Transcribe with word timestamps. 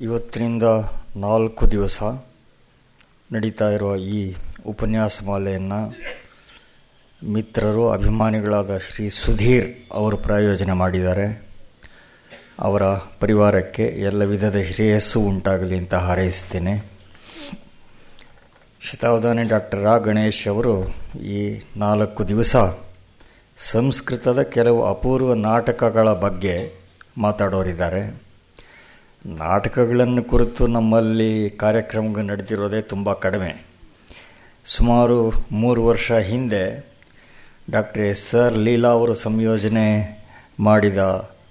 ಇವತ್ತಿನಿಂದ 0.00 0.62
ನಾಲ್ಕು 1.16 1.70
ದಿವಸ 1.70 2.02
ನಡೀತಾ 3.32 3.70
ಇರುವ 3.70 3.96
ಈ 3.96 4.34
ಉಪನ್ಯಾಸ 4.66 5.20
ಮಾಲೆಯನ್ನು 5.24 5.78
ಮಿತ್ರರು, 7.22 7.90
ಅಭಿಮಾನಿಗಳಾದ 7.90 8.78
ಶ್ರೀ 8.78 9.08
ಸುಧೀರ್ 9.08 9.92
ಅವರು 9.92 10.16
ಪ್ರಾಯೋಜನೆ 10.16 10.72
ಮಾಡಿದ್ದಾರೆ. 10.72 11.46
ಅವರ 12.60 12.82
ಪರಿವಾರಕ್ಕೆ 13.20 13.82
ಎಲ್ಲ 13.82 14.24
ವಿಧದ 14.24 14.60
ಶ್ರೇಯಸ್ಸು 14.62 15.20
ಉಂಟಾಗಲಿ 15.20 15.78
ಅಂತ 15.78 15.94
ಹಾರೈಸ್ತೇನೆ 15.94 16.74
ಶತಾವಧಾನಿ 18.80 19.42
ಡಾಕ್ಟರ್ 19.42 19.82
ರಾ 19.82 19.96
ಗಣೇಶ್ 19.96 20.48
ಅವರು 20.48 20.88
ಈ 21.20 21.60
ನಾಲ್ಕು 21.76 22.28
ದಿವಸ 22.28 22.56
ಸಂಸ್ಕೃತದ 23.58 24.42
ಕೆಲವು 24.42 24.82
ಅಪೂರ್ವ 24.84 25.34
ನಾಟಕಗಳ 25.34 26.12
ಬಗ್ಗೆ 26.12 26.72
ಮಾತಾಡೋರಿದ್ದಾರೆ. 27.18 28.23
ನಾಟಕಗಳನ್ನು 29.26 30.22
ಕುರಿತು 30.22 30.66
ನಮ್ಮಲ್ಲಿ 30.66 31.50
ಕಾರ್ಯಕ್ರಮಗಳು 31.50 32.22
ನಡೆದಿರೋದೇ 32.22 32.80
ತುಂಬ 32.80 33.12
ಕಡಿಮೆ. 33.12 33.66
ಸುಮಾರು 34.64 35.32
ಮೂರು 35.52 35.86
ವರ್ಷ 35.86 36.12
ಹಿಂದೆ 36.12 36.86
ಡಾಕ್ಟರ್ 37.70 38.02
ಎಸ್ 38.02 38.34
ಆರ್ 38.34 38.54
ಲೀಲಾ 38.54 38.88
ಅವರು 38.88 39.14
ಸಂಯೋಜನೆ 39.14 39.86
ಮಾಡಿದ 40.60 40.98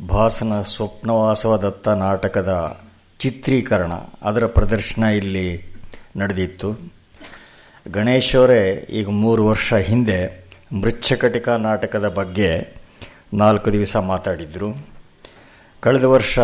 ಭಾಸನ 0.10 0.62
ಸ್ವಪ್ನವಾಸವದತ್ತ 0.62 1.88
ನಾಟಕದ 1.88 2.82
ಚಿತ್ರೀಕರಣ, 3.20 3.92
ಅದರ 4.22 4.46
ಪ್ರದರ್ಶನ 4.46 5.04
ಇಲ್ಲಿ 5.04 5.74
ನಡೆದಿತ್ತು. 6.18 6.92
ಗಣೇಶ್ 7.92 8.36
ಅವರೇ 8.36 8.88
ಈಗ 8.90 9.10
ಮೂರು 9.10 9.48
ವರ್ಷ 9.48 9.74
ಹಿಂದೆ 9.74 10.46
ಮೃಚ್ಛಕಟಿಕ 10.82 11.50
ನಾಟಕದ 11.50 12.10
ಬಗ್ಗೆ 12.10 12.76
ನಾಲ್ಕು 13.34 13.72
ದಿವಸ 13.72 13.96
ಮಾತಾಡಿದರು. 13.96 14.88
ಕಳೆದ 15.80 16.04
ವರ್ಷ 16.04 16.40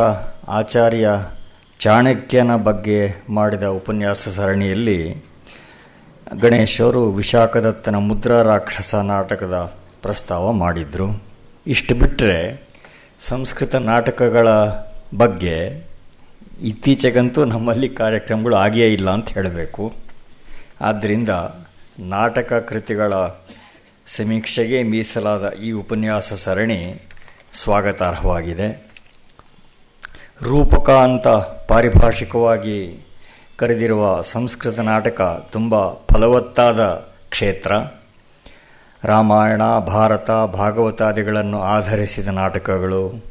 ಆಚಾರ್ಯ 0.50 1.10
ಚಾಣಕ್ಯನ 1.80 2.56
ಬಗ್ಗೆ 2.56 3.14
ಮಾಡಿದ 3.30 3.64
ಉಪನ್ಯಾಸ 3.64 4.28
ಸರಣಿಯಲ್ಲಿ 4.28 5.26
ಗಣೇಶವರು 6.42 7.12
ವಿಶಾಖದತ್ತನ 7.12 7.96
ಮುದ್ರಾ 7.96 8.42
ರಾಕ್ಷಸ 8.42 8.96
ನಾಟಕದ 8.96 9.74
ಪ್ರಸ್ತಾವ 10.02 10.52
ಮಾಡಿದರು. 10.52 11.24
ಇಷ್ಟು 11.68 11.96
ಬಿಟ್ಟರೆ 11.96 12.68
ಸಂಸ್ಕೃತ 13.20 13.76
ನಾಟಕಗಳ 13.76 14.48
ಬಗ್ಗೆ 15.18 15.88
ಇತ್ತೀಚೆಗಂತೂ 16.62 17.46
ನಮ್ಮಲ್ಲಿ 17.46 17.90
ಕಾರ್ಯಕ್ರಮಗಳು 17.90 18.56
ಆಗಿಯೇ 18.56 18.94
ಇಲ್ಲ 18.94 19.10
ಅಂತ 19.10 19.30
ಹೇಳಬೇಕು. 19.30 19.94
ಆದ್ದರಿಂದ 20.82 21.30
ನಾಟಕ 22.00 22.54
ಕೃತಿಗಳ 22.54 23.14
ಸಮೀಕ್ಷೆಗೆ 24.08 24.84
ಮೀಸಲಾದ 24.84 25.50
ಈ 25.50 25.72
ಉಪನ್ಯಾಸ 25.72 26.34
ಸರಣಿ 26.34 27.02
ಸ್ವಾಗತಾರ್ಹವಾಗಿದೆ. 27.54 28.89
ರೂಪಕ 30.44 30.90
ಅಂತ 30.90 31.28
ಪಾರಿಭಾಷಿಕವಾಗಿ 31.68 33.08
ಕರೆದಿರುವ 33.56 34.22
ಸಂಸ್ಕೃತ 34.22 34.80
ನಾಟಕ 34.80 35.50
ತುಂಬ 35.52 35.90
ಫಲವತ್ತಾದ 35.90 36.80
ಕ್ಷೇತ್ರ. 37.30 37.72
ರಾಮಾಯಣ, 39.04 39.62
ಭಾರತ, 39.80 40.32
ಭಾಗವತಾದಿಗಳನ್ನು 40.32 41.62
ಆಧರಿಸಿದ 41.62 42.28
ನಾಟಕಗಳು, 42.28 43.24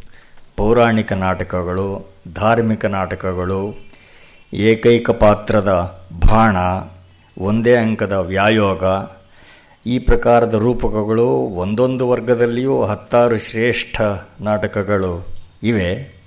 ಪೌರಾಣಿಕ 0.56 1.12
ನಾಟಕಗಳು, 1.12 2.10
ಧಾರ್ಮಿಕ 2.34 2.84
ನಾಟಕಗಳು, 2.84 3.74
ಏಕೈಕ 4.52 5.10
ಪಾತ್ರದ 5.10 5.70
ಬಾಣ, 6.26 6.56
ಒಂದೇ 7.38 7.76
ಅಂಕದ 7.76 8.12
ವ್ಯಾಯೋಗ, 8.12 8.84
ಈ 9.86 9.98
ಪ್ರಕಾರದ 9.98 10.54
ರೂಪಕಗಳು 10.54 11.28
ಒಂದೊಂದು 11.30 12.08
ವರ್ಗದಲ್ಲಿಯೂ 12.08 12.84
ಹತ್ತಾರು 12.84 13.38
ಶ್ರೇಷ್ಠ 13.38 14.00
ನಾಟಕಗಳು 14.40 15.26
ಇವೆ. 15.62 16.17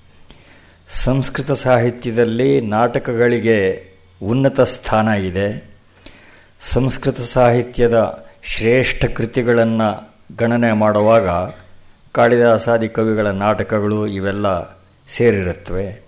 ಸಂಸ್ಕೃತ 0.93 1.51
ಸಾಹಿತ್ಯದಲ್ಲಿ 1.51 2.61
ನಾಟಕಗಳಿಗೆ 2.61 3.83
ಉನ್ನತ 4.23 4.61
ಸ್ಥಾನ 4.61 5.07
ಇದೆ. 5.07 5.69
ಸಂಸ್ಕೃತ 6.61 7.19
ಸಾಹಿತ್ಯದ 7.19 8.25
ಶ್ರೇಷ್ಠ 8.43 9.05
ಕೃತಿಗಳನ್ನು 9.05 10.15
ಗಣನೆ 10.37 10.71
ಮಾಡುವಾಗ 10.71 11.53
ಕಾಳಿದಾಸಾದಿ 12.11 12.87
ಕವಿಗಳ 12.87 13.27
ನಾಟಕಗಳು 13.27 14.07
ಇವೆಲ್ಲ 14.07 14.77
ಸೇರಿರುತ್ತವೆ. 15.07 16.03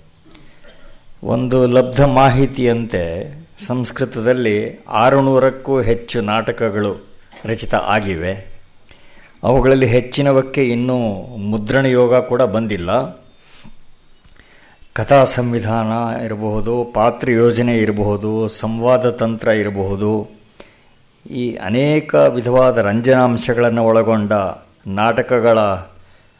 ಒಂದು 1.24 1.68
ಲಬ್ಧ 1.68 2.02
ಮಾಹಿತಿಯಂತೆ 2.02 3.34
ಸಂಸ್ಕೃತದಲ್ಲಿ 3.66 4.84
ಆರುನೂರಕ್ಕೂ 4.90 5.82
ಹೆಚ್ಚು 5.82 6.22
ನಾಟಕಗಳು 6.22 7.08
ರಚಿತ 7.46 7.76
ಆಗಿವೆ. 7.76 8.62
ಅವುಗಳಲ್ಲಿ 9.44 9.86
ಹೆಚ್ಚಿನವಕ್ಕೆ 9.86 10.64
ಇನ್ನೂ 10.64 10.98
ಮುದ್ರಣ 11.38 11.86
ಯೋಗ 11.86 12.16
ಕೂಡ 12.16 12.42
ಬಂದಿಲ್ಲ. 12.42 13.23
ಕಥಾ 14.94 15.24
ಸಂವಿಧಾನ 15.24 16.22
ಇರಬಹುದು, 16.26 16.92
ಪಾತ್ರ 16.94 17.32
ಯೋಜನೆ 17.32 17.78
ಇರಬಹುದು, 17.78 18.48
ಸಂವಾದ 18.48 19.10
ತಂತ್ರ 19.10 19.48
ಇರಬಹುದು. 19.48 20.30
ಈ 21.30 21.56
ಅನೇಕ 21.56 22.16
ವಿಧವಾದ 22.16 22.78
ರಂಜನಾಂಶಗಳನ್ನು 22.78 23.84
ಒಳಗೊಂಡ 23.84 24.32
ನಾಟಕಗಳ 24.88 25.58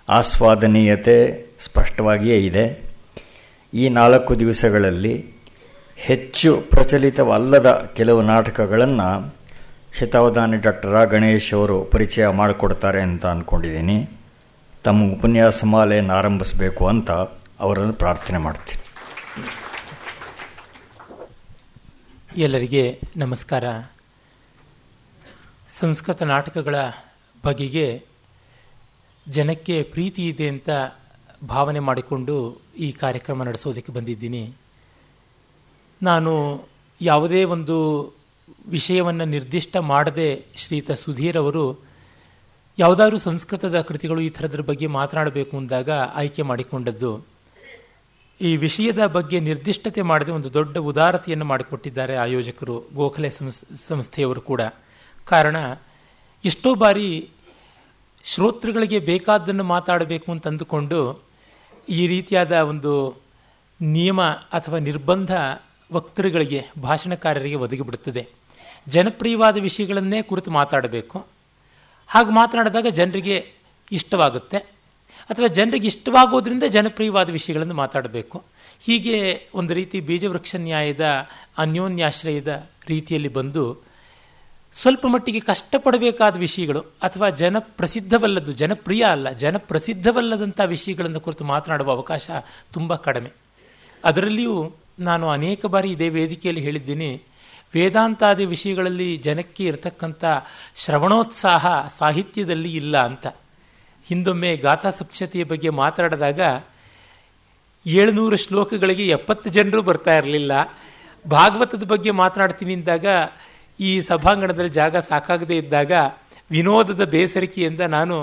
ಆಸ್ವಾದನೀಯತೆ 0.10 1.46
ಸ್ಪಷ್ಟವಾಗಿಯೇ 1.60 2.38
ಇದೆ. 2.38 2.94
ಈ 3.74 3.90
ನಾಲ್ಕು 3.90 4.40
ದಿವಸಗಳಲ್ಲಿ 4.40 5.34
ಹೆಚ್ಚು 5.98 6.62
ಪ್ರಚಲಿತವಲ್ಲದ 6.70 7.92
ಕೆಲವು 7.96 8.22
ನಾಟಕಗಳನ್ನು 8.22 9.36
ಶತಾವಧಾನಿ 10.00 10.58
ಡಾಕ್ಟರ್ 10.58 10.92
ರಾ. 10.92 11.04
ಗಣೇಶ್ 11.04 11.54
ಅವರು 11.54 11.84
ಪರಿಚಯ 11.84 12.28
ಮಾಡಿಕೊಡ್ತಾರೆ 12.28 13.02
ಅಂತ 13.02 13.26
ಅಂದ್ಕೊಂಡಿದ್ದೀನಿ 13.26 14.10
ತಮ್ಮ 14.84 15.14
ಉಪನ್ಯಾಸ 15.14 15.66
ಮಾಲೆಯನ್ನು 15.66 16.14
ಆರಂಭಿಸಬೇಕು 16.14 16.88
ಅಂತ. 16.88 17.12
ಅವರನ್ನು 17.64 17.94
ಪ್ರಾರ್ಥನೆ 17.94 18.38
ಮಾಡ್ತೀನಿ. 18.38 18.82
ಎಲ್ಲರಿಗೆ 22.42 22.84
ನಮಸ್ಕಾರ. 23.18 23.64
ಸಂಸ್ಕೃತ 25.80 26.22
ನಾಟಕಗಳ 26.24 26.76
ಬಗೆಗೆ 27.46 27.88
ಜನಕ್ಕೆ 29.28 29.84
ಪ್ರೀತಿ 29.84 30.28
ಇದೆ 30.30 30.48
ಅಂತ 30.48 30.70
ಭಾವನೆ 31.48 31.80
ಮಾಡಿಕೊಂಡು 31.80 32.36
ಈ 32.80 32.92
ಕಾರ್ಯಕ್ರಮ 32.92 33.44
ನಡೆಸೋದಕ್ಕೆ 33.44 33.92
ಬಂದಿದ್ದೀನಿ. 33.92 34.44
ನಾನು 36.02 36.34
ಯಾವುದೇ 37.02 37.44
ಒಂದು 37.44 37.78
ವಿಷಯವನ್ನು 38.68 39.26
ನಿರ್ದಿಷ್ಟ 39.26 39.78
ಮಾಡದೆ 39.78 40.30
ಶ್ರೀತ 40.56 40.92
ಸುಧೀರ್ 40.92 41.38
ಅವರು 41.38 41.66
ಯಾವುದಾದ್ರೂ 42.78 43.18
ಸಂಸ್ಕೃತದ 43.18 43.82
ಕೃತಿಗಳು 43.82 44.22
ಈ 44.22 44.30
ಥರದ್ರ 44.30 44.62
ಬಗ್ಗೆ 44.62 44.88
ಮಾತನಾಡಬೇಕು 44.88 45.58
ಅಂದಾಗ 45.58 45.90
ಆಯ್ಕೆ 45.92 46.42
ಮಾಡಿಕೊಂಡದ್ದು. 46.42 47.33
ಈ 48.42 48.58
ವಿಷಯದ 48.58 49.06
ಬಗ್ಗೆ 49.06 49.40
ನಿರ್ದಿಷ್ಟತೆ 49.40 50.02
ಮಾಡದೆ 50.02 50.32
ಒಂದು 50.32 50.54
ದೊಡ್ಡ 50.54 50.78
ಉದಾರತೆಯನ್ನು 50.78 51.46
ಮಾಡಿಕೊಟ್ಟಿದ್ದಾರೆ 51.46 52.16
ಆಯೋಜಕರು 52.16 52.84
ಗೋಖಲೆ 52.96 53.30
ಸಂಸ್ಥೆಯವರು 53.88 54.42
ಕೂಡ. 54.42 54.62
ಕಾರಣ, 55.26 55.56
ಎಷ್ಟೋ 56.46 56.76
ಬಾರಿ 56.76 57.30
ಶ್ರೋತೃಗಳಿಗೆ 58.24 59.00
ಬೇಕಾದ್ದನ್ನು 59.00 59.64
ಮಾತಾಡಬೇಕು 59.64 60.32
ಅಂತ 60.32 60.48
ಅಂದುಕೊಂಡು 60.48 61.24
ಈ 61.90 62.08
ರೀತಿಯಾದ 62.08 62.52
ಒಂದು 62.52 63.22
ನಿಯಮ 63.82 64.22
ಅಥವಾ 64.24 64.80
ನಿರ್ಬಂಧ 64.80 65.32
ವಕ್ತೃಗಳಿಗೆ, 65.92 66.66
ಭಾಷಣಕಾರರಿಗೆ 66.82 67.56
ಒದಗಿಬಿಡುತ್ತದೆ. 67.56 68.28
ಜನಪ್ರಿಯವಾದ 68.88 69.58
ವಿಷಯಗಳನ್ನೇ 69.58 70.22
ಕುರಿತು 70.22 70.52
ಮಾತಾಡಬೇಕು. 70.52 71.26
ಹಾಗೆ 72.08 72.32
ಮಾತನಾಡಿದಾಗ 72.32 72.88
ಜನರಿಗೆ 72.88 73.54
ಇಷ್ಟವಾಗುತ್ತೆ. 73.92 74.73
ಅಥವಾ 75.30 75.48
ಜನರಿಗೆ 75.48 75.88
ಇಷ್ಟವಾಗೋದ್ರಿಂದ 75.88 76.64
ಜನಪ್ರಿಯವಾದ 76.64 77.30
ವಿಷಯಗಳನ್ನು 77.30 77.74
ಮಾತಾಡಬೇಕು. 77.74 78.44
ಹೀಗೆ 78.86 79.48
ಒಂದು 79.56 79.74
ರೀತಿ 79.74 80.00
ಬೀಜವೃಕ್ಷ 80.00 80.56
ನ್ಯಾಯದ, 80.56 81.06
ಅನ್ಯೋನ್ಯಾಶ್ರಯದ 81.58 82.70
ರೀತಿಯಲ್ಲಿ 82.88 83.28
ಬಂದು 83.28 83.94
ಸ್ವಲ್ಪ 84.74 85.06
ಮಟ್ಟಿಗೆ 85.06 85.40
ಕಷ್ಟಪಡಬೇಕಾದ 85.40 86.38
ವಿಷಯಗಳು 86.38 86.80
ಅಥವಾ 86.80 87.30
ಜನಪ್ರಸಿದ್ಧವಲ್ಲದ್ದು, 87.30 88.52
ಜನಪ್ರಿಯ 88.52 89.04
ಅಲ್ಲ, 89.04 89.30
ಜನಪ್ರಸಿದ್ಧವಲ್ಲದಂಥ 89.32 90.60
ವಿಷಯಗಳನ್ನು 90.66 91.20
ಕುರಿತು 91.20 91.44
ಮಾತನಾಡುವ 91.44 91.92
ಅವಕಾಶ 91.92 92.30
ತುಂಬ 92.74 92.96
ಕಡಿಮೆ. 92.96 93.32
ಅದರಲ್ಲಿಯೂ 94.04 94.56
ನಾನು 95.00 95.30
ಅನೇಕ 95.30 95.66
ಬಾರಿ 95.66 95.92
ಇದೇ 95.92 96.10
ವೇದಿಕೆಯಲ್ಲಿ 96.10 96.62
ಹೇಳಿದ್ದೀನಿ, 96.62 97.12
ವೇದಾಂತಾದಿ 97.74 98.46
ವಿಷಯಗಳಲ್ಲಿ 98.46 99.18
ಜನಕ್ಕೆ 99.18 99.64
ಇರತಕ್ಕಂಥ 99.64 100.24
ಶ್ರವಣೋತ್ಸಾಹ 100.76 101.88
ಸಾಹಿತ್ಯದಲ್ಲಿ 101.88 102.76
ಇಲ್ಲ 102.76 102.98
ಅಂತ. 102.98 103.28
ಹಿಂದೊಮ್ಮೆ 104.08 104.56
ಗಾಥಾ 104.58 104.90
ಸಪ್ತಶತಿಯ 104.90 105.44
ಬಗ್ಗೆ 105.44 105.70
ಮಾತಾಡಿದಾಗ 105.70 106.42
ಏಳುನೂರು 107.88 108.36
ಶ್ಲೋಕಗಳಿಗೆ 108.36 109.08
ಎಪ್ಪತ್ತು 109.08 109.50
ಜನರು 109.50 109.82
ಬರ್ತಾ 109.82 110.16
ಇರಲಿಲ್ಲ. 110.16 110.52
ಭಾಗವತದ 111.28 111.84
ಬಗ್ಗೆ 111.84 112.12
ಮಾತನಾಡ್ತೀನಿ 112.12 112.74
ಅಂದಾಗ 112.74 113.06
ಈ 113.80 114.02
ಸಭಾಂಗಣದಲ್ಲಿ 114.02 114.70
ಜಾಗ 114.70 114.98
ಸಾಕಾಗದೇ 114.98 115.58
ಇದ್ದಾಗ 115.58 115.92
ವಿನೋದದ 116.52 117.04
ಬೇಸರಿಕೆಯಿಂದ 117.04 117.80
ನಾನು 117.80 118.16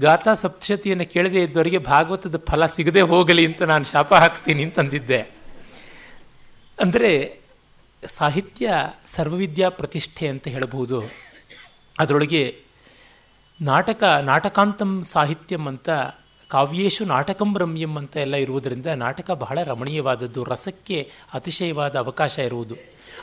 ಗಾಥಾ 0.00 0.34
ಸಪ್ತಶತಿಯನ್ನು 0.34 1.04
ಕೇಳದೇ 1.04 1.42
ಇದ್ದವರಿಗೆ 1.42 1.78
ಭಾಗವತದ 1.78 2.36
ಫಲ 2.48 2.66
ಸಿಗದೆ 2.66 3.00
ಹೋಗಲಿ 3.00 3.46
ಅಂತ 3.46 3.62
ನಾನು 3.62 3.84
ಶಾಪ 3.84 4.14
ಹಾಕ್ತೀನಿ 4.14 4.64
ಅಂತಂದಿದ್ದೆ 4.64 5.20
ಅಂದರೆ 6.78 7.40
ಸಾಹಿತ್ಯ 8.02 8.66
ಸರ್ವವಿದ್ಯಾ 9.06 9.68
ಪ್ರತಿಷ್ಠೆ 9.68 10.28
ಅಂತ 10.28 10.48
ಹೇಳಬಹುದು 10.48 10.98
ಅದರೊಳಗೆ 11.98 12.42
ನಾಟಕ, 13.60 14.04
ನಾಟಕಾಂತಂ 14.22 15.02
ಸಾಹಿತ್ಯಂ 15.02 15.66
ಅಂತ, 15.66 15.88
ಕಾವ್ಯೇಶು 16.48 17.04
ನಾಟಕಂ 17.04 17.58
ರಮ್ಯಂ 17.58 17.96
ಅಂತ 17.96 18.16
ಎಲ್ಲ 18.16 18.34
ಇರುವುದರಿಂದ 18.34 18.86
ನಾಟಕ 18.86 19.30
ಬಹಳ 19.30 19.62
ರಮಣೀಯವಾದದ್ದು, 19.62 20.44
ರಸಕ್ಕೆ 20.44 21.10
ಅತಿಶಯವಾದ 21.34 21.96
ಅವಕಾಶ 21.96 22.38
ಇರುವುದು. 22.38 22.74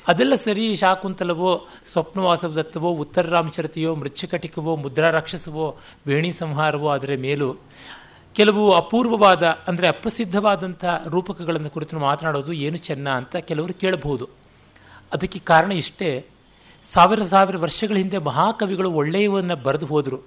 ಅದೆಲ್ಲ 0.08 0.36
ಸರಿ, 0.36 0.76
ಶಾಕುಂತಲವೋ 0.76 1.68
ಸ್ವಪ್ನವಾಸವದತ್ತವೋ 1.92 2.92
ಉತ್ತರ 2.92 3.30
ರಾಮಚರತೆಯೋ, 3.30 3.96
ಮೃಚ್ಛಕಟಿಕವೋ, 3.96 4.76
ಮುದ್ರಾ 4.76 5.10
ರಾಕ್ಷಸವೋ 5.10 5.78
ವೇಣಿ 6.08 6.32
ಸಂಹಾರವೋ 6.32 6.88
ಅದರ 6.88 7.12
ಮೇಲೂ. 7.18 7.56
ಕೆಲವು 8.34 8.72
ಅಪೂರ್ವವಾದ, 8.72 9.44
ಅಂದರೆ 9.44 9.88
ಅಪ್ರಸಿದ್ಧವಾದಂಥ 9.88 10.86
ರೂಪಕಗಳನ್ನು 11.08 11.70
ಕುರಿತು 11.70 12.00
ಮಾತನಾಡೋದು 12.00 12.54
ಏನು 12.54 12.78
ಚೆನ್ನ 12.78 13.10
ಅಂತ 13.10 13.36
ಕೆಲವರು 13.36 13.74
ಕೇಳಬಹುದು. 13.74 14.30
ಅದಕ್ಕೆ 15.14 15.40
ಕಾರಣ 15.40 15.72
ಇಷ್ಟೇ 15.72 16.26
ಸಾವಿರ 16.86 17.24
ಸಾವಿರ 17.24 17.58
ವರ್ಷಗಳ 17.58 17.96
ಹಿಂದೆ 17.96 18.18
ಮಹಾಕವಿಗಳು 18.18 18.92
ಒಳ್ಳೆಯವನ್ನು 18.92 19.56
ಬರೆದು 19.56 19.86
ಹೋದರು. 19.86 20.20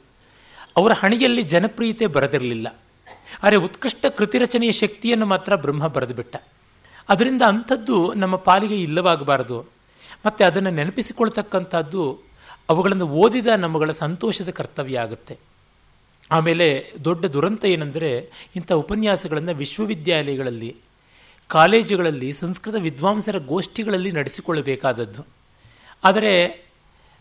ಅವರ 0.77 0.93
ಹಣೆಯಲ್ಲಿ 0.93 1.43
ಜನಪ್ರಿಯತೆ 1.43 2.07
ಬರೆದಿರಲಿಲ್ಲ. 2.07 2.77
ಆದರೆ 3.43 3.57
ಉತ್ಕೃಷ್ಟ 3.57 4.07
ಕೃತಿರಚನೆಯ 4.07 4.71
ಶಕ್ತಿಯನ್ನು 4.71 5.27
ಮಾತ್ರ 5.27 5.57
ಬ್ರಹ್ಮ 5.57 5.87
ಬರೆದುಬಿಟ್ಟ. 5.87 6.37
ಅದರಿಂದ 7.09 7.43
ಅಂಥದ್ದು 7.43 8.15
ನಮ್ಮ 8.15 8.37
ಪಾಲಿಗೆ 8.37 8.83
ಇಲ್ಲವಾಗಬಾರದು. 8.83 9.61
ಮತ್ತು 10.27 10.45
ಅದನ್ನು 10.45 10.71
ನೆನಪಿಸಿಕೊಳ್ತಕ್ಕಂಥದ್ದು 10.71 12.19
ಅವುಗಳನ್ನು 12.69 13.09
ಓದಿದ 13.09 13.47
ನಮ್ಮಗಳ 13.47 13.91
ಸಂತೋಷದ 13.91 14.49
ಕರ್ತವ್ಯ 14.49 14.99
ಆಗುತ್ತೆ. 14.99 15.39
ಆಮೇಲೆ 16.31 16.93
ದೊಡ್ಡ 17.05 17.25
ದುರಂತ 17.25 17.65
ಏನೆಂದರೆ 17.65 18.31
ಇಂಥ 18.57 18.73
ಉಪನ್ಯಾಸಗಳನ್ನು 18.73 19.55
ವಿಶ್ವವಿದ್ಯಾಲಯಗಳಲ್ಲಿ, 19.55 20.77
ಕಾಲೇಜುಗಳಲ್ಲಿ, 21.49 22.33
ಸಂಸ್ಕೃತ 22.33 22.75
ವಿದ್ವಾಂಸರ 22.75 23.39
ಗೋಷ್ಠಿಗಳಲ್ಲಿ 23.39 24.13
ನಡೆಸಿಕೊಳ್ಳಬೇಕಾದದ್ದು. 24.13 25.38
ಆದರೆ 26.05 26.47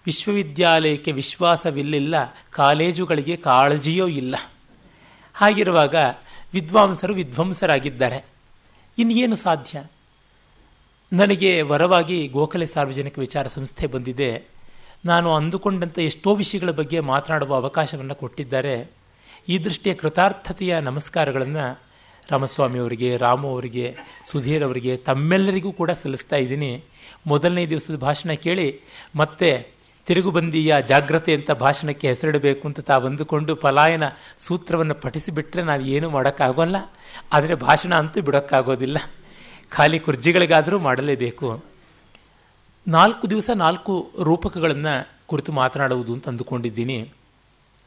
ವಿಶ್ವವಿದ್ಯಾಲಯಕ್ಕೆ 0.06 1.12
ವಿಶ್ವಾಸವಿಲ್ಲ 1.12 2.16
ಕಾಲೇಜುಗಳಿಗೆ 2.52 3.36
ಕಾಳಜಿಯೂ 3.36 4.08
ಇಲ್ಲ. 4.08 4.36
ಹಾಗಿರುವಾಗ 5.34 5.96
ವಿದ್ವಾಂಸರು 6.54 7.14
ವಿಧ್ವಂಸರಾಗಿದ್ದಾರೆ. 7.14 8.26
ಇನ್ನೇನು 8.98 9.36
ಸಾಧ್ಯ? 9.36 9.84
ನನಗೆ 11.14 11.62
ವರವಾಗಿ 11.62 12.28
ಗೋಖಲೆ 12.28 12.66
ಸಾರ್ವಜನಿಕ 12.66 13.20
ವಿಚಾರ 13.20 13.48
ಸಂಸ್ಥೆ 13.48 13.88
ಬಂದಿದೆ. 13.88 14.44
ನಾನು 15.06 15.36
ಅಂದುಕೊಂಡಂಥ 15.36 16.00
ಎಷ್ಟೋ 16.00 16.36
ವಿಷಯಗಳ 16.36 16.70
ಬಗ್ಗೆ 16.70 17.00
ಮಾತನಾಡುವ 17.00 17.56
ಅವಕಾಶವನ್ನು 17.56 18.16
ಕೊಟ್ಟಿದ್ದಾರೆ. 18.16 18.92
ಈ 19.50 19.58
ದೃಷ್ಟಿಯ 19.58 19.94
ಕೃತಾರ್ಥತೆಯ 19.94 20.80
ನಮಸ್ಕಾರಗಳನ್ನು 20.80 21.80
ರಾಮಸ್ವಾಮಿಯವರಿಗೆ 22.32 23.18
ರಾಮು 23.18 23.50
ಅವರಿಗೆ, 23.50 23.96
ಸುಧೀರ್ 24.32 24.64
ಅವರಿಗೆ 24.64 24.98
ತಮ್ಮೆಲ್ಲರಿಗೂ 24.98 25.72
ಕೂಡ 25.72 25.92
ಸಲ್ಲಿಸ್ತಾ 25.92 26.36
ಇದ್ದೀನಿ. 26.36 26.84
ಮೊದಲನೇ 27.26 27.66
ದಿವಸದ 27.66 27.96
ಭಾಷಣ 27.96 28.32
ಕೇಳಿ, 28.32 28.82
ಮತ್ತೆ 29.16 29.78
ತಿರುಗುಬಂದಿಯ 30.06 30.74
ಜಾಗ್ರತೆ 30.88 31.34
ಅಂತ 31.34 31.52
ಭಾಷಣಕ್ಕೆ 31.52 32.08
ಹೆಸರಿಡಬೇಕು 32.08 32.68
ಅಂತ 32.68 32.80
ತಾವಂದುಕೊಂಡು 32.80 33.56
ಪಲಾಯನ 33.56 34.04
ಸೂತ್ರವನ್ನು 34.40 34.96
ಪಠಿಸಿಬಿಟ್ರೆ 34.96 35.62
ನಾನು 35.62 35.86
ಏನೂ 35.86 36.10
ಮಾಡೋಕ್ಕಾಗೋಲ್ಲ. 36.10 36.76
ಆದರೆ 37.34 37.56
ಭಾಷಣ 37.56 37.96
ಅಂತೂ 37.96 38.22
ಬಿಡೋಕ್ಕಾಗೋದಿಲ್ಲ. 38.22 38.98
ಖಾಲಿ 39.70 40.00
ಕುರ್ಜಿಗಳಿಗಾದರೂ 40.00 40.80
ಮಾಡಲೇಬೇಕು. 40.80 41.64
ನಾಲ್ಕು 42.88 43.30
ದಿವಸ 43.30 43.50
ನಾಲ್ಕು 43.56 44.12
ರೂಪಕಗಳನ್ನು 44.24 45.10
ಕುರಿತು 45.26 45.52
ಮಾತನಾಡುವುದು 45.52 46.14
ಅಂತ 46.14 46.30
ಅಂದುಕೊಂಡಿದ್ದೀನಿ. 46.30 47.12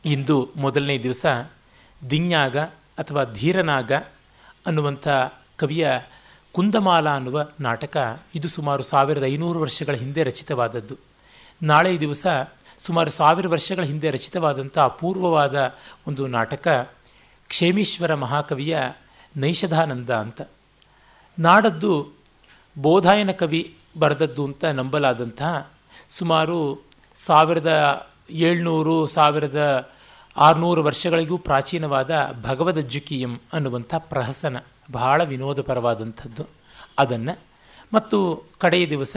ಇಂದು 0.05 0.50
ಮೊದಲನೇ 0.56 0.99
ದಿವಸ 0.99 1.27
ದಿನ್ಯಾಗ 2.11 2.59
ಅಥವಾ 3.00 3.25
ಧೀರನಾಗ 3.25 3.93
ಅನ್ನುವಂಥ 4.67 5.09
ಕವಿಯ 5.56 5.88
ಕುಂದಮಾಲ 6.52 7.08
ಅನ್ನುವ 7.08 7.47
ನಾಟಕ 7.61 8.23
ಇದು 8.35 8.49
ಸುಮಾರು 8.49 8.82
ಸಾವಿರದ 8.82 9.25
ಐನೂರು 9.25 9.61
ವರ್ಷಗಳ 9.61 9.94
ಹಿಂದೆ 9.94 10.23
ರಚಿತವಾದದ್ದು. 10.23 10.97
ನಾಳೆ 11.62 12.00
ದಿವಸ 12.00 12.26
ಸುಮಾರು 12.79 13.11
ಸಾವಿರ 13.11 13.49
ವರ್ಷಗಳ 13.49 13.85
ಹಿಂದೆ 13.85 14.11
ರಚಿತವಾದಂಥ 14.11 14.79
ಅಪೂರ್ವವಾದ 14.79 15.75
ಒಂದು 16.08 16.26
ನಾಟಕ 16.26 16.69
ಕ್ಷೇಮೀಶ್ವರ 17.49 18.14
ಮಹಾಕವಿಯ 18.14 18.79
ನೈಷಧಾನಂದ 19.37 20.11
ಅಂತ. 20.11 20.43
ನಾಡದ್ದು 21.38 22.12
ಬೋಧಾಯನ 22.79 23.31
ಕವಿ 23.31 23.76
ಬರೆದದ್ದು 23.99 24.44
ಅಂತ 24.44 24.64
ನಂಬಲಾದಂತಹ 24.64 25.70
ಸುಮಾರು 26.11 26.87
ಸಾವಿರದ 27.17 27.70
ಏಳ್ನೂರು, 28.31 29.06
ಸಾವಿರದ 29.06 29.91
ಆರುನೂರು 30.37 30.82
ವರ್ಷಗಳಿಗೂ 30.82 31.38
ಪ್ರಾಚೀನವಾದ 31.38 32.11
ಭಗವದಜ್ಜುಕೀಯಂ 32.43 33.41
ಅನ್ನುವಂಥ 33.53 33.94
ಪ್ರಹಸನ. 33.99 34.56
ಬಹಳ 34.92 35.25
ವಿನೋದಪರವಾದಂಥದ್ದು. 35.25 36.46
ಅದನ್ನು 36.98 37.38
ಮತ್ತು 37.94 38.42
ಕಡೆಯ 38.58 38.87
ದಿವಸ 38.87 39.16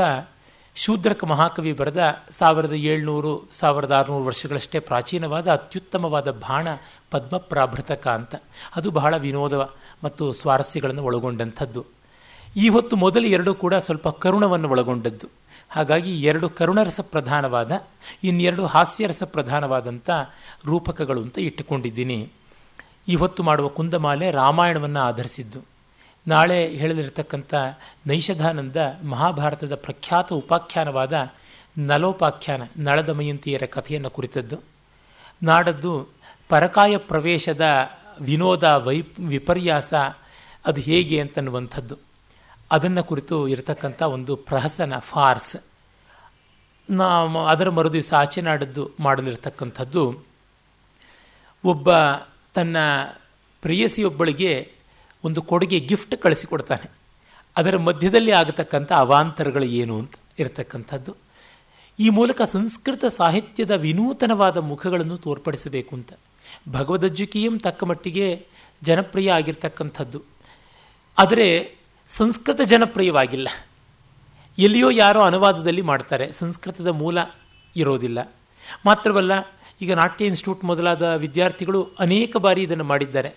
ಶೂದ್ರಕ 0.76 1.24
ಮಹಾಕವಿ 1.24 1.74
ಬರೆದ 1.74 1.98
ಸಾವಿರದ 2.32 2.74
ಏಳ್ನೂರು, 2.74 3.50
ಸಾವಿರದ 3.54 3.92
ಆರುನೂರು 3.92 4.26
ವರ್ಷಗಳಷ್ಟೇ 4.26 4.80
ಪ್ರಾಚೀನವಾದ, 4.80 5.52
ಅತ್ಯುತ್ತಮವಾದ 5.52 6.32
ಬಾಣ 6.32 6.68
ಪದ್ಮಪ್ರಾಭೃತಕ 7.12 8.08
ಅಂತ 8.08 8.36
ಅದು 8.76 8.92
ಬಹಳ 8.92 9.18
ವಿನೋದ 9.18 9.54
ಮತ್ತು 10.04 10.32
ಸ್ವಾರಸ್ಯಗಳನ್ನು 10.32 11.04
ಒಳಗೊಂಡಂಥದ್ದು. 11.04 11.86
ಈ 12.56 12.70
ಹೊತ್ತು 12.70 12.96
ಮೊದಲು 12.96 13.28
ಎರಡು 13.28 13.56
ಕೂಡ 13.56 13.74
ಸ್ವಲ್ಪ 13.74 14.10
ಕರುಣವನ್ನು 14.10 14.70
ಒಳಗೊಂಡದ್ದು. 14.70 15.28
ಹಾಗಾಗಿ 15.70 16.22
ಎರಡು 16.22 16.50
ಕರುಣರಸ 16.50 17.00
ಪ್ರಧಾನವಾದ, 17.00 17.84
ಇನ್ನೆರಡು 18.24 18.66
ಹಾಸ್ಯರಸ 18.66 19.24
ಪ್ರಧಾನವಾದಂಥ 19.24 20.10
ರೂಪಕಗಳು 20.66 21.22
ಅಂತ 21.22 21.40
ಇಟ್ಟುಕೊಂಡಿದ್ದೀನಿ. 21.40 22.32
ಈ 23.08 23.16
ಹೊತ್ತು 23.16 23.44
ಮಾಡುವ 23.44 23.68
ಕುಂದಮಾಲೆ 23.68 24.32
ರಾಮಾಯಣವನ್ನು 24.32 25.00
ಆಧರಿಸಿದ್ದು. 25.00 25.62
ನಾಳೆ 26.28 26.68
ಹೇಳಲಿರತಕ್ಕಂಥ 26.68 27.54
ನೈಷಧಾನಂದ 28.08 28.76
ಮಹಾಭಾರತದ 29.10 29.76
ಪ್ರಖ್ಯಾತ 29.76 30.34
ಉಪಾಖ್ಯಾನವಾದ 30.34 31.32
ನಲೋಪಾಖ್ಯಾನ 31.78 32.62
ನಳದಮಯಂತಿಯರ 32.78 33.64
ಕಥೆಯನ್ನು 33.70 34.10
ಕುರಿತದ್ದು. 34.10 34.60
ನಾಡದ್ದು 35.44 36.08
ಪರಕಾಯ 36.50 36.98
ಪ್ರವೇಶದ 36.98 37.62
ವಿನೋದ 38.22 38.64
ವೈ 38.64 39.02
ವಿಪರ್ಯಾಸ 39.28 39.94
ಅದು 40.66 40.82
ಹೇಗೆ 40.82 41.20
ಅಂತನ್ನುವಂಥದ್ದು. 41.20 41.98
ಅದನ್ನು 42.72 43.04
ಕುರಿತು 43.04 43.48
ಇರತಕ್ಕಂಥ 43.48 44.02
ಒಂದು 44.02 44.36
ಪ್ರಹಸನ 44.36 44.94
ಫಾರ್ಸ್. 44.98 45.56
ನಾ 46.90 47.06
ಅದರ 47.50 47.70
ಮರುದಿವಸ 47.70 48.14
ಆಚೆ 48.18 48.42
ನಾಡದ್ದು 48.42 48.92
ಮಾಡಲಿರ್ತಕ್ಕಂಥದ್ದು. 49.00 50.26
ಒಬ್ಬ 51.66 51.90
ತನ್ನ 52.54 52.78
ಪ್ರೇಯಸಿಯೊಬ್ಬಳಿಗೆ 53.62 54.72
ಒಂದು 55.24 55.42
ಕೊಡುಗೆ 55.42 55.80
ಗಿಫ್ಟ್ 55.80 56.22
ಕಳಿಸಿಕೊಡ್ತಾನೆ 56.22 56.92
ಅದರ 57.58 57.78
ಮಧ್ಯದಲ್ಲಿ 57.78 58.32
ಆಗತಕ್ಕಂಥ 58.32 58.92
ಅವಾಂತರಗಳು 58.92 59.64
ಏನು 59.64 60.00
ಅಂತ 60.00 60.14
ಇರತಕ್ಕಂಥದ್ದು. 60.40 61.16
ಈ 62.00 62.10
ಮೂಲಕ 62.10 62.42
ಸಂಸ್ಕೃತ 62.42 63.06
ಸಾಹಿತ್ಯದ 63.06 63.72
ವಿನೂತನವಾದ 63.72 64.58
ಮುಖಗಳನ್ನು 64.58 65.18
ತೋರ್ಪಡಿಸಬೇಕು 65.18 65.96
ಅಂತ. 65.96 66.14
ಭಗವದಜ್ಜುಕೀಯಂ 66.72 67.60
ತಕ್ಕ 67.60 67.84
ಮಟ್ಟಿಗೆ 67.84 68.46
ಜನಪ್ರಿಯ 68.84 69.32
ಆಗಿರ್ತಕ್ಕಂಥದ್ದು. 69.32 70.22
ಆದರೆ 71.18 71.76
ಸಂಸ್ಕೃತ 72.10 72.62
ಜನಪ್ರಿಯವಾಗಿಲ್ಲ. 72.62 73.48
ಎಲ್ಲಿಯೋ 74.60 74.90
ಯಾರೋ 74.90 75.22
ಅನುವಾದದಲ್ಲಿ 75.22 75.82
ಮಾಡ್ತಾರೆ. 75.82 76.32
ಸಂಸ್ಕೃತದ 76.32 76.88
ಮೂಲ 76.88 77.18
ಇರೋದಿಲ್ಲ. 77.76 78.34
ಮಾತ್ರವಲ್ಲ 78.86 79.32
ಈಗ 79.84 79.94
ನಾಟ್ಯ 79.94 80.30
ಇನ್ಸ್ಟಿಟ್ಯೂಟ್ 80.30 80.64
ಮೊದಲಾದ 80.72 81.04
ವಿದ್ಯಾರ್ಥಿಗಳು 81.24 81.80
ಅನೇಕ 82.00 82.38
ಬಾರಿ 82.38 82.62
ಇದನ್ನು 82.68 82.86
ಮಾಡಿದ್ದಾರೆ. 82.92 83.32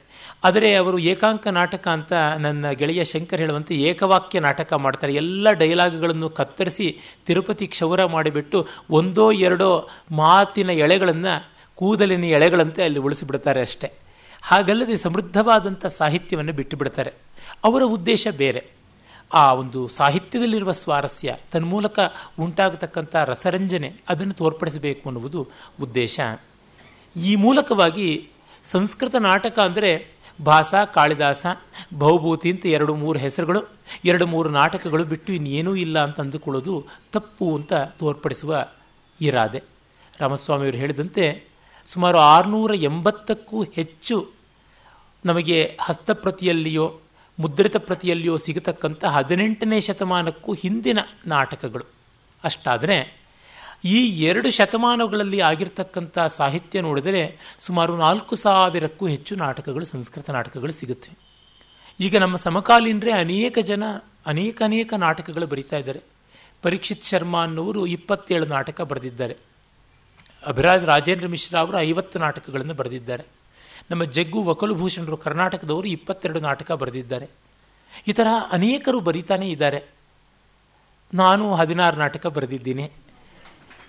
ಆದರೆ 0.44 0.68
ಅವರು 0.80 0.98
ಏಕಾಂಕ 1.12 1.46
ನಾಟಕ 1.58 1.84
ಅಂತ 1.88 2.12
ನನ್ನ 2.44 2.70
ಗೆಳೆಯ 2.80 3.02
ಶಂಕರ್ 3.04 3.42
ಹೇಳುವಂತೆ 3.42 3.74
ಏಕವಾಕ್ಯ 3.90 4.40
ನಾಟಕ 4.40 4.72
ಮಾಡ್ತಾರೆ. 4.84 5.12
ಎಲ್ಲ 5.22 5.52
ಡೈಲಾಗ್ಗಳನ್ನು 5.62 6.28
ಕತ್ತರಿಸಿ 6.38 6.88
ತಿರುಪತಿ 7.26 7.66
ಕ್ಷೌರ 7.66 8.04
ಮಾಡಿಬಿಟ್ಟು 8.14 8.60
ಒಂದೋ 8.90 9.26
ಎರಡೋ 9.46 9.70
ಮಾತಿನ 10.12 10.70
ಎಳೆಗಳನ್ನು 10.84 11.34
ಕೂದಲಿನ 11.80 12.24
ಎಳೆಗಳಂತೆ 12.36 12.82
ಅಲ್ಲಿ 12.84 13.00
ಉಳಿಸಿಬಿಡ್ತಾರೆ 13.06 13.60
ಅಷ್ಟೇ. 13.60 13.90
ಹಾಗಲ್ಲದೆ 14.42 14.96
ಸಮೃದ್ಧವಾದಂಥ 14.96 15.86
ಸಾಹಿತ್ಯವನ್ನು 16.00 16.52
ಬಿಟ್ಟು 16.52 16.76
ಬಿಡ್ತಾರೆ 16.76 17.12
ಅವರ 17.64 17.82
ಉದ್ದೇಶ 17.96 18.26
ಬೇರೆ. 18.36 18.60
ಆ 19.34 19.52
ಒಂದು 19.52 19.88
ಸಾಹಿತ್ಯದಲ್ಲಿರುವ 19.88 20.72
ಸ್ವಾರಸ್ಯ 20.72 21.36
ತನ್ಮೂಲಕ 21.52 21.98
ಉಂಟಾಗತಕ್ಕಂಥ 22.38 23.16
ರಸರಂಜನೆ 23.16 23.92
ಅದನ್ನು 24.08 24.34
ತೋರ್ಪಡಿಸಬೇಕು 24.34 25.08
ಅನ್ನುವುದು 25.08 25.48
ಉದ್ದೇಶ. 25.82 26.20
ಈ 27.16 27.36
ಮೂಲಕವಾಗಿ 27.36 28.30
ಸಂಸ್ಕೃತ 28.70 29.14
ನಾಟಕ 29.14 29.58
ಅಂದರೆ 29.58 30.16
ಭಾಸ, 30.44 30.74
ಕಾಳಿದಾಸ 30.94 31.46
ಭೌಭೂತಿ 31.98 32.50
ಅಂತ 32.50 32.66
ಎರಡು 32.66 32.94
ಮೂರು 32.94 33.18
ಹೆಸರುಗಳು, 33.18 33.68
ಎರಡು 34.04 34.26
ಮೂರು 34.26 34.48
ನಾಟಕಗಳು 34.48 35.04
ಬಿಟ್ಟು 35.04 35.32
ಇನ್ನೇನೂ 35.32 35.74
ಇಲ್ಲ 35.74 36.04
ಅಂತ 36.04 36.20
ಅಂದುಕೊಳ್ಳೋದು 36.20 36.86
ತಪ್ಪು 37.12 37.56
ಅಂತ 37.56 37.72
ತೋರ್ಪಡಿಸುವ 37.72 38.66
ಇರಾದೆ. 39.20 39.62
ರಾಮಸ್ವಾಮಿಯವರು 40.20 40.76
ಹೇಳಿದಂತೆ 40.76 41.44
ಸುಮಾರು 41.92 42.18
ಆರುನೂರ 42.18 42.74
ಎಂಬತ್ತಕ್ಕೂ 42.74 43.62
ಹೆಚ್ಚು 43.62 44.28
ನಮಗೆ 45.24 45.78
ಹಸ್ತಪ್ರತಿಯಲ್ಲಿಯೋ 45.80 47.00
ಮುದ್ರಿತ 47.38 47.76
ಪ್ರತಿಯಲ್ಲಿಯೂ 47.76 48.36
ಸಿಗತಕ್ಕಂಥ 48.36 49.04
ಹದಿನೆಂಟನೇ 49.04 49.80
ಶತಮಾನಕ್ಕೂ 49.80 50.54
ಹಿಂದಿನ 50.54 50.98
ನಾಟಕಗಳು. 51.26 51.84
ಅಷ್ಟಾದರೆ, 52.44 53.20
ಈ 53.84 54.22
ಎರಡು 54.22 54.50
ಶತಮಾನಗಳಲ್ಲಿ 54.50 55.40
ಆಗಿರ್ತಕ್ಕಂಥ 55.40 56.18
ಸಾಹಿತ್ಯ 56.18 56.80
ನೋಡಿದರೆ 56.80 57.38
ಸುಮಾರು 57.60 57.96
ನಾಲ್ಕು 57.96 58.36
ಸಾವಿರಕ್ಕೂ 58.36 59.06
ಹೆಚ್ಚು 59.06 59.36
ನಾಟಕಗಳು, 59.36 59.84
ಸಂಸ್ಕೃತ 59.84 60.30
ನಾಟಕಗಳು 60.30 60.72
ಸಿಗುತ್ತವೆ 60.72 61.18
ಈಗ 62.00 62.16
ನಮ್ಮ 62.16 62.36
ಸಮಕಾಲೀನರೇ 62.36 63.12
ಅನೇಕ 63.12 63.58
ಜನ, 63.58 63.84
ಅನೇಕ 64.26 64.62
ಅನೇಕ 64.64 64.94
ನಾಟಕಗಳು 64.94 65.46
ಬರೀತಾ 65.46 65.76
ಇದ್ದಾರೆ. 65.76 66.00
ಪರೀಕ್ಷಿತ್ 66.62 67.04
ಶರ್ಮಾ 67.04 67.42
ಅನ್ನೋರು 67.42 67.86
ಇಪ್ಪತ್ತೇಳು 67.86 68.46
ನಾಟಕ 68.46 68.80
ಬರೆದಿದ್ದಾರೆ. 68.80 69.36
ಅಭಿರಾಜ್ 70.46 70.84
ರಾಜೇಂದ್ರ 70.84 71.26
ಮಿಶ್ರಾ 71.26 71.60
ಅವರು 71.60 71.78
ಐವತ್ತು 71.78 72.18
ನಾಟಕಗಳನ್ನು 72.18 72.74
ಬರೆದಿದ್ದಾರೆ. 72.74 73.35
ನಮ್ಮ 73.90 74.04
ಜಗ್ಗು 74.04 74.42
ವಕಲುಭೂಷಣರು 74.42 75.16
ಕರ್ನಾಟಕದವರು 75.16 75.88
ಇಪ್ಪತ್ತೆರಡು 75.88 76.40
ನಾಟಕ 76.40 76.72
ಬರೆದಿದ್ದಾರೆ. 76.72 77.28
ಈ 78.08 78.12
ಥರ 78.12 78.26
ಅನೇಕರು 78.52 79.00
ಬರೀತಾನೆ 79.00 79.48
ಇದ್ದಾರೆ. 79.48 79.84
ನಾನು 81.14 81.54
ಹದಿನಾರು 81.54 81.96
ನಾಟಕ 81.96 82.26
ಬರೆದಿದ್ದೀನಿ. 82.26 82.90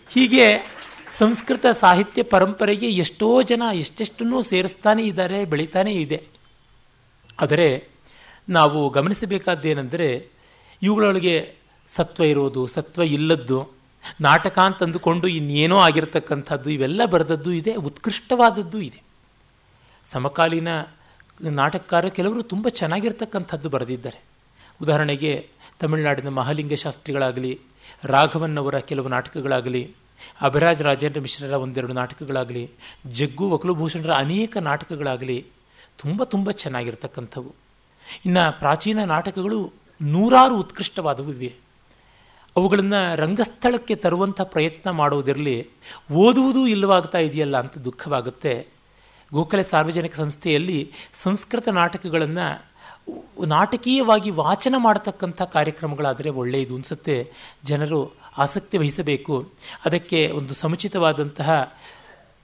ಹೀಗೆ 0.09 0.77
ಸಂಸ್ಕೃತ 1.17 1.65
ಸಾಹಿತ್ಯ 1.65 2.23
ಪರಂಪರೆಗೆ 2.23 2.87
ಎಷ್ಟೋ 2.87 3.41
ಜನ 3.41 3.61
ಎಷ್ಟೆಷ್ಟನ್ನೂ 3.73 4.41
ಸೇರಿಸ್ತಾನೆ 4.41 5.03
ಇದ್ದಾರೆ, 5.03 5.45
ಬೆಳೀತಾನೇ 5.45 5.91
ಇದೆ. 5.91 6.27
ಆದರೆ 7.39 7.87
ನಾವು 8.49 8.89
ಗಮನಿಸಬೇಕಾದ್ದೇನೆಂದರೆ 8.89 10.29
ಇವುಗಳೊಳಗೆ 10.81 11.55
ಸತ್ವ 11.95 12.23
ಇರೋದು, 12.23 12.67
ಸತ್ವ 12.67 13.01
ಇಲ್ಲದ್ದು, 13.01 13.69
ನಾಟಕ 14.21 14.59
ಅಂತಂದುಕೊಂಡು 14.59 15.27
ಇನ್ನೇನೋ 15.27 15.77
ಆಗಿರತಕ್ಕಂಥದ್ದು 15.77 16.69
ಇವೆಲ್ಲ 16.69 17.05
ಬರೆದದ್ದು 17.05 17.51
ಇದೆ, 17.51 17.75
ಉತ್ಕೃಷ್ಟವಾದದ್ದು 17.75 18.81
ಇದೆ. 18.81 19.06
ಸಮಕಾಲೀನ 20.13 20.67
ನಾಟಕಕಾರ 21.41 22.07
ಕೆಲವರು 22.07 22.43
ತುಂಬ 22.43 22.67
ಚೆನ್ನಾಗಿರ್ತಕ್ಕಂಥದ್ದು 22.67 23.69
ಬರೆದಿದ್ದಾರೆ. 23.69 24.23
ಉದಾಹರಣೆಗೆ 24.81 25.49
ತಮಿಳುನಾಡಿನ 25.79 26.29
ಮಹಾಲಿಂಗ 26.29 26.73
ಶಾಸ್ತ್ರಿಗಳಾಗಲಿ 26.73 27.59
ರಾಘವನ್ನವರ 28.03 28.79
ಕೆಲವು 28.79 29.07
ನಾಟಕಗಳಾಗಲಿ, 29.07 29.95
ಅಭಿರಾಜ್ 30.41 30.81
ರಾಜೇಂದ್ರ 30.81 31.19
ಮಿಶ್ರರ 31.21 31.51
ಒಂದೆರಡು 31.51 31.93
ನಾಟಕಗಳಾಗಲಿ, 31.93 32.71
ಜಗ್ಗು 33.11 33.49
ವಕಲುಭೂಷಣರ 33.49 34.13
ಅನೇಕ 34.13 34.57
ನಾಟಕಗಳಾಗಲಿ 34.57 35.45
ತುಂಬ 35.97 36.23
ತುಂಬ 36.23 36.51
ಚೆನ್ನಾಗಿರ್ತಕ್ಕಂಥವು. 36.51 37.55
ಇನ್ನು 38.25 38.59
ಪ್ರಾಚೀನ 38.59 39.03
ನಾಟಕಗಳು 39.03 39.73
ನೂರಾರು 40.01 40.57
ಉತ್ಕೃಷ್ಟವಾದವು 40.59 41.31
ಇವೆ. 41.33 41.53
ಅವುಗಳನ್ನು 42.55 43.15
ರಂಗಸ್ಥಳಕ್ಕೆ 43.15 43.95
ತರುವಂಥ 43.95 44.41
ಪ್ರಯತ್ನ 44.41 44.89
ಮಾಡುವುದಿರಲಿ 44.89 45.69
ಓದುವುದೂ 46.11 46.67
ಇಲ್ಲವಾಗ್ತಾ 46.67 47.17
ಇದೆಯಲ್ಲ 47.17 47.57
ಅಂತ 47.57 47.77
ದುಃಖವಾಗುತ್ತೆ. 47.77 48.76
ಗೋಖಲೆ 49.33 49.63
ಸಾರ್ವಜನಿಕ 49.63 50.15
ಸಂಸ್ಥೆಯಲ್ಲಿ 50.15 50.91
ಸಂಸ್ಕೃತ 51.23 51.67
ನಾಟಕಗಳನ್ನು 51.67 52.65
ನಾಟಕೀಯವಾಗಿ 53.45 54.29
ವಾಚನ 54.29 54.75
ಮಾಡತಕ್ಕಂಥ 54.77 55.41
ಕಾರ್ಯಕ್ರಮಗಳಾದರೆ 55.41 56.29
ಒಳ್ಳೆಯದು 56.29 56.75
ಅನಿಸುತ್ತೆ. 56.75 57.31
ಜನರು 57.63 58.15
ಆಸಕ್ತಿ 58.37 58.77
ವಹಿಸಬೇಕು. 58.77 59.49
ಅದಕ್ಕೆ 59.85 60.31
ಒಂದು 60.31 60.53
ಸಮುಚಿತವಾದಂತಹ 60.53 61.77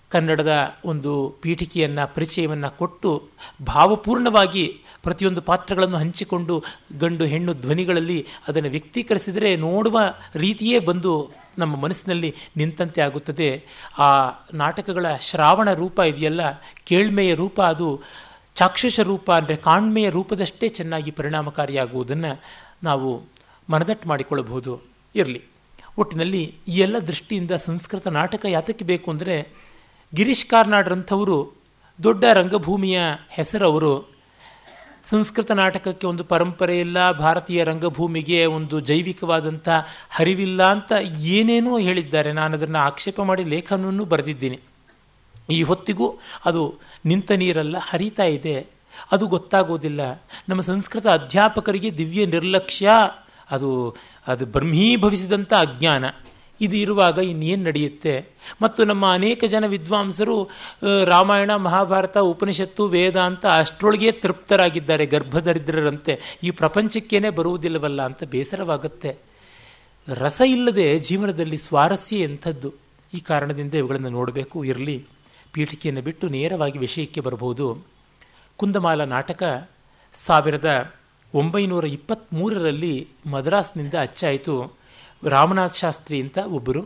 ಕನ್ನಡದ 0.10 0.76
ಒಂದು 0.86 1.36
ಪೀಠಿಕೆಯನ್ನು, 1.42 2.16
ಪರಿಚಯವನ್ನು 2.16 2.78
ಕೊಟ್ಟು 2.78 3.30
ಭಾವಪೂರ್ಣವಾಗಿ 3.66 4.83
ಪ್ರತಿಯೊಂದು 5.04 5.42
ಪಾತ್ರಗಳನ್ನು 5.42 5.98
ಹಂಚಿಕೊಂಡು 5.98 6.64
ಗಂಡು 7.00 7.26
ಹೆಣ್ಣು 7.26 7.54
ಧ್ವನಿಗಳಲ್ಲಿ 7.54 8.28
ಅದನ್ನು 8.48 8.70
ವ್ಯಕ್ತೀಕರಿಸಿದರೆ 8.70 9.56
ನೋಡುವ 9.56 10.00
ರೀತಿಯೇ 10.36 10.80
ಬಂದು 10.80 11.32
ನಮ್ಮ 11.58 11.76
ಮನಸ್ಸಿನಲ್ಲಿ 11.76 12.36
ನಿಂತಂತೆ 12.58 13.02
ಆಗುತ್ತದೆ. 13.02 13.64
ಆ 13.98 14.10
ನಾಟಕಗಳ 14.54 15.06
ಶ್ರಾವಣ 15.22 15.74
ರೂಪ 15.74 16.00
ಇದೆಯಲ್ಲ, 16.00 16.42
ಕೇಳ್ಮೆಯ 16.84 17.34
ರೂಪ 17.34 17.62
ಅದು, 17.62 18.02
ಚಾಕ್ಷುಷ 18.56 19.00
ರೂಪ 19.00 19.32
ಅಂದರೆ 19.32 19.56
ಕಾಣ್ಮೆಯ 19.56 20.10
ರೂಪದಷ್ಟೇ 20.10 20.68
ಚೆನ್ನಾಗಿ 20.68 21.12
ಪರಿಣಾಮಕಾರಿಯಾಗುವುದನ್ನು 21.12 22.42
ನಾವು 22.84 23.24
ಮನದಟ್ಟು 23.70 24.10
ಮಾಡಿಕೊಳ್ಳಬಹುದು. 24.10 24.82
ಇರಲಿ. 25.16 25.42
ಒಟ್ಟಿನಲ್ಲಿ 25.98 26.56
ಈ 26.68 26.78
ಎಲ್ಲ 26.78 27.00
ದೃಷ್ಟಿಯಿಂದ 27.00 27.52
ಸಂಸ್ಕೃತ 27.52 28.08
ನಾಟಕ 28.08 28.46
ಯಾತಕ್ಕೆ 28.50 28.86
ಬೇಕು 28.86 29.12
ಅಂದರೆ 29.12 29.48
ಗಿರೀಶ್ 30.16 30.46
ಕಾರ್ನಾಡ್ರಂಥವರು 30.46 31.38
ದೊಡ್ಡ 32.04 32.24
ರಂಗಭೂಮಿಯ 32.34 33.00
ಹೆಸರವರು 33.30 34.13
ಸಂಸ್ಕೃತ 35.10 35.52
ನಾಟಕಕ್ಕೆ 35.52 36.08
ಒಂದು 36.08 36.24
ಪರಂಪರೆ 36.24 36.80
ಇಲ್ಲ, 36.80 37.12
ಭಾರತೀಯ 37.12 37.64
ರಂಗಭೂಮಿಗೆ 37.64 38.46
ಒಂದು 38.46 38.80
ಜೈವಿಕವಾದಂಥ 38.80 39.70
ಹರಿವಿಲ್ಲ 40.10 40.64
ಅಂತ 40.64 40.92
ಏನೇನೋ 41.20 41.80
ಹೇಳಿದ್ದಾರೆ. 41.80 42.34
ನಾನು 42.34 42.54
ಅದನ್ನು 42.54 42.80
ಆಕ್ಷೇಪ 42.80 43.22
ಮಾಡಿ 43.22 43.44
ಲೇಖನವನ್ನು 43.44 44.06
ಬರೆದಿದ್ದೀನಿ. 44.06 44.60
ಈ 45.50 45.64
ಹೊತ್ತಿಗೂ 45.64 46.16
ಅದು 46.46 46.76
ನಿಂತ 47.06 47.32
ನೀರಲ್ಲ, 47.32 47.78
ಹರಿತಾ 47.78 48.24
ಇದೆ. 48.24 48.68
ಅದು 49.12 49.28
ಗೊತ್ತಾಗೋದಿಲ್ಲ. 49.28 50.24
ನಮ್ಮ 50.50 50.62
ಸಂಸ್ಕೃತ 50.62 51.08
ಅಧ್ಯಾಪಕರಿಗೆ 51.08 51.98
ದಿವ್ಯ 51.98 52.26
ನಿರ್ಲಕ್ಷ್ಯ. 52.26 52.90
ಅದು 53.52 53.96
ಅದು 54.28 54.46
ಬ್ರಹ್ಮೀಭವಿಸಿದಂಥ 54.46 55.54
ಅಜ್ಞಾನ. 55.54 56.06
ಇದು 56.64 56.78
ಇರುವಾಗ 56.78 57.18
ಇನ್ನೇನು 57.18 57.64
ನಡೆಯುತ್ತೆ? 57.64 58.16
ಮತ್ತು 58.62 58.84
ನಮ್ಮ 58.84 59.14
ಅನೇಕ 59.14 59.44
ಜನ 59.44 59.66
ವಿದ್ವಾಂಸರು 59.68 60.50
ರಾಮಾಯಣ, 61.06 61.56
ಮಹಾಭಾರತ, 61.56 62.18
ಉಪನಿಷತ್ತು, 62.18 62.86
ವೇದ 62.88 63.18
ಅಂತ 63.20 63.46
ಅಷ್ಟರೊಳಗೆ 63.46 64.12
ತೃಪ್ತರಾಗಿದ್ದಾರೆ, 64.12 65.06
ಗರ್ಭದರಿದ್ರರಂತೆ. 65.06 66.40
ಈ 66.44 66.52
ಪ್ರಪಂಚಕ್ಕೇನೆ 66.52 67.30
ಬರುವುದಿಲ್ಲವಲ್ಲ 67.30 68.02
ಅಂತ 68.02 68.24
ಬೇಸರವಾಗುತ್ತೆ. 68.24 69.18
ರಸ 70.08 70.42
ಇಲ್ಲದೆ 70.48 71.00
ಜೀವನದಲ್ಲಿ 71.00 71.58
ಸ್ವಾರಸ್ಯ 71.58 72.20
ಎಂಥದ್ದು? 72.20 72.74
ಈ 73.14 73.20
ಕಾರಣದಿಂದ 73.20 73.74
ಇವುಗಳನ್ನು 73.74 74.10
ನೋಡಬೇಕು, 74.10 74.64
ಇರಲಿ. 74.64 75.06
ಪೀಠಿಕೆಯನ್ನು 75.54 76.02
ಬಿಟ್ಟು 76.02 76.28
ನೇರವಾಗಿ 76.28 76.80
ವಿಷಯಕ್ಕೆ 76.80 77.22
ಬರಬಹುದು. 77.22 77.86
ಕುಂದಮಾಲ 78.58 79.04
ನಾಟಕ, 79.04 79.70
ಸಾವಿರದ 80.16 80.94
ಒಂಬೈನೂರ 81.34 81.86
ಇಪ್ಪತ್ತ್ಮೂರರಲ್ಲಿ 81.86 83.08
ಮದ್ರಾಸ್ನಿಂದ 83.26 83.94
ಅಚ್ಚಾಯಿತು. 84.02 84.83
ರಾಮನಾಥ್ 85.28 85.78
ಶಾಸ್ತ್ರಿ 85.78 86.22
ಅಂತ 86.22 86.38
ಒಬ್ಬರು, 86.38 86.82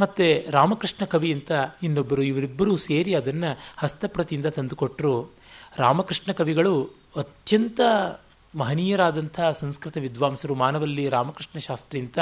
ಮತ್ತು 0.00 0.50
ರಾಮಕೃಷ್ಣ 0.50 1.04
ಕವಿ 1.04 1.32
ಅಂತ 1.32 1.52
ಇನ್ನೊಬ್ಬರು, 1.82 2.22
ಇವರಿಬ್ಬರೂ 2.22 2.76
ಸೇರಿ 2.76 3.14
ಅದನ್ನು 3.14 3.58
ಹಸ್ತಪ್ರತಿಯಿಂದ 3.76 4.46
ತಂದುಕೊಟ್ಟರು 4.46 5.30
ರಾಮಕೃಷ್ಣ 5.76 6.32
ಕವಿಗಳು 6.32 6.84
ಅತ್ಯಂತ 7.16 7.80
ಮಹನೀಯರಾದಂಥ 8.54 9.40
ಸಂಸ್ಕೃತ 9.40 9.96
ವಿದ್ವಾಂಸರು, 9.96 10.54
ಮಾನವಲ್ಲಿ 10.54 11.08
ರಾಮಕೃಷ್ಣ 11.08 11.58
ಶಾಸ್ತ್ರಿ 11.58 12.00
ಅಂತ 12.00 12.18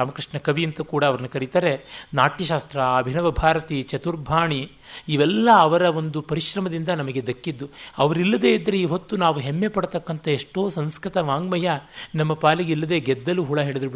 ರಾಮಕೃಷ್ಣ 0.00 0.38
ಕವಿ 0.46 0.64
ಅಂತ 0.68 0.80
ಕೂಡ 0.92 1.02
ಅವ್ರನ್ನ 1.10 1.28
ಕರೀತಾರೆ. 1.34 1.72
ನಾಟ್ಯಶಾಸ್ತ್ರ, 2.14 2.78
ಅಭಿನವ 2.98 3.30
ಭಾರತಿ, 3.42 3.78
ಚತುರ್ಭಾಣಿ 3.92 4.60
ಇವೆಲ್ಲ 5.08 5.48
ಅವರ 5.66 5.82
ಒಂದು 6.00 6.18
ಪರಿಶ್ರಮದಿಂದ 6.30 6.90
ನಮಗೆ 7.00 7.22
ದಕ್ಕಿದ್ದು. 7.26 7.66
ಅವರಿಲ್ಲದೇ 7.98 8.50
ಇದ್ದರೆ 8.54 8.78
ಇವತ್ತು 8.80 9.16
ನಾವು 9.16 9.38
ಹೆಮ್ಮೆ 9.46 9.68
ಪಡತಕ್ಕಂಥ 9.68 10.28
ಎಷ್ಟೋ 10.28 10.62
ಸಂಸ್ಕೃತ 10.78 11.16
ವಾಂಗ್ಮಯ 11.30 11.68
ನಮ್ಮ 12.14 12.32
ಪಾಲಿಗೆ 12.44 12.72
ಇಲ್ಲದೆ 12.72 12.98
ಗೆದ್ದಲು 13.08 13.44
ಹುಳ 13.44 13.60
ಹಿಡಿದು 13.60 13.88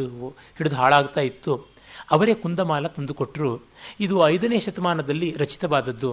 ಹಿಡಿದು 0.58 0.76
ಹಾಳಾಗ್ತಾ 0.76 1.24
ಇತ್ತು. 1.30 1.54
ಅವರೇ 2.10 2.32
ಕುಂದಮಾಲ 2.34 2.86
ತಂದುಕೊಟ್ಟರು 2.94 3.50
ಇದು 4.04 4.14
ಐದನೇ 4.28 4.58
ಶತಮಾನದಲ್ಲಿ 4.58 5.28
ರಚಿತವಾದದ್ದು. 5.38 6.10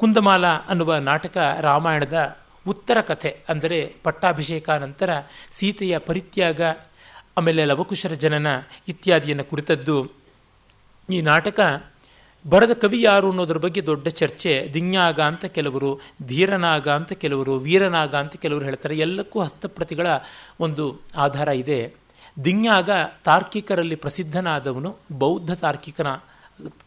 ಕುಂದಮಾಲ 0.00 0.44
ಅನ್ನುವ 0.70 0.94
ನಾಟಕ 1.10 1.36
ರಾಮಾಯಣದ 1.60 2.18
ಉತ್ತರ 2.66 2.98
ಕಥೆ, 3.00 3.30
ಅಂದರೆ 3.48 3.78
ಪಟ್ಟಾಭಿಷೇಕ 4.04 4.68
ನಂತರ 4.84 5.10
ಸೀತೆಯ 5.52 5.94
ಪರಿತ್ಯಾಗ 6.08 6.60
ಆಮೇಲೆ 7.36 7.64
ಲವಕುಶರ 7.64 8.12
ಜನನ 8.12 8.46
ಇತ್ಯಾದಿಯನ್ನು 8.88 9.44
ಕುರಿತದ್ದು 9.44 10.10
ಈ 11.10 11.20
ನಾಟಕ 11.20 11.86
ಬರೆದ 12.48 12.72
ಕವಿ 12.72 13.02
ಯಾರು 13.02 13.28
ಅನ್ನೋದ್ರ 13.28 13.58
ಬಗ್ಗೆ 13.58 13.86
ದೊಡ್ಡ 13.86 14.08
ಚರ್ಚೆ. 14.08 14.70
ದಿನ್ಯಾಗ 14.74 15.20
ಅಂತ 15.20 15.44
ಕೆಲವರು, 15.44 16.00
ಧೀರನಾಗ 16.26 16.88
ಅಂತ 16.88 17.12
ಕೆಲವರು, 17.12 17.56
ವೀರನಾಗ 17.56 18.14
ಅಂತ 18.14 18.36
ಕೆಲವರು 18.36 18.64
ಹೇಳ್ತಾರೆ. 18.64 18.98
ಎಲ್ಲಕ್ಕೂ 18.98 19.40
ಹಸ್ತಪ್ರತಿಗಳ 19.40 20.06
ಒಂದು 20.60 21.00
ಆಧಾರ 21.16 21.48
ಇದೆ. 21.48 21.94
ದಿನ್ಯಾಗ 22.44 22.90
ತಾರ್ಕಿಕರಲ್ಲಿ 23.24 23.94
ಪ್ರಸಿದ್ಧನಾದವನು 23.94 24.96
ಬೌದ್ಧ 25.12 25.52
ತಾರ್ಕಿಕನ, 25.52 26.06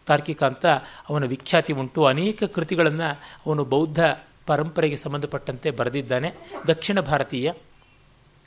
ತಾರ್ಕಿಕ 0.06 0.44
ಅಂತ 0.44 0.66
ಅವನ 1.10 1.26
ವಿಖ್ಯಾತಿ 1.26 1.74
ಉಂಟು. 1.74 2.06
ಅನೇಕ 2.06 2.44
ಕೃತಿಗಳನ್ನು 2.44 3.20
ಅವನು 3.46 3.64
ಬೌದ್ಧ 3.64 4.00
ಪರಂಪರೆಗೆ 4.46 4.96
ಸಂಬಂಧಪಟ್ಟಂತೆ 4.96 5.72
ಬರೆದಿದ್ದಾನೆ. 5.72 6.32
ದಕ್ಷಿಣ 6.68 7.00
ಭಾರತೀಯ 7.00 7.52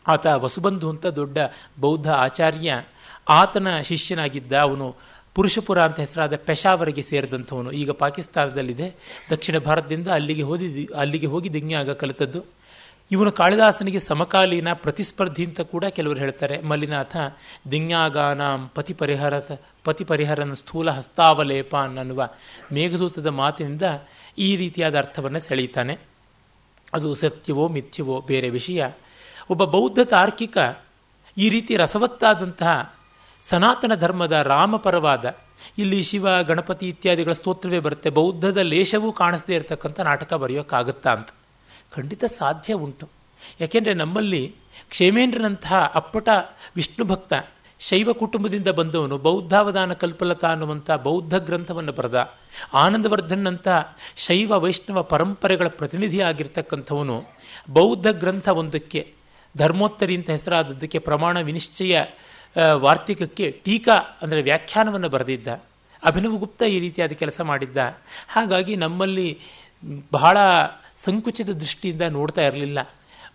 ಆತ 0.07 0.27
ವಸುಬಂಧು 0.27 0.91
ಅಂತ 0.91 1.07
ದೊಡ್ಡ 1.07 1.39
ಬೌದ್ಧ 1.81 2.11
ಆಚಾರ್ಯ. 2.11 2.83
ಆತನ 3.29 3.81
ಶಿಷ್ಯನಾಗಿದ್ದ 3.81 4.53
ಅವನು 4.53 4.97
ಪುರುಷಪುರ 5.35 5.83
ಅಂತ 5.83 6.01
ಹೆಸರಾದ 6.01 6.37
ಪೆಶಾವರಿಗೆ 6.37 7.03
ಸೇರಿದಂಥವನು. 7.03 7.73
ಈಗ 7.73 7.91
ಪಾಕಿಸ್ತಾನದಲ್ಲಿದೆ. 7.91 8.95
ದಕ್ಷಿಣ 9.31 9.59
ಭಾರತದಿಂದ 9.59 10.09
ಅಲ್ಲಿಗೆ 10.09 10.43
ಹೋಗಿ 10.43 10.89
ಅಲ್ಲಿಗೆ 10.97 11.27
ಹೋಗಿ 11.27 11.53
ದಿಗ್ನ್ಯಾಗ 11.53 11.91
ಕಲಿತದ್ದು. 11.91 12.45
ಇವನು 13.13 13.33
ಕಾಳಿದಾಸನಿಗೆ 13.33 13.99
ಸಮಕಾಲೀನ 13.99 14.73
ಪ್ರತಿಸ್ಪರ್ಧಿ 14.73 15.45
ಅಂತ 15.45 15.61
ಕೂಡ 15.61 15.85
ಕೆಲವರು 15.85 16.19
ಹೇಳ್ತಾರೆ. 16.19 16.61
ಮಲ್ಲಿನಾಥ 16.61 17.17
ದಿಂಗಾಗಾನ 17.71 18.41
ಪತಿ 18.75 18.95
ಪರಿಹಾರ 18.95 19.39
ಪತಿ 19.85 20.05
ಪರಿಹರನ 20.05 20.53
ಸ್ಥೂಲ 20.53 20.91
ಹಸ್ತಾವಲೇಪ 20.91 21.77
ಅನ್ನುವ 21.77 22.29
ಮೇಘದೂತದ 22.73 23.27
ಮಾತಿನಿಂದ 23.27 23.83
ಈ 24.39 24.57
ರೀತಿಯಾದ 24.57 24.99
ಅರ್ಥವನ್ನು 24.99 25.41
ಸೆಳೆಯುತ್ತಾನೆ. 25.41 25.99
ಅದು 26.95 27.15
ಸತ್ಯವೋ 27.15 27.69
ಮಿಥ್ಯವೋ 27.69 28.21
ಬೇರೆ 28.21 28.51
ವಿಷಯ. 28.51 28.85
ಒಬ್ಬ 29.51 29.65
ಬೌದ್ಧ 29.65 29.99
ತಾರ್ಕಿಕ 29.99 30.59
ಈ 31.37 31.49
ರೀತಿ 31.49 31.77
ರಸವತ್ತಾದಂತಹ 31.77 32.95
ಸನಾತನ 33.49 33.95
ಧರ್ಮದ 33.95 34.33
ರಾಮಪರವಾದ 34.33 35.35
ಇಲ್ಲಿ 35.79 36.03
ಶಿವ, 36.03 36.43
ಗಣಪತಿ 36.43 36.89
ಇತ್ಯಾದಿಗಳ 36.89 37.33
ಸ್ತೋತ್ರವೇ 37.33 37.79
ಬರುತ್ತೆ. 37.79 38.11
ಬೌದ್ಧದ 38.11 38.57
ಲೇಷವೂ 38.57 39.13
ಕಾಣಿಸದೇ 39.13 39.55
ಇರತಕ್ಕಂಥ 39.55 40.01
ನಾಟಕ 40.01 40.35
ಬರೆಯೋಕ್ಕಾಗುತ್ತಾ 40.35 41.11
ಅಂತ. 41.11 41.29
ಖಂಡಿತ 41.97 42.25
ಸಾಧ್ಯ 42.25 42.75
ಉಂಟು. 42.75 43.09
ಯಾಕೆಂದರೆ 43.61 43.95
ನಮ್ಮಲ್ಲಿ 43.95 44.55
ಕ್ಷೇಮೇಂದ್ರನಂತಹ 44.91 45.93
ಅಪ್ಪಟ 45.95 46.29
ವಿಷ್ಣು 46.77 47.05
ಭಕ್ತ 47.05 47.33
ಶೈವ 47.81 48.13
ಕುಟುಂಬದಿಂದ 48.13 48.69
ಬಂದವನು, 48.69 49.19
ಬೌದ್ಧಾವಧಾನ 49.19 49.93
ಕಲ್ಪಲತಾ 49.93 50.49
ಅನ್ನುವಂಥ 50.49 50.91
ಬೌದ್ಧ 50.91 51.35
ಗ್ರಂಥವನ್ನು 51.35 51.93
ಬರೆದ 51.93 52.33
ಆನಂದವರ್ಧನ್ 52.75 53.47
ಅಂತ 53.47 53.69
ಶೈವ, 54.17 54.53
ವೈಷ್ಣವ 54.59 55.03
ಪರಂಪರೆಗಳ 55.03 55.69
ಪ್ರತಿನಿಧಿ 55.69 56.21
ಆಗಿರ್ತಕ್ಕಂಥವನು 56.21 57.25
ಬೌದ್ಧ 57.71 58.07
ಗ್ರಂಥ 58.07 58.49
ಒಂದಕ್ಕೆ 58.49 59.20
ಧರ್ಮೋತ್ತರಿ 59.57 60.17
ಅಂತ 60.17 60.31
ಹೆಸರಾದದ್ದಕ್ಕೆ 60.31 60.99
ಪ್ರಮಾಣ 60.99 61.41
ವಿನಿಶ್ಚಯ 61.41 62.05
ವಾರ್ತಿಕಕ್ಕೆ 62.73 63.51
ಟೀಕಾ 63.65 63.93
ಅಂದರೆ 63.93 64.43
ವ್ಯಾಖ್ಯಾನವನ್ನು 64.43 65.09
ಬರೆದಿದ್ದ. 65.09 65.49
ಅಭಿನವ 66.07 66.31
ಗುಪ್ತ 66.31 66.63
ಈ 66.63 66.81
ರೀತಿಯಾದ 66.81 67.13
ಕೆಲಸ 67.13 67.41
ಮಾಡಿದ್ದ. 67.41 67.77
ಹಾಗಾಗಿ 68.29 68.77
ನಮ್ಮಲ್ಲಿ 68.77 69.39
ಬಹಳ 70.13 70.39
ಸಂಕುಚಿತ 71.05 71.49
ದೃಷ್ಟಿಯಿಂದ 71.49 72.03
ನೋಡ್ತಾ 72.03 72.43
ಇರಲಿಲ್ಲ. 72.43 72.79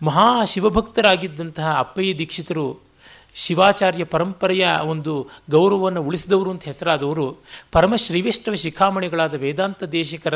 ಮಹಾ 0.02 0.44
ಶಿವಭಕ್ತರಾಗಿದ್ದಂತಹ 0.44 1.78
ಅಪ್ಪಯ್ಯ 1.78 2.14
ದೀಕ್ಷಿತರು 2.14 2.86
ಶಿವಾಚಾರ್ಯ 3.34 4.04
ಪರಂಪರೆಯ 4.04 4.66
ಒಂದು 4.84 5.30
ಗೌರವವನ್ನು 5.50 6.02
ಉಳಿಸಿದವರು 6.02 6.50
ಅಂತ 6.50 6.64
ಹೆಸರಾದವರು 6.64 7.36
ಪರಮ 7.72 7.96
ಶ್ರೀವೈಷ್ಣವ 7.96 8.54
ಶಿಖಾಮಣಿಗಳಾದ 8.54 9.34
ವೇದಾಂತ 9.34 9.84
ದೇಶಿಕರ 9.84 10.34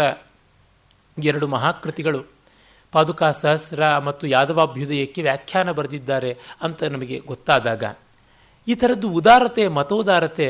ಎರಡು 1.24 1.46
ಮಹಾಕೃತಿಗಳು. 1.46 2.39
ಪಾದುಕಾ 2.92 3.30
ಸಹಸ್ರ 3.30 3.98
ಮತ್ತು 3.98 4.26
ಯಾದವಾಭ್ಯುದಯಕ್ಕೆ 4.26 5.22
ವ್ಯಾಖ್ಯಾನ 5.22 5.70
ಬರೆದಿದ್ದಾರೆ 5.70 6.32
ಅಂತ 6.62 6.82
ನಮಗೆ 6.84 7.18
ಗೊತ್ತಾದಾಗ, 7.26 7.84
ಈ 8.68 8.74
ಥರದ್ದು 8.74 9.08
ಉದಾರತೆ, 9.10 9.68
ಮತೋದಾರತೆ 9.68 10.48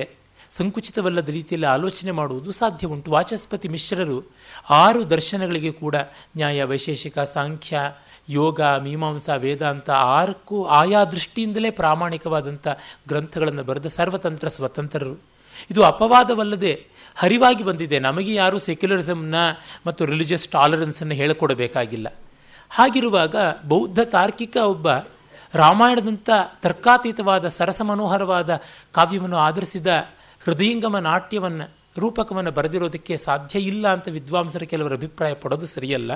ಸಂಕುಚಿತವಲ್ಲದ 0.59 1.29
ರೀತಿಯಲ್ಲಿ 1.29 1.67
ಆಲೋಚನೆ 1.67 2.11
ಮಾಡುವುದು 2.11 2.51
ಸಾಧ್ಯ 2.53 2.87
ಉಂಟು. 2.87 3.11
ವಾಚಸ್ಪತಿ 3.11 3.69
ಮಿಶ್ರರು 3.69 4.17
ಆರು 4.71 5.01
ದರ್ಶನಗಳಿಗೆ 5.11 5.73
ಕೂಡ 5.73 5.97
ನ್ಯಾಯ, 6.37 6.65
ವೈಶೇಷಿಕ, 6.65 7.19
ಸಾಂಖ್ಯ, 7.19 7.81
ಯೋಗ, 8.29 8.61
ಮೀಮಾಂಸಾ, 8.61 9.35
ವೇದಾಂತ 9.35 9.91
ಆರಕ್ಕೂ 9.91 10.65
ಆಯಾ 10.65 11.05
ದೃಷ್ಟಿಯಿಂದಲೇ 11.05 11.71
ಪ್ರಾಮಾಣಿಕವಾದಂಥ 11.71 12.69
ಗ್ರಂಥಗಳನ್ನು 13.09 13.63
ಬರೆದ 13.65 13.87
ಸರ್ವತಂತ್ರ 13.87 14.49
ಸ್ವತಂತ್ರರು. 14.49 15.15
ಇದು 15.71 15.81
ಅಪವಾದವಲ್ಲದೆ 15.85 16.73
ಹರಿವಾಗಿ 17.17 17.63
ಬಂದಿದೆ. 17.65 17.99
ನಮಗೆ 17.99 18.35
ಯಾರೂ 18.35 18.59
ಸೆಕ್ಯುಲರಿಸಮ್ನ 18.59 19.35
ಮತ್ತು 19.87 20.05
ರಿಲಿಜಿಯಸ್ 20.05 20.49
ಟಾಲರೆನ್ಸನ್ನು 20.49 21.15
ಹೇಳಿಕೊಡಬೇಕಾಗಿಲ್ಲ. 21.15 22.09
ಹಾಗಿರುವಾಗ 22.71 23.37
ಬೌದ್ಧ 23.69 23.99
ತಾರ್ಕಿಕ 24.01 24.57
ಒಬ್ಬ 24.57 24.89
ರಾಮಾಯಣದಂಥ 25.55 26.31
ತರ್ಕಾತೀತವಾದ 26.63 27.47
ಸರಸ 27.47 27.81
ಮನೋಹರವಾದ 27.83 28.61
ಕಾವ್ಯವನ್ನು 28.93 29.37
ಆಧರಿಸಿದ 29.37 29.87
ಹೃದಯಂಗಮ 30.45 30.99
ನಾಟ್ಯವನ್ನು, 30.99 31.71
ರೂಪಕವನ್ನು 31.99 32.51
ಬರೆದಿರೋದಕ್ಕೆ 32.51 33.17
ಸಾಧ್ಯ 33.17 33.59
ಇಲ್ಲ 33.59 33.93
ಅಂತ 33.93 34.09
ವಿದ್ವಾಂಸರ 34.09 34.63
ಕೆಲವರ 34.63 34.93
ಅಭಿಪ್ರಾಯ 34.93 35.35
ಪಡೋದು 35.35 35.67
ಸರಿಯಲ್ಲ. 35.67 36.15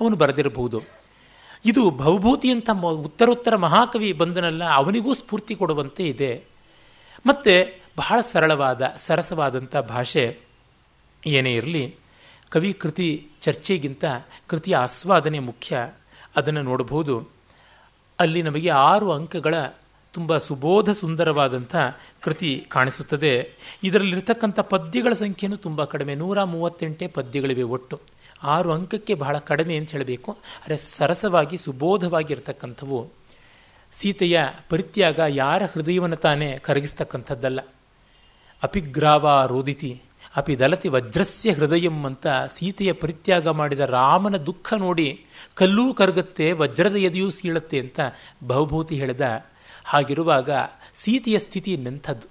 ಅವನು 0.00 0.16
ಬರೆದಿರಬಹುದು. 0.16 0.82
ಇದು 1.64 1.90
ಭವಭೂತಿಯಂಥ 1.90 2.70
ಉತ್ತರೋತ್ತರ 2.70 3.56
ಮಹಾಕವಿ 3.56 4.12
ಬಂದನಲ್ಲ, 4.12 4.64
ಅವನಿಗೂ 4.64 5.14
ಸ್ಫೂರ್ತಿ 5.14 5.54
ಕೊಡುವಂತೆ 5.54 6.04
ಇದೆ. 6.04 6.44
ಮತ್ತೆ 7.26 7.82
ಬಹಳ 7.98 8.20
ಸರಳವಾದ, 8.20 8.92
ಸರಸವಾದಂಥ 8.96 9.76
ಭಾಷೆ 9.76 10.38
ಏನೇ 11.26 11.54
ಇರಲಿ 11.54 11.94
ಕವಿ 12.54 12.72
ಕೃತಿ 12.72 13.28
ಚರ್ಚೆಗಿಂತ 13.40 14.04
ಕೃತಿಯ 14.46 14.76
ಆಸ್ವಾದನೆ 14.76 15.38
ಮುಖ್ಯ. 15.38 15.92
ಅದನ್ನು 16.36 16.62
ನೋಡಬಹುದು. 16.62 17.28
ಅಲ್ಲಿ 18.20 18.42
ನಮಗೆ 18.42 18.70
ಆರು 18.70 19.12
ಅಂಕಗಳ 19.12 19.54
ತುಂಬ 20.12 20.36
ಸುಬೋಧ 20.36 20.90
ಸುಂದರವಾದಂಥ 20.90 21.76
ಕೃತಿ 22.22 22.64
ಕಾಣಿಸುತ್ತದೆ. 22.68 23.50
ಇದರಲ್ಲಿರ್ತಕ್ಕಂಥ 23.82 24.60
ಪದ್ಯಗಳ 24.60 25.12
ಸಂಖ್ಯೆಯೂ 25.12 25.56
ತುಂಬ 25.56 25.84
ಕಡಿಮೆ. 25.84 26.14
ನೂರ 26.14 26.42
ಮೂವತ್ತೆಂಟೇ 26.42 27.06
ಪದ್ಯಗಳಿವೆ 27.06 27.62
ಒಟ್ಟು. 27.62 28.00
ಆರು 28.42 28.72
ಅಂಕಕ್ಕೆ 28.72 29.14
ಬಹಳ 29.14 29.38
ಕಡಿಮೆ 29.38 29.76
ಅಂತ 29.76 29.90
ಹೇಳಬೇಕು. 29.90 30.32
ಆದರೆ 30.32 30.76
ಸರಸವಾಗಿ 30.76 31.56
ಸುಬೋಧವಾಗಿರ್ತಕ್ಕಂಥವು. 31.56 33.10
ಸೀತೆಯ 33.92 34.40
ಪರಿತ್ಯಾಗ 34.68 35.20
ಯಾರ 35.28 35.62
ಹೃದಯವನ್ನು 35.64 36.16
ತಾನೇ 36.16 36.58
ಕರಗಿಸ್ತಕ್ಕಂಥದ್ದಲ್ಲ. 36.58 37.60
ಅಪಿಗ್ರಾವ 38.62 39.46
ರೋದಿತಿ 39.46 40.02
ಅಪಿ 40.36 40.58
ದಲತಿ 40.58 40.88
ವಜ್ರಸ್ಯ 40.88 41.52
ಹೃದಯಂ 41.52 42.04
ಅಂತ 42.04 42.26
ಸೀತೆಯ 42.26 42.92
ಪರಿತ್ಯಾಗ 42.92 43.48
ಮಾಡಿದ 43.48 43.80
ರಾಮನ 43.80 44.36
ದುಃಖ 44.36 44.74
ನೋಡಿ 44.74 45.24
ಕಲ್ಲೂ 45.54 45.94
ಕರಗತ್ತೆ, 45.94 46.52
ವಜ್ರದ 46.52 46.96
ಎದೆಯೂ 46.96 47.30
ಸೀಳತ್ತೆ 47.30 47.80
ಅಂತ 47.80 48.00
ಬಹುಭೂತಿ 48.46 48.94
ಹೇಳಿದ. 48.94 49.44
ಹಾಗಿರುವಾಗ 49.84 50.50
ಸೀತೆಯ 50.94 51.38
ಸ್ಥಿತಿ 51.38 51.76
ನೆಂಥದ್ದು. 51.76 52.28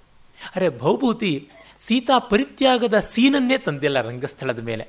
ಅರೆ 0.56 0.68
ಬಹುಭೂತಿ 0.68 1.48
ಸೀತಾ 1.78 2.18
ಪರಿತ್ಯಾಗದ 2.18 2.98
ಸೀನನ್ನೇ 2.98 3.58
ತಂದಿಲ್ಲ 3.58 4.00
ರಂಗಸ್ಥಳದ 4.00 4.62
ಮೇಲೆ. 4.62 4.88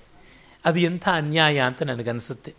ಅದು 0.65 0.79
ಎಂಥ 0.79 1.09
ಅನ್ಯಾಯ 1.09 1.59
ಅಂತ 1.59 1.83
ನನಗನ್ಸುತ್ತೆ. 1.83 2.53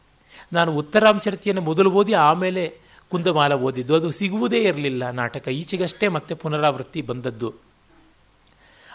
ನಾನು 0.53 0.73
ಉತ್ತರಾಂಚರಿತೆಯನ್ನು 0.73 1.63
ಮೊದಲು 1.63 1.91
ಓದಿ 1.91 2.13
ಆಮೇಲೆ 2.13 2.79
ಕುಂದಮಾಲ 3.11 3.55
ಓದಿದ್ದು. 3.55 3.95
ಅದು 3.95 4.11
ಸಿಗುವುದೇ 4.11 4.59
ಇರಲಿಲ್ಲ. 4.63 5.11
ನಾಟಕ 5.11 5.49
ಈಚೆಗಷ್ಟೇ 5.49 6.09
ಮತ್ತೆ 6.09 6.35
ಪುನರಾವೃತ್ತಿ 6.35 7.03
ಬಂದದ್ದು. 7.03 7.65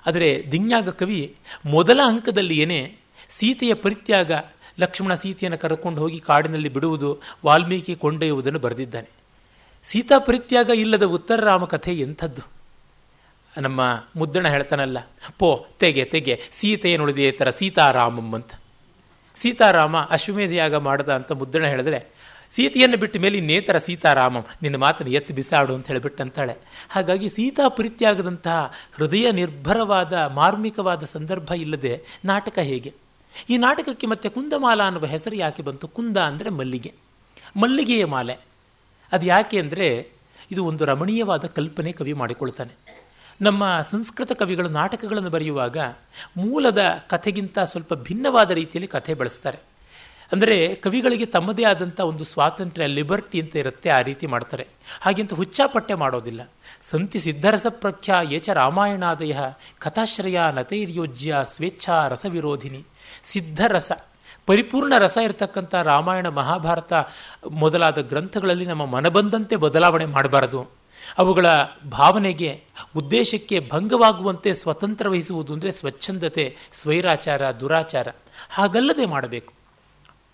ಆದರೆ 0.05 0.51
ದಿನ್ಯಾಗ 0.51 0.89
ಕವಿ 0.89 1.35
ಮೊದಲ 1.65 1.99
ಅಂಕದಲ್ಲಿ 2.05 2.57
ಏನೇ 2.57 2.95
ಸೀತೆಯ 3.29 3.73
ಪರಿತ್ಯಾಗ 3.73 4.31
ಲಕ್ಷ್ಮಣ 4.79 5.13
ಸೀತೆಯನ್ನು 5.13 5.57
ಕರ್ಕೊಂಡು 5.57 6.01
ಹೋಗಿ 6.01 6.19
ಕಾಡಿನಲ್ಲಿ 6.19 6.69
ಬಿಡುವುದು 6.69 7.19
ವಾಲ್ಮೀಕಿ 7.45 7.95
ಕೊಂಡೊಯ್ಯುವುದನ್ನು 7.95 8.59
ಬರೆದಿದ್ದಾನೆ. 8.59 9.09
ಸೀತಾ 9.83 10.17
ಪರಿತ್ಯಾಗ 10.17 10.69
ಇಲ್ಲದ 10.69 11.03
ಉತ್ತರ 11.03 11.45
ರಾಮ 11.45 11.65
ಕಥೆ 11.65 11.93
ಎಂಥದ್ದು? 11.93 12.41
ನಮ್ಮ 13.57 14.05
ಮುದ್ದಣ 14.15 14.47
ಹೇಳ್ತಾನಲ್ಲ, 14.47 14.97
ಪೋ, 15.39 15.65
ತೆಗೆ 15.79 16.05
ತೆಗೆ 16.05 16.41
ಸೀತೆಯನ್ನುಳಿದೇ 16.51 17.31
ಥರ 17.31 17.49
ಸೀತಾರಾಮಂ 17.49 18.33
ಅಂತ. 18.33 18.51
ಸೀತಾರಾಮ 19.35 19.97
ಅಶ್ವಮೇಧಯಾಗ 19.97 20.75
ಮಾಡದ 20.75 21.13
ಅಂತ 21.13 21.31
ಮುದ್ದಣ 21.31 21.65
ಹೇಳಿದ್ರೆ 21.65 22.20
ಸೀತೆಯನ್ನು 22.55 22.97
ಬಿಟ್ಟ 22.97 23.17
ಮೇಲೆ 23.17 23.37
ಇನ್ನೇತರ 23.37 23.77
ಸೀತಾರಾಮಂ, 23.77 24.45
ನಿನ್ನ 24.61 24.77
ಮಾತನ್ನು 24.77 25.11
ಎತ್ತಿ 25.11 25.33
ಬಿಸಾಡು 25.33 25.75
ಅಂತ 25.75 25.87
ಹೇಳಿಬಿಟ್ಟಂತಾಳೆ. 25.87 26.57
ಹಾಗಾಗಿ 26.89 27.29
ಸೀತಾ 27.29 27.67
ಪ್ರೀತಿಯಾಗದಂತಹ 27.67 28.71
ಹೃದಯ 28.93 29.31
ನಿರ್ಭರವಾದ, 29.31 30.13
ಮಾರ್ಮಿಕವಾದ 30.13 31.03
ಸಂದರ್ಭ 31.03 31.51
ಇಲ್ಲದೆ 31.51 32.03
ನಾಟಕ 32.25 32.59
ಹೇಗೆ? 32.59 32.93
ಈ 33.49 33.57
ನಾಟಕಕ್ಕೆ 33.57 34.07
ಮತ್ತೆ 34.07 34.29
ಕುಂದಮಾಲ 34.29 34.81
ಅನ್ನುವ 34.83 35.05
ಹೆಸರು 35.05 35.35
ಯಾಕೆ 35.35 35.63
ಬಂತು? 35.63 35.87
ಕುಂದ 35.87 36.17
ಅಂದರೆ 36.17 36.49
ಮಲ್ಲಿಗೆ. 36.49 36.93
ಮಲ್ಲಿಗೆಯ 37.57 38.05
ಮಾಲೆ. 38.05 38.37
ಅದು 39.11 39.25
ಯಾಕೆ 39.25 39.59
ಅಂದರೆ 39.59 40.07
ಇದು 40.51 40.65
ಒಂದು 40.65 40.85
ರಮಣೀಯವಾದ 40.85 41.45
ಕಲ್ಪನೆ 41.45 41.91
ಕವಿ 41.91 42.13
ಮಾಡಿಕೊಳ್ತಾನೆ. 42.13 43.01
ನಮ್ಮ 43.41 43.81
ಸಂಸ್ಕೃತ 43.91 44.31
ಕವಿಗಳು 44.31 44.69
ನಾಟಕಗಳನ್ನು 44.69 45.29
ಬರೆಯುವಾಗ 45.29 45.77
ಮೂಲದ 46.37 46.77
ಕಥೆಗಿಂತ 47.09 47.59
ಸ್ವಲ್ಪ 47.59 47.93
ಭಿನ್ನವಾದ 47.93 48.51
ರೀತಿಯಲ್ಲಿ 48.51 48.87
ಕಥೆ 48.87 49.13
ಬಳಸ್ತಾರೆ. 49.13 49.70
ಅಂದರೆ 50.31 50.75
ಕವಿಗಳಿಗೆ 50.75 51.25
ತಮ್ಮದೇ 51.25 51.63
ಆದಂಥ 51.63 51.99
ಒಂದು 51.99 52.23
ಸ್ವಾತಂತ್ರ್ಯ, 52.23 52.87
ಲಿಬರ್ಟಿ 52.87 53.41
ಅಂತ 53.41 53.55
ಇರುತ್ತೆ, 53.55 53.89
ಆ 53.89 53.99
ರೀತಿ 53.99 54.25
ಮಾಡ್ತಾರೆ. 54.27 54.67
ಹಾಗೆಂತ 55.01 55.33
ಹುಚ್ಚಾಪಟ್ಟೆ 55.33 55.93
ಮಾಡೋದಿಲ್ಲ. 55.93 56.41
ಸಂತಿ 56.91 57.19
ಸಿದ್ಧರಸ 57.19 57.65
ಪ್ರಖ್ಯಾ 57.69 58.21
ಏಚ 58.21 58.49
ರಾಮಾಯಣಾದಯ 58.49 59.37
ಕಥಾಶ್ರಯ 59.79 60.39
ನತೈರ್ಯೋಜ್ಯ 60.51 61.37
ಸ್ವೇಚ್ಛಾ 61.55 62.07
ರಸವಿರೋಧಿನಿ. 62.07 62.85
ಸಿದ್ಧರಸ. 63.23 63.91
ಪರಿಪೂರ್ಣ 64.47 64.93
ರಸ 64.97 65.17
ಇರತಕ್ಕಂಥ 65.23 65.75
ರಾಮಾಯಣ 65.75 66.27
ಮಹಾಭಾರತ 66.27 66.93
ಮೊದಲಾದ 67.51 67.97
ಗ್ರಂಥಗಳಲ್ಲಿ 67.97 68.65
ನಮ್ಮ 68.65 68.85
ಮನಬಂದಂತೆ 68.85 69.55
ಬದಲಾವಣೆ 69.55 70.05
ಮಾಡಬಾರದು. 70.05 70.71
ಅವುಗಳ 71.17 71.45
ಭಾವನೆಗೆ, 71.89 72.63
ಉದ್ದೇಶಕ್ಕೆ 72.95 73.69
ಭಂಗವಾಗುವಂತೆ 73.71 74.53
ಸ್ವತಂತ್ರ 74.53 75.09
ವಹಿಸುವುದು 75.09 75.53
ಅಂದರೆ 75.53 75.71
ಸ್ವಚ್ಛಂದತೆ, 75.71 76.57
ಸ್ವೈರಾಚಾರ, 76.81 77.51
ದುರಾಚಾರ. 77.51 78.07
ಹಾಗಲ್ಲದೆ 78.49 79.05
ಮಾಡಬೇಕು. 79.05 79.60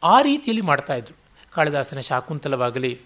ಆ 0.04 0.22
ರೀತಿಯಲ್ಲಿ 0.22 0.62
ಮಾಡ್ತಾ 0.62 0.94
ಇದ್ರು. 0.94 1.16
ಕಾಳಿದಾಸನ 1.52 2.00
ಶಾಕುಂತಲವಾಗಲಿ, 2.00 3.02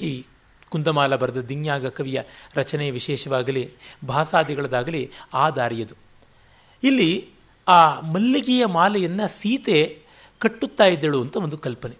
ಈ 0.00 0.24
ಕುಂದಮಾಲ 0.68 1.16
ಬರೆದ 1.16 1.36
ದಿನ್ಯಾಗ 1.36 1.86
ಕವಿಯ 1.86 2.22
ರಚನೆ 2.54 2.90
ವಿಶೇಷವಾಗಲಿ, 2.90 3.72
ಭಾಸಾದಿಗಳದಾಗಲಿ 4.06 5.10
ಆ 5.34 5.50
ದಾರಿಯದು. 5.50 5.94
ಇಲ್ಲಿ 6.82 7.28
ಆ 7.68 8.00
ಮಲ್ಲಿಗೆಯ 8.00 8.66
ಮಾಲೆಯನ್ನು 8.66 9.28
ಸೀತೆ 9.28 10.02
ಕಟ್ಟುತ್ತಾ 10.38 10.84
ಇದ್ದಳು 10.84 11.22
ಅಂತ 11.22 11.36
ಒಂದು 11.36 11.58
ಕಲ್ಪನೆ. 11.58 11.96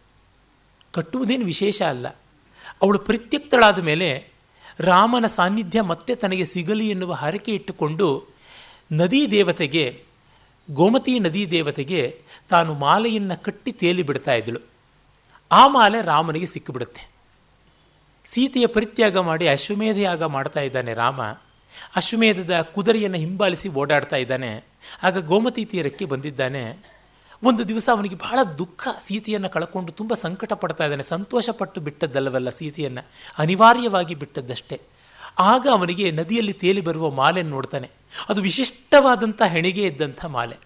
ಕಟ್ಟುವುದೇನು 0.93 1.45
ವಿಶೇಷ 1.45 1.83
ಅಲ್ಲ. 1.83 2.09
ಅವಳು 2.83 2.99
ಪ್ರತ್ಯಕ್ತಳಾದ 2.99 3.79
ಮೇಲೆ 3.79 4.29
ರಾಮನ 4.79 5.27
ಸಾನ್ನಿಧ್ಯ 5.27 5.83
ಮತ್ತೆ 5.83 6.15
ತನಗೆ 6.15 6.45
ಸಿಗಲಿ 6.45 6.91
ಎನ್ನುವ 6.91 7.13
ಹರಕೆ 7.13 7.53
ಇಟ್ಟುಕೊಂಡು 7.53 8.29
ನದೀ 8.93 9.27
ದೇವತೆಗೆ 9.27 10.06
ಗೋಮತಿ 10.71 11.21
ನದಿ 11.21 11.51
ದೇವತೆಗೆ 11.51 12.23
ತಾನು 12.49 12.75
ಮಾಲೆಯನ್ನು 12.75 13.43
ಕಟ್ಟಿ 13.43 13.73
ತೇಲಿ 13.73 14.03
ಬಿಡ್ತಾ 14.03 14.33
ಇದ್ದಳು. 14.33 14.59
ಆ 15.53 15.67
ಮಾಲೆ 15.67 16.03
ರಾಮನಿಗೆ 16.03 16.47
ಸಿಕ್ಕಿಬಿಡುತ್ತೆ. 16.47 17.09
ಸೀತೆಯ 18.27 18.67
ಪರಿತ್ಯಾಗ 18.67 19.19
ಮಾಡಿ 19.19 19.49
ಅಶ್ವಮೇಧ 19.49 19.99
ಯಾಗ 19.99 20.23
ಮಾಡ್ತಾ 20.23 20.61
ಇದ್ದಾನೆ 20.61 20.95
ರಾಮ. 20.95 21.23
ಅಶ್ವಮೇಧದ 21.97 22.61
ಕುದುರೆಯನ್ನು 22.61 23.17
ಹಿಂಬಾಲಿಸಿ 23.17 23.69
ಓಡಾಡ್ತಾ 23.69 24.17
ಇದ್ದಾನೆ. 24.17 24.65
ಆಗ 25.03 25.27
ಗೋಮತಿ 25.27 25.65
ತೀರಕ್ಕೆ 25.65 26.05
ಬಂದಿದ್ದಾನೆ. 26.05 26.77
ಒಂದು 27.43 27.69
ದಿವಸ 27.69 27.89
ಅವನಿಗೆ 27.93 28.15
ಬಹಳ 28.15 28.39
ದುಃಖ. 28.59 28.89
ಸೀತೆಯನ್ನು 29.01 29.49
ಕಳ್ಕೊಂಡು 29.49 29.93
ತುಂಬ 29.93 30.15
ಸಂಕಟ 30.15 30.53
ಪಡ್ತಾ 30.53 30.85
ಇದ್ದಾನೆ. 30.85 31.03
ಸಂತೋಷಪಟ್ಟು 31.03 31.81
ಬಿಟ್ಟದ್ದಲ್ಲವಲ್ಲ 31.81 32.51
ಸೀತೆಯನ್ನು. 32.51 33.07
ಅನಿವಾರ್ಯವಾಗಿ 33.39 34.15
ಬಿಟ್ಟದ್ದಷ್ಟೇ. 34.15 34.81
ಆಗ 35.39 35.67
ಅವನಿಗೆ 35.73 36.11
ನದಿಯಲ್ಲಿ 36.11 36.53
ತೇಲಿ 36.53 36.81
ಬರುವ 36.81 37.11
ಮಾಲೆ 37.11 37.43
ನೋಡ್ತಾನೆ. 37.43 37.91
ಅದು 38.29 38.41
ವಿಶಿಷ್ಟವಾದಂಥ 38.41 39.43
ಹೆಣಿಗೆ 39.43 39.83
ಇದ್ದಂಥ 39.83 40.25
ಮಾಲೆ. 40.25 40.57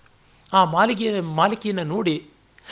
ಆ 0.53 0.65
ಮಾಲಿಗೆ, 0.65 1.21
ಮಾಲಿಕೆಯನ್ನು 1.21 1.85
ನೋಡಿ, 1.85 2.27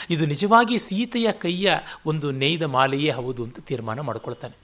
ಇದು 0.09 0.25
ನಿಜವಾಗಿ 0.25 0.77
ಸೀತೆಯ 0.77 1.31
ಕೈಯ 1.31 1.71
ಒಂದು 2.05 2.31
ನೇಯ್ದ 2.31 2.63
ಮಾಲೆಯೇ 2.63 3.09
ಹೌದು 3.09 3.43
ಅಂತ 3.43 3.59
ತೀರ್ಮಾನ 3.59 3.99
ಮಾಡಿಕೊಳ್ತಾನೆ. 3.99 4.57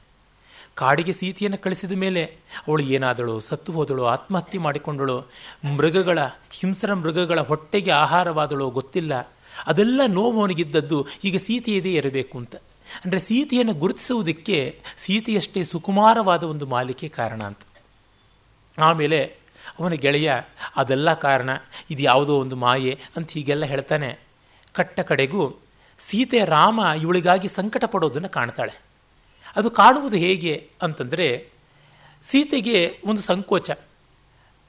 ಕಾಡಿಗೆ 0.76 1.14
ಸೀತೆಯನ್ನು 1.14 1.58
ಕಳಿಸಿದ 1.58 1.92
ಮೇಲೆ 1.92 2.24
ಅವಳು 2.68 2.84
ಏನಾದಳು, 2.84 3.40
ಸತ್ತು 3.40 3.72
ಹೋದಳು, 3.72 4.06
ಆತ್ಮಹತ್ಯೆ 4.06 4.60
ಮಾಡಿಕೊಂಡಳು, 4.60 5.28
ಮೃಗಗಳ, 5.76 6.20
ಹಿಂಸರ 6.52 6.94
ಮೃಗಗಳ 6.94 7.40
ಹೊಟ್ಟೆಗೆ 7.40 7.92
ಆಹಾರವಾದಳು 7.92 8.70
ಗೊತ್ತಿಲ್ಲ. 8.70 9.32
ಅದೆಲ್ಲ 9.68 10.02
ನೋವು 10.08 10.42
ಅವನಿಗಿದ್ದದ್ದು, 10.42 11.08
ಈಗ 11.24 11.38
ಸೀತೆಯದೇ 11.38 11.94
ಇರಬೇಕು 11.94 12.38
ಅಂತ. 12.38 12.56
ಅಂದರೆ 13.06 13.20
ಸೀತೆಯನ್ನು 13.20 13.74
ಗುರುತಿಸುವುದಕ್ಕೆ 13.74 14.82
ಸೀತೆಯಷ್ಟೇ 14.98 15.64
ಸುಕುಮಾರವಾದ 15.64 16.44
ಒಂದು 16.44 16.66
ಮಾಲಿಕೆ 16.66 17.10
ಕಾರಣ 17.10 17.44
ಅಂತ. 17.44 17.60
ಆಮೇಲೆ 18.78 19.46
ಅವನ 19.80 19.92
ಗೆಳೆಯ, 19.92 20.34
ಅದೆಲ್ಲ 20.76 21.14
ಕಾರಣ, 21.14 21.50
ಇದು 21.92 22.04
ಯಾವುದೋ 22.04 22.40
ಒಂದು 22.40 22.56
ಮಾಯೆ 22.56 23.00
ಅಂತ 23.16 23.32
ಹೀಗೆಲ್ಲ 23.32 23.66
ಹೇಳ್ತಾನೆ. 23.66 24.20
ಕಟ್ಟ 24.74 25.00
ಕಡೆಗೂ 25.00 25.62
ಸೀತೆ 26.00 26.46
ರಾಮ 26.46 26.82
ಇವಳಿಗಾಗಿ 27.02 27.48
ಸಂಕಟ 27.48 27.86
ಪಡೋದನ್ನು 27.86 28.30
ಕಾಣ್ತಾಳೆ. 28.30 28.82
ಅದು 29.56 29.70
ಕಾಣುವುದು 29.70 30.18
ಹೇಗೆ 30.18 30.70
ಅಂತಂದರೆ, 30.82 31.50
ಸೀತೆಗೆ 32.24 33.00
ಒಂದು 33.06 33.22
ಸಂಕೋಚ. 33.22 33.72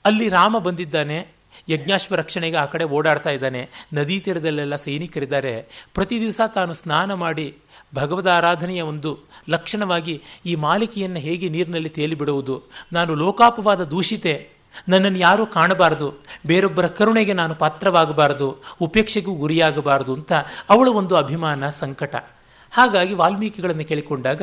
ಅಲ್ಲಿ 0.05 0.29
ರಾಮ 0.29 0.59
ಬಂದಿದ್ದಾನೆ, 0.59 1.29
ಯಜ್ಞಾಶ್ವ 1.68 2.14
ರಕ್ಷಣೆಗೆ 2.14 2.57
ಆ 2.57 2.64
ಕಡೆ 2.64 2.85
ಓಡಾಡ್ತಾ 2.85 3.31
ಇದ್ದಾನೆ. 3.31 3.68
ನದಿ 3.94 4.20
ತೀರದಲ್ಲೆಲ್ಲ 4.20 4.76
ಸೈನಿಕರಿದ್ದಾರೆ. 4.76 5.87
ಪ್ರತಿ 5.94 6.20
ದಿವಸ 6.20 6.40
ತಾನು 6.55 6.74
ಸ್ನಾನ 6.74 7.14
ಮಾಡಿ 7.14 7.57
ಭಗವದ 7.96 8.26
ಆರಾಧನೆಯ 8.26 8.82
ಒಂದು 8.82 9.11
ಲಕ್ಷಣವಾಗಿ 9.48 10.14
ಈ 10.46 10.54
ಮಾಲಿಕೆಯನ್ನು 10.54 11.18
ಹೇಗೆ 11.18 11.48
ನೀರಿನಲ್ಲಿ 11.48 11.88
ತೇಲಿಬಿಡುವುದು? 11.88 12.62
ನಾನು 12.92 13.14
ಲೋಕಾಪವಾದ 13.14 13.85
ದೂಷಿತೆ. 13.85 14.35
ನನ್ನನ್ನು 14.88 15.18
ಯಾರೂ 15.18 15.46
ಕಾಣಬಾರದು. 15.46 16.09
ಬೇರೊಬ್ಬರ 16.46 16.87
ಕರುಣೆಗೆ 16.87 17.32
ನಾನು 17.32 17.54
ಪಾತ್ರವಾಗಬಾರದು. 17.54 18.48
ಉಪೇಕ್ಷೆಗೂ 18.80 19.32
ಗುರಿಯಾಗಬಾರದು 19.35 20.14
ಅಂತ 20.14 20.32
ಅವಳ 20.70 20.88
ಒಂದು 20.88 21.14
ಅಭಿಮಾನ 21.16 21.68
ಸಂಕಟ. 21.68 22.16
ಹಾಗಾಗಿ 22.72 23.14
ವಾಲ್ಮೀಕಿಗಳನ್ನು 23.14 23.85
ಕೇಳಿಕೊಂಡಾಗ, 23.85 24.42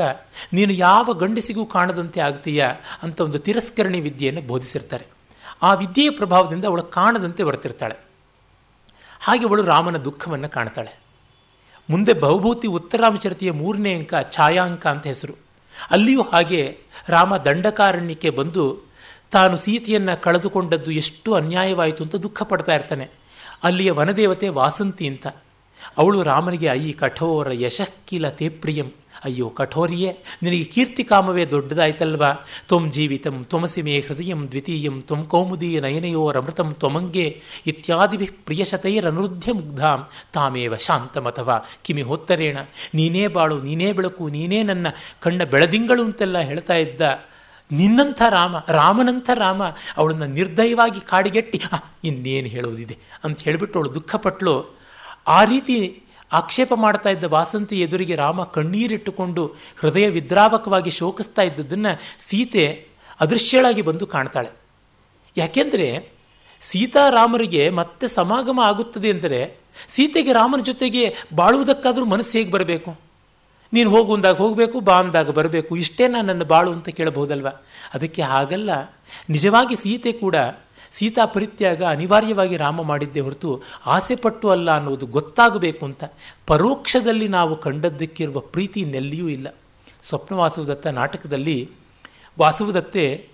ನೀನು 0.54 0.74
ಯಾವ 0.74 1.14
ಗಂಡಸಿಗೂ 1.14 1.66
ಕಾಣದಂತೆ 1.66 2.20
ಆಗ್ತೀಯ 2.22 2.62
ಅಂತ 3.04 3.22
ಒಂದು 3.22 3.40
ತಿರಸ್ಕರಣಿ 3.40 4.00
ವಿದ್ಯೆಯನ್ನು 4.02 4.42
ಬೋಧಿಸಿರ್ತಾರೆ. 4.42 5.06
ಆ 5.62 5.74
ವಿದ್ಯೆಯ 5.74 6.10
ಪ್ರಭಾವದಿಂದ 6.10 6.66
ಅವಳು 6.66 6.84
ಕಾಣದಂತೆ 6.84 7.44
ಬರ್ತಿರ್ತಾಳೆ 7.44 7.98
ಹಾಗೆ 9.22 9.44
ಅವಳು 9.48 9.64
ರಾಮನ 9.64 9.98
ದುಃಖವನ್ನು 9.98 10.50
ಕಾಣ್ತಾಳೆ. 10.50 11.03
ಮುಂದೆ 11.90 12.14
ಬಹುಭೂತಿ 12.14 12.68
ಉತ್ತರಾಮಚರಿತೆಯ 12.68 13.52
ಮೂರನೇ 13.52 13.94
ಅಂಕ 13.94 14.14
ಛಾಯಾಂಕ 14.32 14.88
ಅಂತ 14.88 15.08
ಹೆಸರು. 15.08 15.34
ಅಲ್ಲಿಯೂ 15.92 16.22
ಹಾಗೆ 16.22 16.78
ರಾಮ 17.08 17.38
ದಂಡಕಾರಣ್ಯಕ್ಕೆ 17.38 18.30
ಬಂದು 18.30 18.82
ತಾನು 19.32 19.58
ಸೀತೆಯನ್ನು 19.58 20.22
ಕಳೆದುಕೊಂಡದ್ದು 20.22 20.92
ಎಷ್ಟು 20.92 21.34
ಅನ್ಯಾಯವಾಯಿತು 21.34 22.04
ಅಂತ 22.04 22.16
ದುಃಖ 22.16 22.44
ಪಡ್ತಾ 22.44 22.72
ಇರ್ತಾನೆ. 22.72 23.10
ಅಲ್ಲಿಯ 23.64 23.92
ವನದೇವತೆ 23.92 24.50
ವಾಸಂತಿ 24.50 25.08
ಅಂತ. 25.08 25.28
ಅವಳು 25.98 26.24
ರಾಮನಿಗೆ, 26.24 26.68
ಅಯ್ಯಿ, 26.68 26.94
ಕಠೋರ 26.94 27.48
ಯಶಕ್ಕಿಲ 27.54 28.30
ತೇ 28.30 28.50
ಪ್ರಿಯಂ. 28.50 28.92
ಅಯ್ಯೋ, 29.26 29.50
ಕಠೋರಿಯೇ. 29.50 30.24
ನಿನಗೆ 30.44 30.64
ಕೀರ್ತಿ 30.64 31.04
ಕಾಮವೇ 31.04 31.46
ದೊಡ್ಡದಾಯ್ತಲ್ವಾ? 31.46 32.46
ತ್ವಂ 32.68 32.92
ಜೀವಿತಂ 32.92 33.44
ತ್ವಮಸಿ 33.44 33.82
ಮೇ 33.82 34.00
ಹೃದಯಂ, 34.00 34.48
ದ್ವಿತೀಯಂ, 34.48 35.02
ತ್ವಂ 35.02 35.26
ಕೌಮುದೀಯ 35.26 35.80
ನಯನಯೋರಮೃತಂ 35.80 36.74
ತ್ವಮಂಗೆ 36.74 37.42
ಇತ್ಯಾದಿ 37.68 38.18
ಪ್ರಿಯಶತೈರನುರುದ್ಧ 38.18 39.50
ಮುಗ್ಧಾಂ. 39.54 40.08
ತಾಮೇವ 40.34 40.76
ಶಾಂತಮಥವಾ. 40.76 41.60
ಕಿಮಿ 41.84 42.02
ಹೊತ್ತರೇಣ. 42.02 42.58
ನೀನೇ 42.96 43.28
ಬಾಳು, 43.28 43.64
ನೀನೇ 43.64 43.92
ಬೆಳಕು, 43.92 44.30
ನೀನೇ 44.30 44.64
ನನ್ನ 44.64 44.88
ಕಣ್ಣ 45.20 45.44
ಬೆಳದಿಂಗಳು 45.44 46.04
ಅಂತೆಲ್ಲ 46.04 46.40
ಹೇಳ್ತಾ 46.40 46.74
ಇದ್ದ 46.74 47.02
ನಿನ್ನಂಥ 47.72 48.22
ರಾಮ, 48.30 48.56
ರಾಮನಂಥ 48.68 49.30
ರಾಮ, 49.34 49.64
ಅವಳನ್ನು 49.98 50.28
ನಿರ್ದಯವಾಗಿ 50.28 51.00
ಕಾಡಿಗೆಟ್ಟಿ 51.00 51.62
ಇನ್ನೇನು 52.04 52.48
ಹೇಳುವುದಿದೆ? 52.48 52.98
ಅಂತ 53.24 53.40
ಹೇಳಿಬಿಟ್ಟು 53.40 53.80
ಅವಳು 53.80 53.94
ದುಃಖಪಟ್ಟಳು 53.94 54.84
ಆ 55.28 55.44
ರೀತಿ 55.44 56.03
ಆಕ್ಷೇಪ 56.34 56.74
ಮಾಡ್ತಾ 56.74 57.10
ಇದ್ದ 57.10 57.24
ವಾಸಂತಿ 57.24 57.82
ಎದುರಿಗೆ 57.82 58.16
ರಾಮ 58.16 58.44
ಕಣ್ಣೀರಿಟ್ಟುಕೊಂಡು 58.44 59.46
ಹೃದಯ 59.80 60.10
ವಿದ್ರಾವಕವಾಗಿ 60.10 60.90
ಶೋಕಿಸ್ತಾ 60.90 61.42
ಇದ್ದದನ್ನು 61.42 62.02
ಸೀತೆ 62.20 62.88
ಅದೃಶ್ಯಳಾಗಿ 63.20 63.82
ಬಂದು 63.82 64.08
ಕಾಣ್ತಾಳೆ. 64.08 64.50
ಯಾಕೆಂದರೆ 65.38 66.12
ಸೀತಾರಾಮರಿಗೆ 66.62 67.70
ಮತ್ತೆ 67.70 68.08
ಸಮಾಗಮ 68.08 68.60
ಆಗುತ್ತದೆ 68.60 69.08
ಎಂದರೆ 69.08 69.58
ಸೀತೆಗೆ 69.90 70.34
ರಾಮನ 70.34 70.60
ಜೊತೆಗೆ 70.60 71.16
ಬಾಳುವುದಕ್ಕಾದರೂ 71.36 72.06
ಮನಸ್ಸು 72.06 72.38
ಹೇಗೆ 72.38 72.52
ಬರಬೇಕು? 72.52 73.00
ನೀನು 73.74 73.90
ಹೋಗು 73.90 74.14
ಅಂದಾಗ 74.14 74.36
ಹೋಗಬೇಕು, 74.36 74.80
ಬಾ 74.80 75.00
ಅಂದಾಗ 75.00 75.30
ಬರಬೇಕು, 75.30 75.78
ಇಷ್ಟೇ 75.78 76.08
ನಾನು 76.08 76.28
ನನ್ನ 76.28 76.44
ಬಾಳು 76.44 76.72
ಅಂತ 76.72 76.90
ಕೇಳಬಹುದಲ್ವ? 76.90 77.48
ಅದಕ್ಕೆ 77.94 78.22
ಹಾಗಲ್ಲ. 78.22 78.94
ನಿಜವಾಗಿ 79.30 79.76
ಸೀತೆ 79.76 80.12
ಕೂಡ 80.12 80.36
ಸೀತಾ 80.94 81.26
ಪರಿತ್ಯಾಗ 81.26 81.84
ಅನಿವಾರ್ಯವಾಗಿ 81.84 82.58
ರಾಮ 82.58 82.82
ಮಾಡಿದ್ದೇ 82.82 83.20
ಹೊರತು 83.20 83.62
ಆಸೆ 83.86 84.16
ಪಟ್ಟು 84.16 84.50
ಅಲ್ಲ 84.50 84.72
ಅನ್ನೋದು 84.72 85.06
ಗೊತ್ತಾಗಬೇಕು 85.06 85.86
ಅಂತ 85.86 86.04
ಪರೋಕ್ಷದಲ್ಲಿ 86.48 87.28
ನಾವು 87.28 87.62
ಕಂಡದ್ದಕ್ಕಿರುವ 87.62 88.40
ಪ್ರೀತಿ 88.40 88.86
ನೆಲ್ಲಿಯೂ 88.86 89.28
ಇಲ್ಲ. 89.28 89.56
ಸ್ವಪ್ನ 90.04 90.36
ವಾಸುದತ್ತ 90.36 90.88
ನಾಟಕದಲ್ಲಿ 90.88 91.70
ವಾಸುವುದತ್ತೆ 92.40 93.28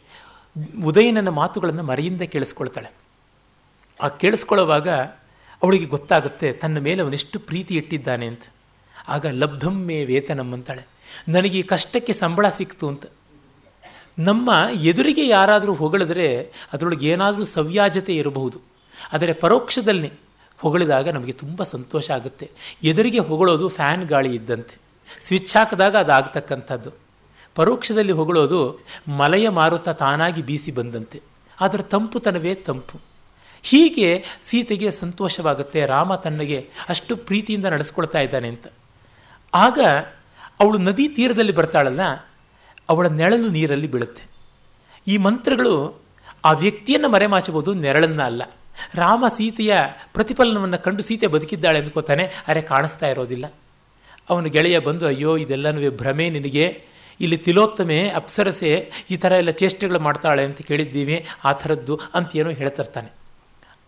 ಉದಯನನ 0.84 1.30
ಮಾತುಗಳನ್ನು 1.30 1.84
ಮರೆಯಿಂದ 1.84 2.22
ಕೇಳಿಸ್ಕೊಳ್ತಾಳೆ. 2.22 2.91
ಆ 4.02 4.08
ಕೇಳಿಸ್ಕೊಳ್ಳುವಾಗ 4.08 4.89
ಅವಳಿಗೆ 5.63 5.86
ಗೊತ್ತಾಗುತ್ತೆ 5.86 6.54
ತನ್ನ 6.54 6.78
ಮೇಲೆ 6.78 7.02
ಅವನೆಷ್ಟು 7.02 7.39
ಪ್ರೀತಿ 7.39 7.74
ಇಟ್ಟಿದ್ದಾನೆ 7.76 8.28
ಅಂತ. 8.28 8.41
ಆಗ 9.08 9.26
ಲಬ್ಧಮ್ಮೆ 9.28 10.06
ವೇತನಂ 10.06 10.54
ಅಂತಾಳೆ. 10.54 10.88
ನನಗೆ 11.28 11.62
ಕಷ್ಟಕ್ಕೆ 11.62 12.13
ಸಂಬಳ 12.13 12.50
ಸಿಕ್ತು 12.50 12.88
ಅಂತ. 12.88 13.06
ನಮ್ಮ 14.19 14.51
ಎದುರಿಗೆ 14.73 15.27
ಯಾರಾದರೂ 15.27 15.73
ಹೊಗಳಿದ್ರೆ 15.73 16.51
ಅದರೊಳಗೆ 16.73 17.08
ಏನಾದರೂ 17.08 17.43
ಸವ್ಯಾಜತೆ 17.43 18.15
ಇರಬಹುದು. 18.15 18.62
ಆದರೆ 19.13 19.34
ಪರೋಕ್ಷದಲ್ಲಿ 19.34 20.12
ಹೊಗಳಿದಾಗ 20.58 21.10
ನಮಗೆ 21.10 21.32
ತುಂಬ 21.32 21.63
ಸಂತೋಷ 21.63 22.12
ಆಗುತ್ತೆ. 22.12 22.49
ಎದುರಿಗೆ 22.84 23.19
ಹೊಗಳೋದು 23.19 23.67
ಫ್ಯಾನ್ 23.67 24.03
ಗಾಳಿ 24.03 24.36
ಇದ್ದಂತೆ. 24.36 24.77
ಸ್ವಿಚ್ 25.27 25.55
ಹಾಕಿದಾಗ 25.55 25.95
ಅದಾಗತಕ್ಕಂಥದ್ದು. 25.95 26.91
ಪರೋಕ್ಷದಲ್ಲಿ 27.55 28.12
ಹೊಗಳೋದು 28.12 28.79
ಮಲೆಯ 29.08 29.49
ಮಾರುತ 29.49 29.89
ತಾನಾಗಿ 29.89 30.41
ಬೀಸಿ 30.41 30.71
ಬಂದಂತೆ. 30.71 31.21
ಅದರ 31.60 31.82
ತಂಪುತನವೇ 31.82 32.55
ತಂಪು. 32.55 32.99
ಹೀಗೆ 33.63 34.23
ಸೀತೆಗೆ 34.43 34.91
ಸಂತೋಷವಾಗುತ್ತೆ, 34.91 35.86
ರಾಮ 35.86 36.15
ತನ್ನಗೆ 36.15 36.69
ಅಷ್ಟು 36.89 37.15
ಪ್ರೀತಿಯಿಂದ 37.15 37.65
ನಡೆಸ್ಕೊಳ್ತಾ 37.65 38.19
ಇದ್ದಾನೆ 38.19 38.47
ಅಂತ. 38.47 38.67
ಆಗ 39.53 39.79
ಅವಳು 40.60 40.77
ನದಿ 40.77 41.08
ತೀರದಲ್ಲಿ 41.08 41.51
ಬರ್ತಾಳಲ್ಲ 41.51 41.99
ಅವಳ 42.89 43.08
ನೆರಳು 43.08 43.49
ನೀರಲ್ಲಿ 43.49 43.88
ಬೀಳುತ್ತೆ. 43.88 44.23
ಈ 45.08 45.17
ಮಂತ್ರಗಳು 45.17 46.02
ಆ 46.45 46.52
ವ್ಯಕ್ತಿಯನ್ನು 46.52 47.10
ಮರೆಮಾಚಬಹುದು, 47.10 47.73
ನೆರಳನ್ನ 47.73 48.23
ಅಲ್ಲ. 48.23 48.43
ರಾಮ 48.95 49.25
ಸೀತೆಯ 49.38 49.75
ಪ್ರತಿಫಲನವನ್ನು 50.13 50.84
ಕಂಡು 50.84 51.04
ಸೀತೆ 51.04 51.28
ಬದುಕಿದ್ದಾಳೆ 51.28 51.80
ಅಂದ್ಕೋತಾನೆ, 51.80 52.25
ಅರೆ 52.47 52.62
ಕಾಣಿಸ್ತಾ 52.62 53.08
ಇರೋದಿಲ್ಲ. 53.08 53.54
ಅವನು 54.30 54.49
ಗೆಳೆಯ 54.49 54.80
ಬಂದು, 54.80 55.08
ಅಯ್ಯೋ, 55.08 55.38
ಇದೆಲ್ಲನೂ 55.38 55.91
ಭ್ರಮೆ 55.91 56.30
ನಿನಗೆ. 56.30 56.84
ಇಲ್ಲಿ 57.21 57.38
ತಿಲೋತ್ತಮೆ, 57.38 58.10
ಅಪ್ಸರಸೆ, 58.10 58.91
ಈ 59.12 59.17
ಥರ 59.17 59.32
ಎಲ್ಲ 59.32 59.49
ಚೇಷ್ಟೆಗಳು 59.49 59.99
ಮಾಡ್ತಾಳೆ 59.99 60.45
ಅಂತ 60.45 60.62
ಕೇಳಿದ್ದೀವಿ, 60.62 61.28
ಆ 61.43 61.52
ಥರದ್ದು 61.52 61.99
ಅಂತ 62.13 62.36
ಏನೋ 62.36 62.49
ಹೇಳ್ತಿರ್ತಾನೆ. 62.49 63.12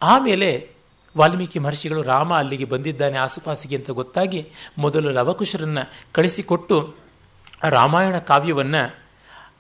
ಆಮೇಲೆ 0.02 0.70
ವಾಲ್ಮೀಕಿ 1.18 1.60
ಮಹರ್ಷಿಗಳು 1.60 2.02
ರಾಮ 2.02 2.34
ಅಲ್ಲಿಗೆ 2.34 2.66
ಬಂದಿದ್ದಾನೆ 2.66 3.18
ಆಸುಪಾಸಿಗೆ 3.18 3.76
ಅಂತ 3.76 3.90
ಗೊತ್ತಾಗಿ, 3.90 4.48
ಮೊದಲು 4.78 5.10
ಲವಕುಶರನ್ನು 5.10 5.92
ಕಳಿಸಿಕೊಟ್ಟು 6.12 7.01
ರಾಮಾಯಣ 7.70 8.18
ಕಾವ್ಯವನ್ನು 8.18 9.02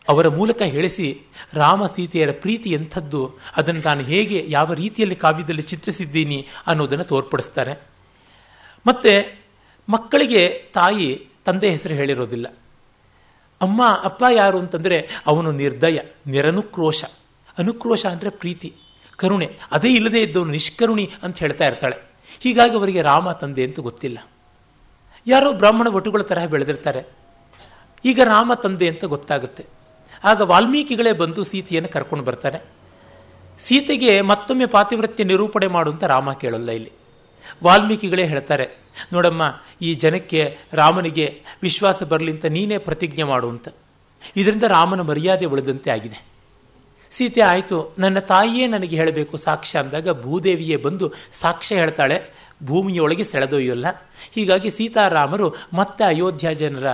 ಅವರ 0.09 0.27
ಮೂಲಕ 0.27 0.61
ಹೇಳಿಸಿ 0.61 1.21
ರಾಮ 1.53 1.85
ಸೀತೆಯರ 1.85 2.31
ಪ್ರೀತಿ 2.31 2.69
ಎಂಥದ್ದು, 2.69 3.37
ಅದನ್ನು 3.57 3.81
ನಾನು 3.85 4.01
ಹೇಗೆ 4.01 4.45
ಯಾವ 4.47 4.73
ರೀತಿಯಲ್ಲಿ 4.73 5.15
ಕಾವ್ಯದಲ್ಲಿ 5.15 5.61
ಚಿತ್ರಿಸಿದ್ದೀನಿ 5.61 6.47
ಅನ್ನೋದನ್ನು 6.67 7.03
ತೋರ್ಪಡಿಸ್ತಾರೆ. 7.03 7.73
ಮತ್ತೆ 8.87 9.43
ಮಕ್ಕಳಿಗೆ 9.89 10.47
ತಾಯಿ 10.73 11.27
ತಂದೆ 11.45 11.69
ಹೆಸರು 11.69 11.93
ಹೇಳಿರೋದಿಲ್ಲ. 11.93 12.47
ಅಮ್ಮ, 13.61 13.85
ಅಪ್ಪ 14.03 14.23
ಯಾರು 14.31 14.59
ಅಂತಂದರೆ 14.59 15.09
ಅವನು 15.27 15.51
ನಿರ್ದಯ, 15.51 15.99
ನಿರನುಕ್ರೋಶ. 16.27 17.03
ಅನುಕ್ರೋಶ 17.57 18.05
ಅಂದರೆ 18.05 18.29
ಪ್ರೀತಿ, 18.29 18.73
ಕರುಣೆ. 19.15 19.59
ಅದೇ 19.71 19.93
ಇಲ್ಲದೆ 19.93 20.21
ಇದ್ದವನು 20.21 20.51
ನಿಷ್ಕರುಣಿ 20.51 21.09
ಅಂತ 21.23 21.39
ಹೇಳ್ತಾ 21.39 21.65
ಇರ್ತಾಳೆ. 21.65 21.97
ಹೀಗಾಗಿ 22.39 22.77
ಅವರಿಗೆ 22.77 23.01
ರಾಮ 23.01 23.31
ತಂದೆ 23.31 23.63
ಅಂತ 23.63 23.79
ಗೊತ್ತಿಲ್ಲ. 23.79 24.17
ಯಾರೋ 25.27 25.53
ಬ್ರಾಹ್ಮಣ 25.53 25.87
ಒಟುಗಳ 25.87 26.21
ತರಹ 26.21 26.45
ಬೆಳೆದಿರ್ತಾರೆ. 26.45 27.20
ಈಗ 28.05 28.19
ರಾಮ 28.25 28.53
ತಂದೆ 28.53 28.87
ಅಂತ 28.87 29.05
ಗೊತ್ತಾಗುತ್ತೆ. 29.05 29.65
ಆಗ 30.23 30.41
ವಾಲ್ಮೀಕಿಗಳೇ 30.41 31.11
ಬಂದು 31.13 31.43
ಸೀತೆಯನ್ನು 31.43 31.89
ಕರ್ಕೊಂಡು 31.89 32.23
ಬರ್ತಾರೆ. 32.25 32.59
ಸೀತೆಗೆ 33.59 34.21
ಮತ್ತೊಮ್ಮೆ 34.21 34.65
ಪಾತಿವೃತ್ಯ 34.65 35.23
ನಿರೂಪಣೆ 35.23 35.67
ಮಾಡುವಂತ 35.67 36.03
ರಾಮ 36.03 36.33
ಕೇಳಲ್ಲ 36.33 36.69
ಇಲ್ಲಿ. 36.71 36.91
ವಾಲ್ಮೀಕಿಗಳೇ 37.63 38.25
ಹೇಳ್ತಾರೆ, 38.25 38.65
ನೋಡಮ್ಮ, 39.13 39.43
ಈ 39.81 39.93
ಜನಕ್ಕೆ, 39.93 40.57
ರಾಮನಿಗೆ 40.73 41.41
ವಿಶ್ವಾಸ 41.63 42.03
ಬರಲಿ 42.03 42.31
ಅಂತ 42.31 42.45
ನೀನೇ 42.45 42.77
ಪ್ರತಿಜ್ಞೆ 42.77 43.23
ಮಾಡು 43.23 43.49
ಅಂತ. 43.49 43.67
ಇದರಿಂದ 44.35 44.63
ರಾಮನ 44.63 45.01
ಮರ್ಯಾದೆ 45.01 45.45
ಉಳಿದಂತೆ 45.45 45.91
ಆಗಿದೆ. 45.91 46.19
ಸೀತೆ 47.11 47.41
ಆಯಿತು, 47.41 47.95
ನನ್ನ 47.99 48.19
ತಾಯಿಯೇ 48.19 48.67
ನನಗೆ 48.67 48.95
ಹೇಳಬೇಕು, 48.95 49.37
ಸಾಕ್ಷ್ಯ 49.37 49.79
ಅಂದಾಗ 49.79 50.21
ಭೂದೇವಿಯೇ 50.21 50.75
ಬಂದು 50.75 51.13
ಸಾಕ್ಷ್ಯ 51.33 51.75
ಹೇಳ್ತಾಳೆ, 51.75 52.17
ಭೂಮಿಯೊಳಗೆ 52.63 53.23
ಸೆಳೆದೊಯ್ಯಲ್ಲ. 53.23 53.87
ಹೀಗಾಗಿ 54.35 54.69
ಸೀತಾರಾಮರು 54.69 55.49
ಮತ್ತೆ 55.73 56.03
ಅಯೋಧ್ಯ 56.03 56.55
ಜನರ 56.55 56.87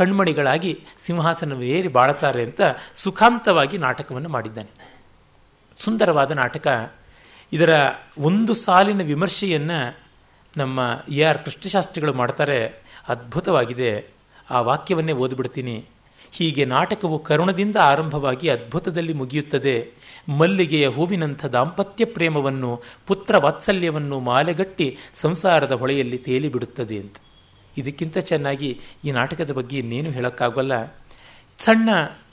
ಕಣ್ಮಣಿಗಳಾಗಿ 0.00 0.84
ಸಿಂಹಾಸನವೇರಿ 0.98 1.88
ಬಾಳ್ತಾರೆ 1.88 2.42
ಅಂತ 2.42 2.60
ಸುಖಾಂತವಾಗಿ 2.94 3.78
ನಾಟಕವನ್ನು 3.78 4.28
ಮಾಡಿದ್ದಾನೆ. 4.28 5.02
ಸುಂದರವಾದ 5.78 6.30
ನಾಟಕ. 6.30 6.92
ಇದರ 7.52 7.70
ಒಂದು 8.18 8.54
ಸಾಲಿನ 8.54 9.02
ವಿಮರ್ಶೆಯನ್ನು 9.02 9.98
ನಮ್ಮ 10.56 10.98
ಎ 11.08 11.22
ಆರ್ 11.22 11.38
ಕೃಷ್ಣಶಾಸ್ತ್ರಿಗಳು 11.38 12.12
ಮಾಡ್ತಾರೆ. 12.12 12.82
ಅದ್ಭುತವಾಗಿದೆ. 13.08 14.06
ಆ 14.50 14.60
ವಾಕ್ಯವನ್ನೇ 14.60 15.12
ಓದ್ಬಿಡ್ತೀನಿ. 15.12 15.84
ಹೀಗೆ 16.32 16.64
ನಾಟಕವು 16.64 17.18
ಕರುಣದಿಂದ 17.18 17.76
ಆರಂಭವಾಗಿ 17.76 18.48
ಅದ್ಭುತದಲ್ಲಿ 18.48 19.12
ಮುಗಿಯುತ್ತದೆ. 19.12 19.92
ಮಲ್ಲಿಗೆಯ 20.28 20.88
ಹೂವಿನಂಥ 20.88 21.46
ದಾಂಪತ್ಯ 21.46 22.04
ಪ್ರೇಮವನ್ನು, 22.04 22.82
ಪುತ್ರ 23.06 23.36
ವಾತ್ಸಲ್ಯವನ್ನು 23.36 24.20
ಮಾಲೆಗಟ್ಟಿ 24.20 24.98
ಸಂಸಾರದ 25.20 25.72
ಹೊಳೆಯಲ್ಲಿ 25.72 26.18
ತೇಲಿಬಿಡುತ್ತದೆ 26.18 26.98
ಅಂತ. 26.98 27.16
ಇದಕ್ಕಿಂತ 27.76 28.18
ಚೆನ್ನಾಗಿ 28.18 28.80
ಈ 29.04 29.10
ನಾಟಕದ 29.10 29.50
ಬಗ್ಗೆ 29.50 29.78
ಇನ್ನೇನು 29.78 30.10
ಹೇಳೋಕ್ಕಾಗಲ್ಲ. 30.10 30.86
ಸಣ್ಣ 31.58 31.88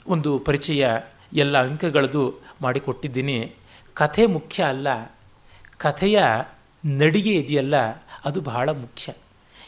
ಒಂದು 0.06 0.38
ಪರಿಚಯ 0.38 0.88
ಎಲ್ಲ 1.32 1.58
ಅಂಕಗಳದು 1.58 2.34
ಮಾಡಿಕೊಟ್ಟಿದ್ದೀನಿ. 2.62 3.52
ಕಥೆ 3.94 4.26
ಮುಖ್ಯ 4.26 4.62
ಅಲ್ಲ. 4.62 5.12
ಕಥೆಯ 5.78 6.20
ನಡಿಗೆ 6.84 7.32
ಇದೆಯಲ್ಲ, 7.34 7.74
ಅದು 8.24 8.40
ಬಹಳ 8.40 8.68
ಮುಖ್ಯ. 8.68 9.12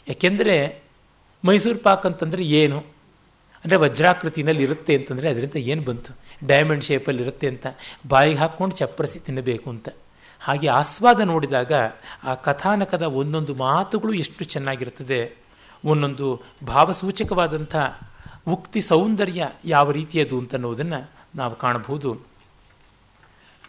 ಯಾಕೆಂದರೆ 0.09 0.83
ಮೈಸೂರು 1.45 1.79
ಪಾಕ್ 1.79 2.07
ಅಂತಂದರೆ 2.07 2.43
ಏನು? 2.43 2.79
ಅಂದರೆ 3.65 3.77
ವಜ್ರಾಕೃತಿನಲ್ಲಿ 3.77 4.63
ಇರುತ್ತೆ 4.63 4.97
ಅಂತಂದರೆ 4.97 5.31
ಅದರಿಂದ 5.31 5.57
ಏನು 5.57 5.83
ಬಂತು? 5.83 6.17
ಡೈಮಂಡ್ 6.47 6.85
ಶೇಪಲ್ಲಿ 6.85 7.23
ಇರುತ್ತೆ 7.23 7.49
ಅಂತ. 7.49 7.67
ಬಾಯಿಗೆ 8.09 8.39
ಹಾಕ್ಕೊಂಡು 8.39 8.77
ಚಪ್ಪರಿಸಿ 8.77 9.19
ತಿನ್ನಬೇಕು 9.19 9.71
ಅಂತ. 9.71 9.89
ಹಾಗೆ 10.41 10.69
ಆಸ್ವಾದ 10.69 11.21
ನೋಡಿದಾಗ 11.21 11.73
ಆ 12.25 12.35
ಕಥಾನಕದ 12.35 13.03
ಒಂದೊಂದು 13.03 13.55
ಮಾತುಗಳು 13.55 14.13
ಎಷ್ಟು 14.13 14.45
ಚೆನ್ನಾಗಿರ್ತದೆ 14.45 15.37
ಒಂದೊಂದು 15.85 16.43
ಭಾವಸೂಚಕವಾದಂಥ 16.67 17.77
ಉಕ್ತಿ 18.49 18.81
ಸೌಂದರ್ಯ 18.81 19.49
ಯಾವ 19.65 19.91
ರೀತಿಯದು 19.91 20.39
ಅಂತ 20.39 20.55
ಅನ್ನೋದನ್ನು 20.55 21.11
ನಾವು 21.35 21.55
ಕಾಣಬಹುದು. 21.57 22.21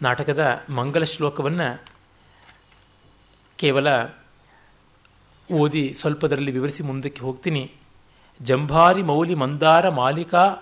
ನಾಟಕದ 0.02 0.62
ಮಂಗಲ 0.70 1.02
ಶ್ಲೋಕವನ್ನು 1.02 1.82
ಕೇವಲ 3.56 3.86
ಓದಿ 5.52 5.94
ಸ್ವಲ್ಪದರಲ್ಲಿ 5.94 6.52
ವಿವರಿಸಿ 6.52 6.82
ಮುಂದಕ್ಕೆ 6.82 7.20
ಹೋಗ್ತೀನಿ. 7.20 7.72
ಜಂಭಾರಿ 8.42 9.02
ಮೌಲಿ 9.02 9.34
ಮಂದಾರ 9.34 9.88
ಮಾಲಿಕಾ 9.88 10.56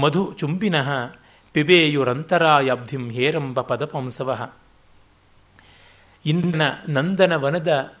ಮಧು 0.00 0.34
ಚುಂಬಿನಃ 0.38 0.90
ಪಿಬೇಯುರಂತರಾಯಬ್ಧಿಂ 1.52 3.10
ಹೇರಂಬ 3.10 3.60
ಪದಪಂಸವ. 3.60 4.50
ನಂದನ 6.88 7.36
ವನದ 7.36 7.94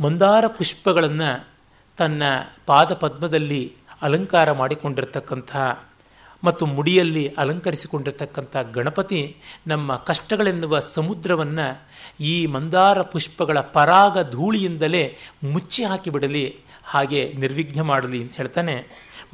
ಮಂದಾರ 0.00 0.46
ಪುಷ್ಪಗಳನ್ನು 0.46 1.57
ತನ್ನ 1.98 2.22
ಪಾದ 2.66 2.92
ಪದ್ಮದಲ್ಲಿ 2.92 3.72
ಅಲಂಕಾರ 4.02 4.52
ಮಾಡಿಕೊಂಡಿರ್ತಕ್ಕಂತಹ 4.52 5.88
ಮತ್ತು 6.44 6.66
ಮುಡಿಯಲ್ಲಿ 6.66 7.28
ಅಲಂಕರಿಸಿಕೊಂಡಿರ್ತಕ್ಕಂಥ 7.28 8.56
ಗಣಪತಿ 8.56 9.36
ನಮ್ಮ 9.66 9.96
ಕಷ್ಟಗಳೆನ್ನುವ 9.96 10.78
ಸಮುದ್ರವನ್ನು 10.78 11.82
ಈ 12.20 12.46
ಮಂದಾರ 12.46 13.02
ಪುಷ್ಪಗಳ 13.02 13.60
ಪರಾಗ 13.60 14.30
ಧೂಳಿಯಿಂದಲೇ 14.30 15.16
ಮುಚ್ಚಿ 15.52 15.84
ಹಾಕಿಬಿಡಲಿ, 15.84 16.56
ಹಾಗೆ 16.84 17.32
ನಿರ್ವಿಘ್ನ 17.32 17.80
ಮಾಡಲಿ 17.80 18.22
ಅಂತ 18.22 18.36
ಹೇಳ್ತಾನೆ. 18.36 18.76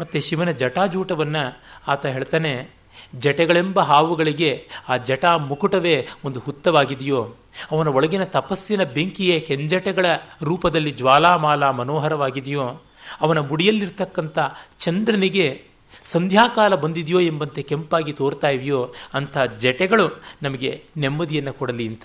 ಮತ್ತು 0.00 0.20
ಶಿವನ 0.20 0.50
ಜಟಾಜೂಟವನ್ನು 0.50 1.60
ಆತ 1.88 2.06
ಹೇಳ್ತಾನೆ 2.06 2.70
ಜಟೆಗಳೆಂಬ 3.18 3.80
ಹಾವುಗಳಿಗೆ 3.80 4.68
ಆ 4.88 4.96
ಜಟಾ 4.96 5.36
ಮುಕುಟವೇ 5.36 6.08
ಒಂದು 6.24 6.40
ಹುತ್ತವಾಗಿದೆಯೋ, 6.40 7.34
ಅವನ 7.70 7.88
ಒಳಗಿನ 7.88 8.24
ತಪಸ್ಸಿನ 8.24 8.82
ಬೆಂಕಿಯೇ 8.82 9.40
ಕೆಂಜಟೆಗಳ 9.40 10.06
ರೂಪದಲ್ಲಿ 10.42 10.90
ಜ್ವಾಲಾಮಾಲ 10.90 11.70
ಮನೋಹರವಾಗಿದೆಯೋ, 11.70 12.82
ಅವನ 13.20 13.38
ಮುಡಿಯಲ್ಲಿರ್ತಕ್ಕಂಥ 13.38 14.38
ಚಂದ್ರನಿಗೆ 14.78 15.64
ಸಂಧ್ಯಾಕಾಲ 16.04 16.74
ಬಂದಿದೆಯೋ 16.74 17.20
ಎಂಬಂತೆ 17.20 17.62
ಕೆಂಪಾಗಿ 17.62 18.12
ತೋರ್ತಾ 18.12 18.48
ಇವೆಯೋ 18.48 18.94
ಅಂಥ 19.14 19.38
ಜಟೆಗಳು 19.38 20.22
ನಮಗೆ 20.42 20.84
ನೆಮ್ಮದಿಯನ್ನು 20.96 21.52
ಕೊಡಲಿ 21.52 21.86
ಅಂತ. 21.86 22.02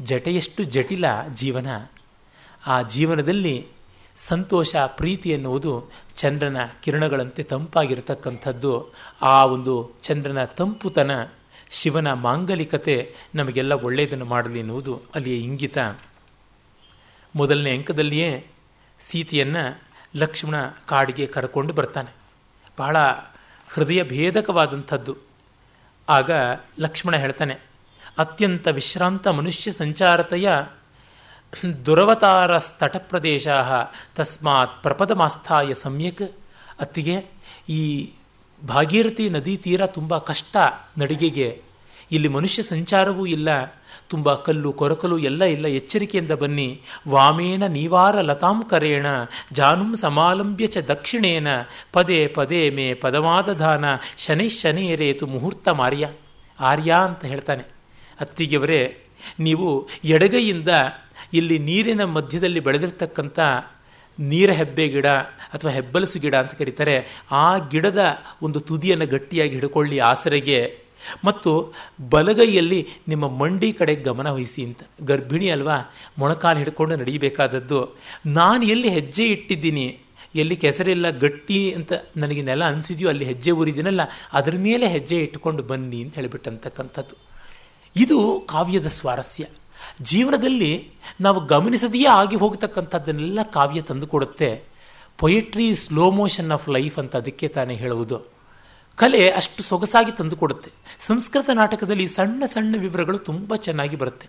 ಜಟೆಯಷ್ಟು 0.00 0.64
ಜಟಿಲ 0.64 1.04
ಜೀವನ. 1.34 1.66
ಆ 2.66 2.82
ಜೀವನದಲ್ಲಿ 2.82 3.66
ಸಂತೋಷ, 4.18 4.76
ಪ್ರೀತಿ 4.76 5.30
ಎನ್ನುವುದು 5.30 5.90
ಚಂದ್ರನ 6.18 6.56
ಕಿರಣಗಳಂತೆ 6.82 7.42
ತಂಪಾಗಿರತಕ್ಕಂಥದ್ದು, 7.42 8.72
ಆ 9.22 9.44
ಒಂದು 9.44 9.74
ಚಂದ್ರನ 10.02 10.44
ತಂಪುತನ, 10.44 11.10
ಶಿವನ 11.70 12.12
ಮಾಂಗಲಿಕತೆ 12.12 13.14
ನಮಗೆಲ್ಲ 13.34 13.72
ಒಳ್ಳೆಯದನ್ನು 13.72 14.24
ಮಾಡಲಿ 14.24 14.58
ಎನ್ನುವುದು 14.58 15.02
ಅಲ್ಲಿಯ 15.14 15.36
ಇಂಗಿತ. 15.36 15.78
ಮೊದಲನೇ 17.36 17.76
ಅಂಕದಲ್ಲಿಯೇ 17.76 18.46
ಸೀತೆಯನ್ನು 19.00 19.64
ಲಕ್ಷ್ಮಣ 20.16 20.56
ಕಾಡಿಗೆ 20.86 21.26
ಕರ್ಕೊಂಡು 21.26 21.72
ಬರ್ತಾನೆ. 21.74 22.10
ಬಹಳ 22.78 22.96
ಹೃದಯ 23.68 24.02
ಭೇದಕವಾದಂಥದ್ದು. 24.02 25.16
ಆಗ 26.08 26.30
ಲಕ್ಷ್ಮಣ 26.78 27.16
ಹೇಳ್ತಾನೆ, 27.16 27.54
ಅತ್ಯಂತ 28.18 28.68
ವಿಶ್ರಾಂತ 28.68 29.28
ಮನುಷ್ಯ 29.28 29.72
ಸಂಚಾರತೆಯ 29.72 30.48
ದುರವತಾರ 31.86 32.58
ತಟ 32.58 32.96
ಪ್ರದೇಶ 32.96 33.48
ತಸ್ಮಾತ್ 34.16 34.82
ಪ್ರಪದಮಾಸ್ಥಾಯ 34.82 35.74
ಸಮ್ಯಕ್. 35.74 36.36
ಅತ್ತಿಗೆ 36.80 37.30
ಈ 37.68 38.10
ಭಾಗೀರಥಿ 38.68 39.30
ನದಿ 39.30 39.56
ತೀರ 39.56 39.86
ತುಂಬ 39.86 40.18
ಕಷ್ಟ 40.18 40.56
ನಡಿಗೆಗೆ. 40.98 41.62
ಇಲ್ಲಿ 42.12 42.28
ಮನುಷ್ಯ 42.28 42.62
ಸಂಚಾರವೂ 42.62 43.26
ಇಲ್ಲ. 43.26 43.48
ತುಂಬ 44.08 44.34
ಕಲ್ಲು 44.34 44.72
ಕೊರಕಲು 44.72 45.18
ಎಲ್ಲ 45.18 45.44
ಇಲ್ಲ. 45.44 45.66
ಎಚ್ಚರಿಕೆಯಿಂದ 45.66 46.30
ಬನ್ನಿ. 46.30 46.80
ವಾಮೇನ 47.08 47.66
ನೀವಾರ 47.66 48.20
ಲತಾಂ 48.20 48.62
ಕರೇಣ. 48.62 49.06
ಜಾನುಂ 49.52 49.96
ಸಮಾಲಂಬ್ಯ 49.96 50.66
ಚ 50.66 50.78
ದಕ್ಷಿಣೇನ. 50.78 51.48
ಪದೇ 51.92 52.26
ಪದೇ 52.26 52.70
ಮೇ 52.70 52.94
ಪದವಾದಧಾನ 52.94 53.84
ಶನಿ 54.18 54.48
ಶನೇರೇತು 54.48 55.26
ಮುಹೂರ್ತ 55.26 55.68
ಮಾರ್ಯ. 55.68 56.08
ಆರ್ಯ 56.60 56.92
ಅಂತ 56.92 57.24
ಹೇಳ್ತಾನೆ. 57.24 57.62
ಅತ್ತಿಗೆವರೇ 58.20 58.98
ನೀವು 59.38 59.88
ಎಡಗೈಯಿಂದ 60.04 60.68
ಇಲ್ಲಿ 61.32 61.58
ನೀರಿನ 61.58 62.04
ಮಧ್ಯದಲ್ಲಿ 62.04 62.60
ಬೆಳೆದಿರ್ತಕ್ಕಂಥ 62.60 63.38
ನೀರ 64.20 64.50
ಹೆಬ್ಬೆ 64.50 64.88
ಗಿಡ 64.88 65.06
ಅಥವಾ 65.54 65.70
ಹೆಬ್ಬಲಸು 65.70 66.18
ಗಿಡ 66.18 66.34
ಅಂತ 66.34 66.54
ಕರೀತಾರೆ, 66.54 67.22
ಆ 67.30 67.58
ಗಿಡದ 67.58 67.98
ಒಂದು 68.42 68.60
ತುದಿಯನ್ನು 68.60 69.06
ಗಟ್ಟಿಯಾಗಿ 69.06 69.52
ಹಿಡ್ಕೊಳ್ಳಿ 69.52 69.98
ಆಸರೆಗೆ. 69.98 70.88
ಮತ್ತು 71.24 71.72
ಬಲಗೈಯಲ್ಲಿ 72.10 72.86
ನಿಮ್ಮ 73.08 73.28
ಮಂಡಿ 73.28 73.72
ಕಡೆ 73.72 73.94
ಗಮನ 73.94 74.30
ವಹಿಸಿ 74.30 74.64
ಅಂತ. 74.64 74.80
ಗರ್ಭಿಣಿ 75.02 75.50
ಅಲ್ವಾ, 75.50 75.94
ಮೊಣಕಾಲು 76.18 76.58
ಹಿಡ್ಕೊಂಡು 76.58 76.96
ನಡೀಬೇಕಾದದ್ದು. 76.96 77.96
ನಾನು 78.26 78.66
ಎಲ್ಲಿ 78.66 78.88
ಹೆಜ್ಜೆ 78.88 79.24
ಇಟ್ಟಿದ್ದೀನಿ? 79.24 79.98
ಎಲ್ಲಿ 80.34 80.56
ಕೆಸರಿಲ್ಲ 80.56 81.10
ಗಟ್ಟಿ 81.10 81.72
ಅಂತ 81.72 81.92
ನನಗೆ 82.16 82.42
ನೆಲ 82.42 82.64
ಅನಿಸಿದೆಯೋ, 82.64 83.08
ಅಲ್ಲಿ 83.08 83.24
ಹೆಜ್ಜೆ 83.24 83.50
ಊರಿದ್ದೀನಲ್ಲ, 83.50 84.00
ಅದರ 84.32 84.54
ಮೇಲೆ 84.56 84.88
ಹೆಜ್ಜೆ 84.88 85.16
ಇಟ್ಟುಕೊಂಡು 85.16 85.62
ಬನ್ನಿ 85.62 86.02
ಅಂತ 86.02 86.14
ಹೇಳಿಬಿಟ್ಟಂತಕ್ಕಂಥದ್ದು. 86.14 87.16
ಇದು 87.96 88.40
ಕಾವ್ಯದ 88.40 88.86
ಸ್ವಾರಸ್ಯ. 88.86 89.44
ಜೀವನದಲ್ಲಿ 90.02 90.72
ನಾವು 91.20 91.40
ಗಮನಿಸದೆಯೇ 91.46 92.06
ಆಗಿ 92.06 92.36
ಹೋಗತಕ್ಕಂಥದ್ದನ್ನೆಲ್ಲ 92.36 93.40
ಕಾವ್ಯ 93.42 93.80
ತಂದುಕೊಡುತ್ತೆ 93.80 94.62
poetry 95.18 95.74
slow 95.74 96.10
motion 96.10 96.50
of 96.50 96.68
life 96.68 96.98
ಅಂತ 96.98 97.16
ಅದಕ್ಕೆ 97.16 97.48
ತಾನೇ 97.48 97.74
ಹೇಳುವುದು. 97.74 98.18
ಕಲೆ 98.96 99.28
ಅಷ್ಟು 99.30 99.62
ಸೊಗಸಾಗಿ 99.62 100.12
ತಂದುಕೊಡುತ್ತೆ 100.12 100.70
ಸಂಸ್ಕೃತ 101.06 101.50
ನಾಟಕದಲ್ಲಿ 101.52 102.06
ಸಣ್ಣ 102.06 102.42
ಸಣ್ಣ 102.46 102.74
ವಿವರಗಳು 102.78 103.18
ತುಂಬ 103.18 103.54
ಚೆನ್ನಾಗಿ 103.54 103.96
ಬರುತ್ತೆ. 103.96 104.28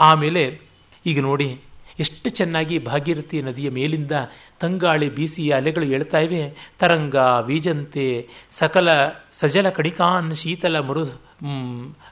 ಆಮೇಲೆ 0.00 0.60
ಈಗ 1.06 1.20
ನೋಡಿ, 1.20 1.60
ಎಷ್ಟು 2.00 2.28
ಚೆನ್ನಾಗಿ 2.30 2.78
ಭಾಗೀರಥಿ 2.78 3.42
ನದಿಯ 3.42 3.70
ಮೇಲಿಂದ 3.70 4.12
ತಂಗಾಳಿ 4.60 5.08
ಬೀಸಿ 5.14 5.50
ಅಲೆಗಳು 5.50 5.84
ಹೇಳ್ತಾ 5.84 6.18
ಇವೆ. 6.18 6.42
ತರಂಗ 6.78 7.16
ವೀಜಂತೆ 7.46 8.28
ಸಕಲ 8.50 8.88
ಸಜಲ 9.40 9.68
ಕಣಿಕಾನ್ 9.68 10.36
ಶೀತಲ 10.36 10.80
ಮರು 10.80 11.04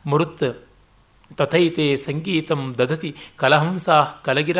ಮರುತ್. 0.06 0.65
ತಥೈತೆ 1.34 1.96
ಸಂಗೀತಂ 1.96 2.74
ದದತಿ 2.78 3.14
ಕಲಹಂಸ 3.36 3.88
ಕಲಗಿರ 4.22 4.58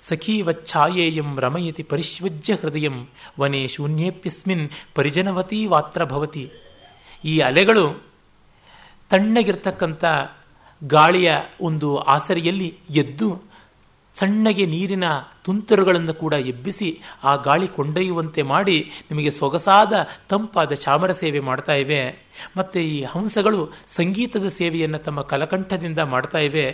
ಸಖೀವಚ್ಛಾಯೇಯಂ 0.00 1.40
ರಮಯತಿ 1.40 1.82
ಪರಿಶ್ವಜ್ಯ 1.82 2.54
ಹೃದಯಂ, 2.54 3.08
ವನೆ 3.40 3.66
ಶೂನ್ಯೇಪ್ಯಸ್ಮಿನ್ 3.66 4.70
ಪರಿಜನವತಿ 4.94 5.66
ವಾತ್ರಭವತಿ 5.66 6.50
ಈ 7.24 7.38
ಅಲೆಗಳು 7.38 8.08
ತಣ್ಣಗಿರ್ತಕ್ಕಂಥ 9.10 10.04
ಗಾಳಿಯ 10.84 11.32
ಒಂದು 11.60 11.96
ಆಸರಿಯಲ್ಲಿ 11.96 12.78
ಎದ್ದು 12.90 13.47
ಸಣ್ಣಗೆ 14.18 14.66
ನೀರಿನ 14.66 15.04
ತುಂತರುಗಳನ್ನು 15.44 16.14
ಕೂಡ 16.14 16.32
ಎಬ್ಬಿಸಿ 16.32 16.88
ಆ 17.24 17.36
ಗಾಳಿ 17.36 17.68
ಕೊಂಡೊಯ್ಯುವಂತೆ 17.68 18.42
ಮಾಡಿ 18.42 18.76
ನಿಮಗೆ 19.10 19.30
ಸೊಗಸಾದ 19.30 19.92
ತಂಪಾದ 20.28 20.72
ಚಾಮರ 20.72 21.10
ಸೇವೆ 21.10 21.40
ಮಾಡ್ತಾ 21.40 21.72
ಇವೆ. 21.72 22.00
ಮತ್ತು 22.56 22.78
ಈ 22.78 23.02
ಹಂಸಗಳು 23.02 23.60
ಸಂಗೀತದ 23.88 24.48
ಸೇವೆಯನ್ನು 24.48 24.98
ತಮ್ಮ 24.98 25.20
ಕಲಕಂಠದಿಂದ 25.20 25.98
ಮಾಡ್ತಾ 25.98 26.38
ಇವೆ. 26.38 26.66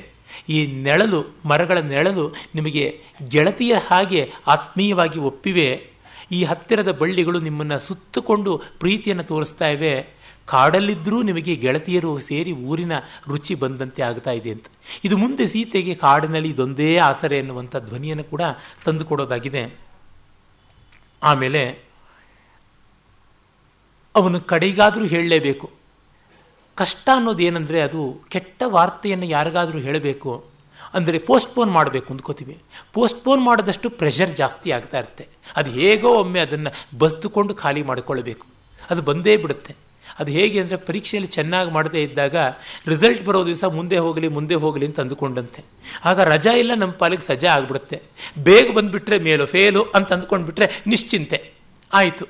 ಈ 0.48 0.66
ನೆಳಲು, 0.66 1.20
ಮರಗಳ 1.44 1.78
ನೆಳಲು 1.78 2.34
ನಿಮಗೆ 2.54 2.84
ಗೆಳತಿಯ 3.28 3.74
ಹಾಗೆ 3.90 4.32
ಆತ್ಮೀಯವಾಗಿ 4.46 5.18
ಒಪ್ಪಿವೆ. 5.18 5.68
ಈ 6.32 6.44
ಹತ್ತಿರದ 6.44 6.90
ಬಳ್ಳಿಗಳು 6.90 7.40
ನಿಮ್ಮನ್ನು 7.40 7.78
ಸುತ್ತುಕೊಂಡು 7.78 8.62
ಪ್ರೀತಿಯನ್ನು 8.78 9.24
ತೋರಿಸ್ತಾ 9.24 9.66
ಇವೆ. 9.66 10.23
ಕಾಡಲ್ಲಿದ್ದರೂ 10.46 11.22
ನಿಮಗೆ 11.22 11.54
ಗೆಳತಿಯರು 11.54 12.18
ಸೇರಿ 12.18 12.52
ಊರಿನ 12.52 12.92
ರುಚಿ 13.28 13.54
ಬಂದಂತೆ 13.54 14.02
ಆಗ್ತಾ 14.02 14.30
ಇದೆ 14.30 14.50
ಅಂತ. 14.50 14.66
ಇದು 15.04 15.16
ಮುಂದೆ 15.16 15.46
ಸೀತೆಗೆ 15.46 15.94
ಕಾಡಿನಲ್ಲಿ 15.94 16.50
ಇದೊಂದೇ 16.50 16.96
ಆಸರೆ 16.96 17.38
ಎನ್ನುವಂಥ 17.38 17.76
ಧ್ವನಿಯನ್ನು 17.76 18.24
ಕೂಡ 18.24 18.42
ತಂದುಕೊಡೋದಾಗಿದೆ. 18.84 19.74
ಆಮೇಲೆ 21.22 21.78
ಅವನು 24.14 24.40
ಕಡೆಗಾದರೂ 24.40 25.06
ಹೇಳಲೇಬೇಕು. 25.06 25.70
ಕಷ್ಟ 26.74 27.08
ಅನ್ನೋದೇನೆಂದರೆ 27.14 27.80
ಅದು 27.80 28.20
ಕೆಟ್ಟ 28.28 28.62
ವಾರ್ತೆಯನ್ನು 28.66 29.26
ಯಾರಿಗಾದರೂ 29.26 29.78
ಹೇಳಬೇಕು. 29.78 30.44
ಅಂದರೆ 30.94 31.18
ಪೋಸ್ಟ್ಪೋನ್ 31.18 31.72
ಮಾಡಬೇಕು 31.72 32.12
ಅಂದ್ಕೋತೀವಿ 32.12 32.58
ಪೋಸ್ಟ್ಪೋನ್ 32.92 33.42
ಮಾಡಿದಷ್ಟು 33.44 33.90
ಪ್ರೆಷರ್ 33.90 34.36
ಜಾಸ್ತಿ 34.36 34.70
ಆಗ್ತಾ 34.70 34.98
ಇರುತ್ತೆ. 34.98 35.28
ಅದು 35.56 35.70
ಹೇಗೋ 35.70 36.08
ಒಮ್ಮೆ 36.08 36.40
ಅದನ್ನು 36.40 36.98
ಬಸ್ದುಕೊಂಡು 36.98 37.54
ಖಾಲಿ 37.54 37.82
ಮಾಡಿಕೊಳ್ಬೇಕು 37.82 38.46
ಅದು 38.90 39.02
ಬಂದೇ 39.02 39.36
ಬಿಡುತ್ತೆ. 39.36 39.83
ಅದು 40.18 40.30
ಹೇಗೆ 40.32 40.60
ಅಂದರೆ 40.60 40.76
ಪರೀಕ್ಷೆಯಲ್ಲಿ 40.76 41.30
ಚೆನ್ನಾಗಿ 41.30 41.70
ಮಾಡದೇ 41.70 42.02
ಇದ್ದಾಗ 42.02 42.36
ರಿಸಲ್ಟ್ 42.86 43.24
ಬರೋ 43.24 43.46
ದಿವಸ 43.46 43.64
ಮುಂದೆ 43.64 43.98
ಹೋಗಲಿ 43.98 44.28
ಮುಂದೆ 44.28 44.54
ಹೋಗಲಿ 44.54 44.86
ಅಂತ 44.86 45.00
ಅಂದುಕೊಂಡಂತೆ. 45.00 45.64
ಆಗ 46.04 46.20
ರಜಾ 46.20 46.52
ಇಲ್ಲ, 46.52 46.74
ನಮ್ಮ 46.74 46.92
ಪಾಲಿಗೆ 46.92 47.26
ಸಜಾ 47.26 47.54
ಆಗಿಬಿಡುತ್ತೆ. 47.54 48.02
ಬೇಗ 48.38 48.72
ಬಂದುಬಿಟ್ರೆ 48.74 49.18
ಮೇಲು, 49.18 49.46
ಫೇಲು 49.46 49.82
ಅಂತ 49.82 50.12
ಅಂದ್ಕೊಂಡ್ಬಿಟ್ರೆ 50.12 50.82
ನಿಶ್ಚಿಂತೆ. 50.86 51.52
ಆಯಿತು. 51.92 52.26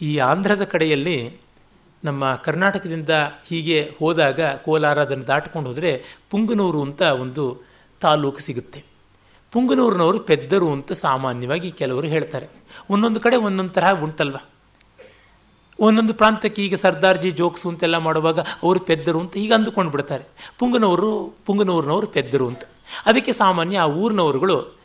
ಈ 0.00 0.18
ಆಂಧ್ರದ 0.18 0.64
ಕಡೆಯಲ್ಲಿ 0.64 1.44
ನಮ್ಮ 2.04 2.34
ಕರ್ನಾಟಕದಿಂದ 2.34 3.10
ಹೀಗೆ 3.46 3.96
ಹೋದಾಗ 3.98 4.40
ಕೋಲಾರ 4.40 5.02
ಅದನ್ನು 5.02 5.26
ದಾಟ್ಕೊಂಡು 5.26 5.68
ಹೋದರೆ 5.68 6.04
ಪುಂಗನೂರು 6.30 6.82
ಅಂತ 6.82 7.02
ಒಂದು 7.02 7.64
ತಾಲೂಕು 8.00 8.38
ಸಿಗುತ್ತೆ. 8.38 8.84
ಪುಂಗನೂರಿನವರು 9.52 10.18
ಪೆದ್ದರು 10.18 10.72
ಅಂತ 10.72 10.92
ಸಾಮಾನ್ಯವಾಗಿ 10.92 11.70
ಕೆಲವರು 11.70 12.06
ಹೇಳ್ತಾರೆ. 12.06 12.48
ಒಂದೊಂದು 12.90 13.20
ಕಡೆ 13.20 13.36
ಒಂದೊಂದು 13.36 13.70
ತರಹ 13.70 14.02
ಉಂಟಲ್ವ? 14.02 14.36
ಒಂದೊಂದು 15.78 16.14
ಪ್ರಾಂತಕ್ಕೆ 16.14 16.64
ಈಗ 16.64 16.74
ಸರ್ದಾರ್ಜಿ 16.74 17.30
ಜೋಕ್ಸು 17.30 17.68
ಅಂತೆಲ್ಲ 17.68 17.96
ಮಾಡುವಾಗ 17.98 18.40
ಅವರು 18.62 18.80
ಪೆದ್ದರು 18.80 19.20
ಅಂತ 19.20 19.36
ಈಗ 19.36 19.52
ಅಂದುಕೊಂಡು 19.52 19.90
ಬಿಡ್ತಾರೆ. 19.90 20.24
ಪುಂಗನವರು 20.58 21.10
ಪುಂಗನೂರಿನವರು 21.46 22.06
ಪೆದ್ದರು 22.06 22.48
ಅಂತ. 22.48 22.62
ಅದಕ್ಕೆ 23.06 23.32
ಸಾಮಾನ್ಯ 23.32 23.78
ಆ 23.78 23.86
ಊರಿನವರುಗಳು, 23.86 24.78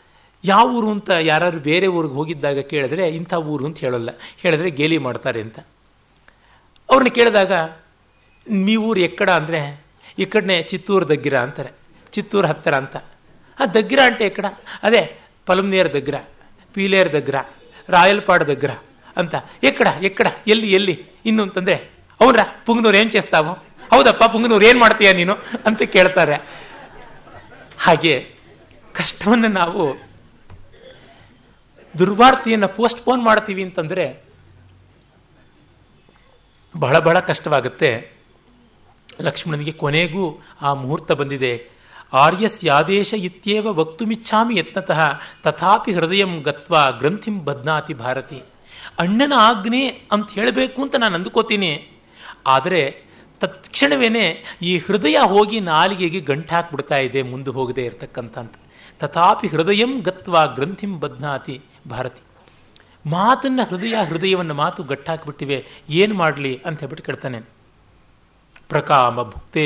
ಯಾವ 0.43 0.75
ಊರು 0.75 0.89
ಅಂತ 0.89 1.09
ಯಾರು 1.21 1.59
ಬೇರೆ 1.59 1.87
ಊರಿಗೆ 1.87 2.13
ಹೋಗಿದ್ದಾಗ 2.13 2.59
ಕೇಳಿದ್ರೆ 2.59 3.09
ಇಂಥ 3.09 3.33
ಊರು 3.33 3.65
ಅಂತ 3.65 3.79
ಹೇಳಲ್ಲ. 3.79 4.09
ಹೇಳಿದ್ರೆ 4.37 4.69
ಗೇಲಿ 4.69 4.97
ಮಾಡ್ತಾರೆ 4.97 5.41
ಅಂತ. 5.41 5.59
ಅವ್ರನ್ನ 6.89 7.09
ಕೇಳಿದಾಗ 7.09 7.53
ನೀವೂರು 8.47 8.99
ಎಕ್ಕಡ 8.99 9.29
ಅಂದರೆ, 9.29 9.83
ಈ 10.19 10.25
ಕಡೆ 10.25 10.61
ಚಿತ್ತೂರು 10.61 11.09
ದಗ್ಗಿರ 11.09 11.37
ಅಂತಾರೆ. 11.37 11.71
ಚಿತ್ತೂರು 12.11 12.47
ಹತ್ತಿರ 12.47 12.73
ಅಂತ. 12.73 12.97
ಆ 13.59 13.65
ದಗ್ಗಿರ 13.65 13.99
ಅಂಟೆ 14.05 14.25
ಎಕ್ಕಡ? 14.25 14.45
ಅದೇ 14.83 15.19
ಪಲಮ್ನೇರ್ 15.45 15.93
ದಗ್ಗಿರ, 15.93 16.15
ಪೀಲೇರ್ 16.73 17.13
ದಗ್ಗಿರ, 17.13 17.35
ರಾಯಲ್ಪಾಡ್ 17.89 18.47
ದಗ್ಗಿರ. 18.47 18.71
ಅಂತ. 19.19 19.35
ಎಕ್ಕಡ 19.63 19.87
ಎಕ್ಕಡ, 20.01 20.27
ಎಲ್ಲಿ 20.47 20.73
ಎಲ್ಲಿ? 20.73 21.05
ಇನ್ನು 21.25 21.43
ಅಂತಂದ್ರೆ, 21.43 21.75
ಅವನ್ರ, 22.21 22.39
ಪುಂಗನೂರು 22.65 22.97
ಏನ್ 22.97 23.11
ಚೇಸ್ತಾವೋ? 23.11 23.53
ಹೌದಪ್ಪ, 23.89 24.23
ಪುಂಗನೂರು 24.23 24.65
ಏನ್ 24.65 24.79
ಮಾಡ್ತೀಯ 24.79 25.13
ನೀನು? 25.13 25.33
ಅಂತ 25.65 25.81
ಕೇಳ್ತಾರೆ. 25.81 26.35
ಹಾಗೆ 27.79 28.35
ಕಷ್ಟವನ್ನು 28.93 29.47
ನಾವು 29.47 30.09
ದುರ್ವಾರ್ತೆಯನ್ನು 31.97 32.67
ಪೋಸ್ಟ್ಪೋನ್ 32.67 33.23
ಮಾಡ್ತೀವಿ 33.23 33.63
ಅಂತಂದ್ರೆ 33.63 34.23
ಬಹಳ 36.77 36.97
ಬಹಳ 36.97 37.19
ಕಷ್ಟವಾಗುತ್ತೆ. 37.19 38.11
ಲಕ್ಷ್ಮಣನಿಗೆ 39.21 39.71
ಕೊನೆಗೂ 39.71 40.41
ಆ 40.61 40.73
ಮುಹೂರ್ತ 40.73 41.11
ಬಂದಿದೆ. 41.11 41.69
ಆರ್ಯಸ್ಯಾದೇಶ 42.13 43.13
ಇತ್ಯೇವ 43.13 43.67
ವಕ್ತುಮಿಚ್ಛಾಮಿ 43.67 44.55
ಯತ್ನತಃ 44.55 45.19
ತಥಾಪಿ 45.43 45.91
ಹೃದಯಂ 45.91 46.41
ಗತ್ವಾ 46.41 46.89
ಗ್ರಂಥಿಂ 46.89 47.45
ಬದ್ನಾತಿ 47.45 47.93
ಭಾರತಿ. 47.93 48.41
ಅಣ್ಣನ 48.99 49.33
ಆಜ್ಞೆ 49.47 49.83
ಅಂತ 50.13 50.27
ಹೇಳಬೇಕು 50.37 50.79
ಅಂತ 50.85 50.95
ನಾನು 51.03 51.15
ಅಂದುಕೋತೀನಿ. 51.19 51.71
ಆದರೆ 52.55 52.81
ತತ್ಕ್ಷಣವೇ 53.41 54.25
ಈ 54.69 54.71
ಹೃದಯ 54.77 55.17
ಹೋಗಿ 55.33 55.57
ನಾಲಿಗೆಗೆ 55.73 56.19
ಗಂಟು 56.29 56.51
ಹಾಕ್ಬಿಡ್ತಾ 56.55 56.97
ಇದೆ, 57.07 57.21
ಮುಂದೆ 57.31 57.51
ಹೋಗದೆ 57.57 57.83
ಇರತಕ್ಕಂಥ 57.89 58.37
ತಥಾಪಿ 59.01 59.47
ಹೃದಯಂ 59.47 59.91
ಗತ್ವ 60.07 60.35
ಗ್ರಂಥಿಂ 60.55 60.93
ಬದ್ನಾತಿ 60.99 61.55
ಭಾರತಿ. 61.89 62.21
ಮಾತನ್ನ 63.05 63.61
ಹೃದಯ 63.69 63.95
ಹೃದಯವನ್ನು 64.09 64.55
ಮಾತು 64.63 64.79
ಗಟ್ಟಾಕ್ಬಿಟ್ಟಿವೆ, 64.83 65.59
ಏನು 66.01 66.13
ಮಾಡಲಿ 66.13 66.53
ಅಂತ 66.65 66.77
ಹೇಳ್ಬಿಟ್ಟು 66.79 67.05
ಕೇಳ್ತಾನೆ. 67.05 67.39
ಪ್ರಕಾಮ 68.67 69.15
ಭುಕ್ತೆ 69.23 69.65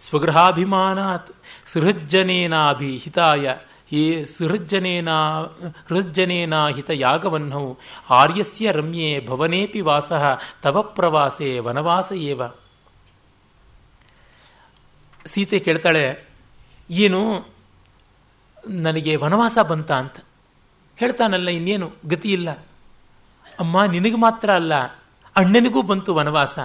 ಸ್ವಗೃಹಾಭಿಮಾನಾತ್ 0.00 1.30
ಸೃಹಜ್ಜನೇನಾಭಿಹಿತಾಯ 1.72 3.46
ಹೇ 3.90 4.26
ಸೃಜನೇನ 4.26 5.10
ಹೃಜ್ಜನೇನಾಹಿತ 5.88 6.90
ಯಾಗವನ್ನು. 6.90 7.78
ಆರ್ಯಸ್ಯ 8.10 8.70
ರಮ್ಯೆ 8.70 9.26
ಭವನೇಪಿ 9.26 9.80
ವಾಸ, 9.80 10.12
ತವ 10.62 10.82
ಪ್ರವಾಸೆ 10.82 11.58
ವನವಾಸ 11.58 12.12
ಏವ. 12.12 12.42
ಸೀತೆ 15.26 15.58
ಕೇಳ್ತಾಳೆ, 15.58 16.28
ಏನು? 16.90 17.48
ನನಗೆ 18.68 19.16
ವನವಾಸ 19.16 19.58
ಬಂತ 19.68 19.92
ಅಂತ. 19.92 20.16
ಹೇಳ್ತಾನಲ್ಲ, 20.96 21.48
ಇನ್ನೇನು? 21.48 21.90
ಗತಿ 22.06 22.32
ಇಲ್ಲ. 22.32 22.50
ಅಮ್ಮ, 23.58 23.84
ನಿನಗೆ 23.84 24.16
ಮಾತ್ರ 24.16 24.50
ಅಲ್ಲ, 24.50 24.84
ಅಣ್ಣನಿಗೂ 25.36 25.82
ಬಂತು 25.82 26.14
ವನವಾಸ. 26.14 26.58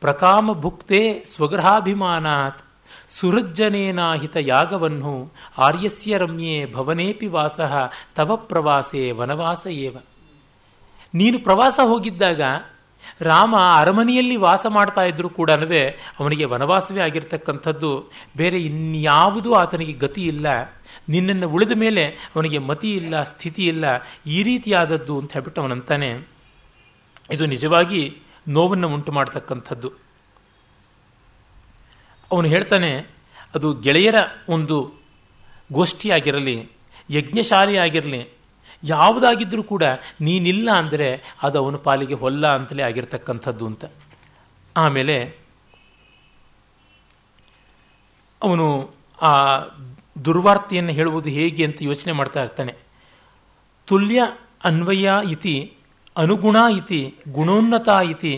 ಪ್ರಕಾಮ 0.00 0.52
ಭುಕ್ತೆ 0.52 1.24
ಸ್ವಗೃಹಾಭಿಮಾನಾತ್. 1.24 2.65
ಸುಹೃಜ್ಜನೇನಾಹಿತ 3.20 4.36
ಯಾಗವನ್ನು 4.40 5.32
ಆರ್ಯಸ್ಯ 5.58 6.18
ರಮ್ಯೆ 6.18 6.72
ಭವನೇಪಿ 6.72 7.26
ವಾಸ 7.26 7.60
ತವ 8.14 8.36
ಪ್ರವಾಸೇ 8.36 9.10
ವನವಾಸ 9.10 9.66
ಏವ. 9.66 9.96
ನೀನು 11.14 11.38
ಪ್ರವಾಸ 11.38 11.80
ಹೋಗಿದ್ದಾಗ 11.82 12.40
ರಾಮ 13.20 13.56
ಅರಮನೆಯಲ್ಲಿ 13.56 14.36
ವಾಸ 14.36 14.66
ಮಾಡ್ತಾ 14.68 15.02
ಇದ್ರು 15.02 15.28
ಕೂಡ 15.28 15.50
ಅವನಿಗೆ 16.20 16.44
ವನವಾಸವೇ 16.44 17.00
ಆಗಿರ್ತಕ್ಕಂಥದ್ದು. 17.00 18.12
ಬೇರೆ 18.36 18.58
ಇನ್ಯಾವುದೂ 18.62 19.54
ಆತನಿಗೆ 19.54 19.92
ಗತಿ 19.92 20.22
ಇಲ್ಲ. 20.22 20.46
ನಿನ್ನನ್ನು 21.08 21.48
ಉಳಿದ 21.48 21.72
ಮೇಲೆ 21.76 22.04
ಅವನಿಗೆ 22.06 22.58
ಮತಿ 22.58 22.90
ಇಲ್ಲ, 22.94 23.22
ಸ್ಥಿತಿ 23.22 23.66
ಇಲ್ಲ. 23.66 23.84
ಈ 24.26 24.42
ರೀತಿಯಾದದ್ದು 24.42 25.18
ಅಂತ 25.18 25.32
ಹೇಳ್ಬಿಟ್ಟು 25.32 25.62
ಅವನಂತಾನೆ. 25.62 26.28
ಇದು 27.30 27.46
ನಿಜವಾಗಿ 27.46 28.16
ನೋವನ್ನು 28.48 28.88
ಉಂಟು 28.88 29.12
ಮಾಡ್ತಕ್ಕಂಥದ್ದು 29.12 30.05
ಅವನು 32.30 32.48
ಹೇಳ್ತಾನೆ, 32.48 32.90
ಅದು 33.54 33.68
ಗೆಳೆಯರ 33.84 34.18
ಒಂದು 34.48 34.76
ಗೋಷ್ಠಿಯಾಗಿರಲಿ 35.72 36.56
ಯಜ್ಞಶಾಲೆ 37.10 37.76
ಆಗಿರಲಿ 37.76 38.20
ಯಾವುದಾಗಿದ್ರೂ 38.82 39.62
ಕೂಡ 39.62 39.84
ನೀನಿಲ್ಲ 40.20 40.68
ಅಂದರೆ 40.72 41.08
ಅದು 41.42 41.56
ಅವನ 41.62 41.76
ಪಾಲಿಗೆ 41.86 42.16
ಹೊಲ್ಲ 42.22 42.46
ಅಂತಲೇ 42.54 42.82
ಆಗಿರ್ತಕ್ಕಂಥದ್ದು 42.82 43.64
ಅಂತ. 43.66 43.84
ಆಮೇಲೆ 44.76 45.16
ಅವನು 48.42 48.66
ಆ 49.22 49.32
ದುರ್ವಾರ್ತೆಯನ್ನು 50.24 50.92
ಹೇಳುವುದು 50.92 51.30
ಹೇಗೆ 51.30 51.62
ಅಂತ 51.64 51.78
ಯೋಚನೆ 51.80 52.12
ಮಾಡ್ತಾ 52.12 52.40
ಇರ್ತಾನೆ. 52.42 52.72
ತುಲ್ಯ 53.88 54.20
ಅನ್ವಯ 54.64 55.08
ಇತಿ, 55.30 55.56
ಅನುಗುಣ 56.16 56.56
ಇತಿ, 56.76 57.00
ಗುಣೋನ್ನತ 57.28 57.88
ಇತಿ 58.10 58.34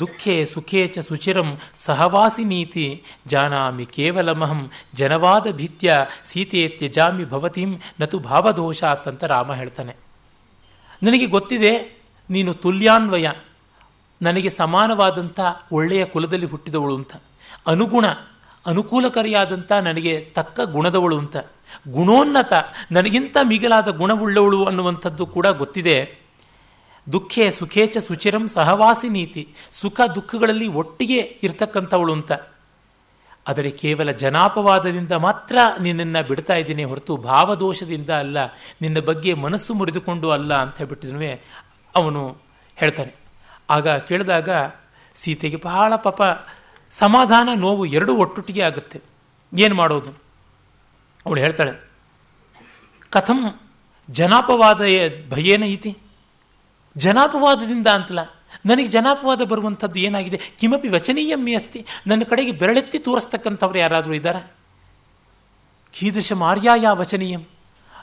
ದುಃಖೇ 0.00 0.44
ಸುಖೇ 0.44 0.86
ಚ 0.86 0.98
ಸುಚಿರಂ 0.98 1.58
ಸಹವಾಸಿ 1.74 2.44
ನೀತಿ 2.44 3.04
ಜಾನಾಮಿ 3.26 3.84
ಕೇವಲಮಹಂ 3.84 4.70
ಜನವಾದ 4.94 5.50
ಭೀತ್ಯ 5.50 6.06
ಸೀತೆ 6.24 6.68
ತ್ಯಜಾಮಿ 6.68 7.24
ಭವತಿಂ 7.24 7.76
ನತು 8.00 8.18
ಭಾವದೋಷ 8.18 8.84
ಅಂತ 8.84 9.24
ರಾಮ 9.24 9.54
ಹೇಳ್ತಾನೆ. 9.54 9.96
ನನಗೆ 11.02 11.26
ಗೊತ್ತಿದೆ, 11.26 12.02
ನೀನು 12.30 12.54
ತುಲ್ಯಾನ್ವಯ, 12.54 13.26
ನನಗೆ 14.22 14.50
ಸಮಾನವಾದಂಥ 14.50 15.40
ಒಳ್ಳೆಯ 15.72 16.04
ಕುಲದಲ್ಲಿ 16.04 16.46
ಹುಟ್ಟಿದವಳು 16.46 16.96
ಅಂತ. 16.96 17.12
ಅನುಗುಣ 17.66 18.06
ಅನುಕೂಲಕರಿಯಾದಂಥ 18.66 19.72
ನನಗೆ 19.72 20.20
ತಕ್ಕ 20.20 20.60
ಗುಣದವಳು 20.60 21.18
ಅಂತ. 21.18 21.36
ಗುಣೋನ್ನತ, 21.88 22.52
ನನಗಿಂತ 22.92 23.36
ಮಿಗಿಲಾದ 23.42 23.88
ಗುಣವುಳ್ಳವಳು 23.88 24.64
ಅನ್ನುವಂಥದ್ದು 24.64 25.26
ಕೂಡ 25.26 25.46
ಗೊತ್ತಿದೆ. 25.46 26.27
ದುಃಖೇ 27.14 27.44
ಸುಖೇಚ 27.58 27.94
ಸುಚಿರಂ 28.06 28.44
ಸಹವಾಸಿ 28.54 29.08
ನೀತಿ. 29.16 29.42
ಸುಖ 29.80 29.98
ದುಃಖಗಳಲ್ಲಿ 30.16 30.68
ಒಟ್ಟಿಗೆ 30.80 31.20
ಇರ್ತಕ್ಕಂಥವಳು 31.46 32.12
ಅಂತ. 32.18 32.32
ಆದರೆ 33.46 33.70
ಕೇವಲ 33.82 34.10
ಜನಾಪವಾದದಿಂದ 34.22 35.14
ಮಾತ್ರ 35.26 35.58
ನಿನ್ನನ್ನು 35.84 36.22
ಬಿಡ್ತಾ 36.30 36.54
ಇದ್ದೀನಿ 36.62 36.84
ಹೊರತು 36.90 37.12
ಭಾವದೋಷದಿಂದ 37.28 38.10
ಅಲ್ಲ, 38.22 38.38
ನಿನ್ನ 38.82 38.98
ಬಗ್ಗೆ 39.08 39.32
ಮನಸ್ಸು 39.44 39.72
ಮುರಿದುಕೊಂಡು 39.78 40.28
ಅಲ್ಲ 40.36 40.52
ಅಂತ 40.64 40.76
ಹೇಳ್ಬಿಟ್ಟಿದ್ನೂ 40.80 41.30
ಅವನು 41.94 42.22
ಹೇಳ್ತಾನೆ. 42.78 43.12
ಆಗ 43.76 43.88
ಕೇಳಿದಾಗ 44.08 44.50
ಸೀತೆಗೆ 45.16 45.58
ಬಹಳ 45.68 45.92
ಪಾಪ 46.06 46.22
ಸಮಾಧಾನ 46.92 47.48
ನೋವು 47.62 47.84
ಎರಡು 47.96 48.12
ಒಟ್ಟೊಟ್ಟಿಗೆ 48.22 48.62
ಆಗುತ್ತೆ. 48.68 48.98
ಏನು 49.52 49.74
ಮಾಡೋದು? 49.80 50.10
ಅವಳು 51.26 51.40
ಹೇಳ್ತಾಳೆ, 51.44 51.72
ಕಥಂ 53.12 53.40
ಜನಾಪವಾದ 54.08 54.80
ಭಯೇನ 55.32 55.64
ಇತಿ 55.76 55.92
ಜನಾಪವಾದದಿಂದ 56.98 57.86
ಅಂತಲ್ಲ. 57.86 58.20
ನನಗೆ 58.66 58.86
ಜನಾಪವಾದ 58.86 59.42
ಬರುವಂಥದ್ದು 59.42 60.00
ಏನಾಗಿದೆ? 60.00 60.40
ಕಿಮಪಿ 60.60 60.88
ವಚನೀಯಮ್ಮಿ 60.88 61.54
ಅಸ್ತಿ. 61.54 61.86
ನನ್ನ 62.06 62.22
ಕಡೆಗೆ 62.22 62.50
ಬೆರಳೆತ್ತಿ 62.50 62.98
ತೋರಿಸ್ತಕ್ಕಂಥವ್ರು 62.98 63.78
ಯಾರಾದರೂ 63.78 64.14
ಇದ್ದಾರಾ? 64.14 64.50
ಕೀದೃಶ 65.92 66.32
ಮಾರ್ಯಾಯ 66.32 66.84
ವಚನೀಯಂ. 66.90 67.42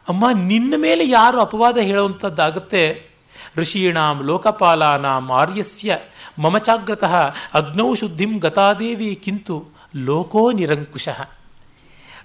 ಅಮ್ಮ, 0.10 0.26
ನಿನ್ನ 0.30 0.74
ಮೇಲೆ 0.78 1.10
ಯಾರು 1.10 1.40
ಅಪವಾದ 1.40 1.78
ಹೇಳುವಂಥದ್ದಾಗುತ್ತೆ? 1.78 3.10
ಋಷೀಣಾಂ 3.58 4.24
ಲೋಕಪಾಲಾನಾಂ 4.24 5.32
ಆರ್ಯಸ್ಯ. 5.32 6.00
ಮಮಚಾಗ್ರತಃ 6.40 7.16
ಅಗ್ನೌ 7.54 7.94
ಶುದ್ಧಿಂ 7.94 8.38
ಗತಾದೇವಿ 8.38 9.16
ಕಿಂತು 9.16 9.66
ಲೋಕೋ 9.96 10.52
ನಿರಂಕುಶಃ. 10.52 11.30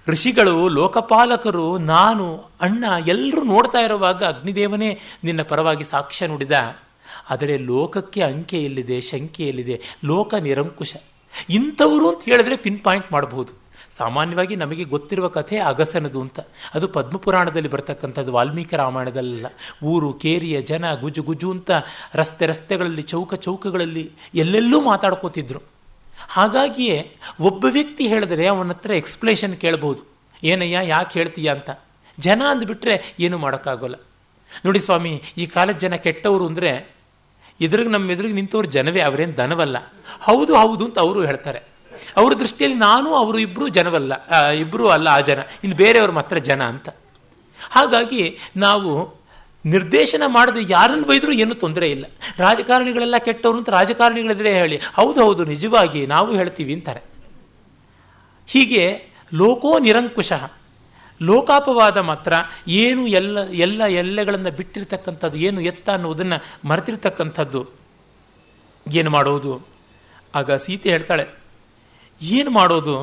ಋಷಿಗಳು, 0.07 0.67
ಲೋಕಪಾಲಕರು, 0.67 1.77
ನಾನು, 1.77 2.43
ಅಣ್ಣ 2.61 2.85
ಎಲ್ಲರೂ 3.07 3.43
ನೋಡ್ತಾ 3.43 3.79
ಇರುವಾಗ 3.79 4.23
ಅಗ್ನಿದೇವನೇ 4.23 4.99
ನಿನ್ನ 5.23 5.41
ಪರವಾಗಿ 5.41 5.83
ಸಾಕ್ಷ್ಯ 5.83 6.27
ನುಡಿದ. 6.27 6.51
ಆದರೆ 7.29 7.57
ಲೋಕಕ್ಕೆ 7.57 8.21
ಅಂಕೆ 8.21 8.63
ಎಲ್ಲಿದೆ, 8.63 9.01
ಶಂಕೆ 9.01 9.47
ಎಲ್ಲಿದೆ? 9.47 9.81
ಲೋಕ 10.05 10.33
ನಿರಂಕುಶ. 10.33 10.95
ಇಂಥವರು 11.49 12.09
ಅಂತ 12.09 12.21
ಹೇಳಿದ್ರೆ 12.25 12.55
ಪಿನ್ 12.55 12.79
ಪಾಯಿಂಟ್ 12.79 13.11
ಮಾಡಬಹುದು. 13.11 13.61
ಸಾಮಾನ್ಯವಾಗಿ 13.97 14.55
ನಮಗೆ 14.55 14.83
ಗೊತ್ತಿರುವ 14.83 15.27
ಕಥೆ 15.27 15.57
ಅಗಸನದು 15.57 16.21
ಅಂತ. 16.21 16.39
ಅದು 16.73 16.87
ಪದ್ಮಪುರಾಣದಲ್ಲಿ 16.87 17.69
ಬರ್ತಕ್ಕಂಥದ್ದು 17.69 18.33
ವಾಲ್ಮೀಕಿ 18.33 18.75
ರಾಮಾಯಣದಲ್ಲ 18.75 19.45
ಊರು, 19.83 20.13
ಕೇರಿಯ 20.13 20.61
ಜನ, 20.61 20.93
ಗುಜು 20.93 21.23
ಗುಜು 21.23 21.51
ಅಂತ 21.51 21.71
ರಸ್ತೆ 22.13 22.45
ರಸ್ತೆಗಳಲ್ಲಿ, 22.45 23.01
ಚೌಕ 23.01 23.33
ಚೌಕಗಳಲ್ಲಿ 23.33 24.11
ಎಲ್ಲೆಲ್ಲೂ 24.35 24.81
ಮಾತಾಡ್ಕೋತಿದ್ರು. 24.81 25.70
ಹಾಗಾಗಿಯೇ 26.29 27.15
ಒಬ್ಬ 27.39 27.65
ವ್ಯಕ್ತಿ 27.65 28.07
ಹೇಳಿದ್ರೆ 28.07 28.47
ಅವನ 28.47 28.69
ಹತ್ರ 28.69 28.91
ಎಕ್ಸ್ಪ್ಲೇಷನ್ 28.91 29.57
ಕೇಳಬಹುದು 29.57 30.01
ಏನಯ್ಯ, 30.43 30.77
ಯಾಕೆ 30.83 31.19
ಹೇಳ್ತೀಯ 31.19 31.49
ಅಂತ. 31.49 31.69
ಜನ 32.19 32.41
ಅಂದ್ಬಿಟ್ರೆ 32.49 33.15
ಏನು 33.19 33.37
ಮಾಡೋಕ್ಕಾಗೋಲ್ಲ. 33.37 33.95
ನೋಡಿ 34.65 34.79
ಸ್ವಾಮಿ, 34.79 35.23
ಈ 35.37 35.45
ಕಾಲದ 35.45 35.77
ಜನ 35.77 35.95
ಕೆಟ್ಟವರು 35.95 36.47
ಅಂದರೆ 36.47 37.01
ಎದುರಿಗೆ 37.61 37.89
ನಮ್ಮ 37.89 38.11
ಎದುರಿಗೆ 38.11 38.33
ನಿಂತವ್ರು 38.33 38.67
ಜನವೇ, 38.67 39.01
ಅವರೇನು 39.01 39.37
ದನವಲ್ಲ. 39.37 39.77
ಹೌದು 40.21 40.55
ಹೌದು 40.55 40.85
ಅಂತ 40.85 40.99
ಅವರು 40.99 41.25
ಹೇಳ್ತಾರೆ. 41.25 41.59
ಅವ್ರ 42.17 42.33
ದೃಷ್ಟಿಯಲ್ಲಿ 42.33 42.77
ನಾನು, 42.77 43.15
ಅವರು 43.15 43.39
ಇಬ್ಬರು 43.39 43.67
ಜನವಲ್ಲ 43.67 44.13
ಇಬ್ಬರು 44.51 44.89
ಅಲ್ಲ 44.89 45.07
ಆ 45.11 45.19
ಜನ. 45.19 45.39
ಇನ್ನು 45.63 45.77
ಬೇರೆಯವ್ರ 45.77 46.11
ಮಾತ್ರ 46.11 46.37
ಜನ 46.37 46.63
ಅಂತ. 46.63 46.89
ಹಾಗಾಗಿ 47.69 48.37
ನಾವು 48.55 49.20
ನಿರ್ದೇಶನ 49.65 50.23
ಮಾಡದೆ 50.27 50.61
ಯಾರನ್ನು 50.69 51.05
ಬೈದರೂ 51.07 51.31
ಏನೂ 51.43 51.55
ತೊಂದರೆ 51.63 51.87
ಇಲ್ಲ. 51.91 52.05
ರಾಜಕಾರಣಿಗಳೆಲ್ಲ 52.37 53.17
ಕೆಟ್ಟವರು 53.25 53.57
ಅಂತ 53.57 53.69
ರಾಜಕಾರಣಿಗಳಿದ್ರೆ 53.69 54.51
ಹೇಳಿ, 54.53 54.77
ಹೌದು 54.99 55.19
ಹೌದು, 55.25 55.41
ನಿಜವಾಗಿ 55.45 56.01
ನಾವು 56.05 56.29
ಹೇಳ್ತೀವಿ 56.39 56.73
ಅಂತಾರೆ. 56.73 57.01
ಹೀಗೆ 58.49 58.83
ಲೋಕೋ 59.41 59.71
ನಿರಂಕುಶಃ, 59.79 60.43
ಲೋಕಾಪವಾದ 61.21 61.97
ಮಾತ್ರ 61.97 62.33
ಏನು 62.67 63.01
ಎಲ್ಲ 63.07 63.39
ಎಲ್ಲ 63.65 63.81
ಎಲ್ಲೆಗಳನ್ನು 64.01 64.51
ಬಿಟ್ಟಿರ್ತಕ್ಕಂಥದ್ದು, 64.57 65.37
ಏನು 65.37 65.61
ಎತ್ತ 65.61 65.87
ಅನ್ನೋದನ್ನು 65.89 66.37
ಮರೆತಿರ್ತಕ್ಕಂಥದ್ದು, 66.69 67.61
ಏನು 68.85 69.09
ಮಾಡೋದು? 69.09 69.53
ಆಗ 70.35 70.51
ಸೀತೆ 70.65 70.89
ಹೇಳ್ತಾಳೆ, 70.89 71.25
ಏನು 72.21 72.51
ಮಾಡೋದು? 72.51 72.95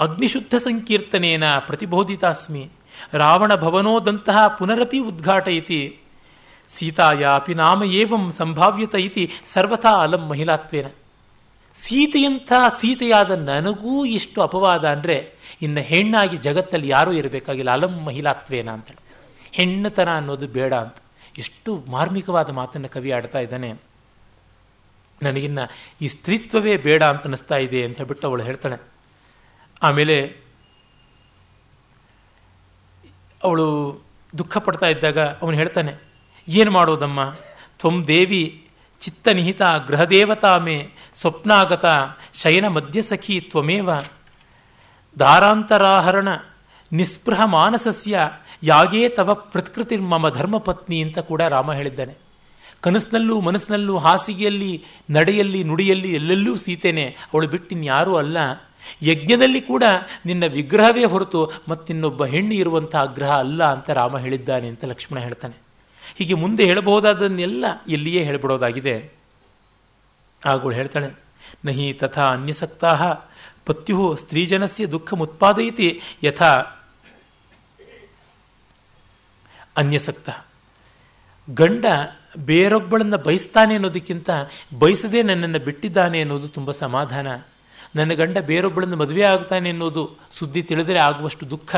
ಅಗ್ನಿಶುದ್ಧ 0.00 0.54
ಸಂಕೀರ್ತನೇನ 0.54 1.44
ಪ್ರತಿಬೋಧಿತಾಸ್ಮಿ. 1.66 2.64
ರಾವಣ 3.12 3.54
ಭವನೋದಂತಹ 3.54 4.48
ಪುನರಪಿ 4.58 4.98
ಉದ್ಘಾಟಯತಿ. 4.98 6.00
ಸೀತಾಯಾಪಿ 6.68 7.54
ನಾಮ 7.54 7.84
ಏವಂ 7.84 8.30
ಸಂಭಾವ್ಯತ 8.30 8.94
ಇತಿ 8.94 9.32
ಸರ್ವಥಾ 9.52 9.90
ಅಲಂ 9.90 10.22
ಮಹಿಳಾತ್ವೇನ. 10.28 10.86
ಸೀತೆಯಂಥ 11.76 12.52
ಸೀತೆಯಾದ 12.80 13.30
ನನಗೂ 13.30 14.04
ಇಷ್ಟು 14.04 14.42
ಅಪವಾದ 14.42 14.84
ಅಂದರೆ 14.84 15.16
ಇನ್ನು 15.62 15.80
ಹೆಣ್ಣಾಗಿ 15.80 16.36
ಜಗತ್ತಲ್ಲಿ 16.36 16.88
ಯಾರೂ 16.88 17.12
ಇರಬೇಕಾಗಿಲ್ಲ, 17.12 17.70
ಅಲಂ 17.70 17.94
ಮಹಿಳಾತ್ವೇನ 18.04 18.70
ಅಂತೇಳಿ. 18.70 19.02
ಹೆಣ್ಣತನ 19.52 20.10
ಅನ್ನೋದು 20.16 20.46
ಬೇಡ 20.46 20.74
ಅಂತ. 20.74 20.96
ಎಷ್ಟು 21.38 21.84
ಮಾರ್ಮಿಕವಾದ 21.88 22.50
ಮಾತನ್ನು 22.50 22.88
ಕವಿ 22.88 23.10
ಆಡ್ತಾ 23.10 23.38
ಇದ್ದಾನೆ. 23.38 23.70
ನನಗಿನ್ನ 25.22 25.58
ಈ 26.00 26.08
ಸ್ತ್ರೀತ್ವವೇ 26.08 26.76
ಬೇಡ 26.76 27.02
ಅಂತ 27.02 27.22
ಅನ್ನಿಸ್ತಾ 27.22 27.56
ಇದೆ 27.56 27.84
ಅಂತ 27.84 28.02
ಬಿಟ್ಟು 28.02 28.28
ಅವಳು 28.28 28.42
ಹೇಳ್ತಾಳೆ. 28.42 28.78
ಆಮೇಲೆ 29.82 30.43
ಅವಳು 33.44 33.66
ದುಃಖ 34.32 34.56
ಪಡ್ತಾ 34.56 34.86
ಇದ್ದಾಗ 34.86 35.18
ಅವನು 35.42 35.56
ಹೇಳ್ತಾನೆ, 35.56 35.92
ಏನು 36.48 36.70
ಮಾಡೋದಮ್ಮ? 36.70 37.20
ತ್ವಂ 37.80 37.96
ದೇವಿ 38.06 38.42
ಚಿತ್ತನಿಹಿತ 39.02 39.62
ಗೃಹದೇವತಾ 39.88 40.52
ಮೇ 40.58 40.76
ಸ್ವಪ್ನಾಗತ 41.14 41.86
ಶಯನ 42.34 42.66
ಮಧ್ಯಸಖಿ 42.68 43.36
ತ್ವಮೇವ. 43.40 43.90
ದಾರಾಂತರಾಹರಣ 45.16 46.28
ನಿಸ್ಪೃಹ 46.92 47.40
ಮಾನಸಸ್ಯ 47.44 48.20
ಯಾಗೇ 48.62 49.02
ತವ 49.08 49.34
ಪ್ರತ್ಕೃತಿರ್ಮಮ 49.52 50.28
ಧರ್ಮಪತ್ನಿ 50.28 50.98
ಅಂತ 51.02 51.18
ಕೂಡ 51.18 51.42
ರಾಮ 51.48 51.72
ಹೇಳಿದ್ದಾನೆ. 51.72 52.14
ಕನಸಿನಲ್ಲೂ 52.80 53.40
ಮನಸ್ಸಿನಲ್ಲೂ 53.40 53.94
ಹಾಸಿಗೆಯಲ್ಲಿ, 53.98 54.72
ನಡೆಯಲ್ಲಿ, 55.10 55.60
ನುಡಿಯಲ್ಲಿ 55.64 56.10
ಎಲ್ಲೆಲ್ಲೂ 56.14 56.52
ಸೀತೆನೆ, 56.56 57.04
ಅವಳು 57.32 57.46
ಬಿಟ್ಟಿನ್ಯಾರೂ 57.48 58.14
ಅಲ್ಲ. 58.16 58.38
ಯಜ್ಞದಲ್ಲಿ 59.02 59.60
ಕೂಡ 59.60 59.84
ನಿನ್ನ 60.26 60.44
ವಿಗ್ರಹವೇ 60.52 61.04
ಹೊರತು 61.04 61.40
ಮತ್ತಿನ್ನೊಬ್ಬ 61.68 62.24
ಹೆಣ್ಣು 62.24 62.54
ಇರುವಂತಹ 62.54 62.98
ಆಗ್ರಹ 62.98 63.32
ಅಲ್ಲ 63.38 63.64
ಅಂತ 63.64 63.90
ರಾಮ 63.90 64.18
ಹೇಳಿದ್ದಾನೆ 64.18 64.68
ಅಂತ 64.68 64.84
ಲಕ್ಷ್ಮಣ 64.84 65.20
ಹೇಳ್ತಾನೆ. 65.20 65.56
ಹೀಗೆ 66.16 66.34
ಮುಂದೆ 66.34 66.64
ಹೇಳಬಹುದಾದನ್ನೆಲ್ಲ 66.64 67.64
ಇಲ್ಲಿಯೇ 67.88 68.24
ಹೇಳ್ಬಿಡೋದಾಗಿದೆ. 68.24 69.12
ಆಗೋಳು 70.46 70.74
ಹೇಳ್ತಾಳೆ, 70.74 71.08
ನಹಿ 71.64 71.92
ತಥಾ 71.92 72.24
ಅನ್ಯಸಕ್ತಾ 72.26 72.90
ಪತ್ಯು 73.66 74.16
ಸ್ತ್ರೀಜನಸ್ಯ 74.16 74.86
ದುಃಖ 74.86 75.14
ಮುತ್ಪಾದಯಿತಿ 75.14 76.00
ಯಥಾ 76.22 76.50
ಅನ್ಯಸಕ್ತ. 79.76 80.30
ಗಂಡ 81.48 81.84
ಬೇರೊಬ್ಬಳನ್ನು 82.38 83.18
ಬಯಸ್ತಾನೆ 83.18 83.74
ಅನ್ನೋದಕ್ಕಿಂತ 83.74 84.30
ಬಯಸದೆ 84.78 85.22
ನನ್ನನ್ನು 85.22 85.58
ಬಿಟ್ಟಿದ್ದಾನೆ 85.58 86.20
ಅನ್ನೋದು 86.20 86.48
ತುಂಬ 86.48 86.70
ಸಮಾಧಾನ. 86.70 87.28
ನನ್ನ 87.94 88.12
ಗಂಡ 88.12 88.38
ಬೇರೊಬ್ಬಳನ್ನು 88.50 88.96
ಮದುವೆ 88.96 89.24
ಆಗ್ತಾನೆ 89.24 89.68
ಅನ್ನೋದು 89.70 90.04
ಸುದ್ದಿ 90.32 90.62
ತಿಳಿದರೆ 90.62 90.98
ಆಗುವಷ್ಟು 90.98 91.44
ದುಃಖ 91.50 91.74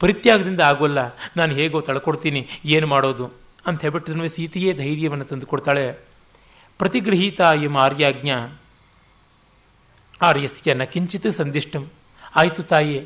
ಪರಿತ್ಯಾಗದಿಂದ 0.00 0.60
ಆಗೋಲ್ಲ. 0.60 1.00
ನಾನು 1.36 1.52
ಹೇಗೋ 1.54 1.80
ತಳ್ಕೊಡ್ತೀನಿ, 1.80 2.40
ಏನು 2.64 2.86
ಮಾಡೋದು 2.86 3.26
ಅಂತ 3.66 3.78
ಹೇಳ್ಬಿಟ್ಟು 3.80 4.28
ಸೀತೆಯೇ 4.28 4.70
ಧೈರ್ಯವನ್ನು 4.72 5.24
ತಂದು 5.24 5.46
ಕೊಡ್ತಾಳೆ. 5.46 5.84
ಪ್ರತಿಗೃಹೀತ 6.80 7.40
ಎಂ 7.40 7.74
ಆರ್ಯಾಜ್ಞ. 7.76 8.30
ಆರ್ಯಸ್ಯ 10.22 10.74
ನ 10.74 10.84
ಕಿಂಚಿತ್ 10.84 11.28
ಸಂದಿಷ್ಟಂ. 11.32 11.84
ಆಯಿತು 12.36 12.62
ತಾಯಿ, 12.62 12.98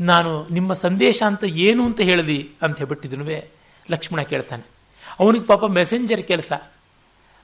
ನಾನು 0.00 0.32
ನಿಮ್ಮ 0.50 0.72
ಸಂದೇಶ 0.84 1.18
ಅಂತ 1.26 1.44
ಏನು 1.66 1.82
ಅಂತ 1.84 2.00
ಹೇಳಲಿ 2.00 2.40
ಅಂತ 2.62 2.76
ಹೇಳ್ಬಿಟ್ಟಿದ್ನುವೆ 2.78 3.38
ಲಕ್ಷ್ಮಣ 3.90 4.20
ಕೇಳ್ತಾನೆ. 4.22 4.64
ಅವನಿಗೆ 5.20 5.46
ಪಾಪ 5.46 5.64
ಮೆಸೆಂಜರ್ 5.78 6.22
ಕೆಲಸ. 6.22 6.52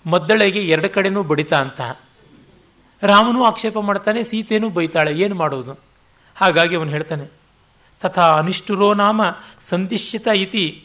ಮದ್ದಳೆಗೆ 0.05 0.61
ಎರಡು 0.68 0.89
ಕಡೆನೂ 0.89 1.20
ಬಡಿತಾ 1.22 1.59
ಅಂತ. 1.59 1.80
ರಾಮನೂ 3.05 3.45
ಆಕ್ಷೇಪ 3.45 3.79
ಮಾಡ್ತಾನೆ, 3.79 4.23
ಸೀತೆನೂ 4.23 4.69
ಬೈತಾಳೆ, 4.69 5.13
ಏನು 5.21 5.35
ಮಾಡೋದು? 5.35 5.81
ಹಾಗಾಗಿ 6.37 6.77
ಅವನು 6.77 6.91
ಹೇಳ್ತಾನೆ, 6.91 7.27
ತಥಾ 8.01 8.27
ಅನಿಷ್ಠುರೋ 8.33 8.95
ನಾಮ 8.95 9.23
ಸಂದಿಶ್ಯತ 9.61 10.29
ಇತಿ. 10.35 10.85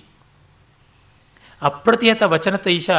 ಅಪ್ರತಿಹತ 1.61 2.24
ವಚನತೈಷ 2.24 2.89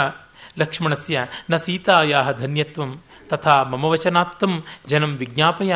ಲಕ್ಷ್ಮಣಸ್ಯ, 0.58 1.26
ನ 1.50 1.56
ಸೀತಾಯಾ 1.56 2.22
ಧನ್ಯತ್ವಂ, 2.38 3.02
ತಥಾ 3.28 3.62
ಮಮ 3.62 3.84
ವಚನಾತ್ಮ 3.84 4.62
ಜನಂ 4.86 5.12
ವಿಜ್ಞಾಪಯ. 5.16 5.74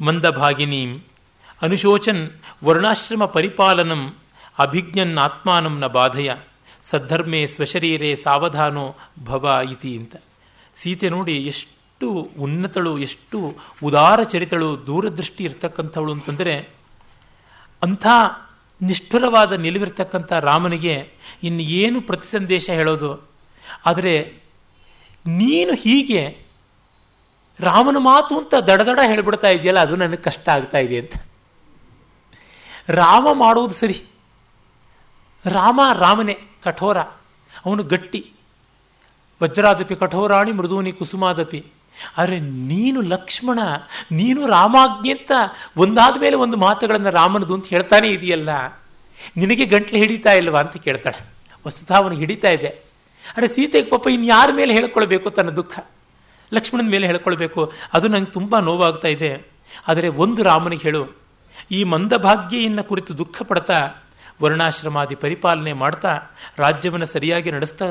ಮಂದಭಾಗಿನೀಂ, 0.00 1.04
ಅನುಶೋಚನ್ 1.62 2.30
ವರ್ಣಾಶ್ರಮ 2.64 3.24
ಪರಿಪಾಲನಂ, 3.24 4.02
ಅಭಿಜ್ಞನ್ 4.58 5.18
ಆತ್ಮಾನಂ 5.18 5.78
ನ 5.78 5.86
ಬಾಧಯ, 5.86 6.34
ಸದ್ಧರ್ಮೇ 6.82 7.46
ಸ್ವಶರೀರೇ 7.46 8.14
ಸಾವಧಾನೋ 8.14 8.96
ಭವ 9.24 9.60
ಇತಿ 9.70 9.96
ಅಂತ. 9.96 10.16
ಸೀತೆ 10.76 11.08
ನೋಡಿ 11.08 11.36
ಎಷ್ಟು 11.46 11.77
ಉನ್ನತಳು, 12.06 12.98
ಎಷ್ಟು 12.98 13.56
ಉದಾರ 13.84 14.22
ಚರಿತಳು 14.22 14.86
ದೂರದೃಷ್ಟಿ 14.86 15.44
ಇರ್ತಕ್ಕಂಥವಳು 15.44 16.12
ಅಂತಂದರೆ 16.12 16.70
ಅಂಥ 17.82 18.06
ನಿಷ್ಠುರವಾದ 18.82 19.52
ನಿಲುವಿರ್ತಕ್ಕಂಥ 19.52 20.32
ರಾಮನಿಗೆ 20.32 21.12
ಇನ್ನು 21.42 21.62
ಏನು 21.62 22.00
ಪ್ರತಿ 22.00 22.30
ಸಂದೇಶ 22.30 22.70
ಹೇಳೋದು? 22.70 23.30
ಆದರೆ 23.86 24.42
ನೀನು 25.26 25.74
ಹೀಗೆ 25.74 26.38
ರಾಮನ 27.60 27.96
ಮಾತು 27.98 28.38
ಅಂತ 28.38 28.54
ದಡದಡ 28.54 28.98
ಹೇಳ್ಬಿಡ್ತಾ 29.06 29.48
ಇದೆಯಲ್ಲ, 29.48 29.80
ಅದು 29.80 29.96
ನನಗೆ 29.96 30.22
ಕಷ್ಟ 30.22 30.48
ಆಗ್ತಾ 30.48 30.78
ಇದೆ 30.78 30.98
ಅಂತ. 30.98 31.12
ರಾಮ 32.88 33.28
ಮಾಡುವುದು 33.32 33.74
ಸರಿ. 33.74 34.04
ರಾಮ 35.46 35.80
ರಾಮನೇ, 35.98 36.38
ಕಠೋರ. 36.62 36.98
ಅವನು 37.66 37.82
ಗಟ್ಟಿ. 37.82 38.32
ವಜ್ರಾದಪಿ 39.42 39.96
ಕಠೋರಾಣಿ 39.96 40.52
ಮೃದೂನಿ 40.52 40.92
ಕುಸುಮಾದಪಿ. 40.92 41.64
ಆದರೆ 42.18 42.36
ನೀನು 42.70 42.98
ಲಕ್ಷ್ಮಣ, 43.12 43.58
ನೀನು 44.12 44.40
ರಾಮಾಜ್ಞೆ 44.46 45.12
ಅಂತ 45.12 45.32
ಒಂದಾದ 45.76 46.14
ಮೇಲೆ 46.20 46.36
ಒಂದು 46.36 46.56
ಮಾತುಗಳನ್ನು 46.56 47.10
ರಾಮನದು 47.10 47.54
ಅಂತ 47.54 47.66
ಹೇಳ್ತಾನೆ 47.68 48.08
ಇದೆಯಲ್ಲ? 48.08 48.50
ನಿನಗೆ 49.36 49.64
ಗಂಟ್ಲು 49.66 49.98
ಹಿಡಿತಾ 49.98 50.32
ಇಲ್ವಾ 50.32 50.60
ಅಂತ 50.60 50.76
ಕೇಳ್ತಾಳೆ. 50.78 51.20
ವಸ್ತುತ 51.64 51.92
ಅವನು 51.92 52.14
ಹಿಡಿತಾ 52.14 52.50
ಇದೆ. 52.50 52.70
ಅರೆ 53.36 53.48
ಸೀತೆಗೆ 53.48 53.88
ಪಾಪ 53.90 54.06
ಇನ್ನು 54.08 54.26
ಯಾರ 54.26 54.48
ಮೇಲೆ 54.54 54.72
ಹೇಳ್ಕೊಳ್ಬೇಕು 54.72 55.28
ತನ್ನ 55.30 55.50
ದುಃಖ? 55.50 55.74
ಲಕ್ಷ್ಮಣನ 56.52 56.88
ಮೇಲೆ 56.88 57.06
ಹೇಳ್ಕೊಳ್ಬೇಕು. 57.06 57.62
ಅದು 57.92 58.06
ನಂಗೆ 58.08 58.30
ತುಂಬ 58.30 58.58
ನೋವಾಗ್ತಾ 58.58 59.08
ಇದೆ. 59.08 59.32
ಆದರೆ 59.88 60.08
ಒಂದು 60.24 60.40
ರಾಮನಿಗೆ 60.42 60.82
ಹೇಳು, 60.82 61.02
ಈ 61.70 61.80
ಮಂದಭಾಗ್ಯೆಯನ್ನು 61.84 62.84
ಕುರಿತು 62.84 63.12
ದುಃಖ 63.18 63.42
ಪಡ್ತಾ 63.42 63.78
ವರ್ಣಾಶ್ರಮಾದಿ 64.42 65.14
ಪರಿಪಾಲನೆ 65.14 65.72
ಮಾಡ್ತಾ 65.72 66.18
ರಾಜ್ಯವನ್ನು 66.56 67.06
ಸರಿಯಾಗಿ 67.06 67.50
ನಡೆಸ್ತ, 67.50 67.82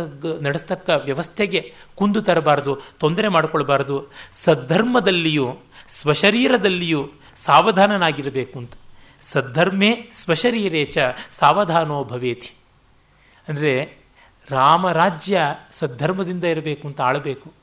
ನಡೆಸ್ತಕ್ಕ 0.42 0.90
ವ್ಯವಸ್ಥೆಗೆ 1.04 1.74
ಕುಂದು 1.96 2.22
ತರಬಾರದು, 2.22 2.80
ತೊಂದರೆ 3.00 3.28
ಮಾಡಿಕೊಳ್ಬಾರದು, 3.28 4.04
ಸದ್ಧರ್ಮದಲ್ಲಿಯೂ, 4.34 5.58
ಸ್ವಶರೀರದಲ್ಲಿಯೂ 5.90 7.10
ಸಾವಧಾನನಾಗಿರಬೇಕು 7.38 8.60
ಅಂತ. 8.60 8.74
ಸದ್ಧರ್ಮೇ 9.22 10.10
ಸ್ವಶರೀರೇ 10.14 10.86
ಚ 10.86 10.98
ಸಾವಧಾನೋ 11.32 12.04
ಭವೇತಿ. 12.04 12.56
ಅಂದರೆ 13.48 13.98
ರಾಮರಾಜ್ಯ 14.50 15.42
ಸದ್ಧರ್ಮದಿಂದ 15.72 16.44
ಇರಬೇಕು 16.44 16.88
ಅಂತ 16.88 17.02
ಆಳಬೇಕು. 17.02 17.54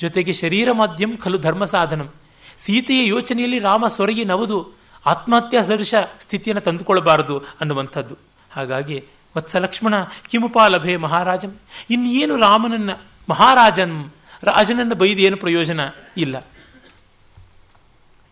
ಜೊತೆಗೆ 0.00 0.32
ಶರೀರ 0.32 0.72
ಮಾಧ್ಯಮ 0.72 1.12
ಖಲು 1.20 1.38
ಧರ್ಮ 1.38 1.64
ಸಾಧನಂ. 1.64 2.12
ಸೀತೆಯ 2.58 3.06
ಯೋಚನೆಯಲ್ಲಿ 3.06 3.58
ರಾಮ 3.58 3.86
ಸೊರಗಿ 3.86 4.24
ನವದು 4.24 4.82
ಆತ್ಮಹತ್ಯಾ 5.06 5.62
ಸದೃಶ 5.62 5.94
ಸ್ಥಿತಿಯನ್ನು 6.20 6.60
ತಂದುಕೊಳ್ಬಾರದು 6.60 7.38
ಅನ್ನುವಂಥದ್ದು. 7.38 8.31
ಹಾಗಾಗಿ 8.52 9.04
ವತ್ಸ 9.36 9.56
ಲಕ್ಷ್ಮಣ 9.56 9.94
ಕಿಮುಪಾಲಭೆ 10.30 10.96
ಮಹಾರಾಜಂ. 10.96 11.58
ಇನ್ನೇನು 11.90 12.36
ರಾಮನನ್ನ, 12.36 12.90
ಮಹಾರಾಜನ್, 13.30 14.10
ರಾಜನನ್ನು 14.42 14.94
ಬೈದು 14.94 15.20
ಏನು 15.20 15.36
ಪ್ರಯೋಜನ? 15.36 15.80
ಇಲ್ಲ. 16.16 16.46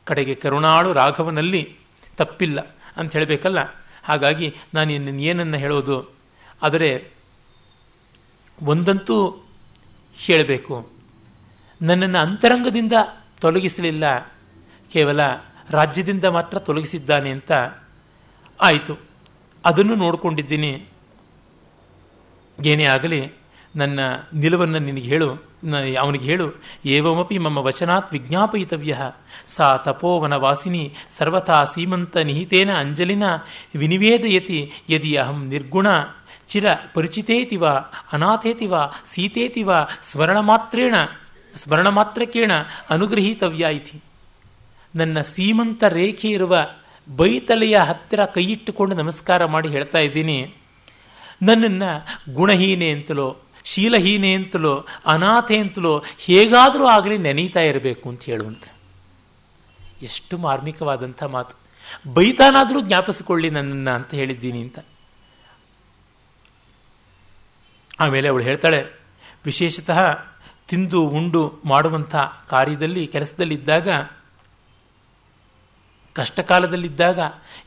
ಕಡೆಗೆ 0.05 0.35
ಕರುಣಾಳು 0.35 0.93
ರಾಘವನಲ್ಲಿ 0.93 1.77
ತಪ್ಪಿಲ್ಲ 2.17 2.77
ಅಂತ 2.97 3.13
ಹೇಳಬೇಕಲ್ಲ. 3.13 3.59
ಹಾಗಾಗಿ 4.05 4.57
ನಾನು 4.75 4.93
ಏನನ್ನ 4.93 5.57
ಹೇಳೋದು? 5.57 6.15
ಆದರೆ 6.63 7.11
ಒಂದಂತೂ 8.63 9.45
ಹೇಳಬೇಕು. 10.17 10.93
ನನ್ನನ್ನು 11.83 12.19
ಅಂತರಂಗದಿಂದ 12.19 12.93
ತೊಲಗಿಸಲಿಲ್ಲ. 13.41 14.19
ಕೇವಲ 14.93 15.21
ರಾಜ್ಯದಿಂದ 15.71 16.25
ಮಾತ್ರ 16.25 16.59
ತೊಲಗಿಸಿದ್ದಾನೆ 16.59 17.31
ಅಂತ 17.31 17.53
ಆಯಿತು. 18.61 19.10
ಅದನ್ನು 19.65 19.95
ನೋಡಿಕೊಂಡಿದ್ದೀನಿ. 19.95 20.73
ಏನೇ 22.65 22.85
ಆಗಲಿ, 22.85 23.21
ನನ್ನ 23.77 24.01
ನಿಲುವನ್ನು 24.35 24.79
ನಿನಗೆ 24.79 25.09
ಹೇಳು. 25.09 25.29
ಅವನಿಗೆ 26.01 26.25
ಹೇಳು, 26.25 26.47
ಏವಮಪಿ 26.87 27.37
ಮಮ್ಮ 27.39 27.59
ವಚನಾತ್ 27.59 28.13
ವಿಜ್ಞಾಪಯಿತವ್ಯ. 28.13 28.97
ಸಾ 29.47 29.67
ತಪೋವನ 29.77 30.35
ವಾಸಿನಿ 30.37 30.85
ಸರ್ವಥಾ 31.19 31.59
ಸೀಮಂತ 31.65 32.17
ನಿಹಿತೇನ 32.17 32.71
ಅಂಜಲಿನ 32.73 33.25
ವಿನಿವೇದಯತಿ 33.77 34.59
ಯದಿ 34.91 35.13
ಅಹಂ 35.15 35.39
ನಿರ್ಗುಣ. 35.47 35.89
ಚಿರ 36.49 36.67
ಪರಿಚಿತೇತಿ 36.95 37.57
ವಾ 37.57 37.73
ಅನಾಥೇತಿ 38.13 38.67
ವಾ 38.67 38.83
ಸೀತೇತಿ 39.07 39.63
ವಾ 39.63 39.79
ಸ್ಮರಣಮಾತ್ರೇಣ, 40.13 40.95
ಸ್ಮರಣಮಾತ್ರಕೇಣ 41.63 42.53
ಅನುಗೃಹೀತವ್ಯ 42.91 43.67
ಇತಿ 43.73 43.99
ನನ್ನ 44.95 45.21
ಸೀಮಂತ 45.21 45.85
ರೇಖೆ 45.89 46.29
ಇರುವ 46.29 46.57
ಬೈತಲೆಯ 47.09 47.77
ಹತ್ತಿರ 47.77 48.25
ಕೈಯಿಟ್ಟುಕೊಂಡು 48.25 48.97
ನಮಸ್ಕಾರ 48.97 49.45
ಮಾಡಿ 49.45 49.69
ಹೇಳ್ತಾ 49.69 49.99
ಇದ್ದೀನಿ. 49.99 50.55
ನನ್ನನ್ನು 51.43 52.35
ಗುಣಹೀನೆ 52.35 52.91
ಅಂತಲೋ, 52.91 53.37
ಶೀಲಹೀನೆ 53.65 54.35
ಅಂತಲೋ, 54.35 54.87
ಅನಾಥೆ 55.07 55.59
ಅಂತಲೋ 55.59 56.05
ಹೇಗಾದರೂ 56.19 56.87
ಆಗಲಿ 56.87 57.19
ನೆನೀತಾ 57.19 57.61
ಇರಬೇಕು 57.61 58.09
ಅಂತ 58.09 58.23
ಹೇಳುವಂತ. 58.23 58.63
ಎಷ್ಟು 60.03 60.39
ಮಾರ್ಮಿಕವಾದಂಥ 60.39 61.23
ಮಾತು. 61.23 61.61
ಬೈತಾನಾದರೂ 62.13 62.81
ಜ್ಞಾಪಿಸಿಕೊಳ್ಳಿ 62.81 63.51
ನನ್ನನ್ನು 63.51 63.91
ಅಂತ 63.91 64.15
ಹೇಳಿದ್ದೀನಿ 64.15 64.61
ಅಂತ. 64.61 64.79
ಆಮೇಲೆ 68.01 68.29
ಅವಳು 68.29 68.45
ಹೇಳ್ತಾಳೆ, 68.45 69.01
ವಿಶೇಷತಃ 69.45 70.25
ತಿಂದು 70.69 71.03
ಉಂಡು 71.03 71.59
ಮಾಡುವಂಥ 71.65 72.17
ಕಾರ್ಯದಲ್ಲಿ, 72.49 73.07
ಕೆಲಸದಲ್ಲಿದ್ದಾಗ 73.07 73.89
ಕಷ್ಟಕಾಲದಲ್ಲಿದ್ದಾಗ 76.15 77.21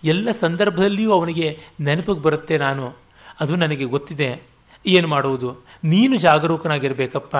ಎಲ್ಲ 0.04 0.32
ಸಂದರ್ಭದಲ್ಲಿಯೂ 0.32 1.12
ಅವನಿಗೆ 1.12 1.60
ನೆನಪಿಗೆ 1.80 2.22
ಬರುತ್ತೆ 2.22 2.58
ನಾನು. 2.58 2.94
ಅದು 3.40 3.56
ನನಗೆ 3.56 3.86
ಗೊತ್ತಿದೆ. 3.86 4.54
ಏನು 4.86 5.08
ಮಾಡುವುದು? 5.08 5.66
ನೀನು 5.84 6.16
ಜಾಗರೂಕನಾಗಿರಬೇಕಪ್ಪ. 6.18 7.38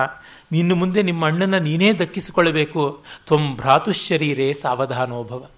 ನಿನ್ನ 0.52 0.72
ಮುಂದೆ 0.72 1.02
ನಿಮ್ಮ 1.02 1.26
ಅಣ್ಣನ 1.26 1.54
ನೀನೇ 1.58 1.92
ದಕ್ಕಿಸಿಕೊಳ್ಳಬೇಕು. 1.92 3.02
ತ್ವಂ 3.26 3.56
ಭ್ರಾತುಶರೀರೇ 3.56 4.52
ಸಾವಧಾನೋಭವ 4.52 5.48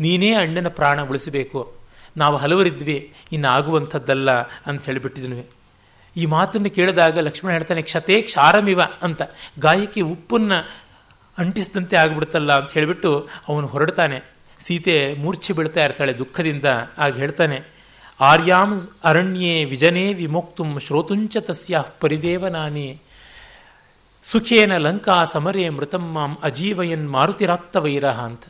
ನೀನೇ 0.00 0.34
ಅಣ್ಣನ 0.34 0.68
ಪ್ರಾಣ 0.68 1.02
ಉಳಿಸಬೇಕು. 1.02 1.74
ನಾವು 2.16 2.36
ಹಲವರಿದ್ವಿ 2.36 3.12
ಇನ್ನು 3.32 3.48
ಆಗುವಂಥದ್ದಲ್ಲ 3.48 4.30
ಅಂತ 4.40 4.86
ಹೇಳಿಬಿಟ್ಟಿದ್ವಿ 4.86 5.46
ಈ 6.16 6.26
ಮಾತನ್ನು 6.26 6.70
ಕೇಳಿದಾಗ 6.70 7.18
ಲಕ್ಷ್ಮಣ 7.18 7.52
ಹೇಳ್ತಾನೆ, 7.52 7.82
ಕ್ಷತೆ 7.82 8.20
ಕ್ಷಾರಮಿವ 8.20 8.80
ಅಂತ. 9.02 9.22
ಗಾಯಕ್ಕೆ 9.58 10.00
ಉಪ್ಪನ್ನು 10.00 10.70
ಅಂಟಿಸಿದಂತೆ 11.38 11.96
ಆಗ್ಬಿಡ್ತಲ್ಲ 11.96 12.52
ಅಂತ 12.52 12.72
ಹೇಳಿಬಿಟ್ಟು 12.72 13.28
ಅವನು 13.48 13.66
ಹೊರಡ್ತಾನೆ. 13.66 14.33
ಸೀತೆ 14.64 14.96
ಮೂರ್ಛೆ 15.14 15.52
ಬೀಳ್ತಾ 15.52 15.80
ಇರ್ತಾಳೆ, 15.84 16.12
ದುಃಖದಿಂದ 16.18 16.64
ಆಗ 16.98 17.12
ಹೇಳ್ತಾನೆ, 17.16 17.58
ಆರ್ಯಾಂ 18.20 18.70
ಅರಣ್ಯೇ 19.04 19.54
ವಿಜನೇ 19.64 20.04
ವಿಮೋಕ್ತುಂ 20.14 20.70
ಶ್ರೋತುಂಚ 20.80 21.36
ತಸ್ಯ 21.36 21.82
ಪರಿದೇವನಾನಿ. 22.00 22.88
ಸುಖೇನ 24.26 24.76
ಲಂಕಾ 24.76 25.16
ಸಮರೇ 25.24 25.64
ಮೃತಂ 25.68 26.04
ಮಾಂ 26.12 26.32
ಅಜೀವಯನ್ 26.42 27.06
ಮಾರುತಿರಾತ್ತ 27.10 27.76
ವೈರಹ 27.76 28.18
ಅಂತ. 28.24 28.44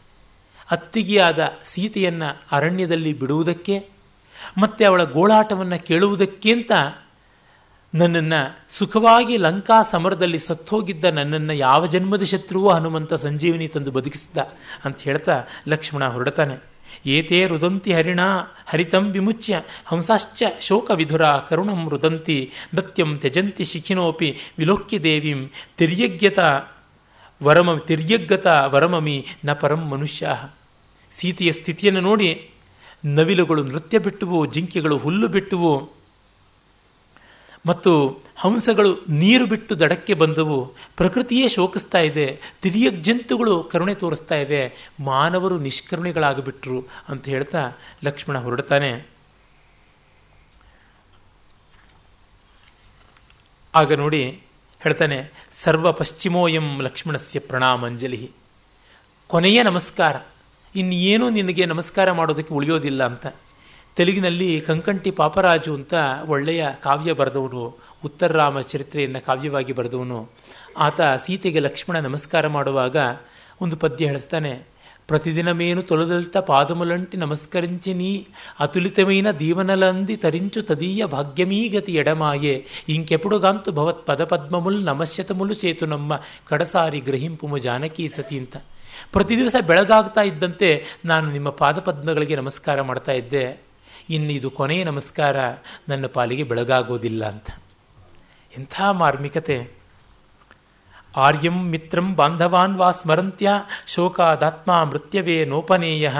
ಅತ್ತಿಗೆಯಾದ 0.71 1.41
ಸೀತೆಯನ್ನು 1.65 2.29
ಅರಣ್ಯದಲ್ಲಿ 2.53 3.13
ಬಿಡುವುದಕ್ಕೆ, 3.13 3.77
ಮತ್ತೆ 4.59 4.83
ಅವಳ 4.85 5.03
ಗೋಳಾಟವನ್ನು 5.17 5.79
ಕೇಳುವುದಕ್ಕೆ 5.87 6.51
ಅಂತ 6.53 6.73
ನನ್ನನ್ನು 7.95 8.59
ಸುಖವಾಗಿ 8.79 9.37
ಲಂಕಾ 9.37 9.83
ಸಮರದಲ್ಲಿ 9.83 10.39
ಸತ್ತೋಗಿದ್ದ 10.39 11.05
ನನ್ನನ್ನು 11.05 11.53
ಯಾವ 11.53 11.87
ಜನ್ಮದ 11.87 12.23
ಶತ್ರುವೋ 12.23 12.71
ಹನುಮಂತ 12.71 13.15
ಸಂಜೀವಿನಿ 13.15 13.69
ತಂದು 13.69 13.91
ಬದುಕಿಸಿದ 13.91 14.37
ಅಂತ 14.85 15.03
ಹೇಳ್ತಾ 15.03 15.43
ಲಕ್ಷ್ಮಣ 15.69 16.05
ಹೊರಡ್ತಾನೆ. 16.05 16.57
ಏತೇ 17.07 17.47
ರುದಂತಿ 17.47 17.93
ಹರಿಣ, 17.93 18.21
ಹರಿತಂ 18.67 19.13
ವಿಮುಚ್ಯ, 19.13 19.61
ಹಂಸಾಶ್ಚ 19.87 20.43
ಶೋಕ 20.61 20.91
ವಿಧುರ, 20.95 21.23
ಕರುಣಂ 21.23 21.89
ರುದಂತಿ, 21.89 22.53
ನೃತ್ಯಂ 22.75 23.19
ತ್ಯಜಂತಿ 23.19 23.65
ಶಿಖಿನೋಪಿ, 23.65 24.37
ವಿಲೋಕ್ಯ 24.59 24.99
ದೇವಿಂ, 24.99 25.49
ತಿರ್ಯಗ್ಯತ 25.77 26.39
ವರಮ, 27.43 27.77
ತಿರ್ಯಗ್ಗತ 27.77 28.47
ವರಮಮಿ 28.67 29.27
ನ 29.45 29.53
ಪರಂ 29.53 29.81
ಮನುಷ್ಯ. 29.89 30.29
ಸೀತೆಯ 31.13 31.53
ಸ್ಥಿತಿಯನ್ನು 31.53 32.01
ನೋಡಿ 32.01 32.51
ನವಿಲುಗಳು 33.05 33.65
ನೃತ್ಯ 33.65 33.99
ಬಿಟ್ಟುವು, 33.99 34.47
ಜಿಂಕೆಗಳು 34.47 34.97
ಹುಲ್ಲು 34.97 35.29
ಬಿಟ್ಟುವು 35.29 36.04
ಮತ್ತು 37.67 38.21
ಹಂಸಗಳು 38.37 38.95
ನೀರು 39.09 39.47
ಬಿಟ್ಟು 39.47 39.81
ದಡಕ್ಕೆ 39.81 40.15
ಬಂದವು. 40.15 40.75
ಪ್ರಕೃತಿಯೇ 40.97 41.49
ಶೋಕಿಸ್ತಾ 41.49 41.99
ಇದೆ. 41.99 42.27
ತಿರಿಯ 42.63 42.91
ಜಂತುಗಳು 42.91 43.65
ಕರುಣೆ 43.65 43.95
ತೋರಿಸ್ತಾ 43.95 44.35
ಇವೆ. 44.35 44.93
ಮಾನವರು 45.01 45.59
ನಿಷ್ಕರುಣೆಗಳಾಗಿಬಿಟ್ರು 45.59 46.79
ಅಂತ 47.09 47.25
ಹೇಳ್ತಾ 47.25 47.73
ಲಕ್ಷ್ಮಣ 48.05 48.39
ಹೊರಡ್ತಾನೆ. 48.39 49.07
ಆಗ 53.75 53.93
ನೋಡಿ 53.93 54.43
ಹೇಳ್ತಾನೆ, 54.81 55.33
ಸರ್ವ 55.53 55.93
ಪಶ್ಚಿಮೋಯಂ 55.93 56.83
ಲಕ್ಷ್ಮಣಸ್ಯ 56.83 57.39
ಪ್ರಣಾಮಂಜಲಿ. 57.41 58.31
ಕೊನೆಯ 59.27 59.63
ನಮಸ್ಕಾರ. 59.63 60.17
ಇನ್ನೇನು 60.77 61.31
ನಿನಗೆ 61.31 61.65
ನಮಸ್ಕಾರ 61.65 62.13
ಮಾಡೋದಕ್ಕೆ 62.13 62.55
ಉಳಿಯೋದಿಲ್ಲ 62.55 63.07
ಅಂತ. 63.07 63.27
ತೆಲುಗಿನಲ್ಲಿ 63.98 64.50
ಕಂಕಂಟಿ 64.62 65.12
ಪಾಪರಾಜು 65.12 65.72
ಅಂತ 65.74 65.94
ಒಳ್ಳೆಯ 66.28 66.64
ಕಾವ್ಯ 66.84 67.14
ಬರೆದವನು 67.14 67.64
ಉತ್ತರ 68.04 68.32
ರಾಮ 68.32 68.60
ಚರಿತ್ರೆಯನ್ನು 68.64 69.22
ಕಾವ್ಯವಾಗಿ 69.26 69.74
ಬರೆದವನು 69.74 70.20
ಆತ 70.80 71.02
ಸೀತೆಗೆ 71.26 71.60
ಲಕ್ಷ್ಮಣ 71.60 72.00
ನಮಸ್ಕಾರ 72.00 72.48
ಮಾಡುವಾಗ 72.48 72.98
ಒಂದು 73.62 73.76
ಪದ್ಯ 73.76 74.08
ಹೇಳಿಸ್ತಾನೆ 74.08 74.54
ప్రతిదినమేను 75.10 75.82
తొలదల్త 75.82 76.38
పాదములంటి 76.48 77.18
నమస్కరించి 77.18 77.94
నీ 77.94 78.10
అతులితమైన 78.60 79.28
దీవనలంది 79.38 80.16
తరించు 80.16 80.62
తదీయ 80.62 81.06
భాగ్యమీగతి 81.06 81.94
ఎడమాయే 81.94 82.56
ఇంకెప్పుడుగాంతు 82.90 83.72
భవత్ 83.72 84.04
పదపద్మములు 84.08 84.80
నమశ్యతములు 84.82 85.54
చేతునమ్మ 85.54 86.20
ಕಡಸಾರಿ 86.50 87.02
ಗ್ರಹಿಂಪುಮು 87.02 87.60
ಜಾನಕಿ 87.60 88.06
ಸತಿ 88.08 88.38
ಅಂತ 88.40 88.58
ಪ್ರತಿ 89.12 89.34
ದಿವಸ 89.38 89.56
ಬೆಳಗಾಗ್ತಾ 89.62 90.22
ಇದ್ದಂತೆ 90.32 90.70
ನಾನು 91.06 91.28
ನಿಮ್ಮ 91.32 91.52
ಪಾದಪದ್ಮಗಳಿಗೆ 91.58 92.36
ನಮಸ್ಕಾರ 92.36 92.82
ಮಾಡ್ತಾ 92.82 93.12
ಇದ್ದೆ 93.12 93.44
ಇನ್ನು 94.11 94.33
ಇದು 94.33 94.51
ಕೊನೆಯ 94.51 94.85
ನಮಸ್ಕಾರ 94.85 95.37
ನನ್ನ 95.89 96.07
ಪಾಲಿಗೆ 96.07 96.43
ಬೆಳಗಾಗೋದಿಲ್ಲ 96.43 97.25
ಅಂತ. 97.25 97.51
ಎಂಥ 98.59 98.81
ಮಾರ್ಮಿಕತೆ. 98.93 99.71
ಆರ್ಯಂ 101.17 101.69
ಮಿತ್ರಂ 101.69 102.15
ಬಾಂಧವಾನ್ 102.17 102.77
ವಾ 102.77 102.91
ಸ್ಮರಂತ್ಯ 102.91 103.51
ಶೋಕಾದಾತ್ಮ 103.87 104.85
ಮೃತ್ಯವೇ 104.85 105.45
ನೋಪನೇಯ 105.45 106.11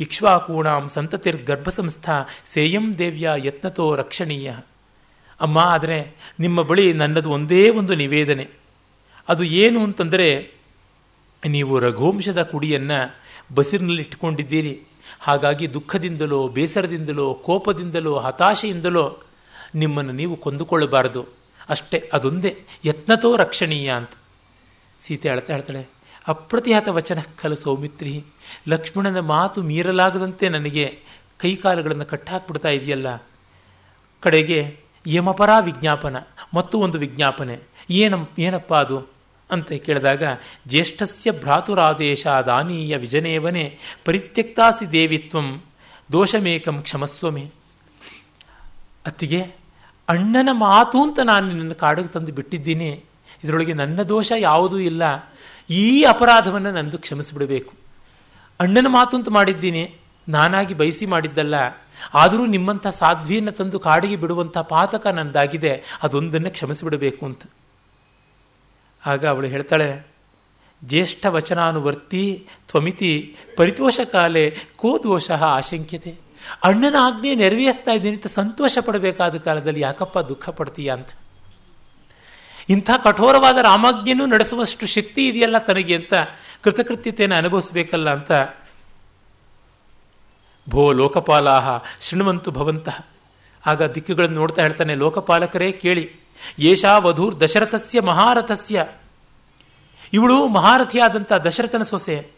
ಇಕ್ಷ್ವಾಕೂಣಾಂ 0.00 0.88
ಸಂತತಿರ್ಗರ್ಭಸಂಸ್ಥಾ 0.88 2.28
ಸೇಯಂ 2.46 2.98
ದೇವ್ಯ 2.98 3.30
ಯತ್ನತೋ 3.36 3.96
ರಕ್ಷಣೀಯ. 3.96 4.52
ಅಮ್ಮ, 5.40 5.58
ಆದರೆ 5.58 5.98
ನಿಮ್ಮ 6.40 6.62
ಬಳಿ 6.62 6.92
ನನ್ನದು 6.92 7.30
ಒಂದೇ 7.30 7.70
ಒಂದು 7.70 7.94
ನಿವೇದನೆ. 7.94 8.48
ಅದು 9.28 9.44
ಏನು 9.44 9.84
ಅಂತಂದರೆ, 9.84 10.52
ನೀವು 11.46 11.78
ರಘುವಂಶದ 11.78 12.42
ಕುಡಿಯನ್ನು 12.42 13.14
ಬಸಿರಿನಲ್ಲಿ 13.54 14.02
ಇಟ್ಕೊಂಡಿದ್ದೀರಿ 14.02 14.82
ಹಾಗಾಗಿ 15.20 15.74
ದುಃಖದಿಂದಲೋ, 15.74 16.48
ಬೇಸರದಿಂದಲೋ, 16.48 17.34
ಕೋಪದಿಂದಲೋ, 17.34 18.16
ಹತಾಶೆಯಿಂದಲೋ 18.16 19.18
ನಿಮ್ಮನ್ನು 19.74 20.12
ನೀವು 20.12 20.36
ಕೊಂದುಕೊಳ್ಳಬಾರದು. 20.36 21.26
ಅಷ್ಟೇ, 21.68 22.10
ಅದೊಂದೇ, 22.12 22.62
ಯತ್ನತೋ 22.84 23.36
ರಕ್ಷಣೀಯ 23.36 23.90
ಅಂತ. 23.90 24.10
ಸೀತೆ 25.00 25.28
ಹೇಳ್ತಾ 25.28 25.52
ಹೇಳ್ತಾಳೆ 25.52 25.86
ಅಪ್ರತಿಹತ 26.28 26.88
ವಚನ, 26.88 27.18
ಕಲ 27.40 27.54
ಸೌಮಿತ್ರಿ, 27.54 28.24
ಲಕ್ಷ್ಮಣನ 28.68 29.20
ಮಾತು 29.20 29.62
ಮೀರಲಾಗದಂತೆ 29.62 30.48
ನನಗೆ 30.48 30.98
ಕೈಕಾಲುಗಳನ್ನು 31.38 32.06
ಕಟ್ಟಾಕ್ಬಿಡ್ತಾ 32.06 32.68
ಇದೆಯಲ್ಲ. 32.68 33.16
ಕಡೆಗೆ, 34.20 34.80
ಯಮಪರ 35.06 35.50
ವಿಜ್ಞಾಪನ, 35.60 36.16
ಮತ್ತು 36.54 36.78
ಒಂದು 36.78 36.98
ವಿಜ್ಞಾಪನೆ. 36.98 37.58
ಏನಂ, 37.90 38.28
ಏನಪ್ಪ 38.38 38.74
ಅದು? 38.74 39.17
ಅಂತ 39.50 39.72
ಕೇಳಿದಾಗ, 39.72 40.22
ಜ್ಯೇಷ್ಠಸ್ಯ 40.68 41.30
ಭ್ರಾತುರಾದೇಶ 41.32 42.26
ದಾನೀಯ 42.26 42.96
ವಿಜನೇವನೆ 42.96 43.78
ಪರಿತ್ಯಕ್ತಾಸಿ 44.04 44.92
ದೇವಿತ್ವಂ 44.92 45.62
ದೋಷಮೇಕಂ 46.12 46.82
ಕ್ಷಮಸ್ವಮೆ. 46.82 47.50
ಅತ್ತಿಗೆ, 49.06 49.42
ಅಣ್ಣನ 50.08 50.48
ಮಾತು 50.52 51.02
ಅಂತ 51.02 51.18
ನಾನು 51.24 51.46
ನಿನ್ನನ್ನು 51.46 51.74
ಕಾಡಿಗೆ 51.74 52.08
ತಂದು 52.08 52.32
ಬಿಟ್ಟಿದ್ದೀನಿ. 52.32 53.04
ಇದರೊಳಗೆ 53.44 53.72
ನನ್ನ 53.72 54.02
ದೋಷ 54.02 54.32
ಯಾವುದೂ 54.38 54.78
ಇಲ್ಲ. 54.78 55.32
ಈ 55.70 56.02
ಅಪರಾಧವನ್ನು 56.02 56.70
ನಂದು 56.70 56.98
ಕ್ಷಮಿಸಿಬಿಡಬೇಕು. 56.98 57.72
ಅಣ್ಣನ 58.60 58.86
ಮಾತು 58.88 59.16
ಅಂತ 59.16 59.28
ಮಾಡಿದ್ದೀನಿ. 59.28 59.94
ನಾನಾಗಿ 60.28 60.74
ಬಯಸಿ 60.74 61.06
ಮಾಡಿದ್ದಲ್ಲ. 61.06 61.54
ಆದರೂ 62.14 62.46
ನಿಮ್ಮಂಥ 62.46 62.86
ಸಾಧ್ವಿಯನ್ನು 62.86 63.52
ತಂದು 63.52 63.78
ಕಾಡಿಗೆ 63.78 64.16
ಬಿಡುವಂಥ 64.16 64.58
ಪಾತಕ 64.58 65.06
ನಂದಾಗಿದೆ. 65.06 65.82
ಅದೊಂದನ್ನು 66.02 66.50
ಕ್ಷಮಿಸಿಬಿಡಬೇಕು 66.50 67.26
ಅಂತ. 67.26 67.42
ಆಗ 69.02 69.22
ಅವಳು 69.26 69.48
ಹೇಳ್ತಾಳೆ, 69.48 69.88
ಜ್ಯೇಷ್ಠ 70.82 71.26
ವಚನಾನುವರ್ತಿ 71.26 72.24
ತ್ವಮಿತಿ 72.68 73.12
ಪರಿತೋಷ 73.56 74.00
ಕಾಲೆ 74.12 74.44
ಕೋ 74.76 74.90
ದೋಷ 75.02 75.30
ಆಶಂಕ್ಯತೆ. 75.30 76.12
ಅಣ್ಣನ 76.64 76.96
ಆಜ್ಞೆ 77.00 77.30
ನೆರವೇರಿಸ್ತಾ 77.34 77.92
ಇದ್ದೀನಿ 77.92 78.16
ಅಂತ 78.16 78.28
ಸಂತೋಷ 78.34 78.74
ಪಡಬೇಕಾದ 78.86 79.36
ಕಾಲದಲ್ಲಿ 79.36 79.80
ಯಾಕಪ್ಪ 79.80 80.18
ದುಃಖ 80.28 80.48
ಪಡ್ತೀಯ 80.50 80.90
ಅಂತ. 80.90 81.10
ಇಂಥ 82.68 82.90
ಕಠೋರವಾದ 83.04 83.58
ರಾಮಾಜ್ಞೆನೂ 83.62 84.24
ನಡೆಸುವಷ್ಟು 84.26 84.86
ಶಕ್ತಿ 84.86 85.22
ಇದೆಯಲ್ಲ 85.28 85.58
ತನಗೆ 85.58 85.94
ಅಂತ 85.94 86.14
ಕೃತಕೃತ್ಯತೆಯನ್ನು 86.64 87.36
ಅನುಭವಿಸಬೇಕಲ್ಲ 87.36 88.08
ಅಂತ. 88.10 88.32
ಭೋ 90.66 90.82
ಲೋಕಪಾಲಾಹ 90.92 91.68
ಶೃಣ್ವಂತು 92.00 92.50
ಭವಂತಹ 92.50 92.98
ಆಗ 93.64 93.82
ದಿಕ್ಕುಗಳನ್ನು 93.92 94.36
ನೋಡ್ತಾ 94.36 94.60
ಹೇಳ್ತಾನೆ, 94.62 94.94
ಲೋಕಪಾಲಕರೇ 94.94 95.68
ಕೇಳಿ 95.72 96.04
ಏಷಾ 96.58 96.98
ವಧೂರ್ 96.98 97.40
ದಶರಥಸ್ಯ 97.40 98.00
ಮಹಾರಥಸ್ಯ. 98.00 98.86
ಇವಳು 100.12 100.48
ಮಹಾರಥಿಯಾದಂಥ 100.48 101.32
ದಶರಥನ 101.32 101.82
ಸೊಸೆ. 101.82 102.30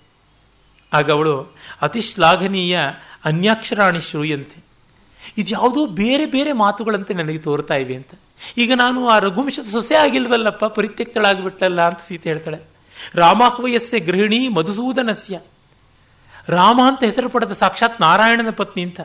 ಆಗ 0.93 1.11
ಅವಳು 1.11 1.57
ಅತಿ 1.83 2.01
ಶ್ಲಾಘನೀಯ 2.01 2.81
ಅನ್ಯಾಕ್ಷರಾಣಿ 3.25 4.01
ಶ್ರೂಯಂತೆ. 4.01 4.65
ಇದ್ಯಾವುದೋ 5.39 5.87
ಬೇರೆ 5.87 6.27
ಬೇರೆ 6.27 6.53
ಮಾತುಗಳಂತೆ 6.53 7.15
ನನಗೆ 7.15 7.39
ತೋರ್ತಾ 7.39 7.75
ಇವೆ 7.75 7.95
ಅಂತ. 7.95 8.09
ಈಗ 8.59 8.73
ನಾನು 8.77 9.09
ಆ 9.09 9.19
ರಘುವಂಶದ 9.19 9.69
ಸೊಸೆ 9.73 9.95
ಆಗಿಲ್ವಲ್ಲಪ್ಪ, 9.95 10.65
ಪರಿತ್ಯಕ್ತಳಾಗಿಬಿಟ್ಟಲ್ಲ 10.65 11.83
ಅಂತ 11.83 11.99
ಸೀತೆ 12.09 12.29
ಹೇಳ್ತಾಳೆ. 12.29 12.59
ರಾಮಾಹ್ವಯಸ್ಯ 13.15 13.99
ಗೃಹಿಣಿ 13.99 14.49
ಮಧುಸೂದನಸ್ಯ. 14.49 15.41
ರಾಮ 16.49 16.81
ಅಂತ 16.85 17.05
ಹೆಸರು 17.05 17.29
ಪಡೆದ 17.29 17.53
ಸಾಕ್ಷಾತ್ 17.53 18.01
ನಾರಾಯಣನ 18.01 18.51
ಪತ್ನಿ 18.51 18.83
ಅಂತ. 18.83 19.01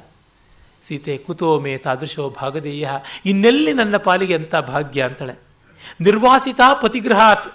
ಸೀತೆ 0.88 1.18
ಕುತೋಮೆ 1.18 1.78
ತಾದೃಶೋ 1.78 2.30
ಭಾಗದೇಯ 2.30 2.90
ಇನ್ನೆಲ್ಲಿ 3.26 3.74
ನನ್ನ 3.74 3.98
ಪಾಲಿಗೆ 3.98 4.36
ಅಂತ 4.36 4.56
ಭಾಗ್ಯ 4.56 5.04
ಅಂತಾಳೆ? 5.04 5.34
ನಿರ್ವಾಸಿತ 6.02 6.60
ಪತಿಗೃಹಾತ್ 6.82 7.54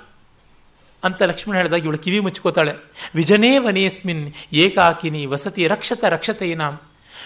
ಅಂತ 1.05 1.22
ಲಕ್ಷ್ಮಣ 1.22 1.57
ಹೇಳಿದಾಗ 1.57 1.85
ಇವಳು 1.85 1.99
ಕಿವಿ 1.99 2.20
ಮುಚ್ಕೋತಾಳೆ. 2.20 2.72
ವಿಜನೇ 3.14 3.59
ವನೇಸ್ಮಿನ್ 3.59 4.33
ಏಕಾಕಿನಿ 4.53 5.26
ವಸತಿ 5.26 5.68
ರಕ್ಷತ 5.68 6.05
ರಕ್ಷತೆಯನಾಂ. 6.05 6.81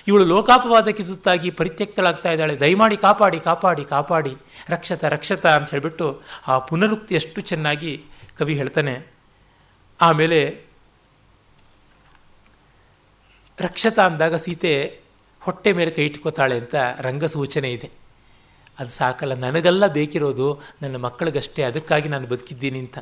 ಇವಳು 0.08 0.24
ಲೋಕಾಪವಾದಕ್ಕೆ 0.24 1.02
ತುತ್ತಾಗಿ 1.02 1.50
ಪರಿತ್ಯಕ್ತಳಾಗ್ತಾ 1.50 2.28
ಇದ್ದಾಳೆ. 2.28 2.60
ದಯಮಾಡಿ 2.60 2.96
ಕಾಪಾಡಿ 2.96 3.40
ಕಾಪಾಡಿ 3.40 3.84
ಕಾಪಾಡಿ. 3.84 4.34
ರಕ್ಷತ 4.68 5.04
ರಕ್ಷತ 5.04 5.46
ಅಂತ 5.46 5.70
ಹೇಳಿಬಿಟ್ಟು 5.70 6.22
ಆ 6.48 6.58
ಪುನರುಕ್ತಿ 6.58 7.14
ಎಷ್ಟು 7.14 7.40
ಚೆನ್ನಾಗಿ 7.40 8.04
ಕವಿ 8.38 8.54
ಹೇಳ್ತಾನೆ. 8.54 9.12
ಆಮೇಲೆ 10.00 10.60
ರಕ್ಷತ 13.60 13.98
ಅಂದಾಗ 13.98 14.34
ಸೀತೆ 14.34 15.03
ಹೊಟ್ಟೆ 15.44 15.72
ಮೇಲೆ 15.72 15.90
ಕೈ 15.90 16.04
ಇಟ್ಕೋತಾಳೆ 16.04 16.58
ಅಂತ 16.58 16.74
ರಂಗ 17.00 17.24
ಸೂಚನೆ 17.24 17.72
ಇದೆ. 17.72 17.90
ಅದು 18.78 18.90
ಸಾಕಲ್ಲ, 18.90 19.34
ನನಗೆಲ್ಲ 19.34 19.86
ಬೇಕಿರೋದು 19.86 20.60
ನನ್ನ 20.82 20.96
ಮಕ್ಕಳಿಗಷ್ಟೇ, 20.96 21.62
ಅದಕ್ಕಾಗಿ 21.62 22.08
ನಾನು 22.08 22.26
ಬದುಕಿದ್ದೀನಿ 22.26 22.78
ಅಂತ. 22.78 22.98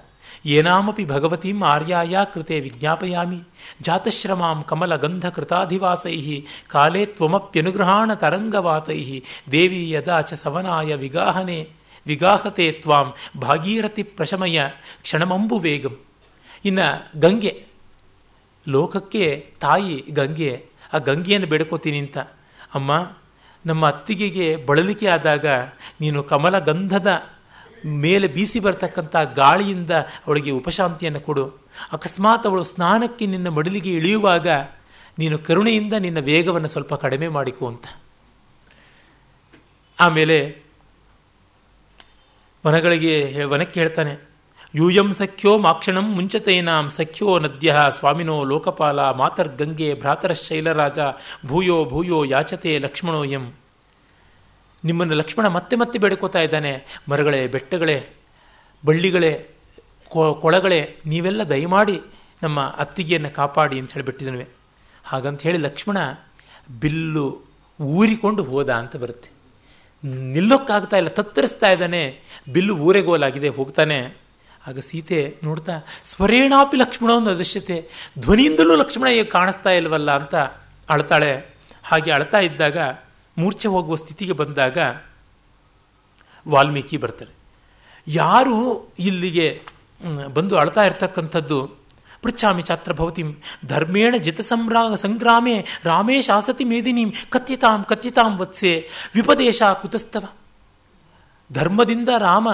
ಏನಾಮಪಿ 0.47 1.05
ಭಗವತೀಂ 1.05 1.65
ಆರ್ಯಾಯ 1.65 2.17
ಕೃತೆ 2.35 2.61
ವಿಜ್ಞಾಪಯಾಮಿ. 2.61 3.41
ಜಾತಶ್ರಮಾಂ 3.81 4.63
ಕಮಲ 4.63 4.97
ಗಂಧ 4.97 5.29
ಕೃತಾಧಿವಾಸೈ 5.29 6.45
ಕಾಲೇ 6.69 7.07
ತ್ವಮಪ್ಯನುಗ್ರಹಾಣ 7.07 8.15
ತರಂಗವಾತೈ 8.15 9.23
ದೇವಿ 9.51 9.91
ಯದಾಚ 9.91 10.35
ಸವನಾಯ 10.35 10.95
ವಿಗಾಹನೆ. 10.95 11.69
ವಿಗಾಹತೆ 12.07 12.73
ತ್ವಾಂ 12.73 13.15
ಭಾಗೀರಥಿ 13.41 14.03
ಪ್ರಶಮಯ 14.03 14.61
ಕ್ಷಣಮಂಬು 15.03 15.59
ವೇಗಂ. 15.59 15.97
ಇನ್ನು 16.65 17.21
ಗಂಗೆ. 17.21 17.65
ಲೋಕಕ್ಕೆ 18.69 19.25
ತಾಯಿ 19.61 20.05
ಗಂಗೆ 20.11 20.67
ಆ 20.93 20.99
ಗಂಗೆಯನ್ನು 20.99 21.49
ಬೇಡ್ಕೋತೀನಿ 21.49 21.99
ಅಂತ. 21.99 22.19
ಅಮ್ಮ, 22.75 23.13
ನಮ್ಮ 23.67 23.87
ಅತ್ತಿಗೆಗೆ 23.87 24.57
ಬಳಲಿಕೆ 24.57 25.07
ಆದಾಗ 25.07 25.47
ನೀನು 26.01 26.23
ಕಮಲ 26.23 26.59
ಗಂಧದ 26.59 27.07
ಮೇಲೆ 27.87 28.27
ಬೀಸಿ 28.29 28.61
ಬರ್ತಕ್ಕಂಥ 28.61 29.17
ಗಾಳಿಯಿಂದ 29.35 29.91
ಅವಳಿಗೆ 30.27 30.51
ಉಪಶಾಂತಿಯನ್ನು 30.51 31.21
ಕೊಡು. 31.21 31.45
ಅಕಸ್ಮಾತ್ 31.93 32.47
ಅವಳು 32.47 32.63
ಸ್ನಾನಕ್ಕೆ 32.63 33.27
ನಿನ್ನ 33.27 33.49
ಮಡಿಲಿಗೆ 33.49 33.91
ಇಳಿಯುವಾಗ 33.91 34.49
ನೀನು 35.19 35.39
ಕರುಣೆಯಿಂದ 35.39 35.93
ನಿನ್ನ 35.93 36.19
ವೇಗವನ್ನು 36.21 36.69
ಸ್ವಲ್ಪ 36.69 36.95
ಕಡಿಮೆ 36.95 37.29
ಮಾಡಿಕೊ 37.29 37.69
ಅಂತ. 37.69 37.87
ಆಮೇಲೆ 40.01 40.63
ವನಗಳಿಗೆ, 42.67 43.45
ವನಕ್ಕೆ 43.45 43.81
ಹೇಳ್ತಾನೆ 43.81 44.32
ಯೂಯಂ 44.75 45.13
ಸಖ್ಯೋ 45.13 45.59
ಮಾಕ್ಷಣಂ 45.59 46.15
ಮುಂಚತೇನಾಂ 46.15 46.91
ಸಖ್ಯೋ 46.91 47.39
ನದ್ಯ 47.39 47.77
ಸ್ವಾಮಿನೋ 47.91 48.45
ಲೋಕಪಾಲ 48.45 49.01
ಮಾತರ್ಗಂಗೆ 49.11 49.95
ಭ್ರಾತರ 49.95 50.33
ಶೈಲರಾಜ 50.33 50.99
ಭೂಯೋ 51.47 51.85
ಭೂಯೋ 51.85 52.25
ಯಾಚತೆ 52.25 52.79
ಲಕ್ಷ್ಮಣೋ 52.79 53.25
ಎಂ 53.25 53.53
ನಿಮ್ಮನ್ನು 54.85 55.15
ಲಕ್ಷ್ಮಣ 55.15 55.47
ಮತ್ತೆ 55.47 55.77
ಮತ್ತೆ 55.77 55.99
ಬೇಡ್ಕೋತಾ 55.99 56.39
ಇದ್ದಾನೆ. 56.39 57.03
ಮರಗಳೇ, 57.09 57.47
ಬೆಟ್ಟಗಳೇ, 57.47 58.07
ಬಳ್ಳಿಗಳೇ 58.85 59.49
ಕೊಳಗಳೇ, 60.41 60.97
ನೀವೆಲ್ಲ 61.07 61.43
ದಯಮಾಡಿ 61.43 62.01
ನಮ್ಮ 62.43 62.61
ಅತ್ತಿಗೆಯನ್ನು 62.61 63.31
ಕಾಪಾಡಿ 63.31 63.79
ಅಂತ 63.79 63.93
ಹೇಳಿಬಿಟ್ಟಿದನುವೆ 63.93 64.47
ಹಾಗಂತ 65.05 65.43
ಹೇಳಿ 65.43 65.59
ಲಕ್ಷ್ಮಣ 65.59 65.97
ಬಿಲ್ಲು 66.81 67.41
ಊರಿಕೊಂಡು 67.81 68.45
ಹೋದ 68.45 68.71
ಅಂತ 68.71 68.97
ಬರುತ್ತೆ. 68.97 69.31
ನಿಲ್ಲೋಕ್ಕಾಗ್ತಾ 70.33 70.97
ಇಲ್ಲ, 70.97 71.09
ತತ್ತರಿಸ್ತಾ 71.09 71.71
ಇದ್ದಾನೆ. 71.71 72.21
ಬಿಲ್ಲು 72.53 72.77
ಊರೆಗೋಲಾಗಿದೆ, 72.77 73.49
ಹೋಗ್ತಾನೆ. 73.49 74.22
ಆಗ 74.67 74.79
ಸೀತೆ 74.79 75.21
ನೋಡ್ತಾ, 75.45 75.75
ಸ್ವರೇಣಾಪಿ 76.05 76.77
ಲಕ್ಷ್ಮಣ 76.77 77.11
ಒಂದು 77.11 77.31
ಅದೃಶ್ಯತೆ 77.31 77.77
ಧ್ವನಿಯಿಂದಲೂ 78.19 78.77
ಲಕ್ಷ್ಮಣ 78.77 79.09
ಈಗ 79.09 79.27
ಕಾಣಿಸ್ತಾ 79.27 79.71
ಇಲ್ವಲ್ಲ 79.71 80.11
ಅಂತ 80.13 80.35
ಅಳ್ತಾಳೆ. 80.89 81.33
ಹಾಗೆ 81.85 82.11
ಅಳ್ತಾ 82.13 82.39
ಇದ್ದಾಗ, 82.39 82.79
ಮೂರ್ಛೆ 83.39 83.69
ಹೋಗುವ 83.69 83.95
ಸ್ಥಿತಿಗೆ 83.95 84.33
ಬಂದಾಗ 84.33 84.79
ವಾಲ್ಮೀಕಿ 86.49 86.97
ಬರ್ತಾರೆ. 86.97 87.33
ಯಾರು 88.07 88.57
ಇಲ್ಲಿಗೆ 88.99 89.47
ಬಂದು 90.35 90.55
ಅಳ್ತಾ 90.57 90.83
ಇರ್ತಕ್ಕಂಥದ್ದು? 90.85 91.59
ಪೃಚ್ಛಾಮಿ 92.23 92.63
ಛಾತ್ರ 92.63 92.93
ಭವತಿಂ, 92.93 93.29
ಧರ್ಮೇಣ 93.67 94.15
ಜಿತ 94.17 94.41
ಸಂಗ್ರಾ 94.41 94.83
ಸಂಗ್ರಾಮೇ, 94.95 95.57
ರಾಮೇ 95.85 96.17
ಶಾಸತಿ 96.23 96.65
ಮೇದಿನೀಂ, 96.65 97.11
ಕಥ್ಯತಾಂ 97.31 97.85
ಕಥ್ಯತಾಂ 97.85 98.31
ವತ್ಸೆ, 98.39 98.73
ವಿಪದೇಶ 99.15 99.63
ಕುತಸ್ತವ. 99.83 100.25
ಧರ್ಮದಿಂದ 101.53 102.09
ರಾಮ, 102.19 102.49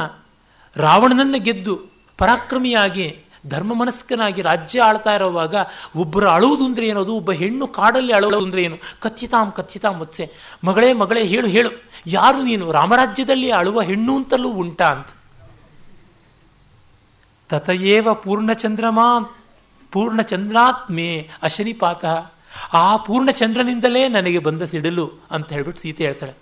ರಾವಣನನ್ನು 0.77 1.39
ಗೆದ್ದು 1.39 1.75
ಪರಾಕ್ರಮಿಯಾಗಿ 2.19 3.19
ಧರ್ಮ 3.47 3.75
ಮನಸ್ಕನಾಗಿ 3.75 4.43
ರಾಜ್ಯ 4.43 4.81
ಆಳ್ತಾ 4.81 5.11
ಇರುವಾಗ 5.11 5.55
ಒಬ್ಬರು 5.97 6.29
ಅಳುವುದು 6.29 6.64
ಅಂದ್ರೆ 6.64 6.87
ಏನದು? 6.87 7.14
ಒಬ್ಬ 7.14 7.33
ಹೆಣ್ಣು 7.33 7.66
ಕಾಡಲ್ಲಿ 7.66 8.12
ಅಳುವುದು 8.12 8.45
ಅಂದ್ರೆ 8.45 8.62
ಏನು? 8.62 8.77
ಕಚ್ಚಿತಾಂ 9.01 9.53
ಕಥ್ಯತಾಂ 9.53 9.99
ಮತ್ಸೆ 9.99 10.33
ಮಗಳೇ 10.64 10.93
ಮಗಳೇ, 10.93 11.25
ಹೇಳು 11.25 11.49
ಹೇಳು. 11.49 11.71
ಯಾರು 12.07 12.43
ನೀನು? 12.43 12.73
ರಾಮರಾಜ್ಯದಲ್ಲಿ 12.73 13.51
ಅಳುವ 13.51 13.83
ಹೆಣ್ಣು 13.83 14.16
ಅಂತಲೂ 14.16 14.49
ಉಂಟಾ 14.49 14.89
ಅಂತ. 14.89 15.07
ತತಯೇವ 17.49 18.14
ಪೂರ್ಣಚಂದ್ರಮಾ, 18.14 19.37
ಪೂರ್ಣಚಂದ್ರಾತ್ಮೇ 19.93 21.31
ಅಶನಿಪಾತ 21.43 22.05
ಆ 22.73 22.97
ಪೂರ್ಣಚಂದ್ರನಿಂದಲೇ 22.97 24.09
ನನಗೆ 24.09 24.39
ಬಂದ 24.39 24.62
ಸಿಡಲು 24.62 25.11
ಅಂತ 25.31 25.53
ಹೇಳ್ಬಿಟ್ಟು 25.53 25.83
ಸೀತೆ 25.83 26.05
ಹೇಳ್ತಾಳೆ. 26.05 26.33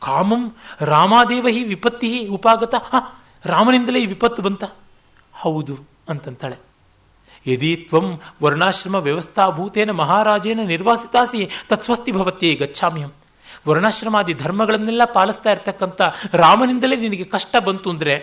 ಕಾಮಂ 0.00 0.54
ರಾಮಾದೇವ 0.80 1.48
ಹಿ 1.48 1.64
ವಿಪತ್ತಿ 1.64 2.26
ಉಪಾಗತ 2.26 2.74
ರಾಮನಿಂದಲೇ 3.44 3.98
ಈ 3.98 4.06
ವಿಪತ್ತು 4.06 4.42
ಬಂತ. 4.42 4.64
ಹೌದು 5.44 5.74
ಅಂತಂತಾಳೆ. 6.12 6.56
ಯದಿ 7.46 7.70
ತ್ವಂ 7.88 8.06
ವರ್ಣಾಶ್ರಮ 8.44 8.96
ವ್ಯವಸ್ಥಾಭೂತೇನ 9.08 9.90
ಮಹಾರಾಜೇನ 10.02 10.60
ನಿರ್ವಾಸಿತಾಸಿ 10.72 11.40
ತತ್ಸ್ವಸ್ತಿ 11.70 12.12
ಭವತ್ತಿ 12.18 12.50
ಗಚ್ಚಾಮ್ಯಂ 12.62 13.10
ವರ್ಣಾಶ್ರಮಾದಿ 13.68 14.32
ಧರ್ಮಗಳನ್ನೆಲ್ಲ 14.42 15.04
ಪಾಲಿಸ್ತಾ 15.16 15.50
ಇರ್ತಕ್ಕಂಥ 15.54 16.00
ರಾಮನಿಂದಲೇ 16.42 16.96
ನಿನಗೆ 17.04 17.26
ಕಷ್ಟ 17.34 17.54
ಬಂತು 17.66 17.88
ಅಂದರೆ 17.94 18.14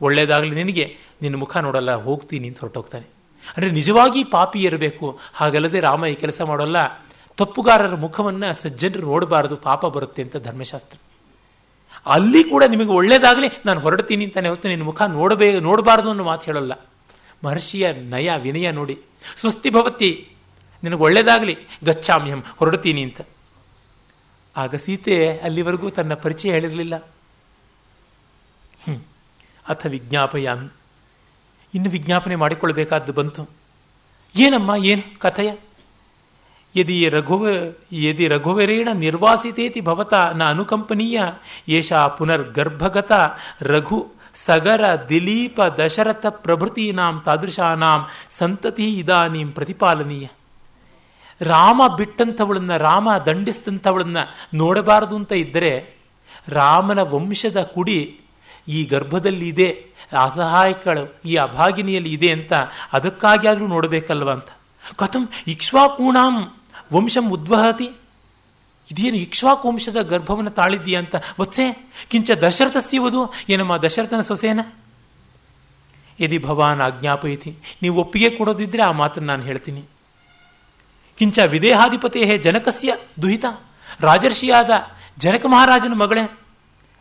ಒಳ್ಳೇದಾಗಲಿ 0.00 0.54
ನಿನಗೆ, 0.60 0.84
ನಿನ್ನ 1.22 1.36
ಮುಖ 1.42 1.52
ನೋಡಲ್ಲ, 1.66 1.90
ಹೋಗ್ತೀನಿ 2.04 2.46
ಅಂತ 2.50 2.60
ಹೊರಟೋಗ್ತಾನೆ. 2.64 3.06
ಅಂದರೆ 3.48 3.68
ನಿಜವಾಗಿ 3.78 4.20
ಪಾಪಿ 4.34 4.60
ಇರಬೇಕು 4.68 5.06
ಹಾಗಲ್ಲದೆ 5.38 5.78
ರಾಮ 5.88 6.04
ಈ 6.12 6.16
ಕೆಲಸ 6.22 6.40
ಮಾಡೋಲ್ಲ. 6.50 6.78
ತಪ್ಪುಗಾರರ 7.38 7.96
ಮುಖವನ್ನು 8.04 8.48
ಸಜ್ಜನರು 8.62 9.06
ನೋಡಬಾರದು, 9.12 9.56
ಪಾಪ 9.68 9.82
ಬರುತ್ತೆ 9.96 10.20
ಅಂತ 10.26 10.36
ಧರ್ಮಶಾಸ್ತ್ರ. 10.48 10.96
ಅಲ್ಲಿ 12.06 12.44
ಕೂಡ 12.44 12.64
ನಿಮಗೆ 12.64 12.88
ಒಳ್ಳೇದಾಗಲಿ, 12.88 13.48
ನಾನು 13.66 13.80
ಹೊರಡ್ತೀನಿ 13.80 14.24
ಅಂತಾನೆ 14.24 14.48
ಹೊತ್ತು 14.48 14.68
ನಿನ್ನ 14.68 14.84
ಮುಖ 14.84 15.02
ನೋಡಬೇ, 15.02 15.60
ನೋಡಬಾರದು 15.60 16.10
ಅನ್ನೋ 16.10 16.24
ಮಾತು 16.24 16.44
ಹೇಳಲ್ಲ. 16.44 16.72
ಮಹರ್ಷಿಯ 17.44 17.92
ನಯ, 17.92 18.30
ವಿನಯ 18.38 18.70
ನೋಡಿ. 18.70 18.98
ಸ್ವಸ್ತಿ 19.36 19.70
ಭವತಿ, 19.70 20.28
ನಿನಗೆ 20.82 21.00
ಒಳ್ಳೇದಾಗಲಿ 21.00 21.58
ಗಚ್ಚಾಮ್ಯಂ 21.84 22.44
ಹೊರಡ್ತೀನಿ 22.56 23.02
ಅಂತ. 23.02 23.20
ಆಗ 24.56 24.74
ಸೀತೆ 24.74 25.38
ಅಲ್ಲಿವರೆಗೂ 25.38 25.90
ತನ್ನ 25.90 26.14
ಪರಿಚಯ 26.14 26.50
ಹೇಳಿರಲಿಲ್ಲ. 26.50 26.96
ಅಥ 29.68 29.86
ವಿಜ್ಞಾಪಯಾಮಿ. 29.86 30.68
ಇನ್ನು 31.74 31.90
ವಿಜ್ಞಾಪನೆ 31.90 32.36
ಮಾಡಿಕೊಳ್ಬೇಕಾದ್ದು 32.36 33.12
ಬಂತು. 33.12 33.50
ಏನಮ್ಮ, 34.36 34.84
ಏನು 34.84 35.18
ಕಥೆಯ? 35.18 35.52
ಯದಿ 36.74 37.08
ರಘುವ 37.08 37.48
ಯದಿ 37.92 38.28
ರಘುವರೇಣ 38.28 38.88
ನಿರ್ವಾಸಿತೇತಿ 38.92 39.80
ಭವತ 39.80 40.14
ನ 40.14 40.44
ಅನುಕಂಪನೀಯ 40.44 41.20
ಏಷಾ 41.68 42.08
ಪುನರ್ಗರ್ಭಗತ 42.08 43.12
ರಘು 43.62 44.06
ಸಗರ 44.34 45.08
ದಿಲೀಪ 45.08 45.60
ದಶರಥ 45.60 46.26
ಪ್ರಭೃತೀನಾಂ 46.26 47.22
ತಾದೃಶಾನಾಂ 47.24 48.06
ಸಂತತಿ 48.30 48.94
ಇದಾನೀಂ 48.94 49.52
ಪ್ರತಿಪಾಲನೀಯ 49.52 50.26
ರಾಮ 51.40 51.82
ಬಿಟ್ಟಂಥವಳನ್ನ 51.98 52.76
ರಾಮ 52.76 53.08
ದಂಡಿಸಿದಂಥವಳನ್ನ 53.26 54.18
ನೋಡಬಾರದು 54.54 55.16
ಅಂತ 55.16 55.32
ಇದ್ದರೆ, 55.32 55.96
ರಾಮನ 56.48 56.98
ವಂಶದ 57.02 57.62
ಕುಡಿ 57.62 58.20
ಈ 58.68 58.84
ಗರ್ಭದಲ್ಲಿ 58.84 59.48
ಇದೆ, 59.48 59.68
ಅಸಹಾಯಕಳು 60.24 61.20
ಈ 61.24 61.34
ಅಭಾಗಿನಿಯಲ್ಲಿ 61.34 62.12
ಇದೆ 62.12 62.30
ಅಂತ 62.30 62.52
ಅದಕ್ಕಾಗಿ 62.92 63.48
ಆದರೂ 63.48 63.66
ನೋಡಬೇಕಲ್ವ 63.66 64.30
ಅಂತ. 64.30 64.50
ಕಥಂ 64.96 65.28
ಇಕ್ಷ್ವಾಕೂಣಾಂ 65.46 66.59
ವಂಶಂ 66.92 67.30
ಉದ್ವಹತಿ 67.30 67.90
ಇದೇನು 68.90 69.16
ಇಕ್ಷ್ವಾಕು 69.16 69.68
ವಂಶದ 69.68 69.96
ಗರ್ಭವನ್ನು 70.02 70.50
ತಾಳಿದ್ದೀಯ 70.50 70.96
ಅಂತ? 70.96 71.14
ವತ್ಸೆ, 71.40 71.92
ಕಿಂಚ 72.08 72.30
ದಶರಥ 72.30 72.76
ಸಿವುದು 72.76 73.32
ಏನಮ್ಮ, 73.48 73.76
ದಶರಥನ 73.76 74.20
ಸೊಸೇನ? 74.20 74.60
ಯದಿ 76.20 76.38
ಭವಾನ್ 76.38 76.80
ಆಜ್ಞಾಪಯತಿ, 76.80 77.56
ನೀವು 77.82 78.00
ಒಪ್ಪಿಗೆ 78.00 78.30
ಕೊಡೋದಿದ್ರೆ 78.30 78.82
ಆ 78.82 78.90
ಮಾತನ್ನು 78.90 79.26
ನಾನು 79.26 79.42
ಹೇಳ್ತೀನಿ. 79.42 79.84
ಕಿಂಚ 81.18 81.38
ವಿದೇಹಾಧಿಪತಿ 81.38 82.38
ಜನಕಸ್ಯ 82.38 82.96
ದುಹಿತ? 83.22 83.44
ರಾಜರ್ಷಿಯಾದ 84.00 84.70
ಜನಕ 85.18 85.46
ಮಹಾರಾಜನ 85.46 85.92
ಮಗಳೇ? 85.94 86.38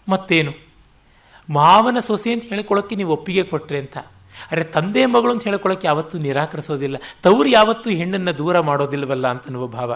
ಮತ್ತೇನು? 0.09 0.51
ಮಾವನ 1.49 1.99
ಸೊಸೆ 1.99 2.33
ಅಂತ 2.33 2.43
ಹೇಳಿಕೊಳ್ಳೋಕ್ಕೆ 2.43 2.95
ನೀವು 2.95 3.13
ಒಪ್ಪಿಗೆ 3.13 3.43
ಕೊಟ್ರಿ 3.43 3.77
ಅಂತ? 3.77 3.97
ಅರೆ 4.51 4.63
ತಂದೆ 4.63 5.05
ಮಗಳು 5.05 5.31
ಅಂತ 5.31 5.43
ಹೇಳ್ಕೊಳ್ಳೋಕೆ 5.43 5.87
ಯಾವತ್ತೂ 5.87 6.17
ನಿರಾಕರಿಸೋದಿಲ್ಲ. 6.17 6.95
ತವರು 7.23 7.49
ಯಾವತ್ತೂ 7.49 7.89
ಹೆಣ್ಣನ್ನು 7.89 8.37
ದೂರ 8.37 8.59
ಮಾಡೋದಿಲ್ವಲ್ಲ 8.59 9.27
ಅಂತನ್ನುವ 9.27 9.67
ಭಾವ. 9.67 9.95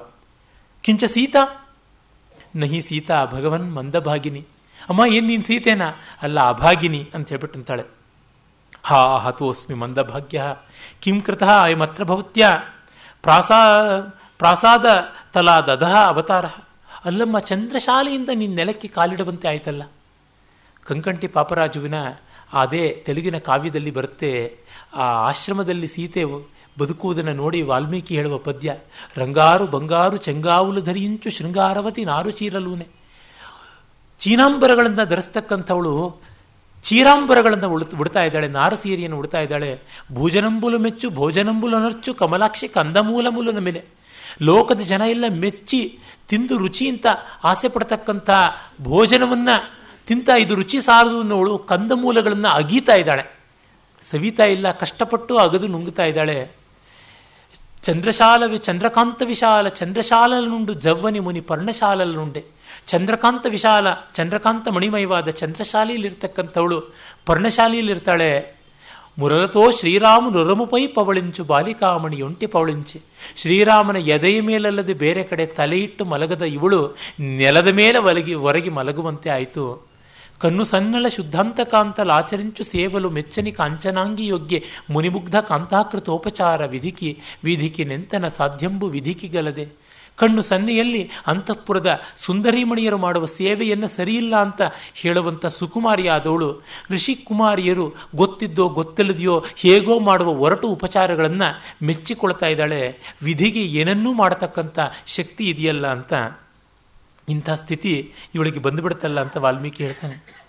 ಕಿಂಚ 0.81 1.03
ಸೀತಾ, 1.03 1.71
ನಹಿ 2.55 2.81
ಸೀತಾ, 2.81 3.25
ಭಗವನ್ 3.25 3.75
ಮಂದಭಾಗಿನಿ 3.75 4.45
ಅಮ್ಮ, 4.89 5.05
ಏನ್ 5.05 5.27
ನೀನು 5.27 5.43
ಸೀತೆನಾ? 5.43 5.91
ಅಲ್ಲ, 6.21 6.39
ಅಭಾಗಿನಿ 6.39 7.09
ಅಂತ 7.13 7.29
ಹೇಳ್ಬಿಟ್ಟು 7.29 7.59
ಅಂತಾಳೆ 7.59 7.83
ಹಾ, 8.83 9.17
ಹತೋಸ್ಮಿ 9.17 9.75
ಮಂದಭಾಗ್ಯ 9.75 10.43
ಕಿಂ 10.99 11.21
ಕೃತಃ 11.21 11.63
ಅಯಮತ್ರ 11.63 12.03
ಭವತ್ಯ. 12.03 12.47
ಪ್ರಾಸಾ, 13.21 13.59
ಪ್ರಾಸಾದ 14.37 14.85
ತಲಾದಧ 15.33 15.83
ಅವತಾರ. 15.83 16.45
ಅಲ್ಲಮ್ಮ, 17.05 17.39
ಚಂದ್ರಶಾಲೆಯಿಂದ 17.39 18.29
ನಿನ್ನ 18.33 18.55
ನೆಲಕ್ಕೆ 18.55 18.87
ಕಾಲಿಡುವಂತೆ 18.87 19.47
ಆಯ್ತಲ್ಲ. 19.47 19.83
ಕಂಕಂಟಿ 20.83 21.27
ಪಾಪರಾಜುವಿನ 21.27 21.93
ಅದೇ 22.53 23.03
ತೆಲುಗಿನ 23.05 23.37
ಕಾವ್ಯದಲ್ಲಿ 23.37 23.91
ಬರುತ್ತೆ, 23.91 24.57
ಆ 24.93 25.03
ಆಶ್ರಮದಲ್ಲಿ 25.03 25.87
ಸೀತೆ 25.87 26.23
ಬದುಕುವುದನ್ನು 26.79 27.33
ನೋಡಿ 27.33 27.61
ವಾಲ್ಮೀಕಿ 27.61 28.15
ಹೇಳುವ 28.15 28.37
ಪದ್ಯ, 28.37 28.75
ರಂಗಾರು 29.17 29.67
ಬಂಗಾರು 29.67 30.17
ಚೆಂಗಾವುಲು 30.17 30.81
ಧರಿಂಚು 30.81 31.29
ಶೃಂಗಾರವತಿ 31.29 32.05
ನಾರು 32.05 32.31
ಚೀರಲೂನೆ. 32.31 32.87
ಚೀನಾಂಬರಗಳನ್ನು 34.19 35.05
ಧರಿಸ್ತಕ್ಕಂಥವಳು, 35.05 36.21
ಚೀರಾಂಬರಗಳನ್ನು 36.83 37.69
ಉಳಿತು, 37.69 37.97
ಉಡ್ತಾ 37.97 38.21
ಇದ್ದಾಳೆ, 38.21 38.47
ನಾರು 38.47 38.75
ಸೀರೆಯನ್ನು 38.75 39.17
ಉಡ್ತಾ 39.17 39.39
ಇದ್ದಾಳೆ. 39.39 39.81
ಭೋಜನಂಬುಲು 40.13 40.79
ಮೆಚ್ಚು, 40.79 41.09
ಭೋಜನಂಬುಲು 41.09 41.79
ನರ್ಚು, 41.79 42.13
ಕಮಲಾಕ್ಷಿ 42.13 42.67
ಕಂದಮೂಲ 42.67 43.27
ಮೂಲನ 43.29 43.59
ಮೇಲೆ. 43.59 43.83
ಲೋಕದ 44.41 44.81
ಜನ 44.81 45.01
ಎಲ್ಲ 45.09 45.25
ಮೆಚ್ಚಿ, 45.29 45.99
ತಿಂದು 46.29 46.57
ರುಚಿ 46.57 46.87
ಅಂತ 46.87 47.05
ಆಸೆ 47.43 47.67
ಪಡ್ತಕ್ಕಂಥ 47.67 48.29
ಭೋಜನವನ್ನ 48.81 49.49
ತಿಂತ 50.07 50.29
ಇದು 50.39 50.55
ರುಚಿ 50.55 50.81
ಸಾರದು 50.81 51.19
ಅನ್ನೋಳು 51.19 51.57
ಕಂದಮೂಲಗಳನ್ನು 51.57 52.49
ಅಗೀತಾ 52.49 52.95
ಇದ್ದಾಳೆ. 52.95 53.23
ಸವಿತಾ 54.09 54.45
ಇಲ್ಲ, 54.45 54.71
ಕಷ್ಟಪಟ್ಟು 54.71 55.37
ಅಗದು 55.37 55.67
ನುಂಗುತ್ತಾ 55.67 56.03
ಇದ್ದಾಳೆ. 56.03 56.63
ಚಂದ್ರಶಾಲ 57.83 58.55
ಚಂದ್ರಕಾಂತ 58.55 59.21
ವಿಶಾಲ 59.25 59.67
ಚಂದ್ರಶಾಲನುಂಡು 59.67 60.73
ಜವ್ವನಿ 60.73 61.19
ಮುನಿ 61.19 61.41
ಪರ್ಣಶಾಲನುಂಡೆ 61.41 62.43
ಚಂದ್ರಕಾಂತ 62.87 63.45
ವಿಶಾಲ, 63.49 63.87
ಚಂದ್ರಕಾಂತ 64.15 64.67
ಮಣಿಮಯವಾದ 64.67 65.29
ಚಂದ್ರಶಾಲೆಯಲ್ಲಿರ್ತಕ್ಕಂಥವಳು 65.29 66.77
ಪರ್ಣಶಾಲೆಯಲ್ಲಿರ್ತಾಳೆ 67.25 68.57
ಮುರಲತೋ 69.19 69.71
ಶ್ರೀರಾಮ 69.71 70.29
ನುರಮುಪೈ 70.33 70.87
ಪವಳಿಂಚು 70.87 71.43
ಬಾಲಿಕಾಮಣಿ 71.43 72.21
ಒಂಟಿ 72.21 72.45
ಪವಳಿಂಚಿ. 72.45 72.99
ಶ್ರೀರಾಮನ 73.35 73.95
ಎದೆಯ 73.95 74.41
ಮೇಲಲ್ಲದೆ 74.41 74.93
ಬೇರೆ 74.93 75.23
ಕಡೆ 75.23 75.45
ತಲೆಯಿಟ್ಟು 75.45 76.05
ಮಲಗದ 76.05 76.41
ಇವಳು 76.41 76.79
ನೆಲದ 77.19 77.67
ಮೇಲೆ 77.67 77.97
ಒಲಗಿ 77.97 78.33
ಹೊರಗಿ 78.33 78.69
ಮಲಗುವಂತೆ 78.69 79.29
ಆಯಿತು. 79.29 79.92
ಸನ್ನಳ 80.63 81.07
ಶುದ್ಧಾಂತ 81.07 81.59
ಕಾಂತಲ 81.59 82.11
ಆಚರಿಂಚು 82.11 82.63
ಸೇವಲು 82.63 83.09
ಮೆಚ್ಚನಿ 83.09 83.51
ಕಾಂಚನಾಂಗಿ 83.51 84.25
ಯೋಗ್ಯ 84.27 84.59
ಮುನಿಮುಗ್ಧ 84.89 85.35
ಕಾಂತಾಕೃತೋಪಚಾರ 85.35 86.65
ವಿಧಿಕಿ 86.65 87.19
ವಿಧಿಕಿ 87.43 87.85
ನೆಂತನ 87.85 88.27
ಸಾಧ್ಯಂಬು 88.27 88.87
ವಿಧಿಕಿಗಲದೆ. 88.87 89.83
ಕಣ್ಣು 90.15 90.41
ಸನ್ನೆಯಲ್ಲಿ 90.41 91.09
ಅಂತಃಪುರದ 91.27 92.01
ಸುಂದರಿಮಣಿಯರು 92.17 92.97
ಮಾಡುವ 92.97 93.25
ಸೇವೆಯನ್ನು 93.25 93.87
ಸರಿಯಿಲ್ಲ 93.87 94.35
ಅಂತ 94.35 94.61
ಹೇಳುವಂಥ 94.93 95.45
ಸುಕುಮಾರಿಯಾದವಳು. 95.45 96.61
ಋಷಿ 96.91 97.15
ಕುಮಾರಿಯರು 97.15 97.93
ಗೊತ್ತಿದ್ದೋ 98.15 98.69
ಗೊತ್ತಿಲ್ಲದೆಯೋ 98.69 99.43
ಹೇಗೋ 99.55 99.99
ಮಾಡುವ 99.99 100.27
ಒರಟು 100.27 100.67
ಉಪಚಾರಗಳನ್ನು 100.67 101.63
ಮೆಚ್ಚಿಕೊಳ್ತಾ 101.85 102.45
ಇದ್ದಾಳೆ. 102.45 102.99
ವಿಧಿಗೆ 103.23 103.61
ಏನನ್ನೂ 103.61 104.13
ಮಾಡತಕ್ಕಂಥ 104.13 104.79
ಶಕ್ತಿ 105.07 105.43
ಇದೆಯಲ್ಲ 105.49 105.87
ಅಂತ. 105.87 106.13
ಇಂಥ 107.29 107.49
ಸ್ಥಿತಿ 107.49 108.13
ಇವಳಿಗೆ 108.35 108.59
ಬಂದುಬಿಡುತ್ತಲ್ಲ 108.59 109.21
ಅಂತ 109.21 109.37
ವಾಲ್ಮೀಕಿ 109.37 109.83
ಹೇಳ್ತಾನೆ. 109.83 110.43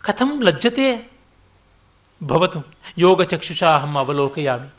ಕಥಂ 0.00 0.42
ಲಜ್ಜತೆ 0.42 1.12
ಭವತು, 2.24 2.64
ಯೋಗ 2.98 3.22
ಚಕ್ಷುಷಾಹಂ 3.22 3.96
ಅವಲೋಕಯಾಮಿ. 3.96 4.74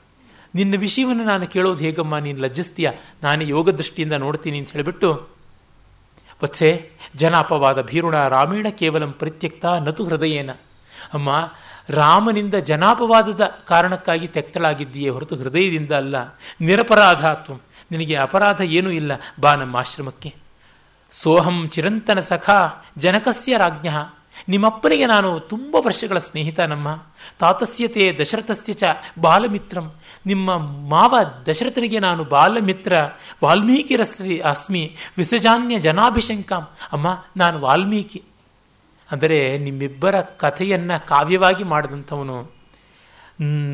ನಿನ್ನ 0.56 0.76
ವಿಷಯವನ್ನು 0.78 1.24
ನಾನು 1.24 1.48
ಕೇಳೋದು 1.48 1.84
ಹೇಗಮ್ಮ? 1.84 2.18
ನೀನು 2.18 2.40
ಲಜ್ಜಿಸ್ತೀಯ? 2.40 2.92
ನಾನೇ 3.24 3.48
ಯೋಗ 3.48 3.70
ದೃಷ್ಟಿಯಿಂದ 3.70 4.14
ನೋಡ್ತೀನಿ 4.14 4.58
ಅಂತ 4.58 4.72
ಹೇಳಿಬಿಟ್ಟು, 4.72 5.28
ವತ್ಸೆ, 6.44 6.92
ಜನಾಪವಾದ 7.16 7.82
ಭೀರುಣ 7.82 8.28
ರಾಮೇಣ 8.28 8.68
ಕೇವಲಂ 8.70 9.12
ಪರಿತ್ಯಕ್ತ 9.12 9.66
ನತು 9.66 10.06
ಹೃದಯೇನ. 10.06 10.52
ಅಮ್ಮ, 11.14 11.54
ರಾಮನಿಂದ 11.90 12.54
ಜನಾಪವಾದದ 12.54 13.46
ಕಾರಣಕ್ಕಾಗಿ 13.46 14.28
ತೆಕ್ತಳಾಗಿದ್ದೀಯೇ 14.28 15.10
ಹೊರತು 15.10 15.36
ಹೃದಯದಿಂದ 15.36 15.92
ಅಲ್ಲ. 15.92 16.16
ನಿರಪರಾಧಾತ್ವ. 16.62 17.54
ನಿನಗೆ 17.92 18.16
ಅಪರಾಧ 18.16 18.62
ಏನೂ 18.62 18.90
ಇಲ್ಲ. 18.90 19.12
ಬಾ 19.40 19.56
ನಮ್ಮ 19.56 19.76
ಆಶ್ರಮಕ್ಕೆ. 19.76 20.45
ಸೋಹಂ 21.22 21.70
ಚಿರಂತನ 21.70 22.20
ಸಖ 22.20 22.50
ಜನಕಸ್ಯ 22.98 23.58
ರಾಜ್ಞ. 23.58 23.88
ನಿಮ್ಮಪ್ಪನಿಗೆ 24.48 25.06
ನಾನು 25.06 25.40
ತುಂಬ 25.40 25.76
ವರ್ಷಗಳ 25.86 26.18
ಸ್ನೇಹಿತ 26.18 26.60
ನಮ್ಮ. 26.60 26.88
ತಾತಸ್ಯತೆ 27.40 28.18
ದಶರಥಸ್ಯ 28.22 28.74
ಚ 28.74 28.84
ಬಾಲಮಿತ್ರಂ. 29.20 29.94
ನಿಮ್ಮ 30.26 30.58
ಮಾವ 30.90 31.16
ದಶರಥನಿಗೆ 31.50 32.00
ನಾನು 32.00 32.24
ಬಾಲಮಿತ್ರ. 32.24 32.96
ವಾಲ್ಮೀಕಿರಸ್ರಿ 33.44 34.40
ಅಸ್ಮಿ. 34.40 34.96
ವಿಸಜಾನ್ಯ 35.18 35.80
ಜನಾಭಿಶಂಕಾಂ. 35.80 36.68
ಅಮ್ಮ, 36.92 37.24
ನಾನು 37.38 37.60
ವಾಲ್ಮೀಕಿ. 37.60 38.24
ಅಂದರೆ 39.12 39.58
ನಿಮ್ಮಿಬ್ಬರ 39.58 40.22
ಕಥೆಯನ್ನ 40.22 40.98
ಕಾವ್ಯವಾಗಿ 40.98 41.64
ಮಾಡಿದಂಥವನು. 41.64 42.52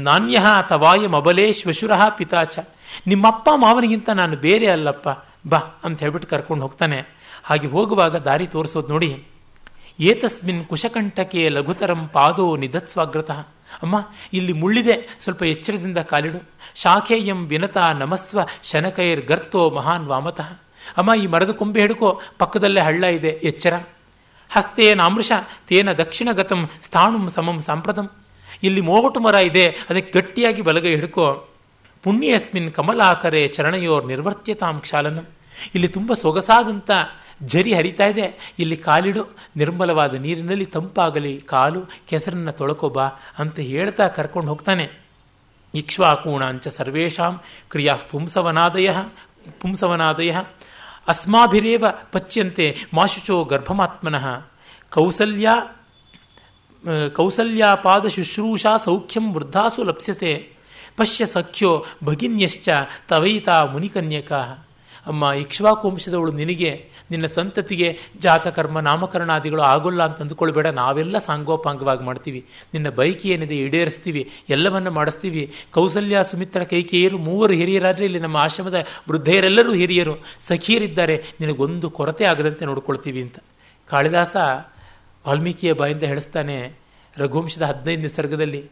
ನಾಣ್ಯ 0.03 0.41
ತವಾಯ 0.69 1.07
ಮಬಲೇ 1.07 1.51
ಶ್ವಶುರ 1.51 1.91
ಪಿತಾಚ. 2.17 2.59
ನಿಮ್ಮಪ್ಪ 3.07 3.49
ಮಾವನಿಗಿಂತ 3.55 4.09
ನಾನು 4.09 4.37
ಬೇರೆ 4.37 4.67
ಅಲ್ಲಪ್ಪ. 4.67 5.09
ಬಾ, 5.49 5.57
ಅಂತ 5.57 5.99
ಹೇಳ್ಬಿಟ್ಟು 5.99 6.29
ಕರ್ಕೊಂಡು 6.29 6.63
ಹೋಗ್ತಾನೆ. 6.63 7.20
ಹಾಗೆ 7.43 7.67
ಹೋಗುವಾಗ 7.67 8.15
ದಾರಿ 8.15 8.47
ತೋರಿಸೋದು 8.47 8.87
ನೋಡಿ. 8.87 9.23
ಏತಸ್ಮಿನ್ 9.99 10.65
ಕುಶಕಂಠಕ್ಕೆ 10.65 11.49
ಲಘುತರಂ 11.49 12.07
ಪಾದೋ 12.07 12.55
ನಿಧತ್ಸ್ವಾಗ್ರತಃ. 12.55 13.39
ಅಮ್ಮ, 13.81 13.95
ಇಲ್ಲಿ 14.33 14.53
ಮುಳ್ಳಿದೆ. 14.53 15.17
ಸ್ವಲ್ಪ 15.23 15.43
ಎಚ್ಚರದಿಂದ 15.43 15.97
ಕಾಲಿಡು. 15.97 16.39
ಶಾಖೇಯಂ 16.75 17.47
ವಿನತ 17.47 17.77
ನಮಸ್ವ 17.77 18.39
ಶನಕೈರ್ 18.63 19.25
ಗರ್ತೋ 19.25 19.69
ಮಹಾನ್ 19.69 20.07
ವಾಮತಃ. 20.07 20.49
ಅಮ್ಮ, 20.97 21.13
ಈ 21.13 21.27
ಮರದ 21.27 21.49
ಕೊಂಬೆ 21.49 21.79
ಹಿಡ್ಕೋ. 21.79 22.21
ಪಕ್ಕದಲ್ಲೇ 22.39 22.81
ಹಳ್ಳ 22.81 23.03
ಇದೆ. 23.03 23.29
ಎಚ್ಚರ. 23.43 23.83
ಹಸ್ತೇನ 24.51 25.01
ಅಮೃಷ 25.01 25.31
ತೇನ 25.67 25.93
ದಕ್ಷಿಣಗತಂ 25.93 26.69
ಸ್ಥಾಣುಂ 26.81 27.29
ಸಮಂ 27.29 27.59
ಸಾಂಪ್ರದಂ 27.59 28.09
ಇಲ್ಲಿ 28.63 28.81
ಮೋಗಟು 28.81 29.19
ಮರ 29.19 29.33
ಇದೆ. 29.33 29.67
ಅದಕ್ಕೆ 29.89 30.19
ಗಟ್ಟಿಯಾಗಿ 30.19 30.61
ಬಲಗೈ 30.61 30.95
ಹಿಡ್ಕೋ. 30.95 31.47
ಪುಣ್ಯಸ್ಮಿನ್ 32.03 32.73
ಕಮಲಾಕರೆ 32.73 33.47
ಚರಣಯೋರ್ 33.47 34.07
ನಿರ್ವರ್ತ್ಯತಾಂ 34.07 34.79
ಕ್ಷಾಲನಂ. 34.79 35.27
ಇಲ್ಲಿ 35.75 35.87
ತುಂಬ 35.87 36.13
ಸೊಗಸಾದಂಥ 36.13 36.91
ಜರಿ 37.45 37.73
ಹರಿತಾ 37.73 38.05
ಇದೆ. 38.05 38.55
ಇಲ್ಲಿ 38.59 38.77
ಕಾಲಿಡು. 38.77 39.37
ನಿರ್ಮಲವಾದ 39.57 40.13
ನೀರಿನಲ್ಲಿ 40.13 40.65
ತಂಪಾಗಲಿ. 40.65 41.41
ಕಾಲು 41.41 41.81
ಕೆಸರನ್ನ 42.07 42.49
ತೊಳಕೋಬಾ 42.49 43.09
ಅಂತ 43.39 43.59
ಹೇಳ್ತಾ 43.59 44.07
ಕರ್ಕೊಂಡು 44.07 44.49
ಹೋಗ್ತಾನೆ. 44.49 44.89
ಇಕ್ಷ್ವಾಕೂಣಾಂಚ 45.75 46.67
ಸರ್ವೇಷಾಂ 46.67 47.41
ಕ್ರಿಯಾ 47.69 47.95
ಪುಂಸವನಾದಯ 47.95 48.89
ಪುಂಸವನಾದಯ. 49.59 50.31
ಅಸ್ಮಾಭಿರೇವ 51.07 51.85
ಪಚ್ಯಂತೆ 52.11 52.77
ಮಾಶುಚೋ 52.93 53.43
ಗರ್ಭಮಾತ್ಮನಃ. 53.43 54.45
ಕೌಸಲ್ಯ 54.91 55.49
ಕೌಸಲ್ಯಾಪಾದ 57.13 58.07
ಶುಶ್ರೂಷಾ 58.07 58.77
ಸೌಖ್ಯಂ 58.77 59.33
ವೃದ್ಧಾಸು 59.33 59.83
ಲಪ್ಸ್ಯತೆ. 59.83 60.53
ಪಶ್ಯ 60.97 61.25
ಸಖ್ಯೋ 61.25 61.85
ಭಗಿನ್ಯಶ್ಚ 62.03 62.69
ತವೈತಾ 63.09 63.65
ಮುನಿಕನ್ಯಕ. 63.65 64.31
ಅಮ್ಮ 65.07 65.31
ಇಕ್ಷ್ವಾಕು 65.37 65.91
ವಂಶದವಳು 65.91 66.31
ನಿನಗೆ, 66.31 66.89
ನಿನ್ನ 67.11 67.25
ಸಂತತಿಗೆ 67.25 67.99
ಜಾತಕರ್ಮ 68.19 68.79
ನಾಮಕರಣಾದಿಗಳು 68.79 69.61
ಆಗೋಲ್ಲ 69.61 70.03
ಅಂತ 70.03 70.21
ಅಂದುಕೊಳ್ಬೇಡ 70.21 70.67
ನಾವೆಲ್ಲ 70.67 71.17
ಸಾಂಗೋಪಾಂಗವಾಗಿ 71.17 72.03
ಮಾಡ್ತೀವಿ. 72.03 72.45
ನಿನ್ನ 72.73 72.89
ಬೈಕಿ 72.89 73.29
ಏನಿದೆ 73.29 73.55
ಈಡೇರಿಸ್ತೀವಿ. 73.55 74.31
ಎಲ್ಲವನ್ನ 74.49 74.89
ಮಾಡಿಸ್ತೀವಿ. 74.89 75.53
ಕೌಸಲ್ಯ, 75.71 76.23
ಸುಮಿತ್ರ, 76.31 76.63
ಕೈಕೇಯರು 76.63 77.17
ಮೂವರು 77.17 77.53
ಹಿರಿಯರಾದರೆ 77.53 78.05
ಇಲ್ಲಿ 78.05 78.19
ನಮ್ಮ 78.19 78.37
ಆಶ್ರಮದ 78.37 78.85
ವೃದ್ಧೆಯರೆಲ್ಲರೂ 79.09 79.73
ಹಿರಿಯರು. 79.73 80.23
ಸಖಿಯರಿದ್ದಾರೆ. 80.41 81.23
ನಿನಗೊಂದು 81.39 81.89
ಕೊರತೆ 81.89 82.25
ಆಗದಂತೆ 82.25 82.65
ನೋಡ್ಕೊಳ್ತೀವಿ 82.65 83.21
ಅಂತ. 83.21 83.35
ಕಾಳಿದಾಸ 83.89 84.35
ವಾಲ್ಮೀಕಿಯ 85.27 85.73
ಬಾಯಿಂದ 85.73 86.03
ಹೇಳಿಸ್ತಾನೆ, 86.03 86.71
ರಘುವಂಶದ 87.17 87.61
ಹದಿನೈದು 87.61 88.01
ನಿಸರ್ಗದಲ್ಲಿ 88.01 88.65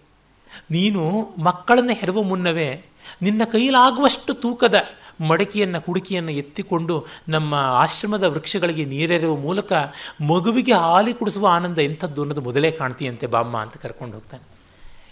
ನೀನು 0.71 1.29
ಮಕ್ಕಳನ್ನು 1.43 1.93
ಹೆರುವ 1.93 2.21
ಮುನ್ನವೇ 2.23 2.85
ನಿನ್ನ 3.21 3.41
ಕೈಲಾಗುವಷ್ಟು 3.45 4.33
ತೂಕದ 4.33 4.75
ಮಡಕೆಯನ್ನು, 5.27 5.81
ಕುಡುಕಿಯನ್ನು 5.81 6.31
ಎತ್ತಿಕೊಂಡು 6.31 7.05
ನಮ್ಮ 7.27 7.53
ಆಶ್ರಮದ 7.53 8.23
ವೃಕ್ಷಗಳಿಗೆ 8.23 8.85
ನೀರೆರೆಯುವ 8.85 9.37
ಮೂಲಕ 9.37 9.73
ಮಗುವಿಗೆ 10.27 10.73
ಹಾಲಿ 10.73 11.13
ಕುಡಿಸುವ 11.13 11.47
ಆನಂದ 11.47 11.79
ಎಂಥದ್ದು 11.79 12.21
ಅನ್ನೋದು 12.21 12.41
ಮೊದಲೇ 12.41 12.71
ಕಾಣ್ತೀಯಂತೆ 12.71 13.27
ಬಾಮ್ಮ 13.27 13.57
ಅಂತ 13.57 13.77
ಕರ್ಕೊಂಡು 13.77 14.13
ಹೋಗ್ತಾನೆ. 14.13 14.59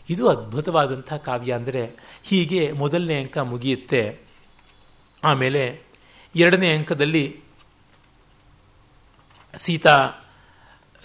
ಇದು 0.09 0.27
ಅದ್ಭುತವಾದಂಥ 0.27 1.13
ಕಾವ್ಯ 1.13 1.53
ಅಂದರೆ 1.53 1.91
ಹೀಗೆ 2.23 2.71
ಮೊದಲನೇ 2.71 3.21
ಅಂಕ 3.21 3.37
ಮುಗಿಯುತ್ತೆ. 3.37 4.19
ಆಮೇಲೆ 5.23 5.81
ಎರಡನೇ 6.35 6.75
ಅಂಕದಲ್ಲಿ 6.75 7.39
ಸೀತಾ 9.55 10.11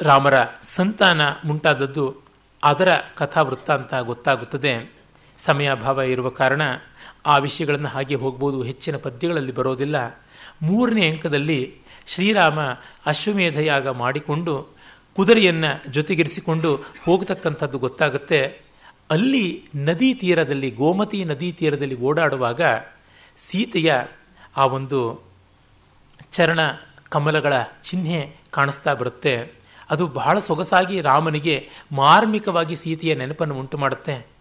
ರಾಮರ 0.00 0.34
ಸಂತಾನ 0.62 1.20
ಮುಂಟಾದದ್ದು 1.44 2.16
ಅದರ 2.64 2.96
ಕಥಾವೃತ್ತ 3.16 3.70
ಅಂತ 3.70 3.94
ಗೊತ್ತಾಗುತ್ತದೆ. 3.94 5.01
ಸಮಯಾಭಾವ 5.44 6.00
ಇರುವ 6.00 6.28
ಕಾರಣ 6.28 6.62
ಆ 7.26 7.36
ವಿಷಯಗಳನ್ನು 7.36 7.88
ಹಾಗೆ 7.88 8.14
ಹೋಗ್ಬೋದು. 8.14 8.62
ಹೆಚ್ಚಿನ 8.62 8.96
ಪದ್ಯಗಳಲ್ಲಿ 8.96 9.52
ಬರೋದಿಲ್ಲ. 9.52 10.20
ಮೂರನೇ 10.62 11.08
ಅಂಕದಲ್ಲಿ 11.10 11.74
ಶ್ರೀರಾಮ 12.06 12.60
ಅಶ್ವಮೇಧಯಾಗ 13.06 13.88
ಮಾಡಿಕೊಂಡು 13.88 14.66
ಕುದುರೆಯನ್ನು 15.16 15.92
ಜೊತೆಗಿರಿಸಿಕೊಂಡು 15.92 16.76
ಹೋಗತಕ್ಕಂಥದ್ದು 16.76 17.78
ಗೊತ್ತಾಗುತ್ತೆ. 17.78 18.62
ಅಲ್ಲಿ 19.10 19.64
ನದಿ 19.74 20.14
ತೀರದಲ್ಲಿ, 20.14 20.70
ಗೋಮತಿ 20.70 21.24
ನದಿ 21.24 21.52
ತೀರದಲ್ಲಿ 21.52 22.00
ಓಡಾಡುವಾಗ 22.00 22.60
ಸೀತೆಯ 23.38 23.94
ಆ 24.56 24.66
ಒಂದು 24.66 25.22
ಚರಣ 26.32 26.60
ಕಮಲಗಳ 27.08 27.52
ಚಿಹ್ನೆ 27.82 28.36
ಕಾಣಿಸ್ತಾ 28.50 28.94
ಬರುತ್ತೆ. 28.94 29.52
ಅದು 29.90 30.06
ಬಹಳ 30.06 30.38
ಸೊಗಸಾಗಿ 30.38 31.00
ರಾಮನಿಗೆ 31.00 31.70
ಮಾರ್ಮಿಕವಾಗಿ 31.92 32.76
ಸೀತೆಯ 32.76 33.14
ನೆನಪನ್ನು 33.14 33.54
ಉಂಟು 33.54 33.78
ಮಾಡುತ್ತೆ 33.78 34.31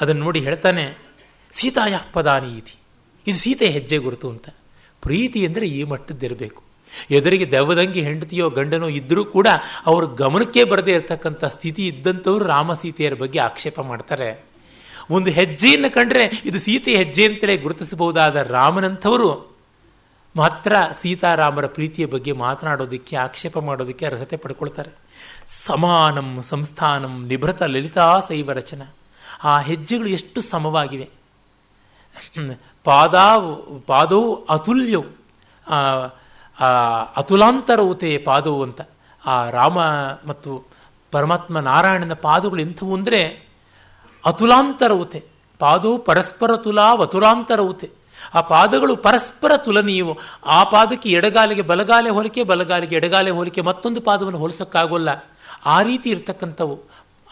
ಅದನ್ನು 0.00 0.24
ನೋಡಿ 0.24 0.40
ಹೇಳ್ತಾನೆ 0.40 0.98
ಸೀತಾಯ 1.52 1.98
ಪದಾನಿ 2.12 2.58
ಇತಿ 2.58 2.78
ಇದು 3.26 3.38
ಸೀತೆ 3.38 3.68
ಹೆಜ್ಜೆ 3.68 3.98
ಗುರುತು 3.98 4.30
ಅಂತ. 4.30 4.48
ಪ್ರೀತಿ 5.02 5.46
ಅಂದರೆ 5.46 5.66
ಈ 5.66 5.82
ಮಟ್ಟದ್ದಿರಬೇಕು. 5.82 6.62
ಎದುರಿಗೆ 7.10 7.50
ದೆವ್ವದಂಗಿ 7.50 8.02
ಹೆಂಡತಿಯೋ 8.02 8.50
ಗಂಡನೋ 8.50 8.88
ಇದ್ದರೂ 8.88 9.24
ಕೂಡ 9.24 9.48
ಅವ್ರ 9.86 10.04
ಗಮನಕ್ಕೆ 10.04 10.64
ಬರದೇ 10.64 10.92
ಇರತಕ್ಕಂಥ 10.92 11.44
ಸ್ಥಿತಿ 11.44 11.86
ಇದ್ದಂಥವ್ರು 11.86 12.44
ರಾಮ 12.44 12.72
ಸೀತೆಯರ 12.72 13.14
ಬಗ್ಗೆ 13.14 13.38
ಆಕ್ಷೇಪ 13.38 13.80
ಮಾಡ್ತಾರೆ. 13.80 14.44
ಒಂದು 15.10 15.30
ಹೆಜ್ಜೆಯನ್ನು 15.30 15.94
ಕಂಡ್ರೆ 15.94 16.42
ಇದು 16.44 16.58
ಸೀತೆ 16.58 16.96
ಹೆಜ್ಜೆ 16.96 17.24
ಅಂತಲೇ 17.24 17.56
ಗುರುತಿಸಬಹುದಾದ 17.56 18.36
ರಾಮನಂಥವರು. 18.36 19.56
ಮಾತ್ರ 20.36 20.76
ಸೀತಾರಾಮರ 21.00 21.66
ಪ್ರೀತಿಯ 21.66 22.06
ಬಗ್ಗೆ 22.06 22.32
ಮಾತನಾಡೋದಕ್ಕೆ, 22.32 23.16
ಆಕ್ಷೇಪ 23.16 23.58
ಮಾಡೋದಕ್ಕೆ 23.58 24.06
ಅರ್ಹತೆ 24.06 24.36
ಪಡ್ಕೊಳ್ತಾರೆ. 24.36 24.90
ಸಮಾನಂ 25.46 26.42
ಸಂಸ್ಥಾನಂ 26.42 27.26
ನಿಭೃತ 27.26 27.62
ಲಲಿತಾ 27.62 28.20
ಶೈವ 28.28 28.52
ರಚನ. 28.52 28.82
ಆ 29.42 29.52
ಹೆಜ್ಜೆಗಳು 29.58 30.08
ಎಷ್ಟು 30.08 30.40
ಸಮವಾಗಿವೆ. 30.40 31.08
ಪಾದಾವ್, 32.84 33.48
ಪಾದವು 33.86 34.30
ಅತುಲ್ಯವು 34.44 35.08
ಅತುಲಾಂತರವುತೆ 37.16 38.10
ಪಾದವು 38.18 38.62
ಅಂತ. 38.62 38.80
ಆ 39.26 39.34
ರಾಮ 39.50 39.78
ಮತ್ತು 40.26 40.50
ಪರಮಾತ್ಮ 41.12 41.58
ನಾರಾಯಣನ 41.58 42.14
ಪಾದಗಳು 42.22 42.60
ಎಂಥವು 42.60 42.94
ಅಂದರೆ 42.94 43.20
ಅತುಲಾಂತರವುತೆ 44.24 45.20
ಪಾದವು 45.58 45.98
ಪರಸ್ಪರ 45.98 46.56
ತುಲಾವ್ 46.56 47.02
ಅತುಲಾಂತರವುತೆ 47.02 47.88
ಆ 48.34 48.40
ಪಾದಗಳು 48.40 48.96
ಪರಸ್ಪರ 48.96 49.52
ತುಲನೀಯವು. 49.56 50.12
ಆ 50.46 50.64
ಪಾದಕ್ಕೆ 50.64 51.08
ಎಡಗಾಲಿಗೆ 51.10 51.62
ಬಲಗಾಲೆ 51.62 52.10
ಹೋಲಿಕೆ, 52.10 52.42
ಬಲಗಾಲಿಗೆ 52.42 52.96
ಎಡಗಾಲೆ 52.96 53.30
ಹೋಲಿಕೆ 53.30 53.60
ಮತ್ತೊಂದು 53.60 54.00
ಪಾದವನ್ನು 54.00 54.38
ಹೋಲಿಸೋಕ್ಕಾಗೋಲ್ಲ. 54.38 55.10
ಆ 55.66 55.82
ರೀತಿ 55.82 56.10
ಇರ್ತಕ್ಕಂಥವು. 56.10 56.76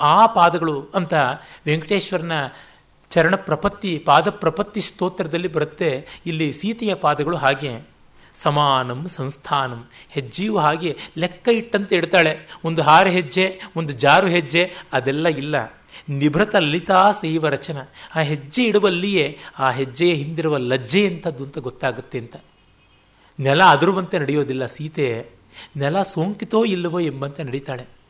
ಆ 0.01 0.26
ಪಾದಗಳು 0.26 0.88
ಅಂತ 0.95 1.14
ವೆಂಕಟೇಶ್ವರನ 1.66 2.32
ಚರಣ 3.11 3.34
ಪ್ರಪತ್ತಿ, 3.34 4.03
ಪಾದ 4.07 4.30
ಪ್ರಪತ್ತಿ 4.30 4.80
ಸ್ತೋತ್ರದಲ್ಲಿ 4.80 5.49
ಬರುತ್ತೆ. 5.49 6.07
ಇಲ್ಲಿ 6.26 6.53
ಸೀತೆಯ 6.53 6.95
ಪಾದಗಳು 6.95 7.36
ಹಾಗೆ. 7.36 7.88
ಸಮಾನಂ 8.43 9.09
ಸಂಸ್ಥಾನಂ. 9.09 9.88
ಹೆಜ್ಜೆಯೂ 10.11 10.57
ಹಾಗೆ. 10.57 10.97
ಲೆಕ್ಕ 11.18 11.49
ಇಟ್ಟಂತೆ 11.49 11.97
ಇಡ್ತಾಳೆ. 11.97 12.38
ಒಂದು 12.64 12.82
ಹಾರ 12.82 13.07
ಹೆಜ್ಜೆ, 13.07 13.61
ಒಂದು 13.76 13.93
ಜಾರು 13.93 14.26
ಹೆಜ್ಜೆ, 14.26 14.72
ಅದೆಲ್ಲ 14.93 15.28
ಇಲ್ಲ. 15.28 15.74
ನಿಭೃತ 16.09 16.57
ಲಲಿತಾ 16.57 17.12
ಸೈವ 17.12 17.49
ರಚನ. 17.49 17.78
ಆ 18.14 18.20
ಹೆಜ್ಜೆ 18.20 18.64
ಇಡುವಲ್ಲಿಯೇ, 18.64 19.38
ಆ 19.59 19.70
ಹೆಜ್ಜೆಯ 19.70 20.12
ಹಿಂದಿರುವ 20.12 20.57
ಲಜ್ಜೆ 20.57 21.05
ಎಂಥದ್ದು 21.05 21.45
ಅಂತ 21.45 21.59
ಗೊತ್ತಾಗುತ್ತೆ 21.59 22.18
ಅಂತ. 22.18 22.36
ನೆಲ 23.40 23.62
ಅದರುವಂತೆ 23.62 24.18
ನಡೆಯೋದಿಲ್ಲ 24.18 24.66
ಸೀತೆ. 24.66 25.26
ನೆಲ 25.76 26.03
ಸೋಂಕಿತೋ 26.03 26.64
ಇಲ್ಲವೋ 26.64 27.01
ಎಂಬಂತೆ 27.01 27.43
ನಡೀತಾಳೆ. 27.43 28.01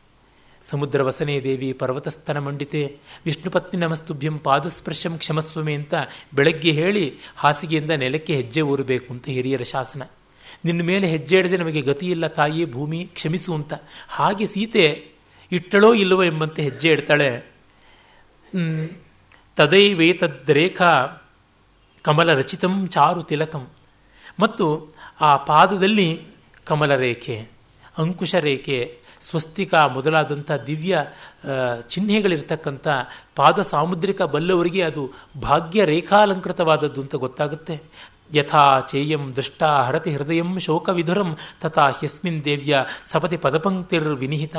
ಸಮುದ್ರ 0.69 1.03
ವಸನೆ 1.03 1.35
ದೇವಿ 1.39 1.69
ಪರ್ವತಸ್ಥನ 1.73 2.37
ಮಂಡಿತೆ. 2.37 2.81
ವಿಷ್ಣುಪತ್ನಿ 3.25 3.77
ನಮಸ್ತುಭ್ಯಂ 3.79 4.35
ಪಾದಸ್ಪರ್ಶಂ 4.39 5.13
ಕ್ಷಮಸ್ವಮೆ 5.17 5.73
ಅಂತ 5.73 5.93
ಬೆಳಗ್ಗೆ 6.33 6.71
ಹೇಳಿ 6.71 7.05
ಹಾಸಿಗೆಯಿಂದ 7.35 7.91
ನೆಲಕ್ಕೆ 7.91 8.35
ಹೆಜ್ಜೆ 8.35 8.61
ಊರಬೇಕು 8.61 9.09
ಅಂತ 9.13 9.25
ಹಿರಿಯರ 9.25 9.63
ಶಾಸನ. 9.63 10.03
ನಿನ್ನ 10.65 10.81
ಮೇಲೆ 10.81 11.07
ಹೆಜ್ಜೆ 11.07 11.35
ಇಡದೆ 11.39 11.57
ನಮಗೆ 11.57 11.81
ಗತಿಯಿಲ್ಲ 11.81 12.27
ತಾಯಿ, 12.27 12.65
ಭೂಮಿ, 12.65 12.99
ಕ್ಷಮಿಸು 13.13 13.51
ಅಂತ. 13.53 13.73
ಹಾಗೆ 14.09 14.45
ಸೀತೆ 14.45 14.85
ಇಟ್ಟಳೋ 15.51 15.93
ಇಲ್ಲವೋ 15.93 16.23
ಎಂಬಂತೆ 16.23 16.61
ಹೆಜ್ಜೆ 16.63 16.89
ಇಡ್ತಾಳೆ 16.89 17.29
ತದೈವೇತದ್ರೇಖಾ 19.57 20.91
ಕಮಲ 22.01 22.33
ರಚಿತಂ 22.33 22.87
ಚಾರು 22.87 23.21
ತಿಲಕಂ. 23.23 23.63
ಮತ್ತು 24.39 24.65
ಆ 25.21 25.31
ಪಾದದಲ್ಲಿ 25.45 26.07
ಕಮಲ 26.65 26.95
ರೇಖೆ 26.95 27.35
ಅಂಕುಶ 27.97 28.35
ರೇಖೆ 28.35 28.77
ಸ್ವಸ್ತಿಕ 29.27 29.73
ಮೊದಲಾದಂಥ 29.95 30.51
ದಿವ್ಯ 30.69 30.95
ಚಿಹ್ನೆಗಳಿರ್ತಕ್ಕಂಥ 31.93 32.87
ಪಾದ 33.39 33.59
ಸಾಮುದ್ರಿಕ 33.73 34.21
ಬಲ್ಲವರಿಗೆ 34.33 34.81
ಅದು 34.89 35.03
ಭಾಗ್ಯ 35.45 35.85
ರೇಖಾಲಂಕೃತವಾದದ್ದು 35.91 36.99
ಅಂತ 37.03 37.15
ಗೊತ್ತಾಗುತ್ತೆ. 37.25 37.75
ಯಥಾ 38.37 38.63
ಚೇಯಂ 38.91 39.23
ದೃಷ್ಟ 39.37 39.61
ಹರತಿ 39.87 40.11
ಹೃದಯಂ 40.15 40.51
ಶೋಕವಿಧುರಂ 40.65 41.29
ತಥಾ 41.61 41.85
ಹ್ಯಸ್ಮಿನ್ 41.97 42.39
ದೇವ್ಯ 42.47 42.79
ಸಪತಿ 43.11 43.37
ಪದಪಂಕ್ತಿರ್ 43.45 44.09
ವಿನಿಹಿತ. 44.21 44.55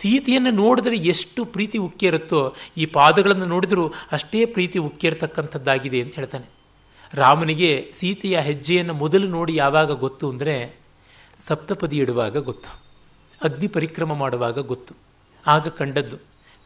ಸೀತೆಯನ್ನು 0.00 0.52
ನೋಡಿದರೆ 0.62 0.98
ಎಷ್ಟು 1.12 1.40
ಪ್ರೀತಿ 1.54 1.78
ಉಕ್ಕಿರುತ್ತೋ, 1.86 2.42
ಈ 2.82 2.84
ಪಾದಗಳನ್ನು 2.96 3.48
ನೋಡಿದರೂ 3.54 3.84
ಅಷ್ಟೇ 4.16 4.40
ಪ್ರೀತಿ 4.56 4.80
ಉಕ್ಕೇರ್ತಕ್ಕಂಥದ್ದಾಗಿದೆ 4.88 6.00
ಅಂತ 6.04 6.14
ಹೇಳ್ತಾನೆ. 6.20 6.48
ರಾಮನಿಗೆ 7.22 7.72
ಸೀತೆಯ 7.98 8.36
ಹೆಜ್ಜೆಯನ್ನು 8.48 8.94
ಮೊದಲು 9.02 9.28
ನೋಡಿ 9.36 9.54
ಯಾವಾಗ 9.64 9.90
ಗೊತ್ತು 10.04 10.24
ಅಂದರೆ 10.32 10.56
ಸಪ್ತಪದಿ 11.48 11.96
ಇಡುವಾಗ 12.04 12.36
ಗೊತ್ತು. 12.50 12.70
ಅಗ್ನಿ 13.40 13.68
ಪರಿಕ್ರಮ 13.76 14.12
ಮಾಡುವಾಗ 14.22 14.58
ಗೊತ್ತು. 14.72 14.92
ಆಗ 15.44 15.68
ಕಂಡದ್ದು, 15.80 16.16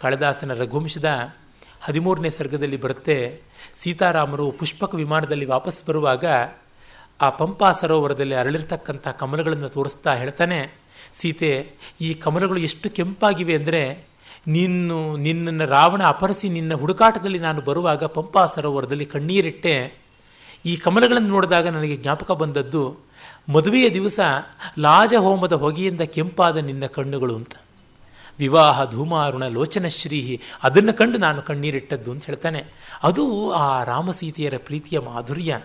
ಕಾಳಿದಾಸನ 0.00 0.54
ರಘುವಂಶದ 0.60 1.08
ಹದಿಮೂರನೇ 1.86 2.30
ಸರ್ಗದಲ್ಲಿ 2.38 2.78
ಬರುತ್ತೆ, 2.84 3.16
ಸೀತಾರಾಮರು 3.80 4.46
ಪುಷ್ಪಕ 4.60 4.94
ವಿಮಾನದಲ್ಲಿ 4.94 5.46
ವಾಪಸ್ 5.54 5.80
ಬರುವಾಗ 5.88 6.24
ಆ 7.20 7.28
ಪಂಪಾ 7.40 7.68
ಸರೋವರದಲ್ಲಿ 7.80 8.34
ಅರಳಿರ್ತಕ್ಕಂಥ 8.34 9.06
ಕಮಲಗಳನ್ನು 9.20 9.68
ತೋರಿಸ್ತಾ 9.68 10.12
ಹೇಳ್ತಾನೆ, 10.14 10.58
ಸೀತೆ, 11.14 11.52
ಈ 12.00 12.08
ಕಮಲಗಳು 12.24 12.60
ಎಷ್ಟು 12.68 12.88
ಕೆಂಪಾಗಿವೆ 12.90 13.54
ಅಂದರೆ 13.60 13.82
ನಿನ್ನು, 14.56 14.98
ನಿನ್ನನ್ನು 15.16 15.66
ರಾವಣ 15.66 16.02
ಅಪರಿಸಿ 16.14 16.46
ನಿನ್ನ 16.48 16.72
ಹುಡುಕಾಟದಲ್ಲಿ 16.74 17.38
ನಾನು 17.38 17.60
ಬರುವಾಗ 17.68 18.04
ಪಂಪಾ 18.16 18.42
ಸರೋವರದಲ್ಲಿ 18.54 19.06
ಕಣ್ಣೀರಿಟ್ಟೆ. 19.14 19.74
ಈ 20.66 20.72
ಕಮಲಗಳನ್ನು 20.76 21.28
ನೋಡಿದಾಗ 21.28 21.66
ನನಗೆ 21.68 21.96
ಜ್ಞಾಪಕ 21.96 22.30
ಬಂದದ್ದು 22.42 22.82
ಮದುವೆಯ 23.48 23.90
ದಿವಸ 23.90 24.20
ಲಾಜಹೋಮದ 24.78 25.52
ಹೊಗೆಯಿಂದ 25.52 26.00
ಕೆಂಪಾದ 26.00 26.56
ನಿನ್ನ 26.56 26.86
ಕಣ್ಣುಗಳು 26.86 27.36
ಅಂತ. 27.36 27.52
ವಿವಾಹ 28.38 28.90
ಧೂಮಾರುಣ 28.90 29.46
ಲೋಚನಶ್ರೀಹಿ 29.46 30.40
ಅದನ್ನು 30.62 30.92
ಕಂಡು 30.92 31.18
ನಾನು 31.18 31.42
ಕಣ್ಣೀರಿಟ್ಟದ್ದು 31.42 32.10
ಅಂತ 32.10 32.26
ಹೇಳ್ತಾನೆ. 32.26 32.64
ಅದು 33.02 33.52
ಆ 33.52 33.84
ರಾಮಸೀತೆಯರ 33.84 34.54
ಪ್ರೀತಿಯ 34.56 34.98
ಮಾಧುರ್ಯ. 34.98 35.60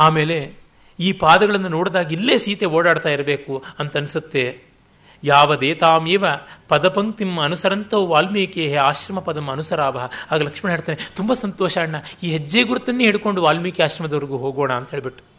ಆಮೇಲೆ 0.00 0.54
ಈ 1.00 1.12
ಪಾದಗಳನ್ನು 1.12 1.68
ನೋಡಿದಾಗ 1.68 2.12
ಇಲ್ಲೇ 2.12 2.38
ಸೀತೆ 2.38 2.66
ಓಡಾಡ್ತಾ 2.66 3.08
ಇರಬೇಕು 3.08 3.64
ಅಂತ 3.78 3.96
ಅನಿಸುತ್ತೆ. 3.96 4.62
ಯಾವದೇತಾಮೇವ 5.24 6.24
ಪದಪಂಕ್ತಿಂ 6.68 7.38
ಅನುಸರಂತೋ 7.38 8.06
ವಾಲ್ಮೀಕಿ 8.06 8.74
ಆಶ್ರಮ 8.74 9.18
ಪದಂ 9.18 9.48
ಅನುಸರಾಭ 9.48 9.96
ಆಗ 10.30 10.42
ಲಕ್ಷ್ಮಣ 10.42 10.70
ಹೇಳ್ತಾನೆ, 10.70 10.98
ತುಂಬ 11.16 11.32
ಸಂತೋಷ 11.32 11.78
ಅಣ್ಣ, 11.78 11.96
ಈ 12.22 12.30
ಹೆಜ್ಜೆ 12.30 12.62
ಗುರುತನ್ನೇ 12.62 13.04
ಹಿಡ್ಕೊಂಡು 13.04 13.42
ವಾಲ್ಮೀಕಿ 13.42 13.82
ಆಶ್ರಮದವರೆಗೂ 13.82 14.36
ಹೋಗೋಣ 14.36 14.72
ಅಂತ 14.72 14.90
ಹೇಳ್ಬಿಟ್ಟು. 14.90 15.31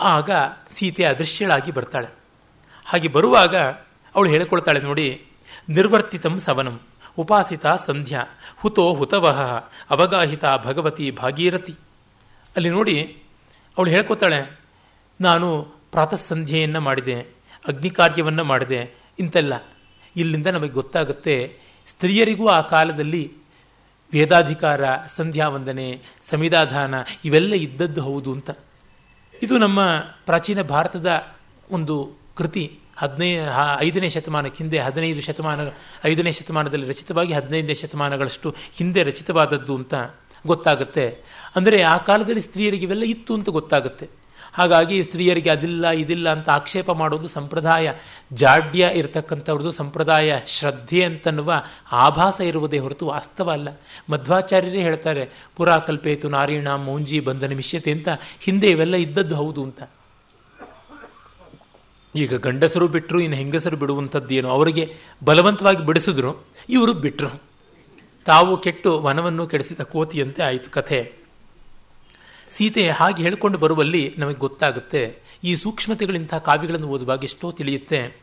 ಆಗ 0.00 0.30
ಸೀತೆ 0.70 1.04
ಅದೃಶ್ಯಳಾಗಿ 1.04 1.70
ಬರ್ತಾಳೆ. 1.70 2.08
ಹಾಗೆ 2.84 3.08
ಬರುವಾಗ 3.08 3.56
ಅವಳು 4.14 4.30
ಹೇಳಿಕೊಳ್ತಾಳೆ 4.30 4.80
ನೋಡಿ, 4.80 5.22
ನಿರ್ವರ್ತಿತಂ 5.68 6.38
ಸವನಂ, 6.38 6.80
ಉಪಾಸಿತ 7.18 7.66
ಸಂಧ್ಯಾ, 7.66 8.24
ಹುತೋ 8.56 8.94
ಹುತವಹ, 8.94 9.40
ಅವಗಾಹಿತ 9.90 10.44
ಭಗವತಿ 10.64 11.10
ಭಾಗೀರಥಿ. 11.10 11.74
ಅಲ್ಲಿ 12.56 12.70
ನೋಡಿ 12.70 13.22
ಅವಳು 13.78 13.90
ಹೇಳ್ಕೊತಾಳೆ, 13.90 14.60
ನಾನು 15.20 15.62
ಪ್ರಾತಃ 15.92 16.16
ಸಂಧ್ಯೆಯನ್ನು 16.16 16.80
ಮಾಡಿದೆ 16.80 17.20
ಅಗ್ನಿ 17.68 17.90
ಕಾರ್ಯವನ್ನು 17.90 18.44
ಮಾಡಿದೆ, 18.44 18.94
ಇಂತೆಲ್ಲ. 19.18 19.64
ಇಲ್ಲಿಂದ 20.16 20.46
ನಮಗೆ 20.46 20.70
ಗೊತ್ತಾಗುತ್ತೆ, 20.70 21.58
ಸ್ತ್ರೀಯರಿಗೂ 21.86 22.48
ಆ 22.48 22.60
ಕಾಲದಲ್ಲಿ 22.60 23.32
ವೇದಾಧಿಕಾರ, 24.12 24.96
ಸಂಧ್ಯಾ 25.06 25.48
ವಂದನೆ 25.48 26.02
ಸಮಿಧಾಧಾನ 26.22 26.94
ಇವೆಲ್ಲ 27.24 27.54
ಇದ್ದದ್ದು 27.54 28.02
ಹೌದು 28.02 28.32
ಅಂತ. 28.32 28.50
ಇದು 29.42 29.58
ನಮ್ಮ 29.58 29.80
ಪ್ರಾಚೀನ 30.26 30.62
ಭಾರತದ 30.62 31.10
ಒಂದು 31.70 31.94
ಕೃತಿ. 32.36 32.78
ಹದಿನೈ 32.98 33.30
ಐದನೇ 33.78 34.08
ಶತಮಾನಕ್ಕೆ 34.08 34.64
ಹಿಂದೆ, 34.64 34.78
ಹದಿನೈದು 34.78 35.20
ಶತಮಾನ, 35.20 35.60
ಐದನೇ 36.04 36.32
ಶತಮಾನದಲ್ಲಿ 36.32 36.86
ರಚಿತವಾಗಿ 36.86 37.32
ಹದಿನೈದನೇ 37.32 37.74
ಶತಮಾನಗಳಷ್ಟು 37.74 38.54
ಹಿಂದೆ 38.76 39.02
ರಚಿತವಾದದ್ದು 39.02 39.74
ಅಂತ 39.76 39.94
ಗೊತ್ತಾಗುತ್ತೆ. 40.46 41.06
ಅಂದರೆ 41.56 41.82
ಆ 41.82 41.96
ಕಾಲದಲ್ಲಿ 41.96 42.40
ಸ್ತ್ರೀಯರಿಗೆ 42.40 42.84
ಇವೆಲ್ಲ 42.86 43.04
ಇತ್ತು 43.04 43.34
ಅಂತ 43.34 43.48
ಗೊತ್ತಾಗುತ್ತೆ. 43.48 44.06
ಹಾಗಾಗಿ 44.58 45.02
ಸ್ತ್ರೀಯರಿಗೆ 45.02 45.50
ಅದಿಲ್ಲ, 45.50 45.88
ಇದಿಲ್ಲ 45.88 46.32
ಅಂತ 46.32 46.48
ಆಕ್ಷೇಪ 46.50 46.90
ಮಾಡೋದು 46.90 47.28
ಸಂಪ್ರದಾಯ. 47.28 47.92
ಜಾಡ್ಯ 48.32 48.90
ಇರತಕ್ಕಂಥವ್ರದ್ದು 48.94 49.70
ಸಂಪ್ರದಾಯ, 49.70 50.32
ಶ್ರದ್ಧೆ 50.46 51.04
ಅಂತನ್ನುವ 51.04 51.62
ಆಭಾಸ 51.92 52.40
ಇರುವುದೇ 52.40 52.78
ಹೊರತು 52.78 53.06
ವಾಸ್ತವ 53.06 53.50
ಅಲ್ಲ. 53.50 53.68
ಮಧ್ವಾಚಾರ್ಯರೇ 54.10 54.82
ಹೇಳ್ತಾರೆ 54.82 55.28
ಪುರಾ 55.56 55.76
ಕಲ್ಪೇತು 55.78 56.28
ನಾರಾಯಣ 56.28 56.68
ಮೌಂಜಿ 56.68 57.20
ಬಂಧನ 57.20 57.52
ಮಿಷ್ಯತೆ 57.54 57.92
ಅಂತ. 57.92 58.08
ಹಿಂದೆ 58.40 58.66
ಇವೆಲ್ಲ 58.66 58.96
ಇದ್ದದ್ದು 58.96 59.34
ಹೌದು 59.34 59.62
ಅಂತ. 59.62 59.82
ಈಗ 62.16 62.34
ಗಂಡಸರು 62.34 62.88
ಬಿಟ್ಟರು 62.88 63.20
ಇನ್ನು 63.20 63.36
ಹೆಂಗಸರು 63.36 63.76
ಬಿಡುವಂಥದ್ದೇನು? 63.76 64.48
ಅವರಿಗೆ 64.48 64.94
ಬಲವಂತವಾಗಿ 65.24 65.86
ಬಿಡಿಸಿದ್ರು, 65.86 66.46
ಇವರು 66.68 66.92
ಬಿಟ್ಟರು 66.94 67.42
ತಾವು 68.26 68.56
ಕೆಟ್ಟು 68.56 69.02
ವನವನ್ನು 69.02 69.46
ಕೆಡಿಸಿದ 69.46 69.80
ಕೋತಿಯಂತೆ 69.80 70.42
ಆಯಿತು 70.42 70.70
ಕಥೆ. 70.70 71.27
ಸೀತೆ 72.50 72.90
ಹಾಗೆ 72.90 73.22
ಹೇಳಿಕೊಂಡು 73.22 73.58
ಬರುವಲ್ಲಿ 73.58 74.14
ನಮಗೆ 74.18 74.34
ಗೊತ್ತಾಗುತ್ತೆ. 74.34 75.22
ಈ 75.44 75.56
ಸೂಕ್ಷ್ಮತೆಗಳಿಂಥ 75.56 76.34
ಕಾವ್ಯಗಳನ್ನು 76.34 76.86
ಓದುವಾಗ 76.86 77.24
ಎಷ್ಟೋ 77.24 77.50
ತಿಳಿಯುತ್ತೆ. 77.50 78.20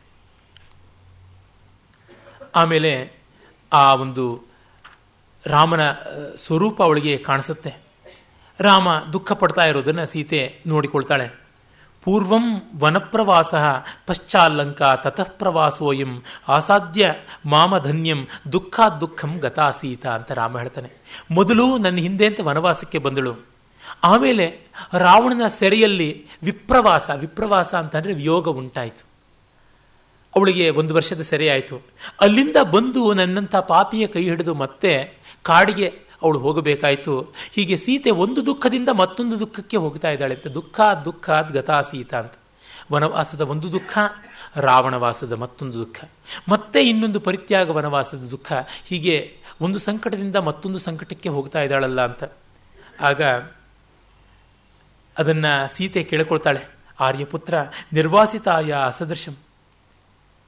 ಆಮೇಲೆ 2.56 3.12
ಆ 3.72 3.94
ಒಂದು 3.94 4.42
ರಾಮನ 5.46 5.92
ಸ್ವರೂಪ 6.46 6.82
ಅವಳಿಗೆ 6.82 7.18
ಕಾಣಿಸುತ್ತೆ. 7.18 7.74
ರಾಮ 8.60 8.98
ದುಃಖ 8.98 9.32
ಪಡ್ತಾ 9.32 9.64
ಇರೋದನ್ನು 9.64 10.06
ಸೀತೆ 10.06 10.62
ನೋಡಿಕೊಳ್ತಾಳೆ. 10.66 11.46
ಪೂರ್ವಂ 12.04 12.62
ವನಪ್ರವಾಸ 12.80 13.54
ಪಶ್ಚಾಲ್ಲಂಕ 14.06 14.82
ತತಃ 14.82 15.28
ಪ್ರವಾಸೋಯಂ 15.28 16.22
ಆಸಾಧ್ಯ 16.48 17.14
ಮಾಮಧನ್ಯಂ 17.46 18.26
ದುಃಖ 18.52 18.80
ದುಃಖಂ 19.00 19.38
ಗತಾ 19.38 19.70
ಸೀತಾ 19.70 20.10
ಅಂತ 20.10 20.32
ರಾಮ 20.32 20.58
ಹೇಳ್ತಾನೆ. 20.58 20.90
ಮೊದಲು 21.30 21.78
ನನ್ನ 21.78 21.96
ಹಿಂದೆ 21.96 22.26
ಅಂತ 22.26 22.40
ವನವಾಸಕ್ಕೆ 22.40 22.98
ಬಂದಳು. 22.98 23.55
ಆಮೇಲೆ 24.04 24.60
ರಾವಣನ 24.98 25.48
ಸೆರೆಯಲ್ಲಿ 25.48 26.26
ವಿಪ್ರವಾಸ 26.42 27.10
ವಿಪ್ರವಾಸ 27.16 27.74
ಅಂತಂದ್ರೆ 27.74 28.14
ವಿಯೋಗ 28.14 28.48
ಉಂಟಾಯಿತು. 28.48 29.06
ಅವಳಿಗೆ 30.36 30.70
ಒಂದು 30.70 30.94
ವರ್ಷದ 30.94 31.20
ಸೆರೆ 31.20 31.48
ಆಯಿತು. 31.48 31.82
ಅಲ್ಲಿಂದ 32.20 32.56
ಬಂದು 32.56 33.12
ನನ್ನಂಥ 33.12 33.56
ಪಾಪಿಯ 33.56 34.06
ಕೈ 34.06 34.22
ಹಿಡಿದು 34.22 34.54
ಮತ್ತೆ 34.54 35.18
ಕಾಡಿಗೆ 35.42 35.88
ಅವಳು 36.22 36.38
ಹೋಗಬೇಕಾಯಿತು. 36.38 37.34
ಹೀಗೆ 37.52 37.76
ಸೀತೆ 37.76 38.10
ಒಂದು 38.10 38.46
ದುಃಖದಿಂದ 38.46 38.88
ಮತ್ತೊಂದು 38.88 39.40
ದುಃಖಕ್ಕೆ 39.40 39.76
ಹೋಗ್ತಾ 39.76 40.10
ಇದ್ದಾಳೆ 40.10 40.34
ಅಂತ 40.34 40.46
ದುಃಖ 40.46 40.80
ದುಃಖ, 41.04 41.30
ಗತಾ 41.30 41.80
ಸೀತಾ 41.80 42.18
ಅಂತ. 42.18 42.32
ವನವಾಸದ 42.92 43.40
ಒಂದು 43.40 43.72
ದುಃಖ, 43.72 43.98
ರಾವಣವಾಸದ 44.56 45.32
ಮತ್ತೊಂದು 45.32 45.78
ದುಃಖ. 45.78 46.04
ಮತ್ತೆ 46.48 46.82
ಇನ್ನೊಂದು 46.82 47.20
ಪರಿತ್ಯಾಗ 47.20 47.70
ವನವಾಸದ 47.70 48.18
ದುಃಖ. 48.18 48.52
ಹೀಗೆ 48.86 49.36
ಒಂದು 49.60 49.78
ಸಂಕಟದಿಂದ 49.78 50.36
ಮತ್ತೊಂದು 50.36 50.78
ಸಂಕಟಕ್ಕೆ 50.78 51.28
ಹೋಗ್ತಾ 51.28 51.62
ಇದ್ದಾಳಲ್ಲ 51.62 52.04
ಅಂತ. 52.04 52.24
ಆಗ 53.00 53.22
ಅದನ್ನ 55.18 55.44
ಸೀತೆ 55.76 56.02
ಕೇಳಿಕೊಳ್ತಾಳೆ. 56.02 56.76
ಆರ್ಯಪುತ್ರ 57.00 57.54
ನಿರ್ವಾಸಿತಾಯ 57.92 58.72
ಅಸದೃಶಂ 58.72 59.36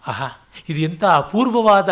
ಆಹಾ, 0.07 0.49
ಇದು 0.69 0.81
ಎಂಥ 0.81 1.05
ಅಪೂರ್ವವಾದ 1.05 1.89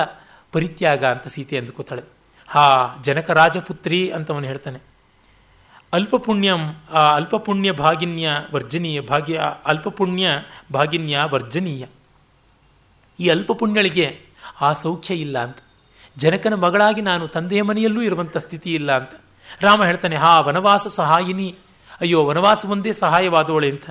ಪರಿತ್ಯಾಗ 0.53 1.05
ಅಂತ 1.05 1.27
ಸೀತೆ 1.27 1.59
ಅಂದುಕೋತಾಳೆ 1.59 2.03
ಹಾ, 2.49 2.95
ಜನಕ 3.03 3.31
ರಾಜಪುತ್ರಿ 3.31 4.11
ಅಂತ 4.11 4.31
ಅವನು 4.31 4.47
ಹೇಳ್ತಾನೆ. 4.47 4.79
ಅಲ್ಪಪುಣ್ಯಂ, 5.93 6.83
ಆ, 6.93 7.14
ಅಲ್ಪಪುಣ್ಯ 7.14 7.72
ಭಾಗಿನ್ಯ 7.72 8.31
ವರ್ಜನೀಯ 8.55 9.01
ಭಾಗ್ಯ 9.01 9.41
ಅಲ್ಪಪುಣ್ಯ 9.64 10.29
ಭಾಗಿನ್ಯ 10.72 11.18
ವರ್ಜನೀಯ. 11.24 11.87
ಈ 13.20 13.29
ಅಲ್ಪಪುಣ್ಯಳಿಗೆ 13.29 14.20
ಆ 14.61 14.72
ಸೌಖ್ಯ 14.72 15.14
ಇಲ್ಲ 15.14 15.39
ಅಂತ. 15.39 15.57
ಜನಕನ 16.16 16.55
ಮಗಳಾಗಿ 16.55 17.01
ನಾನು 17.01 17.29
ತಂದೆಯ 17.29 17.62
ಮನೆಯಲ್ಲೂ 17.62 18.03
ಇರುವಂಥ 18.03 18.37
ಸ್ಥಿತಿ 18.37 18.74
ಇಲ್ಲ 18.74 18.93
ಅಂತ. 18.93 19.11
ರಾಮ 19.61 19.85
ಹೇಳ್ತಾನೆ, 19.85 20.16
ಹಾ, 20.16 20.41
ವನವಾಸ 20.41 20.87
ಸಹಾಯಿನಿ 20.87 21.59
ಅಯ್ಯೋ, 22.01 22.24
ವನವಾಸ 22.24 22.64
ಒಂದೇ 22.64 22.92
ಸಹಾಯವಾದವಳೆ 22.92 23.70
ಅಂತ. 23.70 23.90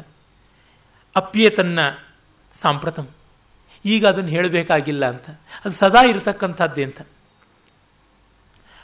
ಅಪ್ಪಿಯೇ 1.15 1.49
ತನ್ನ 1.49 1.79
ಸಾಂಪ್ರತಂ. 2.53 3.07
ಈಗ 3.85 4.07
ಅದನ್ನು 4.07 4.29
ಹೇಳಬೇಕಾಗಿಲ್ಲ 4.29 5.09
ಅಂತ. 5.09 5.29
ಅದು 5.65 5.71
ಸದಾ 5.71 6.03
ಇರತಕ್ಕಂಥದ್ದೇ 6.03 6.83
ಅಂತ. 6.83 7.01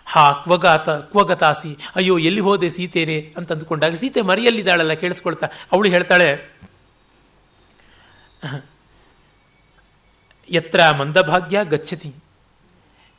ಹಾ, 0.05 0.31
ಕ್ವಗಾತ, 0.31 0.89
ಕ್ವಗತಾಸಿ, 0.89 1.77
ಅಯ್ಯೋ, 1.95 2.17
ಎಲ್ಲಿ 2.17 2.41
ಹೋದೆ 2.41 2.69
ಸೀತೆನೆ 2.69 3.33
ಅಂತ 3.37 3.51
ಅಂದ್ಕೊಂಡಾಗ 3.51 3.93
ಸೀತೆ 3.93 4.21
ಮರಿಯಲ್ಲಿದ್ದಾಳಲ್ಲ, 4.21 4.93
ಕೇಳಿಸ್ಕೊಳ್ತಾ. 4.93 5.49
ಅವಳು 5.71 5.89
ಹೇಳ್ತಾಳೆ 5.89 6.51
ಎತ್ತ 10.49 10.75
ಮಂದಭಾಗ್ಯ 10.75 11.59
ಗಚ್ಚತಿ. 11.63 12.13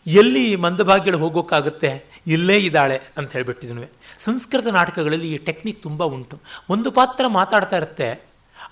ಎಲ್ಲಿ 0.06 0.56
ಮಂದಭಾಗ್ಯಗಳು 0.56 1.18
ಹೋಗೋಕ್ಕಾಗುತ್ತೆ? 1.18 2.04
ಇಲ್ಲೇ 2.26 2.56
ಇದ್ದಾಳೆ 2.66 2.96
ಅಂತ 3.18 3.28
ಹೇಳಿಬಿಟ್ಟಿದ್ನು 3.36 3.86
ಸಂಸ್ಕೃತ 4.24 4.66
ನಾಟಕಗಳಲ್ಲಿ 4.78 5.28
ಈ 5.34 5.38
ಟೆಕ್ನಿಕ್ 5.48 5.80
ತುಂಬ 5.82 6.02
ಉಂಟು. 6.14 6.36
ಒಂದು 6.70 6.88
ಪಾತ್ರ 6.98 7.24
ಮಾತಾಡ್ತಾ 7.38 7.76
ಇರುತ್ತೆ, 7.80 8.08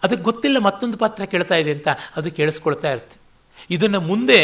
ಅದಕ್ಕೆ 0.04 0.24
ಗೊತ್ತಿಲ್ಲ 0.28 0.58
ಮತ್ತೊಂದು 0.66 0.96
ಪಾತ್ರ 0.98 1.24
ಕೇಳ್ತಾ 1.32 1.56
ಇದೆ 1.62 1.72
ಅಂತ 1.76 1.88
ಅದು 2.16 2.30
ಕೇಳಿಸ್ಕೊಳ್ತಾ 2.38 2.90
ಇರುತ್ತೆ. 2.94 3.16
ಇದನ್ನು 3.76 4.00
ಮುಂದೆ 4.10 4.40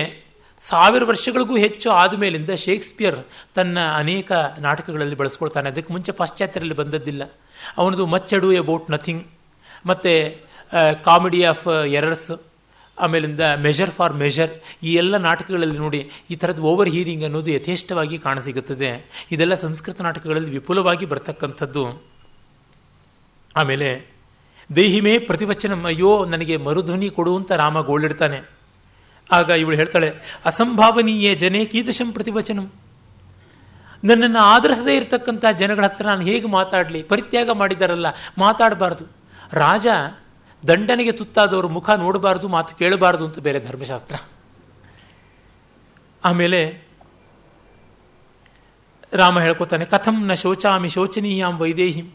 ಸಾವಿರ 0.63 1.03
ವರ್ಷಗಳಿಗೂ 1.05 1.55
ಹೆಚ್ಚು 1.57 1.89
ಆದಮೇಲಿಂದ 2.03 2.53
ಶೇಕ್ಸ್ಪಿಯರ್ 2.65 3.19
ತನ್ನ 3.55 3.79
ಅನೇಕ 3.99 4.33
ನಾಟಕಗಳಲ್ಲಿ 4.67 5.17
ಬಳಸ್ಕೊಳ್ತಾನೆ. 5.23 5.67
ಅದಕ್ಕೆ 5.73 5.93
ಮುಂಚೆ 5.93 6.13
ಪಾಶ್ಚಾತ್ಯರಲ್ಲಿ 6.21 6.77
ಬಂದದ್ದಿಲ್ಲ. 6.81 7.23
ಅವನದು 7.81 8.05
ಮಚ್ಚಡು 8.15 8.51
ಅಬೌಟ್ 8.59 8.89
ನಥಿಂಗ್, 8.95 9.25
ಮತ್ತು 9.87 10.13
ಕಾಮಿಡಿ 11.05 11.41
ಆಫ್ 11.45 11.67
ಎರರ್ಸ್ 11.99 12.31
ಆಮೇಲಿಂದ 12.99 13.41
ಮೆಜರ್ 13.41 13.91
ಫಾರ್ 13.91 14.13
ಮೆಜರ್ 14.13 14.53
ಈ 14.83 14.95
ಎಲ್ಲ 14.95 15.17
ನಾಟಕಗಳಲ್ಲಿ 15.17 15.79
ನೋಡಿ, 15.79 16.11
ಈ 16.31 16.35
ಥರದ 16.35 16.59
ಓವರ್ 16.59 16.89
ಹೀರಿಂಗ್ 16.89 17.25
ಅನ್ನೋದು 17.25 17.51
ಯಥೇಷ್ಟವಾಗಿ 17.51 18.19
ಕಾಣಸಿಗುತ್ತದೆ. 18.19 18.91
ಇದೆಲ್ಲ 19.33 19.55
ಸಂಸ್ಕೃತ 19.55 20.01
ನಾಟಕಗಳಲ್ಲಿ 20.01 20.51
ವಿಪುಲವಾಗಿ 20.51 21.07
ಬರ್ತಕ್ಕಂಥದ್ದು. 21.07 21.85
ಆಮೇಲೆ 23.57 23.89
ದೇಹಿಮೇ 24.77 25.19
ಪ್ರತಿವಚನ, 25.19 25.87
ಅಯ್ಯೋ, 25.87 26.25
ನನಗೆ 26.25 26.57
ಮರುಧ್ವನಿ 26.57 27.09
ಕೊಡುವಂತ 27.11 27.53
ರಾಮ 27.53 27.81
ಗೋಳಿಡ್ತಾನೆ. 27.81 28.39
ಆಗ 29.33 29.49
ಇವಳು 29.51 29.77
ಹೇಳ್ತಾಳೆ, 29.77 30.09
ಅಸಂಭಾವನೀಯ 30.45 31.35
ಜನೇ 31.35 31.65
ಕೀದಶಂ 31.65 32.13
ಪ್ರತಿವಚನಂ. 32.13 32.67
ನನ್ನನ್ನು 34.05 34.39
ಆಧರಿಸದೇ 34.39 34.97
ಇರತಕ್ಕಂಥ 34.97 35.45
ಜನಗಳ 35.59 35.85
ಹತ್ರ 35.85 36.07
ನಾನು 36.07 36.23
ಹೇಗೆ 36.23 36.49
ಮಾತಾಡಲಿ? 36.49 37.03
ಪರಿತ್ಯಾಗ 37.03 37.51
ಮಾಡಿದಾರಲ್ಲ, 37.51 38.07
ಮಾತಾಡಬಾರ್ದು. 38.39 39.05
ರಾಜ 39.53 39.87
ದಂಡನೆಗೆ 40.69 41.13
ತುತ್ತಾದವರು 41.13 41.69
ಮುಖ 41.69 41.89
ನೋಡಬಾರ್ದು, 41.91 42.47
ಮಾತು 42.49 42.77
ಕೇಳಬಾರ್ದು 42.77 43.25
ಅಂತ 43.25 43.39
ಬೇರೆ 43.39 43.61
ಧರ್ಮಶಾಸ್ತ್ರ. 43.61 44.17
ಆಮೇಲೆ 46.25 46.61
ರಾಮ 49.13 49.41
ಹೇಳ್ಕೊತಾನೆ, 49.41 49.85
ಕಥಂ 49.85 50.17
ನ 50.27 50.35
ಶೋಚಾಮಿ 50.35 50.89
ಶೋಚನೀಯಾಂ 50.89 51.55
ವೈದೇಹಿಂ. 51.59 52.07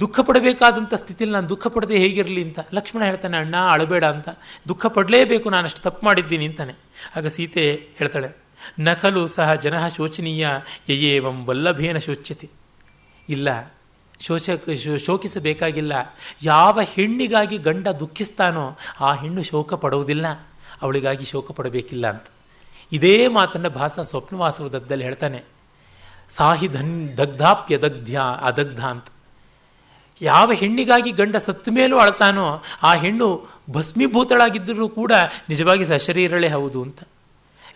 ದುಃಖ 0.00 0.20
ಪಡಬೇಕಾದಂಥ 0.20 0.94
ಸ್ಥಿತಿಯಲ್ಲಿ 0.94 1.34
ನಾನು 1.34 1.48
ದುಃಖ 1.48 1.66
ಪಡದೆ 1.66 1.96
ಹೇಗಿರಲಿ 1.98 2.42
ಅಂತ. 2.44 2.58
ಲಕ್ಷ್ಮಣ 2.74 3.02
ಹೇಳ್ತಾನೆ, 3.04 3.36
ಅಣ್ಣ, 3.36 3.56
ಅಳಬೇಡ 3.56 4.04
ಅಂತ. 4.04 4.28
ದುಃಖ 4.68 4.86
ಪಡಲೇಬೇಕು, 4.86 5.46
ನಾನು 5.50 5.64
ಅಷ್ಟು 5.64 5.82
ತಪ್ಪು 5.82 6.02
ಮಾಡಿದ್ದೀನಿ, 6.06 6.46
ಅಂತಾನೆ. 6.46 6.74
ಆಗ 7.16 7.26
ಸೀತೆ 7.26 7.64
ಹೇಳ್ತಾಳೆ, 7.98 8.30
ನಕಲು 8.80 9.22
ಸಹ 9.26 9.54
ಜನ 9.54 9.86
ಶೋಚನೀಯ, 9.88 10.44
ಯಯೇವಂ 10.88 11.38
ವಲ್ಲಭೇನ 11.46 11.98
ಶೋಚ್ಯತೆ. 11.98 12.48
ಇಲ್ಲ 13.28 13.48
ಶೋಚ 14.26 14.50
ಶೋಕಿಸಬೇಕಾಗಿಲ್ಲ. 15.06 15.92
ಯಾವ 16.42 16.80
ಹೆಣ್ಣಿಗಾಗಿ 16.80 17.58
ಗಂಡ 17.58 17.88
ದುಃಖಿಸ್ತಾನೋ 17.88 18.76
ಆ 19.00 19.14
ಹೆಣ್ಣು 19.14 19.42
ಶೋಕ 19.42 19.74
ಪಡುವುದಿಲ್ಲ. 19.74 20.26
ಅವಳಿಗಾಗಿ 20.82 21.24
ಶೋಕ 21.24 21.50
ಪಡಬೇಕಿಲ್ಲ 21.50 22.10
ಅಂತ. 22.10 22.24
ಇದೇ 22.92 23.28
ಮಾತನ್ನು 23.28 23.70
ಭಾಸ 23.70 23.98
ಸ್ವಪ್ನವಾಸವದದ್ದಲ್ಲಿ 23.98 25.04
ಹೇಳ್ತಾನೆ. 25.04 25.42
ಸಾಹಿ 26.36 26.68
ಧನ್ 26.68 27.18
ದಗ್ಧಾಪ್ಯ 27.18 27.78
ದಗ್ಧ್ಯ 27.78 28.20
ಅದಗ್ಧ 28.40 28.86
ಅಂತ. 28.86 29.04
ಯಾವ 30.20 30.52
ಹೆಣ್ಣಿಗಾಗಿ 30.52 31.10
ಗಂಡ 31.10 31.36
ಸತ್ತ 31.36 31.68
ಮೇಲೂ 31.72 31.98
ಅಳ್ತಾನೋ 31.98 32.62
ಆ 32.82 32.94
ಹೆಣ್ಣು 32.94 33.46
ಭಸ್ಮೀಭೂತಳಾಗಿದ್ದರೂ 33.70 34.88
ಕೂಡ 34.88 35.12
ನಿಜವಾಗಿ 35.48 35.84
ಸಶರೀರಳೆ 35.84 36.48
ಹೌದು 36.48 36.82
ಅಂತ. 36.82 36.98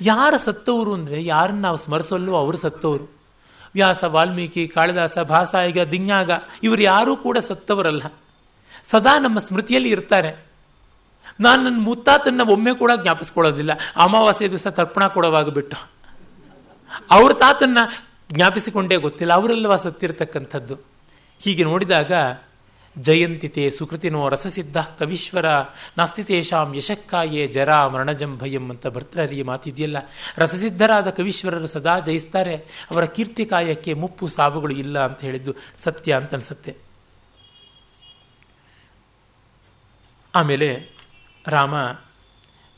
ಯಾರು 0.01 0.38
ಸತ್ತವರು 0.38 0.94
ಅಂದರೆ 0.94 1.24
ಯಾರನ್ನ 1.24 1.61
ನಾವು 1.61 1.76
ಸ್ಮರಿಸಲ್ಲೋ 1.76 2.34
ಅವರು 2.34 2.57
ಸತ್ತವರು. 2.57 3.17
ವ್ಯಾಸ 3.78 4.04
ವಾಲ್ಮೀಕಿ, 4.04 4.68
ಕಾಳಿದಾಸ, 4.68 5.18
ಭಾಸಾಯಿಗ 5.18 5.80
ದಿಞಾಗ 5.80 6.30
ಇವರು 6.62 6.82
ಯಾರೂ 6.82 7.16
ಕೂಡ 7.16 7.38
ಸತ್ತವರಲ್ಲ. 7.38 8.02
ಸದಾ 8.90 9.18
ನಮ್ಮ 9.18 9.38
ಸ್ಮೃತಿಯಲ್ಲಿ 9.38 9.90
ಇರ್ತಾರೆ. 9.90 10.46
ನಾನು 11.40 11.62
ನನ್ನ 11.62 11.80
ಮುತ್ತಾತನ್ನ 11.80 12.40
ಒಮ್ಮೆ 12.40 12.74
ಕೂಡ 12.74 12.90
ಜ್ಞಾಪಿಸ್ಕೊಳ್ಳೋದಿಲ್ಲ. 13.02 13.70
ಅಮಾವಾಸ್ಯ 13.96 14.48
ದಿವಸ 14.48 14.66
ತರ್ಪಣ 14.66 15.06
ಕೊಡುವಾಗ 15.06 15.48
ಬಿಟ್ಟು 15.48 15.76
ಅವ್ರ 17.10 17.32
ತಾತನ್ನ 17.32 17.78
ಜ್ಞಾಪಿಸಿಕೊಂಡೇ 18.32 18.96
ಗೊತ್ತಿಲ್ಲ. 18.96 19.32
ಅವರೆಲ್ಲವ 19.32 19.76
ಸತ್ತಿರತಕ್ಕಂಥದ್ದು. 19.76 20.74
ಹೀಗೆ 21.38 21.64
ನೋಡಿದಾಗ 21.64 22.12
ಜಯಂತಿತೆ 22.97 23.70
ಸುಕೃತಿನೋ 23.70 24.28
ರಸಸಿದ್ಧ 24.28 24.78
ಕವೀಶ್ವರ 24.99 25.49
ನಾಸ್ತಿತೇಷಾಂ 25.99 26.74
ಯಶಕ್ಕಾಯೇ 26.76 27.47
ಜರ 27.47 27.70
ಮರಣಜಂ 27.86 28.32
ಭಯಂ 28.39 28.70
ಅಂತ 28.70 28.86
ಭರ್ತೃಹರಿಯ 28.86 29.45
ಮಾತಿದೆಯಲ್ಲ. 29.45 29.99
ರಸಸಿದ್ಧರಾದ 30.36 31.11
ಕವೀಶ್ವರರು 31.11 31.66
ಸದಾ 31.66 31.99
ಜಯಿಸ್ತಾರೆ. 31.99 32.57
ಅವರ 32.91 33.05
ಕೀರ್ತಿ 33.05 33.45
ಕಾಯಕ್ಕೆ 33.45 33.95
ಮುಪ್ಪು 33.95 34.28
ಸಾವುಗಳು 34.28 34.74
ಇಲ್ಲ 34.74 34.99
ಅಂತ 35.05 35.20
ಹೇಳಿದ್ದು 35.20 35.55
ಸತ್ಯ 35.84 36.16
ಅಂತ 36.16 36.34
ಅನ್ಸುತ್ತೆ 36.34 36.74
ಆಮೇಲೆ 40.34 40.68
ರಾಮ 41.47 41.74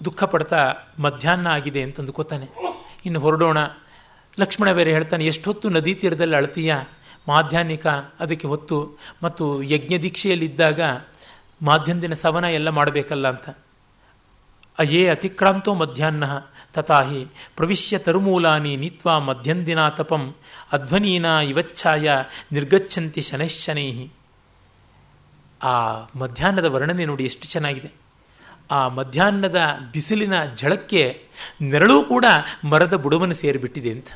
ದುಃಖ 0.05 0.25
ಪಡ್ತಾ 0.25 0.61
ಮಧ್ಯಾಹ್ನ 0.99 1.47
ಆಗಿದೆ 1.47 1.83
ಅಂತಂದುಕೋತಾನೆ 1.83 2.47
ಇನ್ನು 3.07 3.21
ಹೊರಡೋಣ. 3.21 3.59
ಲಕ್ಷ್ಮಣ 4.41 4.73
ಬೇರೆ 4.73 4.91
ಹೇಳ್ತಾನೆ, 4.93 5.25
ಎಷ್ಟೊತ್ತು 5.27 5.69
ನದಿ 5.69 5.95
ತೀರದಲ್ಲಿ 5.95 6.37
ಅಳತೀಯ? 6.37 6.75
ಮಾಧ್ಯಾಹ್ನಿಕ 7.31 7.87
ಅದಕ್ಕೆ 8.21 8.49
ಹೊತ್ತು 8.49 8.99
ಮತ್ತು 9.23 9.63
ಯಜ್ಞ 9.63 9.97
ದೀಕ್ಷೆಯಲ್ಲಿದ್ದಾಗ 10.03 10.81
ಮಾಧ್ಯಂದಿನ 11.63 12.15
ಸವನ 12.15 12.45
ಎಲ್ಲ 12.45 12.69
ಮಾಡಬೇಕಲ್ಲ 12.69 13.29
ಅಂತ. 13.29 13.49
ಅಯೇ 14.79 15.09
ಅತಿಕ್ರಾಂತೋ 15.09 15.75
ಮಧ್ಯಾಹ್ನ 15.75 16.25
ತಥಾಹಿ 16.75 17.27
ಪ್ರವಿಶ್ಯ 17.57 17.99
ತರುಮೂಲಾನಿ 17.99 18.77
ನೀತ್ವಾ 18.77 19.19
ಮಧ್ಯಂದಿನ 19.19 19.89
ತಪಂ 19.89 20.35
ಅಧ್ವನೀನ 20.73 21.25
ಇವಚ್ಛಾಯ 21.25 22.11
ನಿರ್ಗಚ್ಚಂತಿ 22.53 23.21
ಶನೈಶನೈಹಿ 23.21 24.07
ಆ 25.63 25.75
ಮಧ್ಯಾಹ್ನದ 26.19 26.65
ವರ್ಣನೆ 26.65 27.05
ನೋಡಿ 27.05 27.25
ಎಷ್ಟು 27.25 27.49
ಚೆನ್ನಾಗಿದೆ. 27.49 27.91
ಆ 28.71 28.89
ಮಧ್ಯಾಹ್ನದ 28.89 29.61
ಬಿಸಿಲಿನ 29.93 30.35
ಝಳಕ್ಕೆ 30.55 31.03
ನೆರಳು 31.63 32.05
ಕೂಡ 32.05 32.25
ಮರದ 32.65 32.95
ಬುಡವನ್ನು 32.95 33.35
ಸೇರಿಬಿಟ್ಟಿದೆ 33.35 33.91
ಅಂತ. 33.91 34.11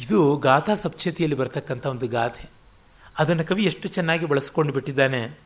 ಇದು 0.00 0.36
ಗಾಥಾ 0.36 0.74
ಸಪ್ಚತಿಯಲ್ಲಿ 0.74 1.36
ಬರ್ತಕ್ಕಂಥ 1.36 1.86
ಒಂದು 1.86 2.08
ಗಾಥೆ. 2.08 2.50
ಅದನ್ನು 3.18 3.44
ಕವಿ 3.44 3.64
ಎಷ್ಟು 3.64 3.88
ಚೆನ್ನಾಗಿ 3.88 4.26
ಬಳಸ್ಕೊಂಡು 4.26 4.72
ಬಿಟ್ಟಿದ್ದಾನೆ. 4.72 5.38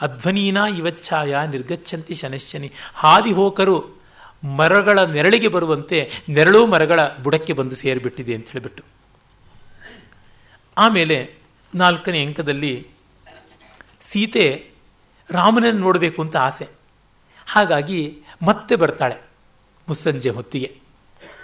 ಅಧ್ವನೀನ 0.00 0.56
ಇವಚ್ಛಾಯ 0.56 1.36
ನಿರ್ಗಚ್ಚಂತಿ 1.50 2.14
ಶನಶ್ಚನಿ. 2.14 2.72
ಹಾದಿ 2.94 3.32
ಹೋಕರು 3.32 4.02
ಮರಗಳ 4.56 4.98
ನೆರಳಿಗೆ 4.98 5.48
ಬರುವಂತೆ 5.48 6.10
ನೆರಳು 6.28 6.66
ಮರಗಳ 6.66 7.00
ಬುಡಕ್ಕೆ 7.22 7.52
ಬಂದು 7.52 7.76
ಸೇರಿಬಿಟ್ಟಿದೆ 7.76 8.34
ಅಂತ 8.34 8.50
ಹೇಳಿಬಿಟ್ಟು. 8.50 8.82
ಆಮೇಲೆ 10.78 11.34
ನಾಲ್ಕನೇ 11.74 12.26
ಅಂಕದಲ್ಲಿ 12.26 12.86
ಸೀತೆ 14.00 14.70
ರಾಮನನ್ನು 15.30 15.80
ನೋಡಬೇಕು 15.80 16.22
ಅಂತ 16.22 16.36
ಆಸೆ. 16.36 16.68
ಹಾಗಾಗಿ 17.46 18.18
ಮತ್ತೆ 18.42 18.76
ಬರ್ತಾಳೆ 18.76 19.16
ಮುಸ್ಸಂಜೆ 19.88 20.30
ಹೊತ್ತಿಗೆ. 20.30 20.76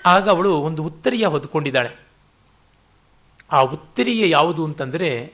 ಆಗ 0.07 0.28
ಅವಳು 0.28 0.57
ಒಂದು 0.57 0.84
ಉತ್ತರಿಯ 0.84 1.26
ಹೊದ್ಕೊಂಡಿದ್ದಾಳೆ. 1.26 2.07
ಆ 3.53 3.61
ಉತ್ತರಿಯ 3.61 4.30
ಯಾವುದು 4.30 4.64
ಅಂತಂದರೆ, 4.64 5.32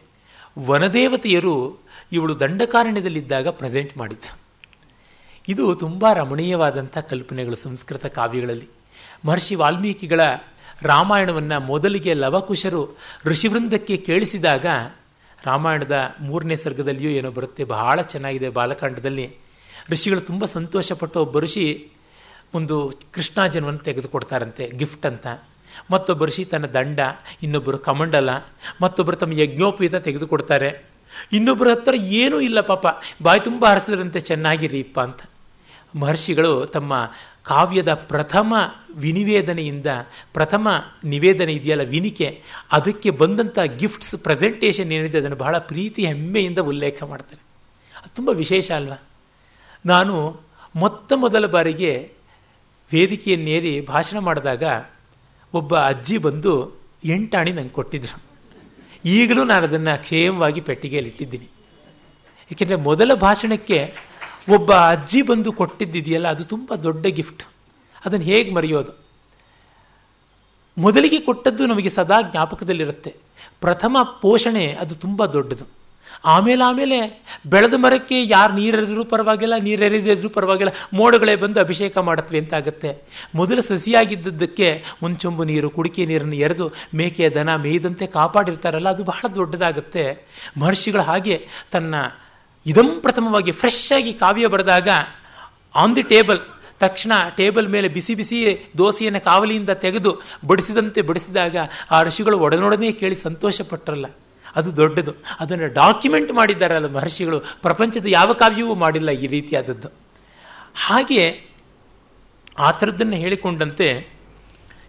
ವನದೇವತೆಯರು 0.67 1.79
ಇವಳು 2.13 2.41
ದಂಡಕಾರಣ್ಯದಲ್ಲಿದ್ದಾಗ 2.41 3.49
ಪ್ರೆಸೆಂಟ್ 3.49 3.99
ಮಾಡಿದ್ದ. 3.99 4.39
ಇದು 5.49 5.75
ತುಂಬ 5.75 6.07
ರಮಣೀಯವಾದಂಥ 6.15 6.99
ಕಲ್ಪನೆಗಳು 6.99 7.57
ಸಂಸ್ಕೃತ 7.57 8.07
ಕಾವ್ಯಗಳಲ್ಲಿ. 8.07 8.69
ಮಹರ್ಷಿ 9.25 9.55
ವಾಲ್ಮೀಕಿಗಳ 9.55 10.21
ರಾಮಾಯಣವನ್ನು 10.83 11.61
ಮೊದಲಿಗೆ 11.61 12.15
ಲವಕುಶರು 12.15 12.99
ಋಷಿವೃಂದಕ್ಕೆ 13.25 13.97
ಕೇಳಿಸಿದಾಗ, 13.97 14.67
ರಾಮಾಯಣದ 15.45 16.15
ಮೂರನೇ 16.21 16.57
ಸರ್ಗದಲ್ಲಿಯೂ 16.57 17.11
ಏನೋ 17.11 17.31
ಬರುತ್ತೆ, 17.31 17.65
ಬಹಳ 17.65 18.01
ಚೆನ್ನಾಗಿದೆ 18.01 18.49
ಬಾಲಕಾಂಡದಲ್ಲಿ. 18.49 19.37
ಋಷಿಗಳು 19.91 20.21
ತುಂಬ 20.21 20.45
ಸಂತೋಷಪಟ್ಟು 20.45 21.21
ಒಬ್ಬ 21.21 21.39
ಋಷಿ 21.39 21.89
ಒಂದು 22.55 22.93
ಕೃಷ್ಣಾಜನ್ವನ್ನು 23.13 23.79
ತೆಗೆದುಕೊಡ್ತಾರಂತೆ 23.79 24.71
ಗಿಫ್ಟ್ 24.71 25.07
ಅಂತ. 25.07 25.27
ಮತ್ತೊಬ್ಬ 25.91 26.25
ಋಷಿ 26.25 26.45
ತನ್ನ 26.45 26.67
ದಂಡ, 26.67 27.01
ಇನ್ನೊಬ್ಬರು 27.43 27.79
ಕಮಂಡಲ, 27.79 28.31
ಮತ್ತೊಬ್ಬರು 28.83 29.17
ತಮ್ಮ 29.17 29.33
ಯಜ್ಞೋಪೀತ 29.33 29.95
ತೆಗೆದುಕೊಡ್ತಾರೆ. 29.95 30.85
ಇನ್ನೊಬ್ಬರ 31.33 31.69
ಹತ್ರ 31.71 31.95
ಏನೂ 31.95 32.41
ಇಲ್ಲ 32.41 32.61
ಪಾಪ, 32.61 32.87
ಬಾಯಿ 33.23 33.41
ತುಂಬ 33.41 33.67
ಹರಿಸಿದ್ರಂತೆ 33.67 34.21
ಚೆನ್ನಾಗಿರಿಪ್ಪ 34.21 35.01
ಅಂತ. 35.01 35.21
ಮಹರ್ಷಿಗಳು 35.97 36.67
ತಮ್ಮ 36.67 37.11
ಕಾವ್ಯದ 37.43 37.95
ಪ್ರಥಮ 37.95 38.55
ವಿನಿವೇದನೆಯಿಂದ, 38.95 39.87
ಪ್ರಥಮ 40.33 40.69
ನಿವೇದನೆ 41.05 41.53
ಇದೆಯಲ್ಲ 41.53 41.83
ವಿನಿಕೆ, 41.83 42.43
ಅದಕ್ಕೆ 42.73 43.11
ಬಂದಂಥ 43.11 43.59
ಗಿಫ್ಟ್ಸ್ 43.77 44.17
ಪ್ರೆಸೆಂಟೇಷನ್ 44.17 44.93
ಏನಿದೆ 44.93 45.19
ಅದನ್ನು 45.19 45.37
ಬಹಳ 45.37 45.59
ಪ್ರೀತಿ, 45.59 46.07
ಹೆಮ್ಮೆಯಿಂದ 46.07 46.59
ಉಲ್ಲೇಖ 46.59 47.03
ಮಾಡ್ತಾರೆ. 47.03 47.43
ಅದು 47.99 48.15
ತುಂಬ 48.15 48.29
ವಿಶೇಷ 48.29 48.71
ಅಲ್ವಾ? 48.71 49.03
ನಾನು 49.87 50.41
ಮೊತ್ತ 50.77 51.13
ಮೊದಲ 51.17 51.47
ಬಾರಿಗೆ 51.47 52.13
ವೇದಿಕೆಯನ್ನೇರಿ 52.93 53.81
ಭಾಷಣ 53.81 54.19
ಮಾಡಿದಾಗ 54.19 54.63
ಒಬ್ಬ 55.55 55.77
ಅಜ್ಜಿ 55.77 56.19
ಬಂದು 56.19 56.53
ಎಂಟಾಣಿ 57.05 57.53
ನಂಗೆ 57.53 57.71
ಕೊಟ್ಟಿದ್ರು. 57.71 58.23
ಈಗಲೂ 59.05 59.45
ನಾನು 59.45 59.67
ಅದನ್ನು 59.67 60.03
ಕ್ಷೇಮವಾಗಿ 60.03 60.61
ಪೆಟ್ಟಿಗೆಯಲ್ಲಿ 60.61 61.11
ಇಟ್ಟಿದ್ದೀನಿ. 61.11 61.49
ಏಕೆಂದರೆ 62.53 62.77
ಮೊದಲ 62.77 63.15
ಭಾಷಣಕ್ಕೆ 63.15 63.95
ಒಬ್ಬ 64.55 64.73
ಅಜ್ಜಿ 64.73 65.23
ಬಂದು 65.23 65.53
ಕೊಟ್ಟಿದ್ದಿದೆಯಲ್ಲ, 65.53 66.29
ಅದು 66.29 66.45
ತುಂಬ 66.45 66.75
ದೊಡ್ಡ 66.75 67.07
ಗಿಫ್ಟ್ 67.07 67.43
ಅದನ್ನು 68.05 68.27
ಹೇಗೆ 68.27 68.51
ಮರೆಯೋದು? 68.55 68.93
ಮೊದಲಿಗೆ 70.79 71.21
ಕೊಟ್ಟದ್ದು 71.21 71.67
ನಮಗೆ 71.67 71.91
ಸದಾ 71.91 72.21
ಜ್ಞಾಪಕದಲ್ಲಿರುತ್ತೆ. 72.31 73.15
ಪ್ರಥಮ 73.61 73.97
ಪೋಷಣೆ 74.23 74.73
ಅದು 74.73 74.95
ತುಂಬ 74.95 75.27
ದೊಡ್ಡದು. 75.27 75.84
ಆಮೇಲೆ 76.33 76.65
ಆಮೇಲೆ 76.65 76.99
ಬೆಳೆದ 77.47 77.75
ಮರಕ್ಕೆ 77.75 78.19
ಯಾರು 78.27 78.53
ನೀರೆರೆದ್ರೂ 78.55 79.05
ಪರವಾಗಿಲ್ಲ 79.05 79.55
ನೀರೆರೆದಿದ್ರೂ 79.59 80.29
ಪರವಾಗಿಲ್ಲ, 80.29 80.73
ಮೋಡಗಳೇ 80.93 81.37
ಬಂದು 81.37 81.61
ಅಭಿಷೇಕ 81.61 81.97
ಮಾಡತ್ವೆ 81.99 82.39
ಅಂತ 82.39 82.55
ಆಗುತ್ತೆ 82.55 82.91
ಮೊದಲು 83.35 83.63
ಸಸಿಯಾಗಿದ್ದದ್ದಕ್ಕೆ 83.63 84.69
ಮುಂಚೊಂಬು 85.03 85.23
ಚೊಂಬು 85.25 85.45
ನೀರು, 85.45 85.71
ಕುಡಿಕೆ 85.71 86.07
ನೀರನ್ನು 86.07 86.37
ಎರೆದು 86.37 86.67
ಮೇಕೆ, 86.95 87.29
ದನ, 87.29 87.51
ಮೇಯ್ದಂತೆ 87.57 88.07
ಕಾಪಾಡಿರ್ತಾರಲ್ಲ, 88.07 88.89
ಅದು 88.89 89.05
ಬಹಳ 89.05 89.25
ದೊಡ್ಡದಾಗುತ್ತೆ. 89.35 90.05
ಮಹರ್ಷಿಗಳು 90.59 91.03
ಹಾಗೆ 91.03 91.37
ತನ್ನ 91.73 91.95
ಇದಂ 92.67 92.89
ಪ್ರಥಮವಾಗಿ 93.01 93.53
ಫ್ರೆಶ್ 93.53 93.93
ಆಗಿ 93.93 94.13
ಕಾವ್ಯ 94.13 94.47
ಬರೆದಾಗ 94.47 94.89
ಆನ್ 95.75 95.97
ದಿ 95.97 96.03
ಟೇಬಲ್ 96.03 96.41
ತಕ್ಷಣ 96.81 97.13
ಟೇಬಲ್ 97.37 97.69
ಮೇಲೆ 97.69 97.89
ಬಿಸಿ 97.89 98.15
ಬಿಸಿ 98.15 98.39
ದೋಸೆಯನ್ನು 98.79 99.21
ಕಾವಲಿಯಿಂದ 99.21 99.73
ತೆಗೆದು 99.85 100.13
ಬಡಿಸಿದಂತೆ 100.47 101.03
ಬಡಿಸಿದಾಗ 101.03 101.57
ಆ 101.91 102.03
ಋಷಿಗಳು 102.03 102.39
ಒಡನೊಡನೆ 102.39 102.93
ಕೇಳಿ 102.93 103.17
ಸಂತೋಷಪಟ್ಟರಲ್ಲ 103.17 104.07
ಅದು 104.57 104.77
ದೊಡ್ಡದು. 104.77 105.13
ಅದನ್ನು 105.41 105.75
ಡಾಕ್ಯುಮೆಂಟ್ 105.75 106.33
ಮಾಡಿದ್ದಾರಲ್ಲ 106.33 106.87
ಮಹರ್ಷಿಗಳು. 106.87 107.41
ಪ್ರಪಂಚದ 107.41 108.07
ಯಾವ 108.07 108.33
ಕಾವ್ಯವೂ 108.33 108.75
ಮಾಡಿಲ್ಲ 108.75 109.11
ಈ 109.11 109.27
ರೀತಿಯಾದದ್ದು. 109.27 109.89
ಹಾಗೆ 110.75 111.45
ಆ 112.59 112.71
ಥರದ್ದನ್ನು 112.71 113.17
ಹೇಳಿಕೊಂಡಂತೆ 113.17 114.15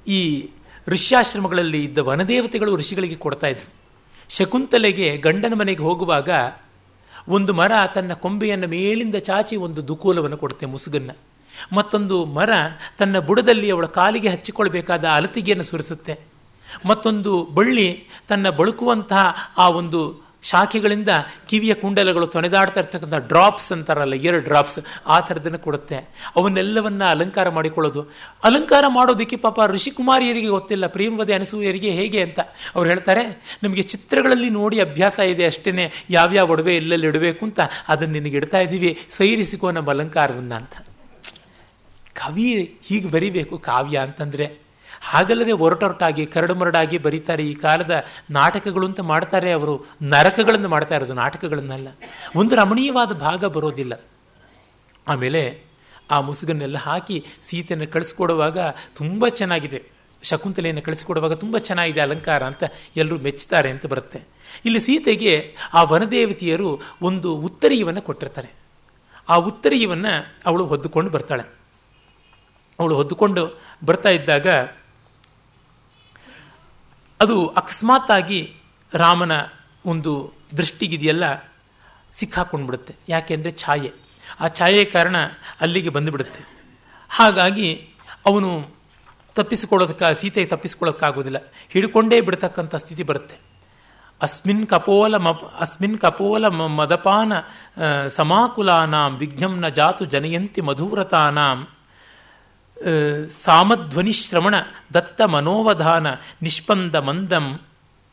ಈ 0.08 0.50
ಋಷ್ಯಾಶ್ರಮಗಳಲ್ಲಿ 0.88 1.84
ಇದ್ದ 1.84 1.98
ವನದೇವತೆಗಳು 1.98 2.76
ಋಷಿಗಳಿಗೆ 2.76 3.16
ಕೊಡ್ತಾ 3.16 3.48
ಇದ್ರು. 3.48 3.74
ಶಕುಂತಲೆಗೆ 4.30 5.18
ಗಂಡನ 5.18 5.54
ಮನೆಗೆ 5.54 5.84
ಹೋಗುವಾಗ 5.84 6.30
ಒಂದು 7.28 7.54
ಮರ 7.54 7.72
ತನ್ನ 7.96 8.14
ಕೊಂಬೆಯನ್ನು 8.14 8.68
ಮೇಲಿಂದ 8.68 9.16
ಚಾಚಿ 9.16 9.56
ಒಂದು 9.56 9.88
ದುಕೂಲವನ್ನು 9.88 10.38
ಕೊಡುತ್ತೆ 10.38 10.66
ಮುಸುಗನ್ನ. 10.66 11.12
ಮತ್ತೊಂದು 11.74 12.26
ಮರ 12.26 12.50
ತನ್ನ 12.98 13.20
ಬುಡದಲ್ಲಿ 13.20 13.72
ಅವಳ 13.72 13.86
ಕಾಲಿಗೆ 13.86 14.30
ಹಚ್ಚಿಕೊಳ್ಬೇಕಾದ 14.30 15.06
ಅಲತಿಗೆಯನ್ನು 15.06 15.64
ಸುರಿಸುತ್ತೆ. 15.64 16.35
ಮತ್ತೊಂದು 16.86 17.46
ಬಳ್ಳಿ 17.46 18.08
ತನ್ನ 18.28 18.50
ಬಳುಕುವಂತಹ 18.50 19.52
ಆ 19.58 19.70
ಒಂದು 19.70 20.26
ಶಾಖೆಗಳಿಂದ 20.44 21.10
ಕಿವಿಯ 21.48 21.74
ಕುಂಡಲಗಳು 21.74 22.28
ತೊನೆದಾಡ್ತಾ 22.28 22.80
ಇರ್ತಕ್ಕಂಥ 22.80 23.14
ಡ್ರಾಪ್ಸ್ 23.14 23.72
ಅಂತಾರಲ್ಲ 23.72 24.14
ಎರಡು 24.14 24.44
ಡ್ರಾಪ್ಸ್, 24.44 24.80
ಆ 25.08 25.20
ಥರದನ್ನು 25.20 25.60
ಕೊಡುತ್ತೆ. 25.60 25.96
ಅವನ್ನೆಲ್ಲವನ್ನ 26.36 27.04
ಅಲಂಕಾರ 27.04 27.50
ಮಾಡಿಕೊಳ್ಳೋದು. 27.50 28.12
ಅಲಂಕಾರ 28.44 28.84
ಮಾಡೋದಕ್ಕೆ 28.88 29.36
ಪಾಪ 29.36 29.60
ಋಷಿಕುಮಾರಿಯರಿಗೆ 29.66 30.48
ಗೊತ್ತಿಲ್ಲ, 30.48 30.88
ಪ್ರೇಮವದೆ 30.88 31.34
ಅನಿಸುವರಿಗೆ 31.34 31.92
ಹೇಗೆ 31.92 32.22
ಅಂತ. 32.22 32.40
ಅವ್ರು 32.76 32.90
ಹೇಳ್ತಾರೆ, 32.90 33.44
ನಮಗೆ 33.64 33.82
ಚಿತ್ರಗಳಲ್ಲಿ 33.82 34.50
ನೋಡಿ 34.50 34.80
ಅಭ್ಯಾಸ 34.80 35.20
ಇದೆ 35.20 35.46
ಅಷ್ಟೇ 35.46 35.92
ಯಾವ್ಯಾವ 36.10 36.52
ಒಡವೆ 36.52 36.76
ಎಲ್ಲೆಲ್ಲಿ 36.76 37.08
ಇಡಬೇಕು 37.08 37.46
ಅಂತ, 37.46 37.60
ಅದನ್ನು 37.88 38.14
ನಿನಗೆ 38.14 38.38
ಇಡ್ತಾ 38.38 38.58
ಇದ್ದೀವಿ, 38.58 39.00
ಸೈರಿಸಿಕೋ 39.18 39.72
ನಮ್ಮ 39.72 39.90
ಅಲಂಕಾರವನ್ನ 39.90 40.54
ಅಂತ. 40.54 40.78
ಕವಿ 42.14 42.80
ಹೀಗೆ 42.84 43.10
ಬರಿಬೇಕು, 43.10 43.58
ಕಾವ್ಯ 43.58 43.98
ಅಂತಂದ್ರೆ. 43.98 44.65
ಹಾಗಲ್ಲದೆ 45.06 45.52
ಒರಟೊರಟಾಗಿ 45.52 46.26
ಕರಡು 46.26 46.56
ಮರಡಾಗಿ 46.56 46.98
ಬರೀತಾರೆ. 46.98 47.44
ಈ 47.44 47.54
ಕಾಲದ 47.54 48.04
ನಾಟಕಗಳು 48.32 48.88
ಅಂತ 48.88 49.00
ಮಾಡ್ತಾರೆ 49.00 49.52
ಅವರು. 49.52 49.86
ನರಕಗಳನ್ನು 50.04 50.68
ಮಾಡ್ತಾ 50.68 50.96
ಇರೋದು 50.96 51.14
ನಾಟಕಗಳನ್ನೆಲ್ಲ. 51.14 51.88
ಒಂದು 52.36 52.56
ರಮಣೀಯವಾದ 52.56 53.12
ಭಾಗ 53.12 53.46
ಬರೋದಿಲ್ಲ. 53.46 54.02
ಆಮೇಲೆ 55.08 55.64
ಆ 56.12 56.22
ಮುಸುಗನ್ನೆಲ್ಲ 56.22 56.78
ಹಾಕಿ 56.78 57.26
ಸೀತೆಯನ್ನು 57.44 57.88
ಕಳಿಸ್ಕೊಡುವಾಗ 57.88 58.58
ತುಂಬ 58.96 59.28
ಚೆನ್ನಾಗಿದೆ. 59.28 59.84
ಶಕುಂತಲೆಯನ್ನು 60.24 60.82
ಕಳಿಸ್ಕೊಡುವಾಗ 60.82 61.34
ತುಂಬ 61.34 61.58
ಚೆನ್ನಾಗಿದೆ 61.58 62.02
ಅಲಂಕಾರ 62.02 62.44
ಅಂತ 62.44 62.64
ಎಲ್ಲರೂ 62.98 63.18
ಮೆಚ್ಚುತ್ತಾರೆ 63.18 63.70
ಅಂತ 63.70 63.86
ಬರುತ್ತೆ. 63.86 64.22
ಇಲ್ಲಿ 64.66 64.80
ಸೀತೆಗೆ 64.80 65.56
ಆ 65.74 65.84
ವನದೇವತಿಯರು 65.84 66.82
ಒಂದು 67.02 67.36
ಉತ್ತರೀಯವನ್ನು 67.36 68.02
ಕೊಟ್ಟಿರ್ತಾರೆ. 68.02 68.50
ಆ 69.30 69.36
ಉತ್ತರೀಯವನ್ನು 69.36 70.36
ಅವಳು 70.46 70.66
ಹೊದ್ದುಕೊಂಡು 70.66 71.12
ಬರ್ತಾಳೆ. 71.12 71.44
ಅವಳು 72.80 72.96
ಹೊದ್ದುಕೊಂಡು 72.96 73.60
ಬರ್ತಾ 73.86 74.10
ಇದ್ದಾಗ 74.10 74.48
ಅದು 77.22 77.48
ಅಕಸ್ಮಾತ್ತಾಗಿ 77.48 78.54
ರಾಮನ 78.94 79.32
ಒಂದು 79.86 80.34
ದೃಷ್ಟಿಗಿದೆಯಲ್ಲ 80.58 81.36
ಸಿಕ್ಕಾಕೊಂಡ್ಬಿಡುತ್ತೆ. 82.14 82.96
ಯಾಕೆಂದರೆ 83.10 83.52
ಛಾಯೆ. 83.52 83.92
ಆ 84.40 84.48
ಛಾಯೆ 84.48 84.86
ಕಾರಣ 84.86 85.16
ಅಲ್ಲಿಗೆ 85.62 85.90
ಬಂದುಬಿಡುತ್ತೆ. 85.90 86.48
ಹಾಗಾಗಿ 87.10 87.90
ಅವನು 88.26 88.68
ತಪ್ಪಿಸಿಕೊಳ್ಳೋದಕ್ಕ 89.36 90.04
ಸೀತೆ 90.04 90.46
ತಪ್ಪಿಸಿಕೊಳ್ಳೋಕ್ಕಾಗೋದಿಲ್ಲ. 90.46 91.38
ಹಿಡ್ಕೊಂಡೇ 91.70 92.22
ಬಿಡ್ತಕ್ಕಂಥ 92.22 92.76
ಸ್ಥಿತಿ 92.76 93.04
ಬರುತ್ತೆ. 93.04 93.36
ಅಸ್ಮಿನ್ 94.22 94.68
ಕಪೋಲ 94.68 95.16
ಮ, 95.16 95.30
ಅಸ್ಮಿನ್ 95.60 95.98
ಕಪೋಲ 95.98 96.48
ಮದಪಾನ 96.48 97.34
ಸಮಾಕುಲಾನಾಂ, 98.08 99.18
ವಿಘ್ನಂನ 99.18 99.68
ಜಾತು 99.68 100.06
ಜನಯಂತಿ 100.06 100.62
ಮಧುವ್ರತಾನಾಂ 100.62 101.68
ಸಾಮಧ್ವನಿಶ್ರವಣ, 103.30 104.56
ದತ್ತ 104.94 105.22
ಮನೋವಧಾನ, 105.22 106.08
ನಿಷ್ಪಂದ 106.42 106.96
ಮಂದಂ, 106.96 107.60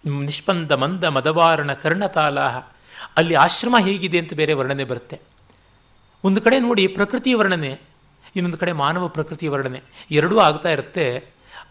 ನಿಷ್ಪಂದ 0.06 0.72
ಮಂದ 0.72 1.04
ಮದವಾರಣ 1.04 1.72
ಕರ್ಣತಾಲಾಹ. 1.72 2.56
ಅಲ್ಲಿ 3.16 3.34
ಆಶ್ರಮ 3.34 3.76
ಹೇಗಿದೆ 3.80 4.18
ಅಂತ 4.18 4.34
ಬೇರೆ 4.34 4.52
ವರ್ಣನೆ 4.52 4.84
ಬರುತ್ತೆ. 4.84 5.20
ಒಂದು 6.24 6.40
ಕಡೆ 6.40 6.60
ನೋಡಿ 6.60 6.86
ಪ್ರಕೃತಿ 6.86 7.34
ವರ್ಣನೆ, 7.34 7.80
ಇನ್ನೊಂದು 8.36 8.58
ಕಡೆ 8.58 8.72
ಮಾನವ 8.72 9.08
ಪ್ರಕೃತಿ 9.08 9.48
ವರ್ಣನೆ. 9.48 9.82
ಎರಡೂ 10.10 10.38
ಆಗ್ತಾ 10.38 10.68
ಇರುತ್ತೆ. 10.68 11.24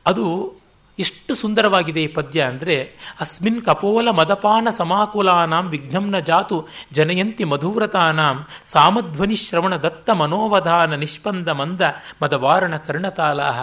ಅದು 0.06 0.54
ಎಷ್ಟು 1.02 1.34
ಸುಂದರವಾಗಿದೆ 1.42 2.02
ಈ 2.04 2.10
ಪದ್ಯ 2.18 2.40
ಅಂದರೆ, 2.52 2.76
ಅಸ್ಮಿನ್ 3.24 3.62
ಕಪೋಲ 3.68 4.08
ಮದಪಾನ 4.20 4.68
ಸಮಾಕುಲಾನಾಂ 4.80 5.66
ವಿಘ್ನಂನ 5.74 6.20
ಜಾತು 6.30 6.58
ಜನಯಂತಿ 6.98 7.46
ಮಧುವ್ರತಾನಾಂ 7.52 8.38
ಸಾಮಧ್ವನಿ 8.74 9.38
ಶ್ರವಣ 9.46 9.74
ದತ್ತ 9.86 10.10
ಮನೋವಧಾನ 10.22 10.92
ನಿಷ್ಪಂದ 11.04 11.48
ಮಂದ 11.62 11.82
ಮದವಾರಣ 12.24 12.74
ಕರ್ಣತಾಲಾಹ. 12.88 13.60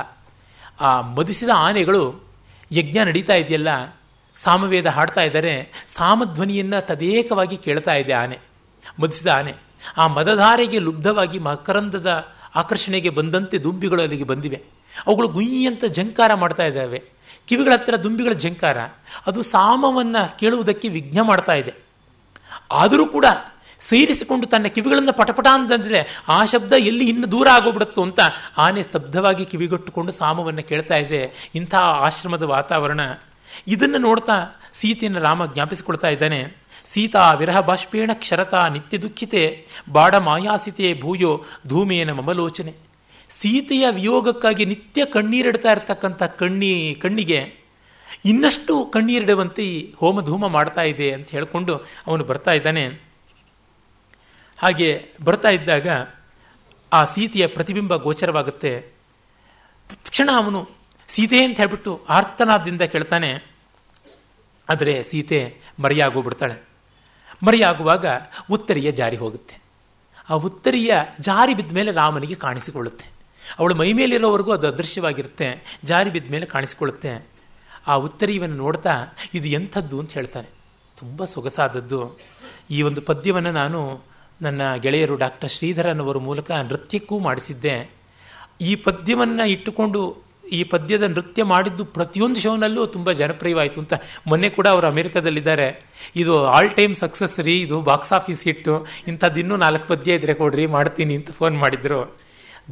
ಆ 0.80 0.90
ಮದಿಸಿದ 1.16 1.52
ಆನೆಗಳು 1.66 2.02
ಯಜ್ಞ 2.70 2.98
ನಡೀತಾ 3.08 3.36
ಇದೆಯಲ್ಲ, 3.42 3.70
ಸಾಮವೇದ 4.36 4.88
ಹಾಡ್ತಾ 4.96 5.22
ಇದ್ದಾರೆ, 5.28 5.54
ಸಾಮಧ್ವನಿಯನ್ನು 5.96 6.80
ತದೇಕವಾಗಿ 6.86 7.56
ಕೇಳ್ತಾ 7.66 7.94
ಇದೆ 8.02 8.14
ಆನೆ, 8.22 8.38
ಮದಿಸಿದ 9.00 9.30
ಆನೆ. 9.38 9.54
ಆ 9.96 10.04
ಮದಧಾರೆಗೆ 10.16 10.78
ಲುಬ್ಧವಾಗಿ 10.78 11.38
ಮಕರಂದದ 11.38 12.10
ಆಕರ್ಷಣೆಗೆ 12.60 13.10
ಬಂದಂತೆ 13.10 13.56
ದುಂಬಿಗಳು 13.64 14.02
ಅಲ್ಲಿಗೆ 14.02 14.26
ಬಂದಿವೆ. 14.32 14.58
ಅವುಗಳು 15.06 15.28
ಗುಯ್ಯಂತ 15.28 15.84
ಜಂಕಾರ 15.96 16.30
ಮಾಡ್ತಾ 16.34 16.64
ಇದ್ದಾವೆ. 16.64 17.00
ಕಿವಿಗಳ 17.48 17.72
ಹತ್ತಿರ 17.72 17.96
ದುಂಬಿಗಳ 17.96 18.32
ಜಂಕಾರ, 18.32 18.78
ಅದು 19.26 19.42
ಸಾಮವನ್ನು 19.42 20.38
ಕೇಳುವುದಕ್ಕೆ 20.38 20.88
ವಿಘ್ನ 20.88 21.20
ಮಾಡ್ತಾ 21.20 21.52
ಇದೆ. 21.52 21.74
ಆದರೂ 22.72 23.06
ಕೂಡ 23.06 23.24
ಸೇರಿಸಿಕೊಂಡು 23.80 24.46
ತನ್ನ 24.46 24.66
ಕಿವಿಗಳನ್ನು 24.66 25.12
ಪಟಪಟ 25.12 25.46
ಅಂತಂದರೆ 25.52 26.24
ಆ 26.28 26.44
ಶಬ್ದ 26.44 26.72
ಎಲ್ಲಿ 26.72 27.08
ಇನ್ನು 27.08 27.30
ದೂರ 27.30 27.48
ಆಗೋಗ್ಬಿಡುತ್ತೋ 27.48 28.02
ಅಂತ 28.02 28.20
ಆನೆ 28.58 28.82
ಸ್ತಬ್ಧವಾಗಿ 28.82 29.44
ಕಿವಿಗೊಟ್ಟುಕೊಂಡು 29.44 30.12
ಸಾಮವನ್ನು 30.12 30.62
ಕೇಳ್ತಾ 30.62 30.94
ಇದೆ. 30.94 31.50
ಇಂಥ 31.54 31.74
ಆಶ್ರಮದ 31.74 32.42
ವಾತಾವರಣ. 32.42 33.00
ಇದನ್ನು 33.66 33.98
ನೋಡ್ತಾ 33.98 34.60
ಸೀತೆಯನ್ನು 34.72 35.20
ರಾಮ 35.20 35.46
ಜ್ಞಾಪಿಸಿಕೊಳ್ತಾ 35.46 36.08
ಇದ್ದಾನೆ. 36.08 36.56
ಸೀತಾ 36.86 37.32
ವಿರಹ 37.32 37.60
ಬಾಷ್ಪೇಣ 37.60 38.10
ಕ್ಷರತಾ 38.14 38.68
ನಿತ್ಯ 38.68 38.98
ದುಃಖಿತೆ, 38.98 39.66
ಬಾಡ 39.92 40.14
ಮಾಯಾಸಿತೆ 40.14 41.00
ಭೂಯೋ 41.00 41.44
ಧೂಮೇನ 41.66 42.12
ಮಮಲೋಚನೆ. 42.12 42.87
ಸೀತೆಯ 43.30 43.86
ವಿಯೋಗಕ್ಕಾಗಿ 43.90 44.64
ನಿತ್ಯ 44.64 45.04
ಕಣ್ಣೀರಿಡ್ತಾ 45.04 45.72
ಇರ್ತಕ್ಕಂಥ 45.72 46.22
ಕಣ್ಣಿ, 46.22 46.98
ಕಣ್ಣಿಗೆ 47.02 47.54
ಇನ್ನಷ್ಟು 48.24 48.86
ಕಣ್ಣೀರಿಡುವಂತೆ 48.86 49.62
ಈ 49.62 49.94
ಹೋಮಧೂಮ 49.96 50.48
ಮಾಡ್ತಾ 50.48 50.82
ಇದೆ 50.82 51.12
ಅಂತ 51.12 51.30
ಹೇಳಿಕೊಂಡು 51.30 51.76
ಅವನು 52.06 52.24
ಬರ್ತಾ 52.24 52.50
ಇದ್ದಾನೆ. 52.50 52.86
ಹಾಗೆ 54.58 55.10
ಬರ್ತಾ 55.24 55.48
ಇದ್ದಾಗ 55.48 55.86
ಆ 56.92 57.04
ಸೀತೆಯ 57.04 57.46
ಪ್ರತಿಬಿಂಬ 57.46 57.96
ಗೋಚರವಾಗುತ್ತೆ. 57.96 58.80
ತಕ್ಷಣ 60.04 60.30
ಅವನು 60.36 60.68
ಸೀತೆ 61.08 61.44
ಅಂತ 61.44 61.56
ಹೇಳ್ಬಿಟ್ಟು 61.56 62.00
ಆರ್ತನಾದಿಂದ 62.08 62.82
ಕೇಳ್ತಾನೆ. 62.82 63.34
ಆದರೆ 64.68 65.02
ಸೀತೆ 65.02 65.60
ಮರೆಯಾಗೋಗ್ಬಿಡ್ತಾಳೆ. 65.78 66.68
ಮರೆಯಾಗುವಾಗ 67.46 68.06
ಉತ್ತರಿಯ 68.50 68.90
ಜಾರಿ 68.90 69.16
ಹೋಗುತ್ತೆ. 69.16 69.60
ಆ 70.30 70.32
ಉತ್ತರಿಯ 70.32 70.94
ಜಾರಿ 71.20 71.54
ಬಿದ್ದ 71.54 71.72
ಮೇಲೆ 71.72 71.92
ರಾಮನಿಗೆ 71.92 72.34
ಕಾಣಿಸಿಕೊಳ್ಳುತ್ತೆ. 72.34 73.17
ಅವಳು 73.58 73.74
ಮೈ 73.74 73.92
ಮೇಲಿರೋವರೆಗೂ 73.92 74.52
ಅದು 74.52 74.66
ಅದೃಶ್ಯವಾಗಿರುತ್ತೆ, 74.66 75.48
ಜಾರಿ 75.84 76.10
ಬಿದ್ದ 76.10 76.30
ಮೇಲೆ 76.34 76.46
ಕಾಣಿಸಿಕೊಳ್ಳುತ್ತೆ. 76.46 77.12
ಆ 77.86 77.94
ಉತ್ತರಿಯನ್ನು 77.94 78.56
ನೋಡ್ತಾ, 78.56 78.94
ಇದು 79.34 79.48
ಎಂಥದ್ದು 79.48 79.98
ಅಂತ 80.00 80.12
ಹೇಳ್ತಾನೆ. 80.12 80.48
ತುಂಬ 80.98 81.24
ಸೊಗಸಾದದ್ದು. 81.24 82.18
ಈ 82.70 82.82
ಒಂದು 82.82 83.00
ಪದ್ಯವನ್ನು 83.00 83.52
ನಾನು 83.52 83.80
ನನ್ನ 84.42 84.62
ಗೆಳೆಯರು 84.74 85.16
ಡಾಕ್ಟರ್ 85.16 85.50
ಶ್ರೀಧರನವರ 85.50 86.18
ಮೂಲಕ 86.18 86.50
ನೃತ್ಯಕ್ಕೂ 86.50 87.18
ಮಾಡಿಸಿದ್ದೆ. 87.18 87.76
ಈ 88.60 88.74
ಪದ್ಯವನ್ನು 88.74 89.44
ಇಟ್ಟುಕೊಂಡು, 89.44 90.00
ಈ 90.58 90.60
ಪದ್ಯದ 90.64 91.02
ನೃತ್ಯ 91.02 91.42
ಮಾಡಿದ್ದು 91.44 91.84
ಪ್ರತಿಯೊಂದು 91.84 92.40
ಶೋನಲ್ಲೂ 92.40 92.82
ತುಂಬ 92.86 93.12
ಜನಪ್ರಿಯವಾಯಿತು 93.12 93.78
ಅಂತ 93.80 93.94
ಮೊನ್ನೆ 94.26 94.48
ಕೂಡ 94.48 94.66
ಅವರು 94.74 94.86
ಅಮೆರಿಕದಲ್ಲಿದ್ದಾರೆ. 94.86 95.68
ಇದು 96.16 96.34
ಆಲ್ 96.44 96.70
ಟೈಮ್ 96.70 96.94
ಸಕ್ಸಸ್ 96.94 97.36
ರೀ, 97.40 97.56
ಇದು 97.60 97.78
ಬಾಕ್ಸ್ 97.80 98.12
ಆಫೀಸ್ 98.12 98.44
ಇಟ್ಟು 98.48 98.74
ಇಂಥದ್ದು 99.06 99.40
ಇನ್ನೂ 99.40 99.56
ನಾಲ್ಕು 99.56 99.86
ಪದ್ಯ 99.86 100.18
ಇದ್ರೆ 100.20 100.34
ಕೊಡ್ರಿ, 100.34 100.66
ಮಾಡ್ತೀನಿ 100.66 101.16
ಅಂತ 101.16 101.30
ಫೋನ್ 101.30 101.58
ಮಾಡಿದ್ರು. 101.58 102.00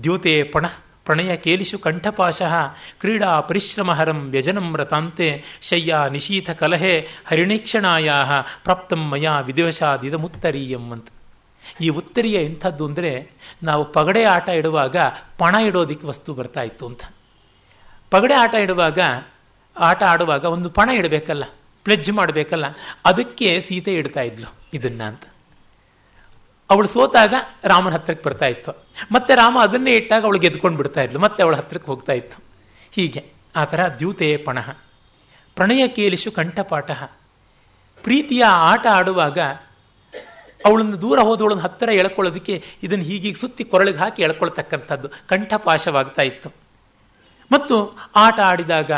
ದ್ಯೂತೆ 0.02 0.42
ಪಣ 0.42 0.66
ಪ್ರಣಯ 1.04 1.36
ಕೇಲಿಸು 1.36 1.78
ಕಂಠಪಾಶಃ 1.78 2.54
ಕ್ರೀಡಾ 3.00 3.40
ಪರಿಶ್ರಮಹರಂ 3.40 4.30
ವ್ಯಜನಂ 4.30 4.76
ರತಾಂತೆ 4.76 5.44
ಶಯ್ಯ 5.62 5.96
ನಿಶೀಥ 6.10 6.50
ಕಲಹೆ 6.50 7.08
ಹರಿಣೀಕ್ಷಣಾಯಾ 7.26 8.16
ಪ್ರಾಪ್ತಂ 8.64 9.10
ಮಯಾ 9.10 9.40
ವಿದಿವಶಾದಿದಮುತ್ತರೀಯಂ 9.40 10.92
ಅಂತ 10.92 11.08
ಈ 11.80 11.88
ಉತ್ತರಿಯ 11.88 12.34
ಇಂಥದ್ದು 12.34 12.86
ಅಂದರೆ 12.86 13.30
ನಾವು 13.62 13.92
ಪಗಡೆ 13.92 14.24
ಆಟ 14.24 14.48
ಇಡುವಾಗ 14.48 14.96
ಪಣ 15.38 15.54
ಇಡೋದಿಕ್ಕೆ 15.66 16.06
ವಸ್ತು 16.06 16.34
ಬರ್ತಾ 16.34 16.62
ಇತ್ತು 16.62 16.86
ಅಂತ. 16.86 17.02
ಪಗಡೆ 18.10 18.34
ಆಟ 18.34 18.54
ಇಡುವಾಗ, 18.54 18.98
ಆಟ 19.76 20.02
ಆಡುವಾಗ 20.02 20.44
ಒಂದು 20.44 20.70
ಪಣ 20.70 20.90
ಇಡಬೇಕಲ್ಲ 20.90 21.44
ಪ್ಲೆಜ್ 21.84 22.10
ಮಾಡಬೇಕಲ್ಲ, 22.10 22.64
ಅದಕ್ಕೆ 23.04 23.60
ಸೀತೆ 23.60 23.94
ಇಡ್ತಾ 23.94 24.20
ಇದ್ಲು 24.20 24.54
ಇದನ್ನ 24.74 25.02
ಅಂತ. 25.02 25.24
ಅವಳು 26.70 26.88
ಸೋತಾಗ 26.88 27.34
ರಾಮನ 27.64 27.92
ಹತ್ತಿರಕ್ಕೆ 27.92 28.28
ಬರ್ತಾ 28.28 28.46
ಇತ್ತು. 28.46 28.86
ಮತ್ತೆ 29.12 29.34
ರಾಮ 29.34 29.58
ಅದನ್ನೇ 29.60 29.90
ಇಟ್ಟಾಗ 29.90 30.24
ಅವಳು 30.24 30.38
ಗೆದ್ಕೊಂಡು 30.38 30.76
ಬಿಡ್ತಾ 30.76 31.02
ಇದ್ಲು. 31.02 31.18
ಮತ್ತೆ 31.18 31.42
ಅವಳ 31.42 31.56
ಹತ್ತಿರಕ್ಕೆ 31.56 31.90
ಹೋಗ್ತಾ 31.90 32.12
ಇತ್ತು. 32.12 32.44
ಹೀಗೆ 32.92 33.30
ಆ 33.56 33.64
ಥರ 33.64 33.88
ದ್ಯೂತೆಯೇ 33.88 34.36
ಪಣಃ. 34.36 34.76
ಪ್ರಣಯ 35.54 35.88
ಕೇಲಿಶು 35.88 36.32
ಕಂಠಪಾಠ. 36.32 36.90
ಪ್ರೀತಿಯ 38.02 38.44
ಆಟ 38.44 38.86
ಆಡುವಾಗ 38.86 39.38
ಅವಳನ್ನು 40.64 41.00
ದೂರ 41.00 41.20
ಹೋದವಳನ್ನು 41.20 41.62
ಹತ್ತಿರ 41.62 41.88
ಎಳ್ಕೊಳ್ಳೋದಕ್ಕೆ 41.88 42.64
ಇದನ್ನು 42.82 43.04
ಹೀಗೀಗ 43.04 43.36
ಸುತ್ತಿ 43.36 43.64
ಕೊರಳಿಗೆ 43.64 43.98
ಹಾಕಿ 43.98 44.22
ಎಳ್ಕೊಳ್ತಕ್ಕಂಥದ್ದು 44.22 45.08
ಕಂಠಪಾಶವಾಗ್ತಾ 45.08 46.22
ಇತ್ತು. 46.22 46.52
ಮತ್ತು 47.52 47.98
ಆಟ 48.16 48.40
ಆಡಿದಾಗ 48.40 48.90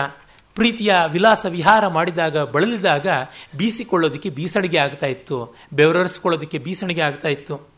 ಪ್ರೀತಿಯ 0.59 0.95
ವಿಲಾಸ 1.07 1.47
ವಿಹಾರ 1.49 1.87
ಮಾಡಿದಾಗ, 1.87 2.37
ಬಳಲಿದಾಗ 2.39 3.07
ಬೀಸಿಕೊಳ್ಳೋದಕ್ಕೆ 3.57 4.31
ಬೀಸಣಿಗೆ 4.31 4.79
ಆಗ್ತಾ 4.79 5.07
ಇತ್ತು. 5.07 5.57
ಬೆವರರಿಸ್ಕೊಳ್ಳೋದಕ್ಕೆ 5.73 6.59
ಬೀಸಣಿಗೆ 6.59 7.01
ಆಗ್ತಾ 7.01 7.29
ಇತ್ತು. 7.29 7.69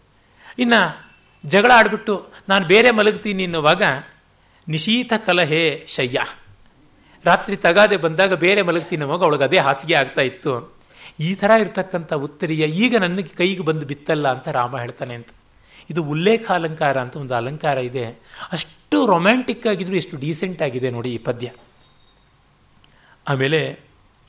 ಇನ್ನು 0.58 0.80
ಜಗಳ 1.48 1.70
ಆಡಿಬಿಟ್ಟು, 1.74 2.14
ನಾನು 2.48 2.66
ಬೇರೆ 2.66 2.90
ಮಲಗ್ತೀನಿ 2.90 3.42
ಎನ್ನುವಾಗ 3.42 3.82
ನಿಶೀತ 4.68 5.12
ಕಲಹೆ 5.26 5.86
ಶಯ್ಯ. 5.88 6.20
ರಾತ್ರಿ 7.24 7.56
ತಗಾದೆ 7.56 7.96
ಬಂದಾಗ 7.96 8.32
ಬೇರೆ 8.32 8.62
ಮಲಗ್ತೀನಿ 8.62 9.00
ಅನ್ನುವಾಗ 9.00 9.22
ಅವಳಿಗೆ 9.22 9.44
ಅದೇ 9.44 9.56
ಹಾಸಿಗೆ 9.56 9.94
ಆಗ್ತಾ 9.94 10.22
ಇತ್ತು. 10.22 10.52
ಈ 11.20 11.34
ಥರ 11.34 11.50
ಇರತಕ್ಕಂಥ 11.60 12.12
ಉತ್ತರಿಯ 12.12 12.64
ಈಗ 12.84 12.96
ನನಗೆ 12.96 13.34
ಕೈಗೆ 13.38 13.62
ಬಂದು 13.62 13.86
ಬಿತ್ತಲ್ಲ 13.86 14.28
ಅಂತ 14.28 14.48
ರಾಮ 14.48 14.78
ಹೇಳ್ತಾನೆ 14.78 15.14
ಅಂತ. 15.14 15.28
ಇದು 15.90 16.02
ಉಲ್ಲೇಖ 16.04 16.50
ಅಲಂಕಾರ 16.50 16.98
ಅಂತ 16.98 17.16
ಒಂದು 17.16 17.34
ಅಲಂಕಾರ 17.34 17.78
ಇದೆ. 17.78 18.04
ಅಷ್ಟು 18.52 19.06
ರೊಮ್ಯಾಂಟಿಕ್ 19.06 19.66
ಆಗಿದ್ರು, 19.66 19.96
ಎಷ್ಟು 19.96 20.16
ಡೀಸೆಂಟ್ 20.16 20.62
ಆಗಿದೆ 20.62 20.90
ನೋಡಿ 20.90 21.10
ಈ 21.14 21.18
ಪದ್ಯ. 21.18 21.50
ಆಮೇಲೆ 23.30 23.80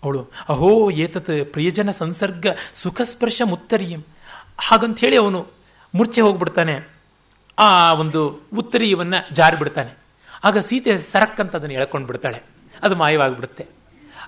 ಅವಳು, 0.03 0.27
ಅಹೋ, 0.49 0.91
ಏತತ್ 0.91 1.29
ಪ್ರಿಯಜನ 1.51 1.91
ಸಂಸರ್ಗ 1.91 2.47
ಸುಖಸ್ಪರ್ಶ 2.73 3.41
ಮುತ್ತರಿಯಂ. 3.45 4.03
ಹಾಗಂತ 4.57 4.99
ಹೇಳಿ 4.99 5.17
ಅವನು 5.17 5.47
ಮುರ್ಚೆ 5.95 6.21
ಹೋಗ್ಬಿಡ್ತಾನೆ. 6.21 6.89
ಆ 7.59 7.93
ಒಂದು 7.93 8.41
ಉತ್ತರಿಯವನ್ನು 8.57 9.35
ಜಾರಿಬಿಡ್ತಾನೆ 9.35 9.97
ಆಗ 10.43 10.57
ಸೀತೆ 10.57 10.97
ಸರಕ್ಕಂತ 10.97 11.55
ಅದನ್ನು 11.55 11.75
ಎಳ್ಕೊಂಡು 11.75 12.07
ಬಿಡ್ತಾಳೆ. 12.07 12.41
ಅದು 12.83 12.95
ಮಾಯವಾಗಿಬಿಡುತ್ತೆ. 12.95 13.65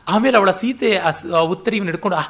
ಆಮೇಲೆ 0.07 0.37
ಅವಳ 0.37 0.51
ಸೀತೆ 0.51 0.97
ಆ 0.97 1.09
ಉತ್ತರಿಯನ್ನು 1.37 1.91
ಹಿಡ್ಕೊಂಡು 1.91 2.17
ಆ 2.17 2.21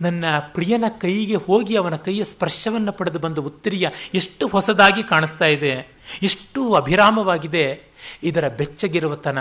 ನನ್ನ 0.00 0.24
ಪ್ರಿಯನ 0.38 0.84
ಕೈಗೆ 1.00 1.36
ಹೋಗಿ 1.36 1.76
ಅವನ 1.76 1.96
ಕೈಯ 1.96 2.24
ಸ್ಪರ್ಶವನ್ನು 2.24 2.92
ಪಡೆದು 2.92 3.18
ಬಂದ 3.18 3.38
ಉತ್ತರಿಯ 3.38 3.88
ಎಷ್ಟು 4.14 4.46
ಹೊಸದಾಗಿ 4.46 5.02
ಕಾಣಿಸ್ತಾ 5.02 5.44
ಇದೆ. 5.44 5.93
ಎಷ್ಟು 6.22 6.74
ಅಭಿರಾಮವಾಗಿದೆ. 6.74 7.82
ಇದರ 8.22 8.48
ಬೆಚ್ಚಗಿರುವತನ 8.48 9.38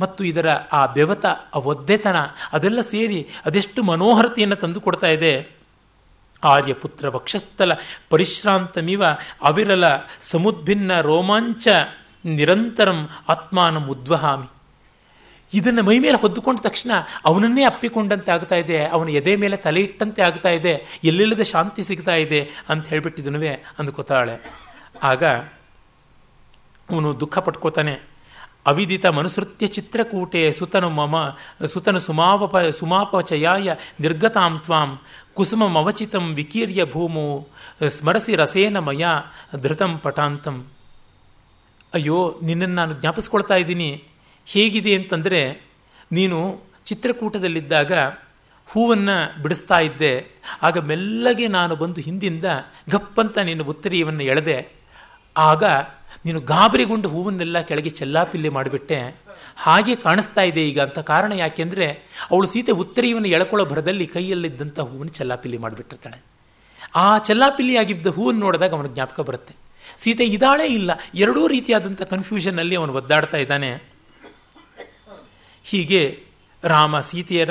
ಮತ್ತು 0.00 0.24
ಇದರ 0.24 0.50
ಆ 0.72 0.86
ಬೆವತ, 0.86 1.26
ಆ 1.26 1.58
ಒದ್ದೆತನ, 1.58 2.16
ಅದೆಲ್ಲ 2.52 2.80
ಸೇರಿ 2.80 3.28
ಅದೆಷ್ಟು 3.46 3.82
ಮನೋಹರತೆಯನ್ನು 3.82 4.56
ತಂದು 4.56 4.80
ಕೊಡ್ತಾ 4.80 5.06
ಇದೆ. 5.06 5.56
ಆರ್ಯಪುತ್ರ 6.44 7.08
ವಕ್ಷಸ್ಥಲ 7.08 7.72
ಪರಿಶ್ರಾಂತಮಿವ 8.10 9.04
ಅವಿರಲ, 9.42 9.84
ಸಮುದ್ಭಿನ್ನ 10.22 11.00
ರೋಮಾಂಚ, 11.00 11.68
ನಿರಂತರಂ 12.24 13.08
ಆತ್ಮಾನ 13.28 13.86
ಉದ್ವಹಾಮಿ. 13.86 14.46
ಇದನ್ನು 15.54 15.82
ಮೈ 15.82 15.98
ಮೇಲೆ 15.98 16.16
ಹೊದ್ದುಕೊಂಡ 16.16 16.58
ತಕ್ಷಣ 16.60 16.90
ಅವನನ್ನೇ 17.24 17.64
ಅಪ್ಪಿಕೊಂಡಂತೆ 17.64 18.32
ಆಗ್ತಾ 18.32 18.56
ಇದೆ. 18.56 18.84
ಅವನ 18.86 19.08
ಎದೆ 19.08 19.36
ಮೇಲೆ 19.36 19.56
ತಲೆ 19.56 19.80
ಇಟ್ಟಂತೆ 19.80 20.22
ಆಗ್ತಾ 20.22 20.48
ಇದೆ. 20.48 21.00
ಎಲ್ಲಿಲ್ಲದೆ 21.04 21.44
ಶಾಂತಿ 21.44 21.82
ಸಿಗ್ತಾ 21.82 22.14
ಇದೆ 22.14 22.50
ಅಂತ 22.68 22.88
ಹೇಳ್ಬಿಟ್ಟಿದನುವೆ 22.88 23.50
ಅಂದ್ಕೋತಾಳೆ. 23.78 24.52
ಆಗ 25.02 25.22
ಅವನು 26.90 27.20
ದುಃಖ 27.20 27.38
ಪಟ್ಕೋತಾನೆ. 27.38 28.12
ಅವಿದಿತ 28.66 29.06
ಮನುಸೃತ್ಯ 29.06 29.66
ಚಿತ್ರಕೂಟೆ 29.66 30.52
ಸುತನು 30.52 30.90
ಮಮ, 30.90 31.36
ಸುತನು 31.66 31.98
ಸುಮಾವಪ, 31.98 32.56
ಸುಮಾಪಚಯಾಯ 32.56 33.74
ನಿರ್ಗತಾಂ 34.00 34.58
ತ್ವಾಂ, 34.58 34.98
ಕುಸುಮಮವಚಿತಂ 35.34 36.34
ವಿಕೀರ್ಯ 36.34 36.84
ಭೂಮು, 36.84 37.48
ಸ್ಮರಸಿ 37.88 38.36
ರಸೇನ 38.36 38.78
ಮಯ 38.78 39.04
ಧೃತಂ 39.56 39.98
ಪಟಾಂತಂ 39.98 40.66
ಅಯ್ಯೋ, 41.94 42.40
ನಿನ್ನನ್ನು 42.42 42.74
ನಾನು 42.74 43.00
ಜ್ಞಾಪಿಸ್ಕೊಳ್ತಾ 43.00 43.54
ಇದ್ದೀನಿ. 43.54 44.04
ಹೇಗಿದೆ 44.46 44.94
ಅಂತಂದರೆ, 44.94 45.62
ನೀನು 46.12 46.60
ಚಿತ್ರಕೂಟದಲ್ಲಿದ್ದಾಗ 46.84 47.92
ಹೂವನ್ನು 48.66 49.42
ಬಿಡಿಸ್ತಾ 49.42 49.78
ಇದ್ದೆ. 49.78 50.26
ಆಗ 50.62 50.78
ಮೆಲ್ಲಗೆ 50.78 51.46
ನಾನು 51.46 51.76
ಬಂದು 51.76 52.00
ಹಿಂದಿಂದ 52.00 52.44
ಗಪ್ಪಂತ 52.90 53.38
ನಿನ್ನ 53.38 53.62
ಉತ್ತರಿಯವನ್ನು 53.62 54.22
ಎಳೆದೆ. 54.22 54.72
ಆಗ 55.36 55.64
ನೀನು 56.24 56.40
ಗಾಬರಿಗೊಂಡು 56.40 57.08
ಹೂವನ್ನೆಲ್ಲ 57.08 57.60
ಕೆಳಗೆ 57.60 57.90
ಚೆಲ್ಲಾಪಿಲ್ಲಿ 57.90 58.48
ಮಾಡಿಬಿಟ್ಟೆ. 58.48 59.16
ಹಾಗೆ 59.56 59.94
ಕಾಣಿಸ್ತಾ 59.96 60.40
ಇದೆ 60.40 60.68
ಈಗ 60.68 60.80
ಅಂತ 60.80 60.98
ಕಾರಣ 60.98 61.32
ಯಾಕೆಂದ್ರೆ 61.32 61.86
ಅವಳು 62.30 62.46
ಸೀತೆ 62.46 62.72
ಉತ್ತರಿಯವನ್ನು 62.72 63.28
ಎಳ್ಕೊಳ್ಳೋ 63.28 63.64
ಭರದಲ್ಲಿ 63.66 64.06
ಕೈಯಲ್ಲಿದ್ದಂಥ 64.06 64.80
ಹೂವನ್ನು 64.80 65.12
ಚೆಲ್ಲಾಪಿಲ್ಲಿ 65.12 65.58
ಮಾಡಿಬಿಟ್ಟಿರ್ತಾಳೆ. 65.58 66.22
ಆ 66.94 67.18
ಚೆಲ್ಲಾಪಿಲ್ಲಿ 67.18 67.76
ಆಗಿದ್ದ 67.76 68.06
ಹೂವನ್ನು 68.06 68.40
ನೋಡಿದಾಗ 68.40 68.74
ಅವನ 68.74 68.86
ಜ್ಞಾಪಕ 68.86 69.20
ಬರುತ್ತೆ. 69.20 69.54
ಸೀತೆ 69.96 70.24
ಇದಾಳೇ 70.24 70.66
ಇಲ್ಲ, 70.66 70.90
ಎರಡೂ 71.14 71.46
ರೀತಿಯಾದಂಥ 71.46 72.02
ಕನ್ಫ್ಯೂಷನ್ನಲ್ಲಿ 72.02 72.76
ಅವನು 72.76 72.92
ಒದ್ದಾಡ್ತಾ 72.92 73.36
ಇದ್ದಾನೆ. 73.36 73.70
ಹೀಗೆ 75.64 76.24
ರಾಮ 76.64 77.00
ಸೀತೆಯರ 77.00 77.50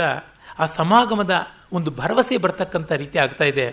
ಆ 0.60 0.66
ಸಮಾಗಮದ 0.66 1.32
ಒಂದು 1.72 1.92
ಭರವಸೆ 1.92 2.38
ಬರ್ತಕ್ಕಂಥ 2.38 2.92
ರೀತಿ 2.92 3.20
ಆಗ್ತಾ 3.20 3.46
ಇದೆ. 3.46 3.68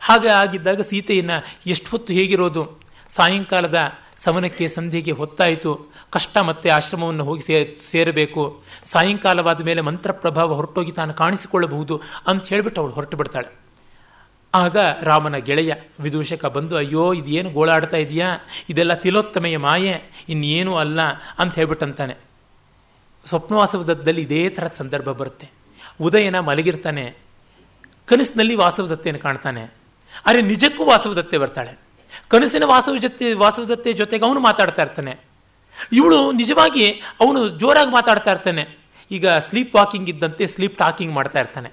ಹಾಗೆ 0.00 0.28
ಆಗಿದ್ದಾಗ 0.28 0.80
ಸೀತೆಯನ್ನು 0.80 1.36
ಎಷ್ಟು 1.66 1.90
ಹೊತ್ತು 1.90 2.12
ಹೇಗಿರೋದು? 2.12 2.80
ಸಾಯಂಕಾಲದ 3.10 3.78
ಸಮನಕ್ಕೆ 4.24 4.68
ಸಂಧಿಗೆ 4.68 5.10
ಹೊತ್ತಾಯಿತು. 5.10 5.92
ಕಷ್ಟ 6.10 6.38
ಮತ್ತೆ 6.38 6.68
ಆಶ್ರಮವನ್ನು 6.68 7.24
ಹೋಗಿ 7.24 7.42
ಸೇ, 7.42 7.76
ಸೇರಬೇಕು. 7.90 8.62
ಸಾಯಂಕಾಲವಾದ 8.84 9.62
ಮೇಲೆ 9.62 9.80
ಮಂತ್ರ 9.80 10.12
ಪ್ರಭಾವ 10.12 10.54
ಹೊರಟೋಗಿ 10.54 10.92
ತಾನು 10.92 11.14
ಕಾಣಿಸಿಕೊಳ್ಳಬಹುದು 11.14 12.02
ಅಂತ 12.26 12.46
ಹೇಳಿಬಿಟ್ಟು 12.46 12.80
ಅವಳು 12.80 12.94
ಹೊರಟು 12.94 13.16
ಬಿಡ್ತಾಳೆ. 13.16 13.62
ಆಗ 14.54 14.76
ರಾಮನ 15.02 15.36
ಗೆಳೆಯ 15.36 15.74
ವಿದೂಷಕ 16.00 16.46
ಬಂದು, 16.46 16.76
ಅಯ್ಯೋ, 16.76 17.14
ಇದೇನು 17.14 17.50
ಗೋಳಾಡ್ತಾ 17.50 17.96
ಇದೆಯಾ? 17.96 18.38
ಇದೆಲ್ಲ 18.68 18.94
ತಿಲೋತ್ತಮೆಯ 18.94 19.58
ಮಾಯೆ. 19.58 20.24
ಇನ್ನೇನು 20.28 20.76
ಅಲ್ಲ 20.76 21.00
ಅಂತ 21.38 21.54
ಹೇಳ್ಬಿಟ್ಟಂತಾನೆ. 21.54 22.16
ಸ್ವಪ್ನವಾಸವದತ್ತದಲ್ಲಿ 23.26 24.22
ಇದೇ 24.22 24.48
ಥರದ 24.48 24.72
ಸಂದರ್ಭ 24.76 25.08
ಬರುತ್ತೆ. 25.08 25.50
ಉದಯನ 26.00 26.38
ಮಲಗಿರ್ತಾನೆ. 26.38 27.14
ಕನಸಿನಲ್ಲಿ 28.06 28.54
ವಾಸವದತ್ತೆಯನ್ನು 28.54 29.22
ಕಾಣ್ತಾನೆ. 29.22 29.62
ಅರೆ, 30.26 30.42
ನಿಜಕ್ಕೂ 30.42 30.84
ವಾಸವದತ್ತೆ 30.84 31.38
ಬರ್ತಾಳೆ. 31.38 31.81
ಕನಸಿನ 32.32 32.64
ವಾಸವ 32.64 32.96
ಜೊತೆ, 32.96 33.32
ವಾಸವದತ್ತೆ 33.32 33.92
ಜೊತೆಗೆ 33.92 34.24
ಅವನು 34.24 34.40
ಮಾತಾಡ್ತಾ 34.40 34.82
ಇರ್ತಾನೆ. 34.82 35.16
ಇವಳು 35.92 36.32
ನಿಜವಾಗಿ 36.32 36.90
ಅವನು 36.90 37.48
ಜೋರಾಗಿ 37.48 37.90
ಮಾತಾಡ್ತಾ 37.90 38.30
ಇರ್ತಾನೆ. 38.30 38.78
ಈಗ 39.10 39.28
ಸ್ಲೀಪ್ 39.28 39.74
ವಾಕಿಂಗ್ 39.74 40.08
ಇದ್ದಂತೆ 40.08 40.46
ಸ್ಲೀಪ್ 40.46 40.78
ಟಾಕಿಂಗ್ 40.78 41.14
ಮಾಡ್ತಾ 41.14 41.40
ಇರ್ತಾನೆ. 41.40 41.70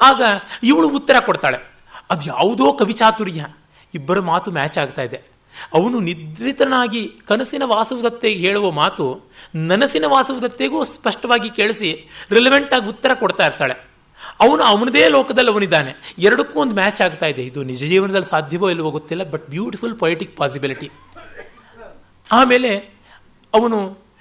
ಆಗ 0.00 0.22
ಇವಳು 0.62 0.88
ಉತ್ತರ 0.88 1.16
ಕೊಡ್ತಾಳೆ. 1.26 1.58
ಅದು 2.10 2.26
ಯಾವುದೋ 2.26 2.72
ಕವಿಚಾತುರ್ಯ 2.72 3.46
ಇಬ್ಬರ 3.94 4.20
ಮಾತು 4.20 4.50
ಮ್ಯಾಚ್ 4.50 4.78
ಆಗ್ತಾ 4.78 5.02
ಇದೆ. 5.02 5.22
ಅವನು 5.74 6.00
ನಿದ್ರಿತನಾಗಿ 6.00 7.12
ಕನಸಿನ 7.28 7.62
ವಾಸವದತ್ತೆಗೆ 7.66 8.40
ಹೇಳುವ 8.40 8.70
ಮಾತು 8.70 9.32
ನನಸಿನ 9.54 10.04
ವಾಸವದತ್ತೆಗೂ 10.06 10.84
ಸ್ಪಷ್ಟವಾಗಿ 10.84 11.50
ಕೇಳಿಸಿ 11.50 12.08
ರಿಲೆವೆಂಟ್ 12.30 12.74
ಆಗಿ 12.74 12.88
ಉತ್ತರ 12.88 13.14
ಕೊಡ್ತಾ 13.14 13.46
ಇರ್ತಾಳೆ. 13.46 13.91
ಅವನು 14.42 14.62
ಅವನದೇ 14.62 15.04
ಲೋಕದಲ್ಲಿ 15.08 15.50
ಅವನಿದ್ದಾನೆ. 15.54 15.92
ಎರಡಕ್ಕೂ 16.18 16.56
ಒಂದು 16.60 16.74
ಮ್ಯಾಚ್ 16.74 17.00
ಆಗ್ತಾ 17.06 17.26
ಇದೆ. 17.32 17.42
ಇದು 17.50 17.60
ನಿಜ 17.70 17.82
ಜೀವನದಲ್ಲಿ 17.92 18.28
ಸಾಧ್ಯವೋ 18.28 18.66
ಇಲ್ಲವೋ 18.70 18.90
ಗೊತ್ತಿಲ್ಲ 18.90 19.24
ಬಟ್ 19.30 19.46
ಬ್ಯೂಟಿಫುಲ್ 19.50 19.94
ಪೊಯೆಟಿಕ್ 19.98 20.32
ಪಾಸಿಬಿಲಿಟಿ 20.36 20.88
ಆಮೇಲೆ 22.30 22.70
ಅವನು 23.52 23.78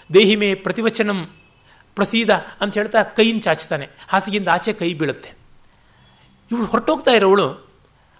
ದೇಹಿಮೆ 0.10 0.49
ಪ್ರತಿವಚನಂ 0.65 1.19
ಪ್ರಸೀದ 1.98 2.31
ಅಂತ 2.61 2.73
ಹೇಳ್ತಾ 2.73 2.99
ಕೈಯಿಂದ 3.18 3.41
ಚಾಚ್ತಾನೆ 3.41 3.85
ಹಾಸಿಗೆಯಿಂದ 4.07 4.49
ಆಚೆ 4.53 4.72
ಕೈ 4.73 4.89
ಬೀಳುತ್ತೆ. 4.93 5.30
ಇವಳು 6.52 6.65
ಹೊರಟೋಗ್ತಾ 6.65 7.11
ಇರೋವಳು, 7.11 7.48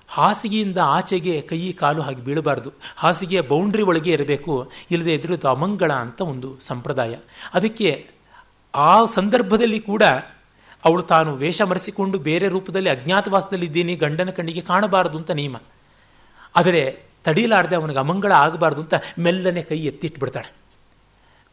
ಹಾಸಿಗೆಯಿಂದ 0.10 0.80
ಆಚೆಗೆ 0.98 1.36
ಕೈ 1.42 1.60
ಕಾಲು 1.74 2.02
ಹಾಗೆ 2.02 2.22
ಬೀಳಬಾರ್ದು. 2.28 2.70
ಹಾಸಿಗೆಯ 2.98 3.42
ಬೌಂಡ್ರಿ 3.42 3.84
ಒಳಗೆ 3.84 4.12
ಇರಬೇಕು, 4.12 4.54
ಇಲ್ಲದೆ 4.92 5.14
ಇದ್ರದ್ದು 5.14 5.48
ಅಮಂಗಳ 5.48 5.92
ಅಂತ 6.04 6.22
ಒಂದು 6.22 6.50
ಸಂಪ್ರದಾಯ. 6.62 7.14
ಅದಕ್ಕೆ 7.54 7.92
ಆ 8.74 8.94
ಸಂದರ್ಭದಲ್ಲಿ 9.16 9.80
ಕೂಡ 9.80 10.04
ಅವಳು 10.84 11.04
ತಾನು 11.12 11.32
ವೇಷ 11.36 11.62
ಮರೆಸಿಕೊಂಡು 11.62 12.18
ಬೇರೆ 12.20 12.48
ರೂಪದಲ್ಲಿ 12.48 12.90
ಅಜ್ಞಾತವಾಸದಲ್ಲಿದ್ದೀನಿ, 12.90 13.94
ಗಂಡನ 13.96 14.30
ಕಣ್ಣಿಗೆ 14.30 14.62
ಕಾಣಬಾರದು 14.62 15.18
ಅಂತ 15.18 15.32
ನಿಯಮ. 15.32 15.58
ಆದರೆ 16.56 16.84
ತಡೀಲಾರದೆ 17.24 17.76
ಅವನಿಗೆ 17.76 18.00
ಅಮಂಗಳ 18.00 18.32
ಆಗಬಾರ್ದು 18.46 18.82
ಅಂತ 18.82 18.96
ಮೆಲ್ಲನೆ 19.20 19.62
ಕೈ 19.62 19.80
ಎತ್ತಿಟ್ಬಿಡ್ತಾಳೆ. 19.86 20.50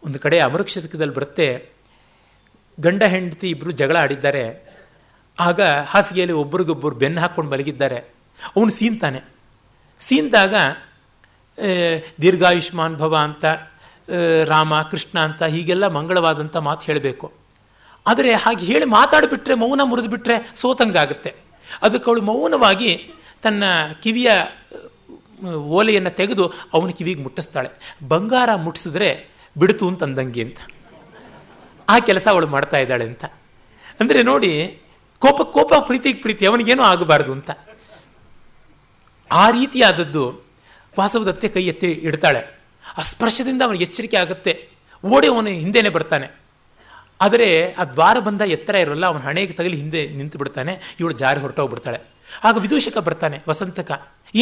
ಒಂದು 0.03 0.19
ಕಡೆ 0.19 0.37
ಅಮರಕ್ಷತಕದಲ್ಲಿ 0.41 1.15
ಬರುತ್ತೆ, 1.15 1.47
ಗಂಡ 2.79 3.03
ಹೆಂಡತಿ 3.07 3.47
ಇಬ್ಬರು 3.51 3.71
ಜಗಳ 3.71 3.97
ಆಡಿದ್ದಾರೆ. 3.97 4.45
ಆಗ 5.39 5.61
ಹಾಸಿಗೆಯಲ್ಲಿ 5.93 6.37
ಒಬ್ರಿಗೊಬ್ಬರು 6.43 6.97
ಬೆನ್ನು 6.97 7.21
ಹಾಕ್ಕೊಂಡು 7.21 7.51
ಮಲಗಿದ್ದಾರೆ. 7.51 7.99
ಅವನು 8.57 8.71
ಸೀನ್ತಾನೆ 8.71 9.21
ಸೀನ್ದಾಗ 10.03 10.55
ದೀರ್ಘಾಯುಷ್ಮಾನ್ 12.23 12.97
ಭವ 12.97 13.15
ಅಂತ 13.27 13.45
ರಾಮ, 14.45 14.75
ಕೃಷ್ಣ 14.91 15.17
ಅಂತ 15.19 15.43
ಹೀಗೆಲ್ಲ 15.55 15.87
ಮಂಗಳವಾದಂಥ 15.97 16.57
ಮಾತು 16.69 16.85
ಹೇಳಬೇಕು. 16.85 17.27
ಆದರೆ 18.07 18.35
ಹಾಗೆ 18.35 18.67
ಹೇಳಿ 18.67 18.85
ಮಾತಾಡಿಬಿಟ್ರೆ, 18.85 19.55
ಮೌನ 19.55 19.81
ಮುರಿದುಬಿಟ್ರೆ 19.85 20.53
ಸೋತಂಗಾಗುತ್ತೆ. 20.55 21.35
ಅದಕ್ಕೆ 21.83 22.11
ಅವಳು 22.11 22.23
ಮೌನವಾಗಿ 22.23 23.11
ತನ್ನ 23.43 23.65
ಕಿವಿಯ 24.03 24.31
ಓಲೆಯನ್ನು 25.57 26.11
ತೆಗೆದು 26.11 26.53
ಅವನ 26.75 26.91
ಕಿವಿಗೆ 26.91 27.23
ಮುಟ್ಟಿಸ್ತಾಳೆ. 27.23 27.99
ಬಂಗಾರ 28.09 28.55
ಮುಟ್ಟಿಸಿದ್ರೆ 28.55 29.29
ಬಿಡ್ತು 29.59 29.89
ಅಂತಂದಂಗೆ 29.89 30.43
ಅಂತ. 30.43 30.59
ಆ 31.89 31.99
ಕೆಲಸ 31.99 32.29
ಅವಳು 32.29 32.47
ಮಾಡ್ತಾ 32.47 32.77
ಇದ್ದಾಳೆ 32.77 33.05
ಅಂತ. 33.05 33.25
ಅಂದರೆ 34.01 34.23
ನೋಡಿ, 34.23 34.81
ಕೋಪ 35.19 35.43
ಕೋಪ 35.43 35.75
ಪ್ರೀತಿಗೆ 35.75 36.23
ಪ್ರೀತಿ, 36.23 36.47
ಅವನಿಗೇನೂ 36.47 36.83
ಆಗಬಾರ್ದು 36.83 37.33
ಅಂತ. 37.33 37.51
ಆ 39.33 39.51
ರೀತಿಯಾದದ್ದು 39.51 40.49
ವಾಸವದತ್ತೆ 40.99 41.49
ಕೈ 41.49 41.67
ಎತ್ತಿ 41.67 41.87
ಇಡ್ತಾಳೆ. 41.87 42.59
ಆ 42.99 43.03
ಸ್ಪರ್ಶದಿಂದ 43.03 43.63
ಅವನಿಗೆ 43.63 43.85
ಎಚ್ಚರಿಕೆ 43.85 44.17
ಆಗುತ್ತೆ. 44.17 44.69
ಓಡಿ 45.07 45.29
ಅವನು 45.29 45.49
ಹಿಂದೆನೆ 45.49 45.89
ಬರ್ತಾನೆ. 45.89 46.48
ಆದರೆ 47.21 47.49
ಆ 47.81 47.85
ದ್ವಾರ 47.95 48.17
ಬಂದ 48.29 48.43
ಎತ್ತರ 48.57 48.77
ಇರೋಲ್ಲ, 48.85 49.05
ಅವನ 49.11 49.21
ಹಣೆಗೆ 49.29 49.55
ತಗಲಿ 49.59 49.77
ಹಿಂದೆ 49.83 50.03
ನಿಂತು 50.19 50.37
ಬಿಡ್ತಾನೆ 50.43 50.73
ಇವಳು 51.01 51.15
ಜಾರಿ 51.23 51.41
ಹೊರಟೋಗ್ಬಿಡ್ತಾಳೆ. 51.45 52.01
ಆಗ 52.49 52.55
ವಿದೂಷಕ 52.65 52.97
ಬರ್ತಾನೆ, 53.07 53.37
ವಸಂತಕ, 53.51 53.91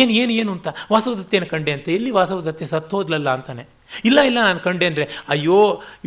ಏನು 0.00 0.12
ಏನು 0.20 0.32
ಏನು 0.40 0.50
ಅಂತ? 0.56 0.68
ವಾಸವದತ್ತೆಯನ್ನು 0.92 1.48
ಕಂಡೆ 1.52 1.72
ಅಂತ? 1.76 1.86
ಎಲ್ಲಿ 1.96 2.10
ವಾಸವದತ್ತೆ? 2.16 2.64
ಸತ್ತೋದ್ಲಲ್ಲ 2.72 3.28
ಅಂತಾನೆ. 3.36 3.64
ಇಲ್ಲ 4.08 4.18
ಇಲ್ಲ, 4.28 4.38
ನಾನು 4.48 4.60
ಕಂಡೆ 4.66 4.86
ಅಂದರೆ, 4.90 5.04
ಅಯ್ಯೋ, 5.34 5.58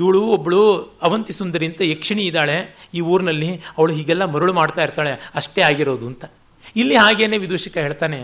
ಇವಳು 0.01 0.21
ಒಬ್ಬಳು 0.37 0.61
ಅವಂತಿ 1.07 1.33
ಸುಂದರಿ 1.39 1.67
ಅಂತ 1.71 1.81
ಯಕ್ಷಿಣಿ 1.93 2.23
ಇದ್ದಾಳೆ. 2.29 2.57
ಈ 2.97 3.01
ಊರಿನಲ್ಲಿ 3.11 3.51
ಅವಳು 3.77 3.93
ಹೀಗೆಲ್ಲ 3.99 4.25
ಮರುಳು 4.33 4.55
ಮಾಡ್ತಾ 4.59 4.81
ಇರ್ತಾಳೆ, 4.87 5.13
ಅಷ್ಟೇ 5.41 5.63
ಆಗಿರೋದು 5.69 6.07
ಅಂತ. 6.11 6.25
ಇಲ್ಲಿ 6.75 6.97
ಹಾಗೇನೆ 7.03 7.39
ವಿದೂಷಕ 7.45 7.75
ಹೇಳ್ತಾನೆ, 7.85 8.19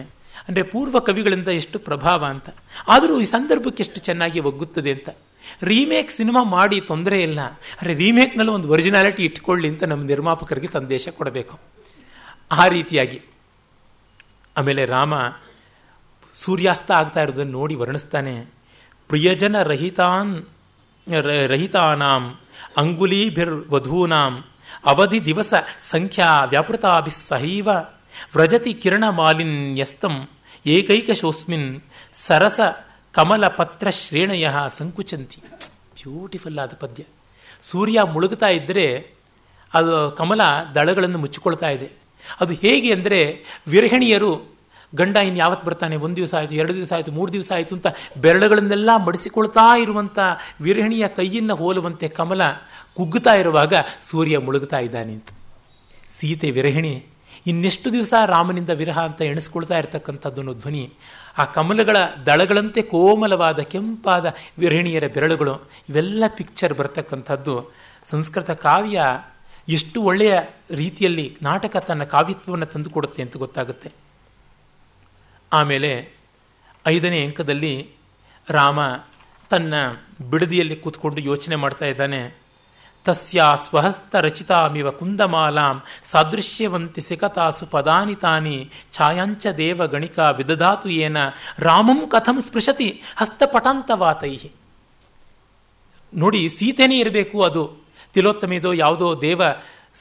ಅಂದರೆ 0.48 0.64
ಪೂರ್ವ 0.74 1.00
ಕವಿಗಳಿಂದ 1.08 1.50
ಎಷ್ಟು 1.62 1.78
ಪ್ರಭಾವ 1.88 2.22
ಅಂತ. 2.34 2.50
ಆದರೂ 2.96 3.14
ಈ 3.26 3.28
ಸಂದರ್ಭಕ್ಕೆ 3.38 3.82
ಎಷ್ಟು 3.86 4.00
ಚೆನ್ನಾಗಿ 4.10 4.40
ಒಗ್ಗುತ್ತದೆ 4.50 4.92
ಅಂತ. 4.98 5.10
ರೀಮೇಕ್ 5.62 6.12
ಸಿನಿಮಾ 6.12 6.44
ಮಾಡಿ 6.44 6.82
ತೊಂದರೆ 6.82 7.22
ಇಲ್ಲ. 7.22 7.42
ಅಂದರೆ 7.42 7.94
ರೀಮೇಕ್ನಲ್ಲಿ 7.94 8.54
ಒಂದು 8.54 8.70
ಒರಿಜಿನಾಲಿಟಿ 8.70 9.24
ಇಟ್ಕೊಳ್ಳಿ 9.24 9.68
ಅಂತ 9.68 9.84
ನಮ್ಮ 9.84 10.04
ನಿರ್ಮಾಪಕರಿಗೆ 10.04 10.68
ಸಂದೇಶ 10.68 11.08
ಕೊಡಬೇಕು. 11.08 11.60
ಆ 12.52 12.68
ರೀತಿಯಾಗಿ. 12.68 13.22
ಆಮೇಲೆ 14.58 14.86
ರಾಮ 14.86 15.14
ಸೂರ್ಯಾಸ್ತ 16.34 16.92
ಆಗ್ತಾ 16.92 17.22
ಇರೋದನ್ನು 17.22 17.52
ನೋಡಿ 17.52 17.76
ವರ್ಣಿಸ್ತಾನೆ. 17.76 18.54
ಪ್ರಿಯಜನ 19.08 19.62
ರಹಿತಾನ್ 19.62 20.46
ರಹಿತಾನಾಂ, 21.48 22.40
ಅಂಗುಲೀಭಿರ್ 22.78 23.70
ವಧೂನಾಂ, 23.70 24.44
ಅವಧಿ 24.86 25.26
ದಿವಸ 25.26 25.54
ಸಂಖ್ಯಾ 25.80 26.44
ವ್ಯಾಪೃತಾಭಿಸ್ಸಹೈವ 26.44 27.70
ವ್ರಜತಿ 28.36 28.74
ಕಿರಣ 28.74 29.04
ಮಾಲಿನ್ಯಸ್ತಂ 29.10 30.30
ಏಕೈಕಶೋಸ್ಮಿನ್ 30.66 31.82
ಸರಸ 32.14 32.60
ಕಮಲ 33.16 33.48
ಪತ್ರ 33.48 33.90
ಶ್ರೇಣಯ 33.90 34.48
ಸಂಕುಚಂತಿ. 34.78 35.42
ಬ್ಯೂಟಿಫುಲ್ 35.96 36.60
ಆದ 36.60 36.74
ಪದ್ಯ. 36.80 37.04
ಸೂರ್ಯ 37.64 38.00
ಮುಳುಗುತ್ತಾ 38.14 38.48
ಇದ್ದರೆ 38.48 38.86
ಅದು 39.74 40.12
ಕಮಲ 40.12 40.42
ದಳಗಳನ್ನು 40.76 41.18
ಮುಚ್ಚಿಕೊಳ್ತಾ 41.18 41.70
ಇದೆ. 41.70 41.90
ಅದು 42.40 42.54
ಹೇಗೆ 42.54 42.94
ಅಂದರೆ 42.94 43.20
ವಿರಹಿಣಿಯರು, 43.68 44.32
ಗಂಡ 44.96 45.18
ಇನ್ನು 45.18 45.40
ಯಾವತ್ತು 45.40 45.68
ಬರ್ತಾನೆ? 45.68 45.96
ಒಂದು 45.96 46.16
ದಿವಸ 46.16 46.36
ಆಯಿತು, 46.36 46.56
ಎರಡು 46.56 46.74
ದಿವಸ 46.76 46.94
ಆಯಿತು, 46.94 47.12
ಮೂರು 47.12 47.34
ದಿವಸ 47.34 47.52
ಆಯಿತು 47.56 47.76
ಅಂತ 47.76 47.88
ಬೆರಳುಗಳನ್ನೆಲ್ಲ 48.22 48.90
ಮಡಿಸಿಕೊಳ್ತಾ 48.98 49.78
ಇರುವಂಥ 49.78 50.20
ವಿರಹಿಣಿಯ 50.62 51.08
ಕೈಯನ್ನು 51.08 51.56
ಹೋಲುವಂತೆ 51.56 52.08
ಕಮಲ 52.08 52.42
ಕುಗ್ಗುತ್ತಾ 52.94 53.34
ಇರುವಾಗ 53.34 53.74
ಸೂರ್ಯ 54.04 54.38
ಮುಳುಗುತ್ತಾ 54.38 54.80
ಇದ್ದಾನೆ 54.80 55.14
ಅಂತ. 55.14 55.30
ಸೀತೆ 56.10 56.52
ವಿರಹಿಣಿ, 56.52 57.06
ಇನ್ನೆಷ್ಟು 57.48 57.94
ದಿವಸ 57.94 58.14
ರಾಮನಿಂದ 58.26 58.70
ವಿರಹ 58.70 59.00
ಅಂತ 59.00 59.22
ಎಣಿಸ್ಕೊಳ್ತಾ 59.22 59.78
ಇರತಕ್ಕಂಥದ್ದನ್ನು 59.78 60.54
ಧ್ವನಿ 60.54 60.94
ಆ 61.38 61.44
ಕಮಲಗಳ 61.44 61.98
ದಳಗಳಂತೆ 62.26 62.82
ಕೋಮಲವಾದ, 62.82 63.60
ಕೆಂಪಾದ 63.60 64.26
ವಿರಣಿಯರ 64.60 65.03
ಬೆರಳುಗಳು, 65.14 65.56
ಇವೆಲ್ಲ 65.90 66.24
ಪಿಕ್ಚರ್ 66.28 66.74
ಬರ್ತಕ್ಕಂಥದ್ದು. 66.74 67.72
ಸಂಸ್ಕೃತ 68.10 68.52
ಕಾವ್ಯ 68.52 69.02
ಎಷ್ಟು 69.70 70.02
ಒಳ್ಳೆಯ 70.02 70.40
ರೀತಿಯಲ್ಲಿ 70.72 71.38
ನಾಟಕ 71.41 71.78
ತನ್ನ 71.78 72.03
ಕಾವ್ಯತ್ವವನ್ನು 72.03 72.66
ತಂದುಕೊಡುತ್ತೆ 72.66 73.22
ಅಂತ 73.22 73.38
ಗೊತ್ತಾಗುತ್ತೆ. 73.38 73.91
ಆಮೇಲೆ 75.53 76.10
ಐದನೇ 76.88 77.26
ಅಂಕದಲ್ಲಿ 77.26 77.90
ರಾಮ 78.49 78.80
ತನ್ನ 79.49 79.74
ಬಿಡದಿಯಲ್ಲಿ 80.30 80.76
ಕೂತ್ಕೊಂಡು 80.76 81.22
ಯೋಚನೆ 81.22 81.56
ಮಾಡ್ತಾ 81.56 81.86
ಇದ್ದಾನೆ. 81.86 82.45
ತಸ್ಯ 83.06 83.44
ಸ್ವಹಸ್ತ 83.64 84.15
ರಚಿತಾಮಿವ 84.15 84.91
ಕುಂದಮಾಲಾಂ, 84.91 85.84
ಸಾದೃಶ್ಯವಂತಿ 86.11 87.02
ಸಿಕತಾಸು 87.02 87.65
ಪದಾನಿ 87.65 88.15
ತಾನಿ, 88.15 88.69
ಛಾಯಾಂಚ 88.94 89.48
ದೇವ 89.48 89.88
ಗಣಿಕ 89.88 90.19
ವಿದಧಾತು 90.19 90.90
ಏನ, 90.90 91.18
ರಾಮಂ 91.60 92.10
ಕಥಂ 92.10 92.41
ಸ್ಪೃಶತಿ 92.41 93.03
ಹಸ್ತಪಟಾಂತವಾತೈ 93.15 94.40
ನೋಡಿ, 96.14 96.49
ಸೀತೆನೇ 96.49 96.99
ಇರಬೇಕು 96.99 97.41
ಅದು. 97.41 97.64
ತಿಲೋತ್ತಮಿದೋ 98.14 98.73
ಯಾವುದೋ 98.73 99.22
ದೇವ 99.22 99.41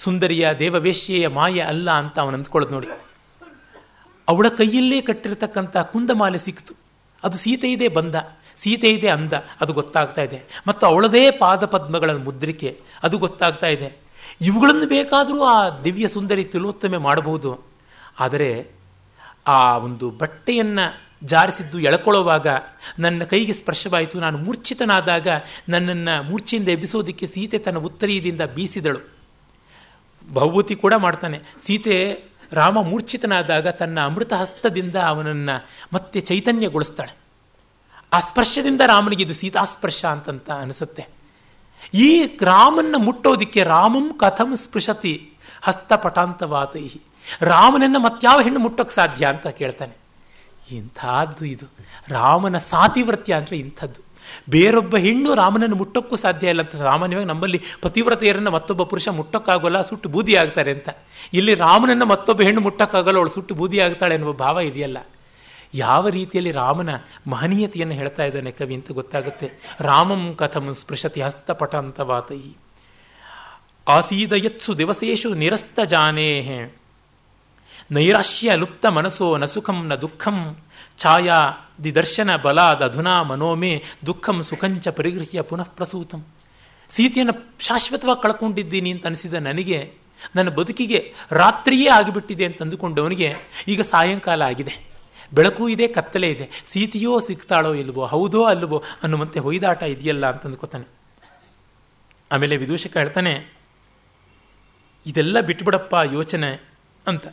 ಸುಂದರಿಯ 0.02 0.48
ದೇವವೇಶ್ಯೆಯ 0.58 1.28
ಮಾಯೆ 1.28 1.60
ಅಲ್ಲ 1.60 1.90
ಅಂತ 1.90 2.18
ಅವನು 2.18 2.36
ಅಂದ್ಕೊಳ್ಳೋದು 2.36 2.74
ನೋಡಿ. 2.74 2.86
ಅವಳ 4.28 4.48
ಕೈಯಲ್ಲೇ 4.48 5.00
ಕಟ್ಟಿರತಕ್ಕಂಥ 5.00 5.76
ಕುಂದಮಾಲೆ 5.76 6.38
ಸಿಕ್ತು. 6.38 6.74
ಅದು 7.24 7.36
ಸೀತೆ 7.36 7.72
ಇದೆ 7.72 7.88
ಬಂದ. 7.88 8.14
ಸೀತೆ 8.56 8.88
ಇದೆ 8.88 9.08
ಅಂದ, 9.08 9.32
ಅದು 9.60 9.72
ಗೊತ್ತಾಗ್ತಾ 9.72 10.22
ಇದೆ. 10.22 10.42
ಮತ್ತು 10.66 10.86
ಅವಳದೇ 10.86 11.30
ಪಾದ 11.30 11.64
ಪದ್ಮಗಳ 11.64 12.10
ಮುದ್ರಿಕೆ, 12.10 12.80
ಅದು 13.02 13.18
ಗೊತ್ತಾಗ್ತಾ 13.18 13.66
ಇದೆ. 13.66 14.04
ಇವುಗಳನ್ನು 14.40 14.86
ಬೇಕಾದರೂ 14.86 15.42
ಆ 15.42 15.80
ದಿವ್ಯ 15.80 16.08
ಸುಂದರಿ 16.08 16.44
ತಿಲೋತ್ತಮೆ 16.44 16.96
ಮಾಡಬಹುದು. 16.96 17.64
ಆದರೆ 18.20 18.70
ಆ 19.46 19.78
ಒಂದು 19.78 20.10
ಬಟ್ಟೆಯನ್ನು 20.10 21.04
ಜಾರಿಸಿದ್ದು 21.24 21.80
ಎಳಕೊಳ್ಳುವಾಗ 21.80 22.46
ನನ್ನ 22.98 23.24
ಕೈಗೆ 23.24 23.52
ಸ್ಪರ್ಶವಾಯಿತು. 23.52 24.20
ನಾನು 24.20 24.38
ಮೂರ್ಛಿತನಾದಾಗ 24.38 25.28
ನನ್ನನ್ನು 25.68 26.22
ಮೂರ್ಛೆಯಿಂದ 26.22 26.68
ಎಬ್ಬಿಸೋದಕ್ಕೆ 26.68 27.26
ಸೀತೆ 27.26 27.58
ತನ್ನ 27.58 27.78
ಉತ್ತರೀಯದಿಂದ 27.78 28.40
ಬೀಸಿದಳು. 28.40 28.98
ಭೌಭೂತಿ 30.32 30.76
ಕೂಡ 30.76 30.94
ಮಾಡ್ತಾನೆ. 30.94 31.40
ಸೀತೆ 31.60 32.24
ರಾಮ 32.52 32.82
ಮೂರ್ಛಿತನಾದಾಗ 32.82 33.68
ತನ್ನ 33.68 34.00
ಅಮೃತ 34.00 34.32
ಹಸ್ತದಿಂದ 34.32 34.96
ಅವನನ್ನು 34.96 35.66
ಮತ್ತೆ 35.92 36.20
ಚೈತನ್ಯಗೊಳಿಸ್ತಾಳೆ. 36.20 37.23
ಆ 38.12 38.20
ಸ್ಪರ್ಶದಿಂದ 38.20 38.80
ರಾಮನಿಗೆ 38.86 39.22
ಇದು 39.22 39.34
ಸೀತಾಸ್ಪರ್ಶ 39.34 40.04
ಅಂತಂತ 40.04 40.50
ಅನಿಸುತ್ತೆ. 40.50 41.08
ಈ 41.94 42.26
ರಾಮನ್ನ 42.26 42.94
ಮುಟ್ಟೋದಿಕ್ಕೆ 42.98 43.62
ರಾಮಂ 43.62 44.18
ಕಥಂ 44.18 44.56
ಸ್ಪೃಶತಿ 44.56 45.32
ಹಸ್ತಪಟಾಂತವಾತೈ 45.62 46.90
ರಾಮನನ್ನ 47.42 47.96
ಮತ್ಯಾವ 47.98 48.40
ಹೆಣ್ಣು 48.40 48.60
ಮುಟ್ಟೋಕೆ 48.60 48.94
ಸಾಧ್ಯ 48.94 49.26
ಅಂತ 49.26 49.46
ಕೇಳ್ತಾನೆ. 49.46 49.96
ಇಂಥದ್ದು 50.76 51.44
ಇದು. 51.44 51.66
ರಾಮನ 52.08 52.58
ಸಾತಿವ್ರತ್ಯ 52.58 53.34
ಅಂದರೆ 53.34 53.56
ಇಂಥದ್ದು. 53.56 54.00
ಬೇರೊಬ್ಬ 54.50 54.96
ಹೆಣ್ಣು 54.96 55.34
ರಾಮನನ್ನು 55.34 55.76
ಮುಟ್ಟೋಕ್ಕೂ 55.76 56.16
ಸಾಧ್ಯ 56.16 56.48
ಇಲ್ಲ 56.48 56.62
ಅಂತ 56.62 56.76
ಸಾಮಾನ್ಯವಾಗಿ 56.76 57.28
ನಮ್ಮಲ್ಲಿ 57.28 57.60
ಪತಿವ್ರತೆಯರನ್ನ 57.82 58.48
ಮತ್ತೊಬ್ಬ 58.48 58.82
ಪುರುಷ 58.82 59.08
ಮುಟ್ಟೋಕ್ಕಾಗೋಲ್ಲ, 59.08 59.80
ಸುಟ್ಟು 59.80 60.08
ಬೂದಿ 60.08 60.36
ಆಗ್ತಾರೆ 60.36 60.72
ಅಂತ. 60.72 60.88
ಇಲ್ಲಿ 61.32 61.54
ರಾಮನನ್ನ 61.54 62.02
ಮತ್ತೊಬ್ಬ 62.02 62.42
ಹೆಣ್ಣು 62.42 62.60
ಮುಟ್ಟಕ್ಕಾಗಲ್ಲ, 62.60 63.18
ಅವಳು 63.18 63.30
ಸುಟ್ಟು 63.30 63.54
ಬೂದಿ 63.54 63.80
ಆಗ್ತಾಳೆ 63.80 64.14
ಎನ್ನುವ 64.14 64.32
ಭಾವ 64.32 64.60
ಇದೆಯಲ್ಲ. 64.60 64.98
ಯಾವ 65.74 66.08
ರೀತಿಯಲ್ಲಿ 66.08 66.52
ರಾಮನ 66.52 66.90
ಮಹನೀಯತೆಯನ್ನು 67.26 67.94
ಹೇಳ್ತಾ 67.94 68.24
ಇದ್ದಾನೆ 68.24 68.50
ಕವಿ 68.50 68.74
ಅಂತ 68.74 68.92
ಗೊತ್ತಾಗುತ್ತೆ. 68.92 69.48
ರಾಮಂ 69.80 70.34
ಕಥಂ 70.34 70.74
ಸ್ಪೃಶತಿ 70.74 71.20
ಹಸ್ತಪಟ 71.20 71.74
ಅಂತ 71.74 72.00
ವಾತೈ 72.00 72.40
ಆಸೀದಯತ್ಸು 73.88 74.78
ದಿವಸೇಶು 74.78 75.34
ನಿರಸ್ತ 75.34 75.80
ಜಾನೇಹೆ. 75.80 76.84
ನೈರಾಶ್ಯ 77.92 78.56
ಲುಪ್ತ 78.56 78.86
ಮನಸೋ 78.86 79.36
ನ 79.36 79.44
ಸುಖಂ 79.44 79.86
ನ 79.86 79.94
ದುಃಖಂ. 79.94 80.56
ಛಾಯಾ 80.98 81.68
ದಿದರ್ಶನ 81.84 82.36
ಬಲಾದ 82.36 82.82
ಅಧುನಾ 82.82 83.22
ಮನೋಮೇ 83.22 83.82
ದುಃಖಂ 84.06 84.42
ಸುಖಂಚ 84.42 84.88
ಪರಿಗೃಹ್ಯ 84.88 85.42
ಪುನಃ 85.42 85.68
ಪ್ರಸೂತಂ. 85.76 86.24
ಸೀತೆಯನ್ನು 86.90 87.34
ಶಾಶ್ವತವಾಗಿ 87.58 88.22
ಕಳ್ಕೊಂಡಿದ್ದೀನಿ 88.22 88.90
ಅಂತ 88.90 89.06
ಅನಿಸಿದ 89.06 89.34
ನನಗೆ, 89.34 89.92
ನನ್ನ 90.36 90.48
ಬದುಕಿಗೆ 90.48 91.14
ರಾತ್ರಿಯೇ 91.32 91.88
ಆಗಿಬಿಟ್ಟಿದೆ 91.88 92.44
ಅಂತ 92.44 92.62
ಅಂದುಕೊಂಡವನಿಗೆ 92.62 93.36
ಈಗ 93.68 93.80
ಸಾಯಂಕಾಲ 93.80 94.42
ಆಗಿದೆ. 94.42 94.93
ಬೆಳಕು 95.34 95.64
ಇದೆ, 95.68 95.86
ಕತ್ತಲೆ 95.88 96.28
ಇದೆ. 96.30 96.46
ಸೀತೆಯೋ 96.72 97.12
ಸಿಗ್ತಾಳೋ 97.18 97.72
ಇಲ್ವೋ, 97.74 98.02
ಹೌದೋ 98.06 98.42
ಅಲ್ವೋ 98.44 98.78
ಅನ್ನುವಂತೆ 99.02 99.38
ಹೊಯ್ದಾಟ 99.40 99.82
ಇದೆಯಲ್ಲ 99.94 100.24
ಅಂತ 100.32 100.42
ಅಂದ್ಕೋತಾನೆ 100.46 100.86
ಆಮೇಲೆ 102.30 102.54
ವಿದೂಷಕ 102.56 102.96
ಹೇಳ್ತಾನೆ, 102.96 103.32
ಇದೆಲ್ಲ 105.06 105.36
ಬಿಟ್ಬಿಡಪ್ಪ 105.40 105.94
ಯೋಚನೆ 106.12 106.50
ಅಂತ. 107.06 107.26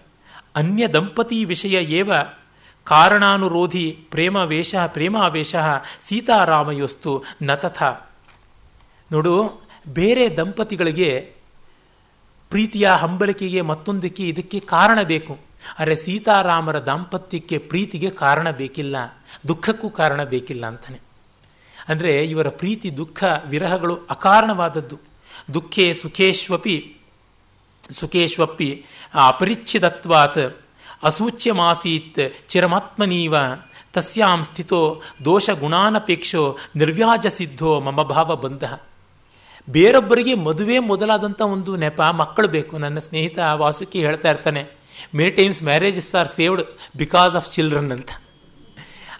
ಅನ್ಯ 0.56 0.84
ದಂಪತಿ 0.88 1.40
ವಿಷಯ 1.45 1.76
ಏವ? 1.99 2.11
ಕಾರಣಾನುರೋಧಿ 2.88 3.86
ಪ್ರೇಮ 4.11 4.38
ವೇಷ 4.52 4.76
ಪ್ರೇಮಾವೇಶ 4.88 5.56
ಸೀತಾರಾಮಯೋಸ್ತು 6.02 7.11
ನತಥ 7.41 7.82
ನೋಡು, 9.11 9.36
ಬೇರೆ 9.90 10.26
ದಂಪತಿಗಳಿಗೆ 10.38 11.11
ಪ್ರೀತಿಯ 12.52 12.88
ಹಂಬಲಿಕೆಗೆ 13.02 13.61
ಮತ್ತೊಂದಕ್ಕೆ 13.61 14.23
ಇದಕ್ಕೆ 14.28 14.60
ಕಾರಣ 14.60 14.99
ಬೇಕು. 15.03 15.34
ಆದರೆ 15.80 15.96
ಸೀತಾರಾಮರ 15.96 16.78
ದಾಂಪತ್ಯಕ್ಕೆ 16.80 17.58
ಪ್ರೀತಿಗೆ 17.58 18.10
ಕಾರಣ 18.10 18.48
ಬೇಕಿಲ್ಲ, 18.52 18.96
ದುಃಖಕ್ಕೂ 19.48 19.90
ಕಾರಣ 19.90 20.24
ಬೇಕಿಲ್ಲ 20.24 20.66
ಅಂತಾನೆ. 20.66 21.00
ಅಂದರೆ 21.90 22.12
ಇವರ 22.26 22.48
ಪ್ರೀತಿ, 22.50 22.98
ದುಃಖ, 22.98 23.24
ವಿರಹಗಳು 23.46 23.96
ಅಕಾರಣವಾದದ್ದು. 24.10 24.98
ದುಃಖೇ 25.54 25.94
ಸುಖೇಶ್ವಪಿ 25.94 26.76
ಸುಖೇಶ್ವಪ್ಪಿ 28.00 28.70
ಅಪರಿಚ್ಛಿದತ್ವಾತ್, 29.28 30.44
ಅಸೂಚ್ಯಮಾಸೀತ್, 31.04 32.24
ಚಿರಮಾತ್ಮನೀವ, 32.50 33.36
ತಸ್ಯಾಂ 33.94 34.44
ಸ್ಥಿತೋ 34.44 35.02
ದೋಷ 35.26 35.50
ಗುಣಾನಪೇಕ್ಷೋ 35.60 36.44
ನಿರ್ವ್ಯಾಜ 36.76 37.28
ಸಿದ್ಧೋ 37.28 37.72
ಮಮ 37.80 38.02
ಭಾವ 38.02 38.36
ಬಂಧ. 38.36 38.64
ಬೇರೊಬ್ಬರಿಗೆ 39.68 40.34
ಮದುವೆ 40.34 40.78
ಮೊದಲಾದಂಥ 40.80 41.42
ಒಂದು 41.56 41.72
ನೆಪ 41.76 42.02
ಮಕ್ಕಳು 42.02 42.48
ಬೇಕು. 42.48 42.74
ನನ್ನ 42.78 43.00
ಸ್ನೇಹಿತ 43.00 43.40
ವಾಸುಕಿ 43.54 44.00
ಹೇಳ್ತಾ 44.00 44.30
ಇರ್ತಾನೆ 44.30 44.64
many 45.15 45.32
times 45.32 45.64
marriages 45.64 46.15
are 46.15 46.28
saved 46.28 46.64
because 46.98 47.36
of 47.36 47.52
children 47.53 47.91
ಅಂತ. 47.91 48.10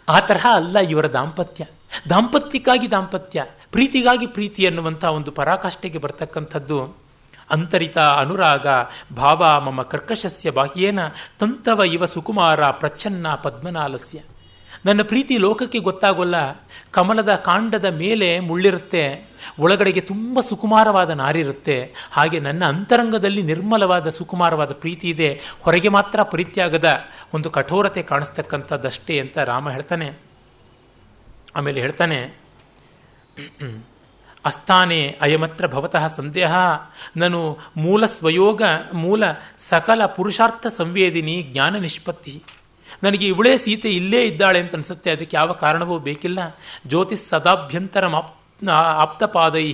ಆ 0.10 0.20
ತರಹ 0.20 0.48
ಅಲ್ಲ 0.54 0.80
ಇವರ 0.80 1.08
ದಾಂಪತ್ಯ. 1.12 1.66
ದಾಂಪತ್ಯಕ್ಕಾಗಿ 2.10 2.92
ದಾಂಪತ್ಯ, 2.92 3.44
ಪ್ರೀತಿಗಾಗಿ 3.72 4.28
ಪ್ರೀತಿ 4.28 4.66
ಅನ್ನುವಂಥ 4.66 5.04
ಒಂದು 5.04 5.32
ಪರಾಕಾಷ್ಠೆಗೆ 5.32 5.98
ಬರ್ತಕ್ಕಂಥದ್ದು 5.98 6.78
ಅಂತರಿತ 7.52 7.98
ಅನುರಾಗ 7.98 8.68
ಭಾವ 9.16 9.62
ಮಮ 9.62 9.82
ಕರ್ಕಶಸ್ಯ 9.82 10.52
ಬಾಹ್ಯೇನ 10.52 11.00
ತಂತವ 11.40 11.82
ಇವ 11.94 12.06
ಸುಕುಮಾರ 12.06 12.70
ಪ್ರಚ್ಛನ್ನ 12.82 13.28
ಪದ್ಮನಾಲಸ್ಯ. 13.36 14.20
ನನ್ನ 14.86 15.02
ಪ್ರೀತಿ 15.02 15.38
ಲೋಕಕ್ಕೆ 15.38 15.80
ಗೊತ್ತಾಗೋಲ್ಲ. 15.80 16.36
ಕಮಲದ 16.92 17.36
ಕಾಂಡದ 17.36 17.86
ಮೇಲೆ 17.86 18.40
ಮುಳ್ಳಿರುತ್ತೆ. 18.40 19.04
ಒಳಗಡೆಗೆ 19.60 20.02
ತುಂಬ 20.02 20.40
ಸುಕುಮಾರವಾದ 20.40 21.10
ನಾರಿರುತ್ತೆ. 21.10 21.94
ಹಾಗೆ 22.12 22.40
ನನ್ನ 22.40 22.66
ಅಂತರಂಗದಲ್ಲಿ 22.66 23.42
ನಿರ್ಮಲವಾದ 23.42 24.10
ಸುಕುಮಾರವಾದ 24.10 24.74
ಪ್ರೀತಿ 24.74 25.10
ಇದೆ. 25.10 25.30
ಹೊರಗೆ 25.62 25.90
ಮಾತ್ರ 25.90 26.24
ಪರಿತ್ಯಾಗದ 26.24 26.90
ಒಂದು 27.34 27.50
ಕಠೋರತೆ 27.50 28.04
ಕಾಣಿಸ್ತಕ್ಕಂಥದ್ದಷ್ಟೇ 28.04 29.20
ಅಂತ 29.20 29.38
ರಾಮ 29.38 29.70
ಹೇಳ್ತಾನೆ. 29.70 30.08
ಆಮೇಲೆ 31.56 31.82
ಹೇಳ್ತಾನೆ, 31.82 32.20
ಅಸ್ಥಾನೆ 34.46 35.18
ಅಯಮತ್ರ 35.22 35.68
ಭವತಃ 35.68 36.08
ಸಂದೇಹ. 36.08 36.54
ನಾನು 37.18 37.58
ಮೂಲ 37.78 38.06
ಸ್ವಯೋಗ, 38.06 38.62
ಮೂಲ 38.94 39.24
ಸಕಲ 39.60 40.06
ಪುರುಷಾರ್ಥ 40.06 40.68
ಸಂವೇದಿನಿ 40.68 41.50
ಜ್ಞಾನ 41.54 41.76
ನಿಷ್ಪತ್ತಿ. 41.78 42.44
ನನಗೆ 43.04 43.26
ಇವಳೇ 43.28 43.54
ಸೀತೆ 43.58 43.90
ಇಲ್ಲೇ 43.92 44.22
ಇದ್ದಾಳೆ 44.26 44.60
ಅಂತ 44.60 44.74
ಅನಿಸುತ್ತೆ, 44.74 45.10
ಅದಕ್ಕೆ 45.12 45.38
ಯಾವ 45.38 45.52
ಕಾರಣವೂ 45.54 45.98
ಬೇಕಿಲ್ಲ. 46.00 46.40
ಜ್ಯೋತಿಸ್ 46.88 47.26
ಸದಾಭ್ಯಂತರ 47.30 48.06
ಆಪ್ತಪಾದೈ 49.04 49.68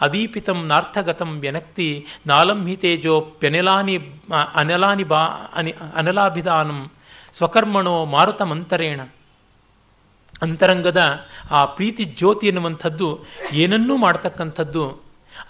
ಅದೀಪಿತಂ 0.00 0.58
ನಾರ್ಥಗತಂ 0.66 1.30
ವ್ಯನಕ್ತಿ 1.40 1.88
ನಾಲಂಹಿತೇಜೋಪ್ಯನಿಲಾನಿ 2.26 3.96
ಅನಲಾನಿ 4.54 5.04
ಬಾ, 5.04 5.22
ಅನಿ, 5.54 5.72
ಅನಲಾಭಿಧಾನಂ 5.94 6.80
ಸ್ವಕರ್ಮಣೋ 7.32 7.96
ಮಾರುತಮಂತರೇಣ. 8.04 9.00
ಅಂತರಂಗದ 10.42 11.00
ಆ 11.50 11.64
ಪ್ರೀತಿ 11.64 12.04
ಜ್ಯೋತಿ 12.04 12.46
ಎನ್ನುವಂಥದ್ದು 12.46 13.08
ಏನನ್ನೂ 13.52 13.96
ಮಾಡ್ತಕ್ಕಂಥದ್ದು, 13.96 14.84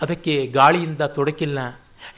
ಅದಕ್ಕೆ 0.01 0.35
ಗಾಳಿಯಿಂದ 0.47 1.03
ತೊಡಕಿಲ್ಲ. 1.17 1.59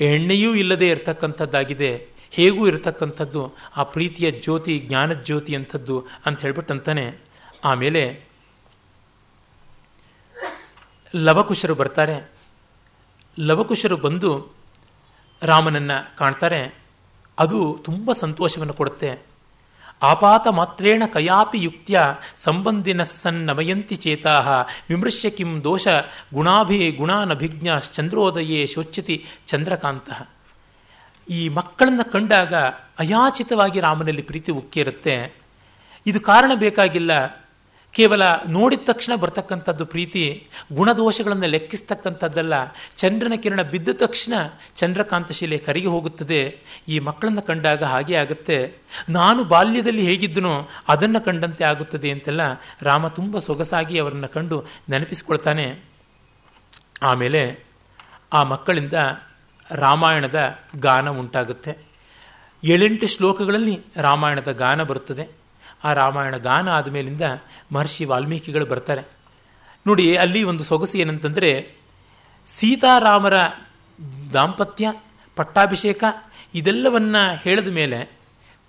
ಎಣ್ಣೆಯೂ 0.00 0.54
ಇಲ್ಲದೆ 0.54 0.88
ಇರತಕ್ಕಂಥದ್ದಾಗಿದೆ. 0.88 1.92
ಹೇಗೂ 2.32 2.68
ಇರತಕ್ಕಂಥದ್ದು 2.68 3.52
ಆ 3.76 3.82
ಪ್ರೀತಿಯ 3.82 4.30
ಜ್ಯೋತಿ 4.30 4.78
ಜ್ಞಾನ 4.78 5.12
ಜ್ಯೋತಿ 5.12 5.56
ಅಂಥದ್ದು 5.56 6.04
ಅಂತ 6.26 6.42
ಹೇಳ್ಬಿಟ್ಟಂತಾನೆ. 6.42 7.18
ಆಮೇಲೆ 7.64 8.24
ಲವಕುಶರು 11.16 11.74
ಬರ್ತಾರೆ. 11.74 12.32
ಲವಕುಶರು 13.40 13.96
ಬಂದು 13.96 14.52
ರಾಮನನ್ನು 15.42 16.16
ಕಾಣ್ತಾರೆ. 16.16 16.82
ಅದು 17.38 17.78
ತುಂಬ 17.84 18.12
ಸಂತೋಷವನ್ನು 18.12 18.72
ಕೊಡುತ್ತೆ. 18.72 19.32
ಆಪಾತ 20.02 20.48
ಮಾತ್ರೇಣ 20.48 21.02
ಕಯಾಪಿ 21.12 21.58
ಯುಕ್ತ್ಯ 21.62 22.00
ಸಂಬಂಧಿನ 22.36 23.02
ಸನ್ನಮಯಂತಿ 23.02 23.96
ಚೇತಾಹ 23.96 24.48
ವಿಮೃಶ್ಯ 24.88 25.30
ಕಿಂ 25.30 25.64
ದೋಷ 25.64 25.88
ಗುಣಾಭಿ 26.34 26.90
ಗುಣಾನಭಿಜ್ಞ 26.90 27.68
ಚಂದ್ರೋದಯೇ 27.92 28.66
ಶೋಚ್ಯತಿ 28.66 29.24
ಚಂದ್ರಕಾಂತ. 29.46 30.10
ಈ 31.32 31.48
ಮಕ್ಕಳನ್ನು 31.48 32.12
ಕಂಡಾಗ 32.12 32.54
ಅಯಾಚಿತವಾಗಿ 32.98 33.80
ರಾಮನಲ್ಲಿ 33.80 34.22
ಪ್ರೀತಿ 34.22 34.52
ಉಕ್ಕಿರುತ್ತೆ. 34.52 35.36
ಇದು 36.06 36.20
ಕಾರಣ 36.20 36.52
ಬೇಕಾಗಿಲ್ಲ. 36.54 37.42
ಕೇವಲ 37.92 38.22
ನೋಡಿದ 38.48 38.78
ತಕ್ಷಣ 38.84 39.14
ಬರ್ತಕ್ಕಂಥದ್ದು 39.14 39.86
ಪ್ರೀತಿ, 39.86 40.46
ಗುಣದೋಷಗಳನ್ನು 40.72 41.46
ಲೆಕ್ಕಿಸ್ತಕ್ಕಂಥದ್ದಲ್ಲ. 41.46 42.54
ಚಂದ್ರನ 42.96 43.32
ಕಿರಣ 43.42 43.62
ಬಿದ್ದ 43.62 43.88
ತಕ್ಷಣ 43.92 44.34
ಚಂದ್ರಕಾಂತ 44.76 45.32
ಶಿಲೆ 45.32 45.58
ಕರಿಗೆ 45.58 45.86
ಹೋಗುತ್ತದೆ. 45.86 46.58
ಈ 46.88 46.98
ಮಕ್ಕಳನ್ನು 46.98 47.42
ಕಂಡಾಗ 47.42 47.82
ಹಾಗೆ 47.84 48.16
ಆಗುತ್ತೆ. 48.16 48.76
ನಾನು 49.08 49.44
ಬಾಲ್ಯದಲ್ಲಿ 49.44 50.02
ಹೇಗಿದ್ದನೋ 50.02 50.68
ಅದನ್ನು 50.88 51.20
ಕಂಡಂತೆ 51.20 51.64
ಆಗುತ್ತದೆ 51.64 52.10
ಅಂತೆಲ್ಲ 52.10 52.40
ರಾಮ 52.82 53.06
ತುಂಬ 53.08 53.38
ಸೊಗಸಾಗಿ 53.38 53.98
ಅವರನ್ನು 53.98 54.28
ಕಂಡು 54.28 54.64
ನೆನಪಿಸಿಕೊಳ್ತಾನೆ. 54.88 55.66
ಆಮೇಲೆ 57.02 57.64
ಆ 58.32 58.42
ಮಕ್ಕಳಿಂದ 58.42 58.92
ರಾಮಾಯಣದ 59.72 60.58
ಗಾನ 60.80 61.08
ಉಂಟಾಗುತ್ತೆ. 61.10 61.78
ಏಳೆಂಟು 62.64 63.06
ಶ್ಲೋಕಗಳಲ್ಲಿ 63.06 63.80
ರಾಮಾಯಣದ 63.96 64.52
ಗಾನ 64.52 64.82
ಬರುತ್ತದೆ. 64.82 65.28
ಆ 65.84 65.92
ರಾಮಾಯಣ 65.92 66.36
ಗಾನ 66.36 66.68
ಆದಮೇಲಿಂದ 66.68 67.22
ಮಹರ್ಷಿ 67.72 68.04
ವಾಲ್ಮೀಕಿಗಳು 68.04 68.66
ಬರ್ತಾರೆ. 68.66 69.02
ನೋಡಿ, 69.86 70.16
ಅಲ್ಲಿ 70.16 70.42
ಒಂದು 70.42 70.64
ಸೊಗಸು 70.64 70.98
ಏನಂತಂದರೆ, 70.98 71.74
ಸೀತಾರಾಮರ 72.48 73.34
ದಾಂಪತ್ಯ, 74.32 74.92
ಪಟ್ಟಾಭಿಷೇಕ, 75.36 76.04
ಇದೆಲ್ಲವನ್ನ 76.54 77.16
ಹೇಳಿದ 77.42 77.68
ಮೇಲೆ 77.68 78.21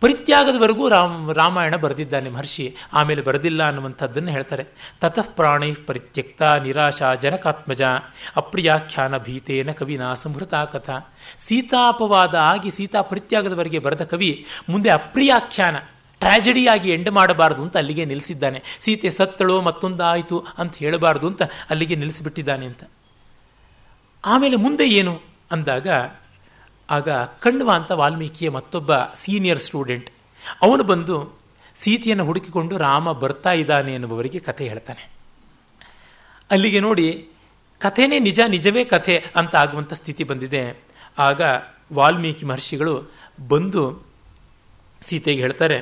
ಪರಿತ್ಯಾಗದವರೆಗೂ 0.04 0.90
ರಾಮ, 0.90 1.32
ರಾಮಾಯಣ 1.32 1.76
ಬರೆದಿದ್ದಾನೆ 1.76 2.30
ಮಹರ್ಷಿ. 2.30 2.76
ಆಮೇಲೆ 2.94 3.22
ಬರೆದಿಲ್ಲ 3.22 3.64
ಅನ್ನುವಂಥದ್ದನ್ನು 3.64 4.32
ಹೇಳ್ತಾರೆ. 4.32 4.66
ತತಃ 5.02 5.22
ಪ್ರಾಣೈ 5.36 5.74
ಪರಿತ್ಯಕ್ತ 5.74 6.42
ನಿರಾಶಾ 6.42 7.16
ಜನಕಾತ್ಮಜ. 7.16 7.82
ಅಪ್ರಿಯಾಖ್ಯಾನ 8.36 9.18
ಭೀತೇನ 9.18 9.72
ಕವಿನ 9.72 10.14
ಸಂಹೃತ 10.14 10.54
ಕಥಾ. 10.54 11.18
ಸೀತಾಪವಾದ 11.40 12.36
ಆಗಿ 12.36 12.72
ಸೀತಾ 12.72 13.02
ಪರಿತ್ಯಾಗದವರೆಗೆ 13.02 13.80
ಬರೆದ 13.80 14.02
ಕವಿ 14.02 14.46
ಮುಂದೆ 14.70 14.90
ಅಪ್ರಿಯಾಖ್ಯಾನ, 14.90 15.76
ಟ್ರಾಜಿಡಿಯಾಗಿ 16.20 16.92
ಎಂಡ್ 16.92 17.12
ಮಾಡಬಾರದು 17.12 17.62
ಅಂತ 17.62 17.78
ಅಲ್ಲಿಗೆ 17.78 18.06
ನಿಲ್ಲಿಸಿದ್ದಾನೆ. 18.06 18.64
ಸೀತೆ 18.82 19.10
ಸತ್ತಳೋ 19.10 19.62
ಮತ್ತೊಂದಾಯಿತು 19.62 20.46
ಅಂತ 20.58 20.78
ಹೇಳಬಾರದು 20.78 21.28
ಅಂತ 21.28 21.42
ಅಲ್ಲಿಗೆ 21.70 21.96
ನಿಲ್ಲಿಸಿಬಿಟ್ಟಿದ್ದಾನೆ 21.96 22.66
ಅಂತ. 22.66 22.84
ಆಮೇಲೆ 24.26 24.56
ಮುಂದೆ 24.56 24.90
ಏನು 24.90 25.22
ಅಂದಾಗ 25.52 25.88
ಆಗ 26.96 27.10
ಕಣ್ವ 27.44 27.70
ಅಂತ 27.72 27.92
ವಾಲ್ಮೀಕಿಯ 27.92 28.50
ಮತ್ತೊಬ್ಬ 28.50 28.92
ಸೀನಿಯರ್ 29.16 29.60
ಸ್ಟೂಡೆಂಟ್ 29.60 30.10
ಅವನು 30.62 30.84
ಬಂದು 30.84 31.18
ಸೀತೆಯನ್ನು 31.76 32.26
ಹುಡುಕಿಕೊಂಡು 32.26 32.74
ರಾಮ 32.78 33.12
ಬರ್ತಾ 33.22 33.52
ಇದ್ದಾನೆ 33.52 33.92
ಎನ್ನುವವರಿಗೆ 33.94 34.40
ಕಥೆ 34.40 34.64
ಹೇಳ್ತಾನೆ. 34.68 35.04
ಅಲ್ಲಿಗೆ 36.52 36.80
ನೋಡಿ 36.80 37.08
ಕಥೆನೇ 37.82 38.18
ನಿಜ, 38.20 38.40
ನಿಜವೇ 38.50 38.84
ಕಥೆ 38.86 39.16
ಅಂತ 39.36 39.54
ಆಗುವಂಥ 39.56 39.94
ಸ್ಥಿತಿ 39.94 40.24
ಬಂದಿದೆ. 40.24 40.64
ಆಗ 41.18 41.42
ವಾಲ್ಮೀಕಿ 41.94 42.46
ಮಹರ್ಷಿಗಳು 42.46 42.94
ಬಂದು 43.50 43.84
ಸೀತೆಗೆ 45.02 45.42
ಹೇಳ್ತಾರೆ, 45.42 45.80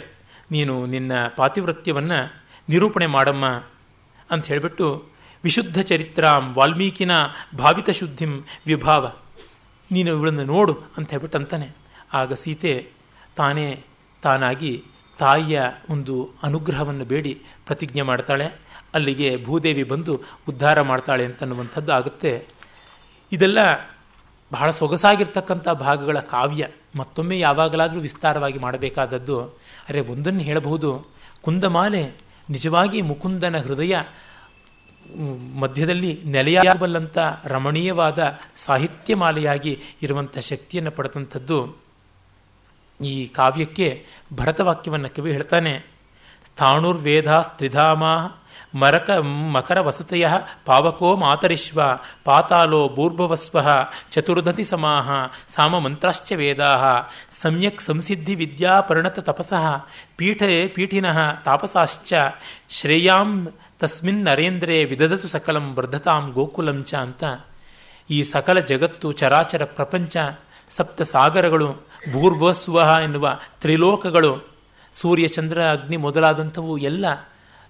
ನೀನು 0.51 0.73
ನಿನ್ನ 0.85 1.11
ಪಾತಿವೃತ್ಯವನ್ನು 1.38 2.19
ನಿರೂಪಣೆ 2.69 3.07
ಮಾಡಮ್ಮ 3.15 3.45
ಅಂತ 4.29 4.43
ಹೇಳಿಬಿಟ್ಟು, 4.47 4.88
ವಿಶುದ್ಧ 5.43 5.79
ಚರಿತ್ರಾಂ 5.81 6.43
ವಾಲ್ಮೀಕಿನ 6.57 7.13
ಭಾವಿತ 7.57 7.89
ಶುದ್ಧಿಂ 7.99 8.33
ವಿಭಾವ 8.67 9.03
ನೀನು 9.91 10.09
ಇವಳನ್ನು 10.09 10.43
ನೋಡು 10.43 10.77
ಅಂತ 10.97 11.09
ಹೇಳ್ಬಿಟ್ಟು 11.09 11.38
ಅಂತಾನೆ. 11.38 11.69
ಆಗ 12.13 12.34
ಸೀತೆ 12.34 12.89
ತಾನೇ 13.35 13.84
ತಾನಾಗಿ 14.22 14.84
ತಾಯಿಯ 15.18 15.61
ಒಂದು 15.89 16.31
ಅನುಗ್ರಹವನ್ನು 16.43 17.05
ಬೇಡಿ, 17.05 17.41
ಪ್ರತಿಜ್ಞೆ 17.65 18.01
ಮಾಡ್ತಾಳೆ. 18.01 18.45
ಅಲ್ಲಿಗೆ 18.93 19.45
ಭೂದೇವಿ 19.45 19.84
ಬಂದು 19.84 20.22
ಉದ್ಧಾರ 20.49 20.81
ಮಾಡ್ತಾಳೆ 20.81 21.26
ಅಂತನ್ನುವಂಥದ್ದು 21.26 21.93
ಆಗುತ್ತೆ. 21.93 22.45
ಇದೆಲ್ಲ 23.31 23.59
ಬಹಳ 24.51 24.69
ಸೊಗಸಾಗಿರ್ತಕ್ಕಂಥ 24.69 25.69
ಭಾಗಗಳ 25.69 26.19
ಕಾವ್ಯ. 26.19 26.68
ಮತ್ತೊಮ್ಮೆ 26.95 27.39
ಯಾವಾಗಲಾದರೂ 27.39 27.99
ವಿಸ್ತಾರವಾಗಿ 27.99 28.59
ಮಾಡಬೇಕಾದದ್ದು. 28.59 29.41
ಅರೆ 29.89 29.99
ಒಂದನ್ನು 29.99 30.39
ಹೇಳಬಹುದು. 30.39 31.07
ಕುಂದಮಾಲೆ 31.41 32.11
ನಿಜವಾಗಿ 32.49 33.01
ಮುಕುಂದನ 33.01 33.57
ಹೃದಯ 33.57 33.95
ಮಧ್ಯದಲ್ಲಿ 35.59 36.11
ನೆಲೆಯಾಗಬಲ್ಲಂಥ 36.25 37.17
ರಮಣೀಯವಾದ 37.45 38.19
ಸಾಹಿತ್ಯ 38.65 39.15
ಮಾಲೆಯಾಗಿ 39.15 39.73
ಇರುವಂಥ 40.01 40.38
ಶಕ್ತಿಯನ್ನು 40.43 40.91
ಪಡೆದಂಥದ್ದು 40.91 41.59
ಈ 42.99 43.15
ಕಾವ್ಯಕ್ಕೆ 43.35 43.88
ಭರತವಾಕ್ಯವನ್ನು 44.33 45.09
ಕವಿ 45.15 45.31
ಹೇಳ್ತಾನೆ 45.31 45.73
ಸ್ಥಾಣುರ್ವೇದ 46.45 47.31
ಸ್ತ್ರಿಧಾಮ 47.41 48.03
ಮರಕ 48.75 49.09
ಮಕರ 49.51 49.79
ವಸತಯ 49.81 50.25
ಪಾವಕೋ 50.65 51.09
ಮಾತರಿಶ್ವ 51.15 51.81
ಪಾತಾಲೋ 52.23 52.81
ಭೂರ್ಭವಸ್ವ 52.95 53.57
ಚತುರ್ಧತಿ 54.11 54.65
ಸಮಾಹ 54.65 55.07
ಸಾಮ 55.55 55.79
ಮಂತ್ರಾಶ್ಚ 55.79 56.33
ವೇದಾ 56.35 56.69
ಸಮ್ಯಕ್ 57.41 57.81
ಸಂಸಿದ್ಧಿ 57.81 58.35
ವಿದ್ಯಾ 58.35 58.75
ಪರಿಣತ 58.81 59.19
ತಪಸಃ 59.19 59.65
ಪೀಠೆ 60.17 60.51
ಪೀಠಿನಃ 60.67 61.19
ತಾಪಸಾಶ್ಚ 61.43 62.13
ಶ್ರೇಯಾಂ 62.69 63.31
ತಸ್ಮಿನ್ 63.82 64.26
ನರೇಂದ್ರೇ 64.26 64.86
ವಿದದತು 64.86 65.28
ಸಕಲಂ 65.28 65.76
ವರ್ಧತಾಂ 65.76 66.32
ಗೋಕುಲಂಚ 66.32 66.94
ಅಂತ 66.94 67.24
ಈ 68.10 68.24
ಸಕಲ 68.24 68.60
ಜಗತ್ತು 68.60 69.12
ಚರಾಚರ 69.12 69.66
ಪ್ರಪಂಚ, 69.66 70.18
ಸಪ್ತ 70.78 71.02
ಸಾಗರಗಳು 71.02 71.68
ಭೂರ್ಭಸ್ವ 72.14 72.80
ಎನ್ನುವ 73.03 73.40
ತ್ರಿಲೋಕಗಳು, 73.62 74.49
ಸೂರ್ಯ, 74.94 75.28
ಚಂದ್ರ, 75.28 75.70
ಅಗ್ನಿ 75.70 75.98
ಮೊದಲಾದಂಥವು 75.98 76.78
ಎಲ್ಲ 76.78 77.06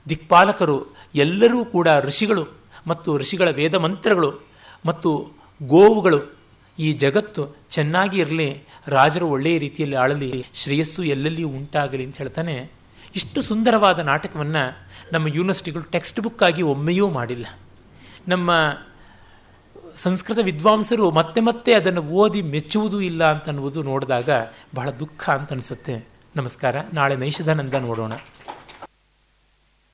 ದಿಕ್ಪಾಲಕರು, 0.10 0.78
ಎಲ್ಲರೂ 1.16 1.66
ಕೂಡ 1.66 1.88
ಋಷಿಗಳು 2.00 2.48
ಮತ್ತು 2.88 3.18
ಋಷಿಗಳ 3.18 3.50
ವೇದ 3.50 3.76
ಮಂತ್ರಗಳು 3.76 4.48
ಮತ್ತು 4.86 5.32
ಗೋವುಗಳು. 5.64 6.36
ಈ 6.80 6.92
ಜಗತ್ತು 6.94 7.56
ಚೆನ್ನಾಗಿ 7.70 8.20
ಇರಲಿ, 8.20 8.64
ರಾಜರು 8.88 9.28
ಒಳ್ಳೆಯ 9.28 9.58
ರೀತಿಯಲ್ಲಿ 9.58 9.96
ಆಳಲಿ, 9.96 10.46
ಶ್ರೇಯಸ್ಸು 10.54 11.04
ಎಲ್ಲೆಲ್ಲಿಯೂ 11.04 11.50
ಉಂಟಾಗಲಿ 11.50 12.06
ಅಂತ 12.06 12.18
ಹೇಳ್ತಾನೆ. 12.18 12.72
ಇಷ್ಟು 13.16 13.42
ಸುಂದರವಾದ 13.42 14.00
ನಾಟಕವನ್ನು 14.00 14.64
ನಮ್ಮ 15.12 15.28
ಯೂನಿವರ್ಸಿಟಿಗಳು 15.28 15.84
ಟೆಕ್ಸ್ಟ್ 15.84 16.20
ಬುಕ್ 16.20 16.44
ಆಗಿ 16.44 16.62
ಒಮ್ಮೆಯೂ 16.62 17.10
ಮಾಡಿಲ್ಲ. 17.10 17.46
ನಮ್ಮ 18.28 18.52
ಸಂಸ್ಕೃತ 19.96 20.40
ವಿದ್ವಾಂಸರು 20.44 21.12
ಮತ್ತೆ 21.12 21.42
ಮತ್ತೆ 21.42 21.74
ಅದನ್ನು 21.74 22.02
ಓದಿ 22.02 22.42
ಮೆಚ್ಚುವುದೂ 22.42 23.00
ಇಲ್ಲ 23.00 23.24
ಅಂತ 23.24 23.46
ಅನ್ನುವುದು 23.46 23.84
ನೋಡಿದಾಗ 23.84 24.30
ಬಹಳ 24.76 24.90
ದುಃಖ 24.90 25.30
ಅಂತ 25.30 25.52
ಅನಿಸುತ್ತೆ. 25.52 26.08
ನಮಸ್ಕಾರ. 26.36 26.76
ನಾಳೆ 26.94 27.16
ನೈಷಧಾನಂದ 27.16 27.74
ನೋಡೋಣ. 27.74 28.12